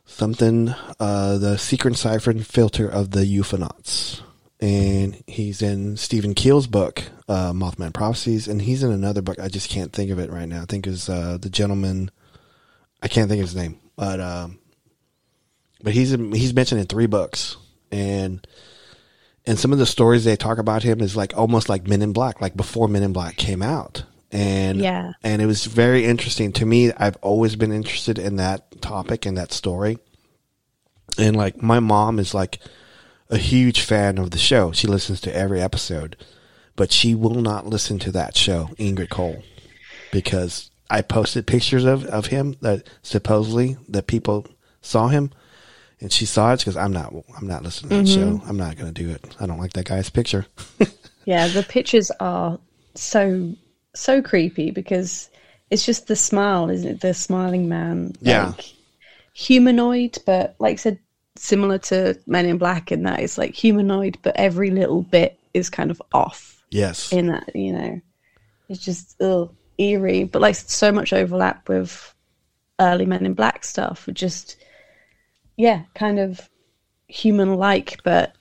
something, 0.05 0.73
uh, 0.99 1.37
the 1.37 1.57
secret 1.57 1.97
cipher 1.97 2.33
filter 2.39 2.87
of 2.87 3.11
the 3.11 3.23
UFOnauts. 3.23 4.21
And 4.61 5.23
he's 5.25 5.63
in 5.63 5.97
Stephen 5.97 6.35
Keel's 6.35 6.67
book, 6.67 7.01
uh, 7.27 7.51
Mothman 7.51 7.93
Prophecies, 7.93 8.47
and 8.47 8.61
he's 8.61 8.83
in 8.83 8.91
another 8.91 9.23
book. 9.23 9.39
I 9.39 9.47
just 9.47 9.69
can't 9.71 9.91
think 9.91 10.11
of 10.11 10.19
it 10.19 10.29
right 10.29 10.47
now. 10.47 10.61
I 10.61 10.65
think 10.65 10.85
is 10.85 11.09
uh, 11.09 11.39
the 11.41 11.49
gentleman. 11.49 12.11
I 13.01 13.07
can't 13.07 13.27
think 13.27 13.41
of 13.41 13.47
his 13.49 13.55
name, 13.55 13.79
but 13.95 14.19
um, 14.19 14.59
but 15.81 15.93
he's 15.93 16.13
in, 16.13 16.31
he's 16.31 16.53
mentioned 16.53 16.79
in 16.79 16.85
three 16.85 17.07
books, 17.07 17.57
and 17.91 18.45
and 19.47 19.57
some 19.57 19.73
of 19.73 19.79
the 19.79 19.87
stories 19.87 20.23
they 20.25 20.35
talk 20.35 20.59
about 20.59 20.83
him 20.83 21.01
is 21.01 21.15
like 21.15 21.35
almost 21.35 21.67
like 21.67 21.87
Men 21.87 22.03
in 22.03 22.13
Black, 22.13 22.39
like 22.39 22.55
before 22.55 22.87
Men 22.87 23.01
in 23.01 23.13
Black 23.13 23.37
came 23.37 23.63
out, 23.63 24.03
and 24.31 24.77
Yeah. 24.77 25.13
and 25.23 25.41
it 25.41 25.47
was 25.47 25.65
very 25.65 26.05
interesting 26.05 26.51
to 26.53 26.67
me. 26.67 26.91
I've 26.93 27.17
always 27.23 27.55
been 27.55 27.71
interested 27.71 28.19
in 28.19 28.35
that 28.35 28.79
topic 28.79 29.25
and 29.25 29.35
that 29.39 29.51
story, 29.51 29.97
and 31.17 31.35
like 31.35 31.63
my 31.63 31.79
mom 31.79 32.19
is 32.19 32.35
like 32.35 32.59
a 33.31 33.37
huge 33.37 33.81
fan 33.81 34.17
of 34.17 34.31
the 34.31 34.37
show. 34.37 34.71
She 34.71 34.87
listens 34.87 35.19
to 35.21 35.35
every 35.35 35.61
episode, 35.61 36.15
but 36.75 36.91
she 36.91 37.15
will 37.15 37.41
not 37.41 37.65
listen 37.65 37.97
to 37.99 38.11
that 38.11 38.37
show, 38.37 38.69
Indrid 38.77 39.09
Cold, 39.09 39.43
because 40.11 40.69
I 40.89 41.01
posted 41.01 41.47
pictures 41.47 41.85
of, 41.85 42.05
of 42.05 42.27
him 42.27 42.55
that 42.61 42.87
supposedly 43.01 43.77
that 43.89 44.07
people 44.07 44.45
saw 44.81 45.07
him, 45.07 45.31
and 45.99 46.11
she 46.11 46.25
saw 46.25 46.53
it 46.53 46.59
because 46.59 46.77
I'm 46.77 46.91
not 46.91 47.13
I'm 47.37 47.47
not 47.47 47.63
listening 47.63 47.89
to 47.89 47.95
that 47.95 48.19
mm-hmm. 48.19 48.37
show. 48.37 48.43
I'm 48.47 48.57
not 48.57 48.77
going 48.77 48.93
to 48.93 49.03
do 49.03 49.09
it. 49.09 49.35
I 49.39 49.47
don't 49.47 49.59
like 49.59 49.73
that 49.73 49.85
guy's 49.85 50.09
picture. 50.09 50.45
Yeah, 51.25 51.47
the 51.47 51.63
pictures 51.63 52.11
are 52.19 52.59
so 52.95 53.55
so 53.93 54.21
creepy 54.21 54.71
because 54.71 55.29
it's 55.69 55.85
just 55.85 56.07
the 56.07 56.15
smile, 56.15 56.69
isn't 56.69 56.89
it? 56.89 57.01
The 57.01 57.13
smiling 57.13 57.69
man. 57.69 58.13
Yeah. 58.21 58.47
Like, 58.47 58.73
humanoid, 59.33 60.17
but 60.25 60.55
like 60.59 60.73
I 60.73 60.77
said, 60.77 60.99
similar 61.41 61.79
to 61.79 62.19
Men 62.27 62.45
in 62.45 62.57
Black 62.57 62.91
in 62.91 63.03
that 63.03 63.19
it's 63.19 63.37
like 63.37 63.55
humanoid, 63.55 64.17
but 64.21 64.35
every 64.35 64.69
little 64.69 65.01
bit 65.01 65.39
is 65.53 65.69
kind 65.69 65.89
of 65.89 66.01
off 66.13 66.63
yes, 66.69 67.11
in 67.11 67.27
that, 67.27 67.55
you 67.55 67.73
know. 67.73 68.01
It's 68.69 68.83
just 68.83 69.19
ugh, 69.21 69.53
eerie. 69.77 70.23
But 70.25 70.41
like 70.41 70.55
so 70.55 70.91
much 70.91 71.13
overlap 71.13 71.67
with 71.67 72.13
early 72.79 73.05
Men 73.05 73.25
in 73.25 73.33
Black 73.33 73.63
stuff. 73.63 74.07
Just 74.13 74.57
yeah, 75.57 75.83
kind 75.95 76.19
of 76.19 76.47
human 77.07 77.55
like, 77.55 78.01
but 78.03 78.35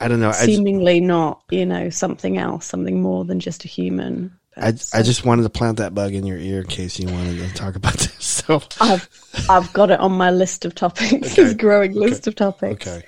I 0.00 0.08
don't 0.08 0.20
know. 0.20 0.28
I, 0.28 0.32
just- 0.32 0.44
seemingly 0.46 1.00
not, 1.00 1.42
you 1.50 1.66
know, 1.66 1.90
something 1.90 2.38
else, 2.38 2.66
something 2.66 3.02
more 3.02 3.24
than 3.24 3.38
just 3.38 3.64
a 3.64 3.68
human. 3.68 4.36
I, 4.60 4.68
I 4.92 5.02
just 5.02 5.24
wanted 5.24 5.44
to 5.44 5.50
plant 5.50 5.78
that 5.78 5.94
bug 5.94 6.12
in 6.12 6.26
your 6.26 6.38
ear 6.38 6.60
in 6.60 6.66
case 6.66 6.98
you 6.98 7.08
wanted 7.12 7.38
to 7.38 7.54
talk 7.54 7.76
about 7.76 7.94
this. 7.98 8.14
So 8.24 8.62
I've 8.80 9.08
I've 9.48 9.72
got 9.72 9.90
it 9.90 10.00
on 10.00 10.12
my 10.12 10.30
list 10.30 10.64
of 10.64 10.74
topics, 10.74 11.34
this 11.36 11.54
growing 11.54 11.92
list 11.92 12.26
of 12.26 12.34
topics. 12.34 12.86
okay, 12.86 13.06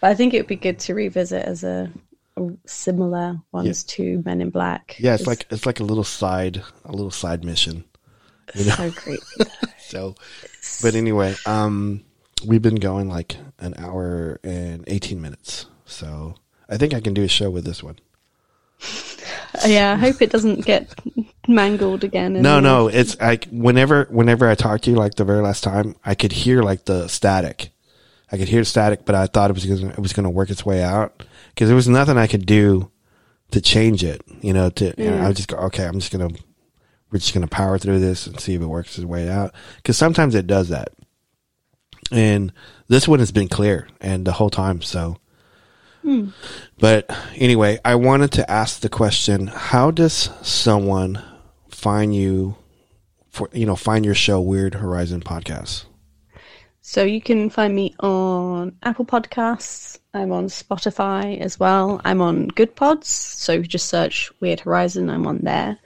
But 0.00 0.10
I 0.10 0.14
think 0.14 0.34
it 0.34 0.38
would 0.38 0.46
be 0.48 0.56
good 0.56 0.78
to 0.80 0.94
revisit 0.94 1.44
as 1.44 1.62
a, 1.64 1.90
a 2.36 2.48
similar 2.66 3.38
ones 3.52 3.84
to 3.84 4.22
Men 4.24 4.40
in 4.40 4.50
Black. 4.50 4.96
yeah, 4.98 5.14
it's 5.14 5.26
like 5.26 5.46
it's 5.50 5.66
like 5.66 5.80
a 5.80 5.84
little 5.84 6.04
side 6.04 6.62
a 6.84 6.92
little 6.92 7.10
side 7.10 7.44
mission. 7.44 7.84
it's 8.54 8.74
so 8.76 8.90
creepy. 8.90 9.22
So, 9.78 10.14
but 10.82 10.94
anyway, 10.94 11.34
um, 11.46 12.04
we've 12.46 12.62
been 12.62 12.76
going 12.76 13.08
like 13.08 13.36
an 13.58 13.74
hour 13.76 14.38
and 14.44 14.84
18 14.86 15.20
minutes. 15.20 15.66
So 15.84 16.36
I 16.68 16.76
think 16.76 16.94
I 16.94 17.00
can 17.00 17.12
do 17.12 17.24
a 17.24 17.28
show 17.28 17.50
with 17.50 17.64
this 17.64 17.82
one. 17.82 17.98
Yeah, 19.66 19.92
I 19.92 19.96
hope 19.96 20.22
it 20.22 20.30
doesn't 20.30 20.64
get 20.64 20.94
mangled 21.48 22.04
again. 22.04 22.34
No, 22.34 22.56
the- 22.56 22.60
no, 22.60 22.88
it's 22.88 23.18
like 23.20 23.46
whenever, 23.50 24.04
whenever 24.10 24.48
I 24.48 24.54
talked 24.54 24.84
to 24.84 24.90
you, 24.90 24.96
like 24.96 25.14
the 25.14 25.24
very 25.24 25.42
last 25.42 25.62
time, 25.64 25.96
I 26.04 26.14
could 26.14 26.32
hear 26.32 26.62
like 26.62 26.84
the 26.84 27.08
static. 27.08 27.70
I 28.32 28.36
could 28.38 28.48
hear 28.48 28.62
static, 28.64 29.04
but 29.04 29.14
I 29.16 29.26
thought 29.26 29.50
it 29.50 29.54
was 29.54 29.66
gonna, 29.66 29.92
it 29.92 29.98
was 29.98 30.12
going 30.12 30.24
to 30.24 30.30
work 30.30 30.50
its 30.50 30.64
way 30.64 30.82
out 30.82 31.24
because 31.54 31.68
there 31.68 31.76
was 31.76 31.88
nothing 31.88 32.16
I 32.16 32.28
could 32.28 32.46
do 32.46 32.90
to 33.50 33.60
change 33.60 34.04
it. 34.04 34.22
You 34.40 34.52
know, 34.52 34.70
to 34.70 34.94
you 34.96 35.10
know, 35.10 35.18
I 35.24 35.26
would 35.28 35.36
just 35.36 35.48
go, 35.48 35.56
okay, 35.56 35.84
I'm 35.84 35.98
just 35.98 36.12
gonna, 36.12 36.28
we're 37.10 37.18
just 37.18 37.34
gonna 37.34 37.48
power 37.48 37.76
through 37.76 37.98
this 37.98 38.28
and 38.28 38.38
see 38.38 38.54
if 38.54 38.62
it 38.62 38.66
works 38.66 38.96
its 38.96 39.04
way 39.04 39.28
out. 39.28 39.52
Because 39.76 39.96
sometimes 39.96 40.36
it 40.36 40.46
does 40.46 40.68
that, 40.68 40.90
and 42.12 42.52
this 42.88 43.08
one 43.08 43.18
has 43.18 43.32
been 43.32 43.48
clear 43.48 43.88
and 44.00 44.24
the 44.24 44.32
whole 44.32 44.50
time. 44.50 44.80
So, 44.82 45.16
hmm. 46.02 46.28
But 46.80 47.10
anyway, 47.36 47.78
I 47.84 47.94
wanted 47.96 48.32
to 48.32 48.50
ask 48.50 48.80
the 48.80 48.88
question: 48.88 49.48
How 49.48 49.90
does 49.90 50.30
someone 50.42 51.22
find 51.68 52.14
you 52.14 52.56
for 53.28 53.48
you 53.52 53.66
know 53.66 53.76
find 53.76 54.04
your 54.04 54.14
show 54.14 54.40
Weird 54.40 54.74
Horizon 54.74 55.20
podcast? 55.20 55.84
So 56.80 57.04
you 57.04 57.20
can 57.20 57.50
find 57.50 57.74
me 57.74 57.94
on 58.00 58.76
Apple 58.82 59.04
Podcasts. 59.04 59.98
I'm 60.14 60.32
on 60.32 60.46
Spotify 60.46 61.38
as 61.38 61.60
well. 61.60 62.00
I'm 62.04 62.20
on 62.20 62.50
Goodpods. 62.50 63.04
So 63.04 63.62
just 63.62 63.88
search 63.88 64.32
Weird 64.40 64.60
Horizon. 64.60 65.10
I'm 65.10 65.26
on 65.26 65.38
there. 65.38 65.78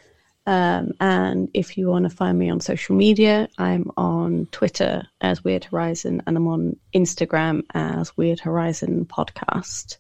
Um, 0.47 0.93
and 1.01 1.49
if 1.55 1.77
you 1.77 1.89
want 1.89 2.05
to 2.05 2.17
find 2.17 2.39
me 2.39 2.51
on 2.51 2.61
social 2.61 2.95
media, 2.95 3.49
I'm 3.59 3.91
on 3.97 4.47
Twitter 4.53 5.07
as 5.21 5.43
Weird 5.43 5.65
Horizon 5.65 6.23
and 6.27 6.37
I'm 6.37 6.49
on 6.49 6.77
Instagram 6.95 7.65
as 7.75 8.17
Weird 8.17 8.41
Horizon 8.41 9.07
Podcast. 9.07 9.97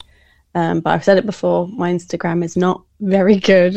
Um, 0.54 0.80
but 0.80 0.90
I've 0.90 1.04
said 1.04 1.18
it 1.18 1.26
before, 1.26 1.66
my 1.68 1.92
Instagram 1.92 2.44
is 2.44 2.56
not 2.56 2.84
very 3.00 3.36
good. 3.36 3.74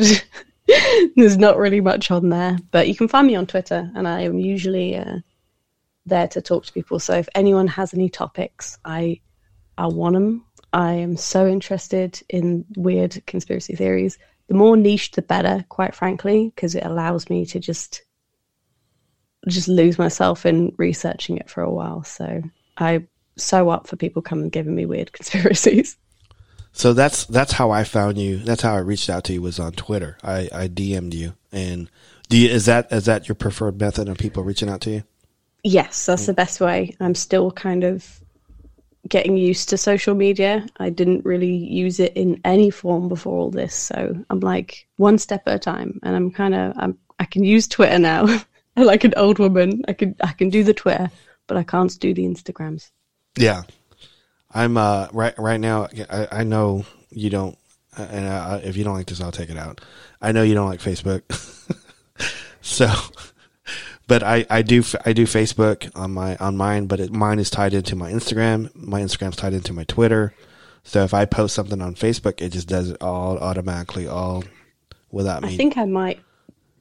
There's 1.15 1.37
not 1.37 1.57
really 1.57 1.81
much 1.81 2.11
on 2.11 2.29
there, 2.29 2.57
but 2.71 2.87
you 2.87 2.95
can 2.95 3.07
find 3.07 3.25
me 3.25 3.35
on 3.35 3.47
Twitter 3.47 3.89
and 3.95 4.07
I 4.07 4.21
am 4.21 4.37
usually 4.37 4.95
uh, 4.95 5.19
there 6.05 6.27
to 6.29 6.41
talk 6.41 6.65
to 6.65 6.73
people. 6.73 6.99
So 6.99 7.15
if 7.15 7.29
anyone 7.33 7.67
has 7.67 7.93
any 7.93 8.09
topics, 8.09 8.77
I 8.85 9.21
I 9.77 9.87
want 9.87 10.15
them. 10.15 10.45
I 10.73 10.93
am 10.93 11.17
so 11.17 11.47
interested 11.47 12.21
in 12.29 12.65
weird 12.75 13.23
conspiracy 13.25 13.75
theories 13.75 14.17
the 14.47 14.53
more 14.53 14.77
niche 14.77 15.11
the 15.11 15.21
better 15.21 15.65
quite 15.69 15.95
frankly 15.95 16.51
because 16.55 16.75
it 16.75 16.85
allows 16.85 17.29
me 17.29 17.45
to 17.45 17.59
just 17.59 18.03
just 19.47 19.67
lose 19.67 19.97
myself 19.97 20.45
in 20.45 20.73
researching 20.77 21.37
it 21.37 21.49
for 21.49 21.61
a 21.61 21.71
while 21.71 22.03
so 22.03 22.41
i 22.77 23.05
so 23.37 23.69
up 23.69 23.87
for 23.87 23.95
people 23.95 24.21
coming 24.21 24.49
giving 24.49 24.75
me 24.75 24.85
weird 24.85 25.11
conspiracies 25.13 25.97
so 26.77 26.93
that's 26.93 27.25
that's 27.25 27.53
how 27.53 27.71
i 27.71 27.83
found 27.83 28.17
you. 28.17 28.37
That's 28.37 28.61
how 28.61 28.75
i 28.75 28.79
reached 28.79 29.09
out 29.09 29.23
to 29.25 29.33
you 29.33 29.41
was 29.41 29.59
on 29.59 29.73
twitter. 29.73 30.17
I 30.23 30.49
i 30.51 30.67
dm'd 30.67 31.13
you. 31.13 31.33
And 31.51 31.89
do 32.29 32.37
you, 32.37 32.49
is 32.49 32.65
that 32.65 32.91
is 32.91 33.05
that 33.05 33.27
your 33.27 33.35
preferred 33.35 33.79
method 33.79 34.09
of 34.09 34.17
people 34.17 34.43
reaching 34.43 34.69
out 34.69 34.81
to 34.81 34.91
you? 34.91 35.03
Yes 35.63 36.05
that's 36.05 36.25
the 36.25 36.33
best 36.33 36.61
way. 36.61 36.95
I'm 36.99 37.15
still 37.15 37.51
kind 37.51 37.83
of 37.83 38.21
getting 39.07 39.37
used 39.37 39.69
to 39.69 39.77
social 39.77 40.15
media. 40.15 40.67
I 40.77 40.89
didn't 40.89 41.25
really 41.25 41.55
use 41.55 41.99
it 41.99 42.13
in 42.13 42.41
any 42.43 42.69
form 42.69 43.07
before 43.07 43.37
all 43.37 43.51
this, 43.51 43.73
so 43.73 44.15
I'm 44.29 44.39
like 44.39 44.87
one 44.97 45.17
step 45.17 45.43
at 45.47 45.55
a 45.55 45.59
time, 45.59 45.99
and 46.03 46.15
I'm 46.15 46.31
kind 46.31 46.55
of 46.55 46.73
I'm 46.77 46.97
I 47.19 47.25
can 47.25 47.43
use 47.43 47.67
Twitter 47.67 47.99
now. 47.99 48.25
like 48.75 49.03
an 49.03 49.13
old 49.17 49.39
woman, 49.39 49.83
I 49.87 49.93
can 49.93 50.15
I 50.21 50.33
can 50.33 50.49
do 50.49 50.63
the 50.63 50.73
Twitter, 50.73 51.09
but 51.47 51.57
I 51.57 51.63
can't 51.63 51.97
do 51.99 52.13
the 52.13 52.25
Instagrams. 52.25 52.91
Yeah, 53.37 53.63
I'm 54.57 54.77
uh 54.77 55.07
right 55.13 55.37
right 55.37 55.59
now. 55.59 55.87
I, 56.09 56.27
I 56.31 56.43
know 56.43 56.85
you 57.11 57.29
don't, 57.29 57.57
and 57.95 58.27
uh, 58.27 58.59
if 58.63 58.75
you 58.75 58.83
don't 58.83 58.95
like 58.95 59.07
this, 59.07 59.21
I'll 59.21 59.31
take 59.31 59.49
it 59.49 59.57
out. 59.57 59.81
I 60.21 60.31
know 60.31 60.43
you 60.43 60.55
don't 60.55 60.67
like 60.67 60.79
Facebook, 60.79 61.21
so 62.61 62.91
but 64.07 64.23
I, 64.23 64.45
I 64.49 64.61
do 64.61 64.83
I 65.05 65.13
do 65.13 65.25
Facebook 65.25 65.91
on 65.95 66.13
my 66.13 66.37
on 66.37 66.57
mine, 66.57 66.87
but 66.87 66.99
it, 66.99 67.11
mine 67.11 67.39
is 67.39 67.49
tied 67.49 67.73
into 67.73 67.95
my 67.95 68.11
Instagram. 68.11 68.73
My 68.73 69.01
Instagram's 69.01 69.35
tied 69.35 69.53
into 69.53 69.73
my 69.73 69.83
Twitter. 69.83 70.33
So 70.83 71.03
if 71.03 71.13
I 71.13 71.25
post 71.25 71.53
something 71.53 71.81
on 71.81 71.95
Facebook, 71.95 72.41
it 72.41 72.53
just 72.53 72.69
does 72.69 72.91
it 72.91 73.01
all 73.01 73.37
automatically, 73.37 74.07
all 74.07 74.45
without 75.11 75.43
me. 75.43 75.49
I 75.53 75.57
think 75.57 75.77
I 75.77 75.85
might 75.85 76.21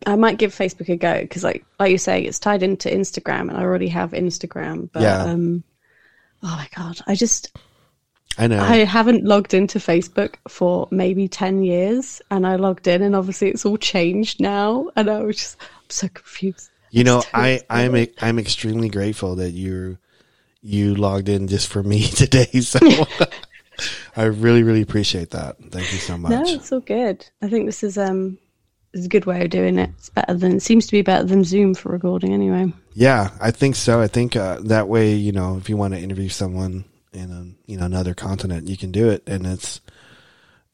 I 0.06 0.14
might 0.14 0.38
give 0.38 0.54
Facebook 0.54 0.88
a 0.88 0.96
go 0.96 1.20
because, 1.20 1.42
like 1.42 1.64
like 1.80 1.90
you 1.90 1.98
say, 1.98 2.22
it's 2.22 2.38
tied 2.38 2.62
into 2.62 2.88
Instagram, 2.88 3.48
and 3.48 3.56
I 3.56 3.62
already 3.62 3.88
have 3.88 4.12
Instagram. 4.12 4.88
But 4.92 5.02
yeah. 5.02 5.24
um, 5.24 5.64
oh 6.44 6.56
my 6.56 6.68
god, 6.76 7.00
I 7.08 7.16
just 7.16 7.58
I 8.38 8.46
know 8.46 8.60
I 8.60 8.78
haven't 8.78 9.24
logged 9.24 9.54
into 9.54 9.78
Facebook 9.78 10.34
for 10.48 10.88
maybe 10.90 11.28
ten 11.28 11.62
years, 11.62 12.20
and 12.30 12.46
I 12.46 12.56
logged 12.56 12.86
in, 12.86 13.02
and 13.02 13.16
obviously 13.16 13.48
it's 13.48 13.64
all 13.64 13.76
changed 13.78 14.40
now, 14.40 14.90
and 14.96 15.10
I 15.10 15.22
was 15.22 15.36
just 15.36 15.56
I'm 15.60 15.90
so 15.90 16.08
confused. 16.08 16.70
You 16.90 17.04
know, 17.04 17.22
I 17.32 17.60
I'm 17.70 17.94
a, 17.94 18.08
I'm 18.20 18.38
extremely 18.38 18.88
grateful 18.88 19.36
that 19.36 19.50
you 19.50 19.98
you 20.62 20.94
logged 20.94 21.28
in 21.28 21.48
just 21.48 21.68
for 21.68 21.82
me 21.82 22.06
today. 22.08 22.60
So 22.60 22.78
I 24.16 24.24
really 24.24 24.62
really 24.62 24.82
appreciate 24.82 25.30
that. 25.30 25.56
Thank 25.70 25.92
you 25.92 25.98
so 25.98 26.18
much. 26.18 26.30
No, 26.30 26.42
it's 26.44 26.72
all 26.72 26.80
good. 26.80 27.26
I 27.42 27.48
think 27.48 27.66
this 27.66 27.82
is 27.82 27.96
um 27.96 28.38
is 28.92 29.06
a 29.06 29.08
good 29.08 29.26
way 29.26 29.44
of 29.44 29.50
doing 29.50 29.78
it. 29.78 29.90
It's 29.98 30.08
better 30.10 30.34
than 30.34 30.56
it 30.56 30.60
seems 30.60 30.86
to 30.86 30.92
be 30.92 31.02
better 31.02 31.24
than 31.24 31.44
Zoom 31.44 31.74
for 31.74 31.90
recording 31.90 32.32
anyway. 32.32 32.72
Yeah, 32.94 33.30
I 33.40 33.50
think 33.50 33.76
so. 33.76 34.00
I 34.00 34.08
think 34.08 34.36
uh, 34.36 34.60
that 34.64 34.88
way, 34.88 35.14
you 35.14 35.32
know, 35.32 35.58
if 35.58 35.68
you 35.68 35.76
want 35.76 35.94
to 35.94 36.00
interview 36.00 36.28
someone 36.28 36.84
in 37.12 37.30
a, 37.30 37.46
you 37.66 37.76
know 37.76 37.86
another 37.86 38.14
continent, 38.14 38.68
you 38.68 38.76
can 38.76 38.92
do 38.92 39.08
it, 39.08 39.22
and 39.26 39.46
it's 39.46 39.80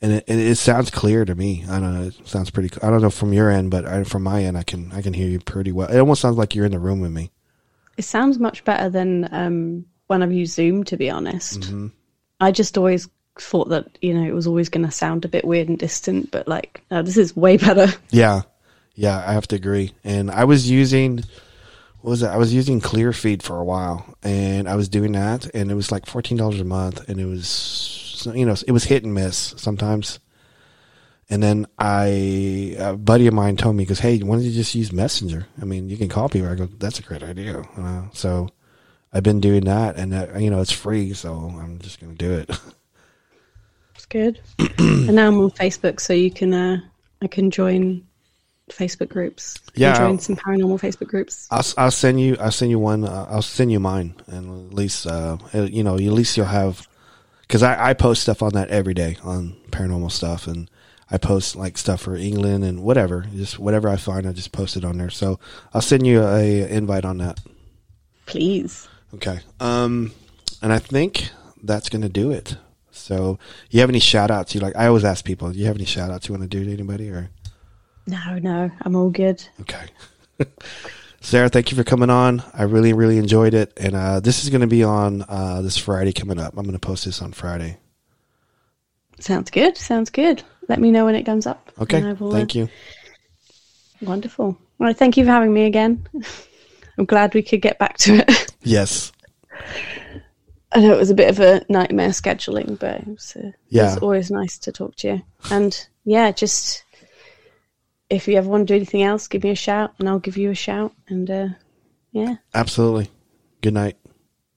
and 0.03 0.13
it, 0.13 0.25
it, 0.27 0.57
sounds 0.57 0.91
clear 0.91 1.25
to 1.25 1.35
me. 1.35 1.65
I 1.69 1.79
don't 1.79 1.95
know. 1.95 2.07
It 2.09 2.27
sounds 2.27 2.51
pretty. 2.51 2.71
I 2.83 2.91
don't 2.91 3.03
know 3.03 3.11
from 3.11 3.33
your 3.33 3.51
end, 3.51 3.71
but 3.71 3.87
I, 3.87 4.03
from 4.05 4.25
my 4.25 4.43
end, 4.43 4.59
I 4.59 4.65
can 4.65 4.93
I 4.93 5.01
can 5.01 5.15
hear 5.15 5.29
you 5.29 5.39
pretty 5.39 5.73
well. 5.73 5.89
It 5.89 5.99
almost 5.99 6.21
sounds 6.21 6.37
like 6.37 6.55
you're 6.55 6.67
in 6.67 6.73
the 6.73 6.79
room 6.79 7.01
with 7.01 7.13
me. 7.13 7.31
It 7.97 8.03
sounds 8.03 8.39
much 8.39 8.65
better 8.65 8.89
than 8.91 9.29
um, 9.33 9.87
when 10.09 10.23
I've 10.23 10.33
used 10.33 10.55
Zoom. 10.55 10.85
To 10.85 10.97
be 10.97 11.09
honest, 11.09 11.61
mm-hmm. 11.61 11.89
I 12.41 12.51
just 12.51 12.77
always 12.77 13.09
thought 13.39 13.69
that 13.69 13.99
you 14.01 14.13
know 14.13 14.27
it 14.27 14.35
was 14.35 14.47
always 14.47 14.69
going 14.69 14.85
to 14.85 14.91
sound 14.91 15.25
a 15.25 15.29
bit 15.29 15.45
weird 15.45 15.69
and 15.69 15.79
distant, 15.79 16.33
but 16.33 16.49
like 16.49 16.83
no, 16.91 17.03
this 17.03 17.17
is 17.17 17.37
way 17.37 17.57
better. 17.59 17.87
Yeah, 18.11 18.43
yeah, 18.95 19.25
I 19.27 19.33
have 19.33 19.47
to 19.49 19.57
agree. 19.57 19.93
And 20.03 20.31
I 20.31 20.45
was 20.45 20.69
using 20.69 21.23
was 22.03 22.23
it? 22.23 22.29
I 22.29 22.37
was 22.37 22.53
using 22.53 22.81
Cleanfeed 22.81 23.43
for 23.43 23.59
a 23.59 23.65
while, 23.65 24.17
and 24.23 24.69
I 24.69 24.77
was 24.77 24.89
doing 24.89 25.13
that, 25.13 25.49
and 25.55 25.71
it 25.71 25.75
was 25.75 25.93
like 25.93 26.07
fourteen 26.07 26.37
dollars 26.37 26.61
a 26.61 26.65
month, 26.65 27.09
and 27.09 27.21
it 27.21 27.27
was 27.27 28.03
you 28.35 28.47
know, 28.47 28.55
it 28.67 28.73
was 28.73 28.85
hit 28.85 29.05
and 29.05 29.15
miss 29.15 29.55
sometimes. 29.57 30.19
And 31.31 31.43
then 31.43 31.67
I, 31.79 32.77
a 32.79 32.97
buddy 32.97 33.27
of 33.27 33.35
mine 33.35 33.57
told 33.57 33.77
me, 33.77 33.85
because 33.85 34.01
hey, 34.01 34.19
why 34.19 34.37
don't 34.37 34.45
you 34.45 34.53
just 34.53 34.75
use 34.75 34.93
Messenger? 34.93 35.47
I 35.61 35.65
mean, 35.65 35.89
you 35.89 35.97
can 35.97 36.09
call 36.09 36.29
people. 36.29 36.49
I 36.49 36.55
go, 36.55 36.67
that's 36.67 36.99
a 36.99 37.03
great 37.03 37.23
idea. 37.23 37.61
Uh, 37.77 38.03
so 38.13 38.51
I've 39.13 39.23
been 39.23 39.41
doing 39.41 39.65
that, 39.65 39.97
and 39.97 40.13
that, 40.13 40.41
you 40.41 40.51
know, 40.51 40.61
it's 40.61 40.73
free, 40.73 41.15
so 41.15 41.33
I'm 41.59 41.79
just 41.79 42.01
to 42.01 42.07
do 42.07 42.33
it. 42.33 42.51
It's 43.95 44.07
good. 44.07 44.41
and 44.79 45.15
now 45.15 45.29
I'm 45.29 45.39
on 45.39 45.51
Facebook, 45.51 46.01
so 46.01 46.13
you 46.13 46.31
can, 46.31 46.53
uh, 46.53 46.81
I 47.21 47.29
can 47.29 47.53
join 47.53 48.05
Facebook 48.73 49.09
groups. 49.09 49.59
Yeah, 49.75 49.97
join 49.97 50.19
some 50.19 50.37
paranormal 50.37 50.81
Facebook 50.81 51.09
groups. 51.09 51.49
I'll, 51.51 51.65
I'll 51.77 51.91
send 51.91 52.21
you. 52.21 52.37
I'll 52.41 52.51
send 52.51 52.71
you 52.71 52.79
one. 52.79 53.05
Uh, 53.05 53.27
I'll 53.31 53.43
send 53.43 53.71
you 53.73 53.81
mine, 53.81 54.15
and 54.27 54.71
at 54.71 54.75
least 54.75 55.07
uh, 55.07 55.39
you 55.53 55.83
know, 55.83 55.95
at 55.95 56.01
least 56.01 56.37
you'll 56.37 56.47
have 56.47 56.87
because 57.53 57.63
I, 57.63 57.91
I 57.91 57.93
post 57.93 58.23
stuff 58.23 58.43
on 58.43 58.53
that 58.55 58.71
every 58.71 58.95
day 58.95 59.19
on 59.23 59.57
paranormal 59.71 60.11
stuff 60.11 60.47
and 60.47 60.71
I 61.11 61.19
post 61.19 61.55
like 61.55 61.77
stuff 61.77 62.01
for 62.01 62.17
England 62.17 62.65
and 62.65 62.83
whatever, 62.83 63.27
just 63.37 63.59
whatever 63.59 63.91
I 63.91 63.97
find, 63.97 64.27
I 64.27 64.33
just 64.33 64.53
post 64.53 64.79
it 64.79 64.87
on 64.87 64.97
there. 64.97 65.11
So 65.11 65.39
I'll 65.75 65.83
send 65.83 66.07
you 66.07 66.23
a 66.23 66.67
invite 66.67 67.05
on 67.05 67.19
that. 67.19 67.39
Please. 68.25 68.89
Okay. 69.13 69.41
Um, 69.61 70.13
and 70.63 70.73
I 70.73 70.79
think 70.79 71.29
that's 71.63 71.91
going 71.91 72.01
to 72.01 72.09
do 72.09 72.31
it. 72.31 72.57
So 72.91 73.39
you 73.69 73.81
have 73.81 73.91
any 73.91 74.01
shout 74.01 74.31
outs 74.31 74.55
you 74.55 74.63
like? 74.63 74.75
I 74.75 74.87
always 74.87 75.05
ask 75.05 75.23
people, 75.23 75.53
do 75.53 75.59
you 75.59 75.67
have 75.67 75.77
any 75.77 75.85
shout 75.85 76.11
outs 76.11 76.29
you 76.29 76.33
want 76.33 76.45
to 76.45 76.49
do 76.49 76.65
to 76.65 76.73
anybody 76.73 77.11
or? 77.11 77.29
No, 78.07 78.39
no, 78.39 78.71
I'm 78.81 78.97
all 78.97 79.11
good. 79.11 79.45
Okay. 79.61 79.87
Sarah, 81.21 81.49
thank 81.49 81.71
you 81.71 81.77
for 81.77 81.85
coming 81.85 82.11
on. 82.11 82.43
I 82.53 82.65
really, 82.65 82.93
really 82.93 83.17
enjoyed 83.17 83.55
it. 83.55 83.73
And 83.77 83.95
uh, 83.95 84.19
this 84.19 84.43
is 84.43 84.51
going 84.51 84.63
to 84.63 84.67
be 84.67 84.83
on 84.83 85.25
uh, 85.29 85.63
this 85.63 85.77
Friday 85.77 86.13
coming 86.13 86.39
up. 86.39 86.55
I'm 86.57 86.65
going 86.65 86.73
to 86.73 86.81
post 86.81 87.05
this 87.05 87.23
on 87.23 87.33
Friday. 87.33 87.79
Sounds 89.21 89.51
good. 89.51 89.77
Sounds 89.77 90.11
good. 90.11 90.43
Let 90.69 90.81
me 90.81 90.91
know 90.91 91.05
when 91.05 91.15
it 91.15 91.23
comes 91.23 91.47
up. 91.47 91.71
Okay. 91.81 92.01
Thank 92.01 92.57
uh, 92.57 92.59
you. 92.59 92.69
Wonderful. 94.01 94.59
Well, 94.79 94.93
Thank 94.95 95.17
you 95.17 95.25
for 95.25 95.31
having 95.31 95.55
me 95.55 95.65
again. 95.67 96.07
I'm 96.99 97.05
glad 97.05 97.35
we 97.35 97.43
could 97.43 97.63
get 97.63 97.79
back 97.79 97.99
to 97.99 98.17
it. 98.17 98.49
Yes. 98.65 99.11
I 100.71 100.79
know 100.79 100.95
it 100.95 100.99
was 100.99 101.11
a 101.11 101.15
bit 101.15 101.31
of 101.31 101.41
a 101.41 101.65
nightmare 101.69 102.11
scheduling, 102.11 102.79
but 102.79 103.01
it 103.01 103.09
was, 103.09 103.37
uh, 103.37 103.51
yeah. 103.71 103.83
it 103.83 103.85
was 103.87 103.99
always 103.99 104.31
nice 104.31 104.57
to 104.59 104.71
talk 104.71 104.95
to 104.99 105.09
you. 105.09 105.23
And 105.51 105.89
yeah, 106.05 106.31
just 106.31 106.85
if 108.13 108.29
you 108.29 108.37
ever 108.37 108.49
want 108.49 108.69
to 108.69 108.73
do 108.73 108.77
anything 108.77 109.03
else, 109.03 109.27
give 109.27 109.43
me 109.43 109.51
a 109.51 109.57
shout 109.57 109.95
and 109.99 110.09
I'll 110.09 110.19
give 110.19 110.37
you 110.37 110.51
a 110.51 110.55
shout. 110.55 110.93
And 111.09 111.31
uh, 111.31 111.49
yeah. 112.13 112.37
Absolutely. 112.55 113.11
Good 113.63 113.75
night. 113.75 113.97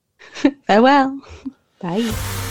Farewell. 0.66 1.20
Bye. 1.80 2.42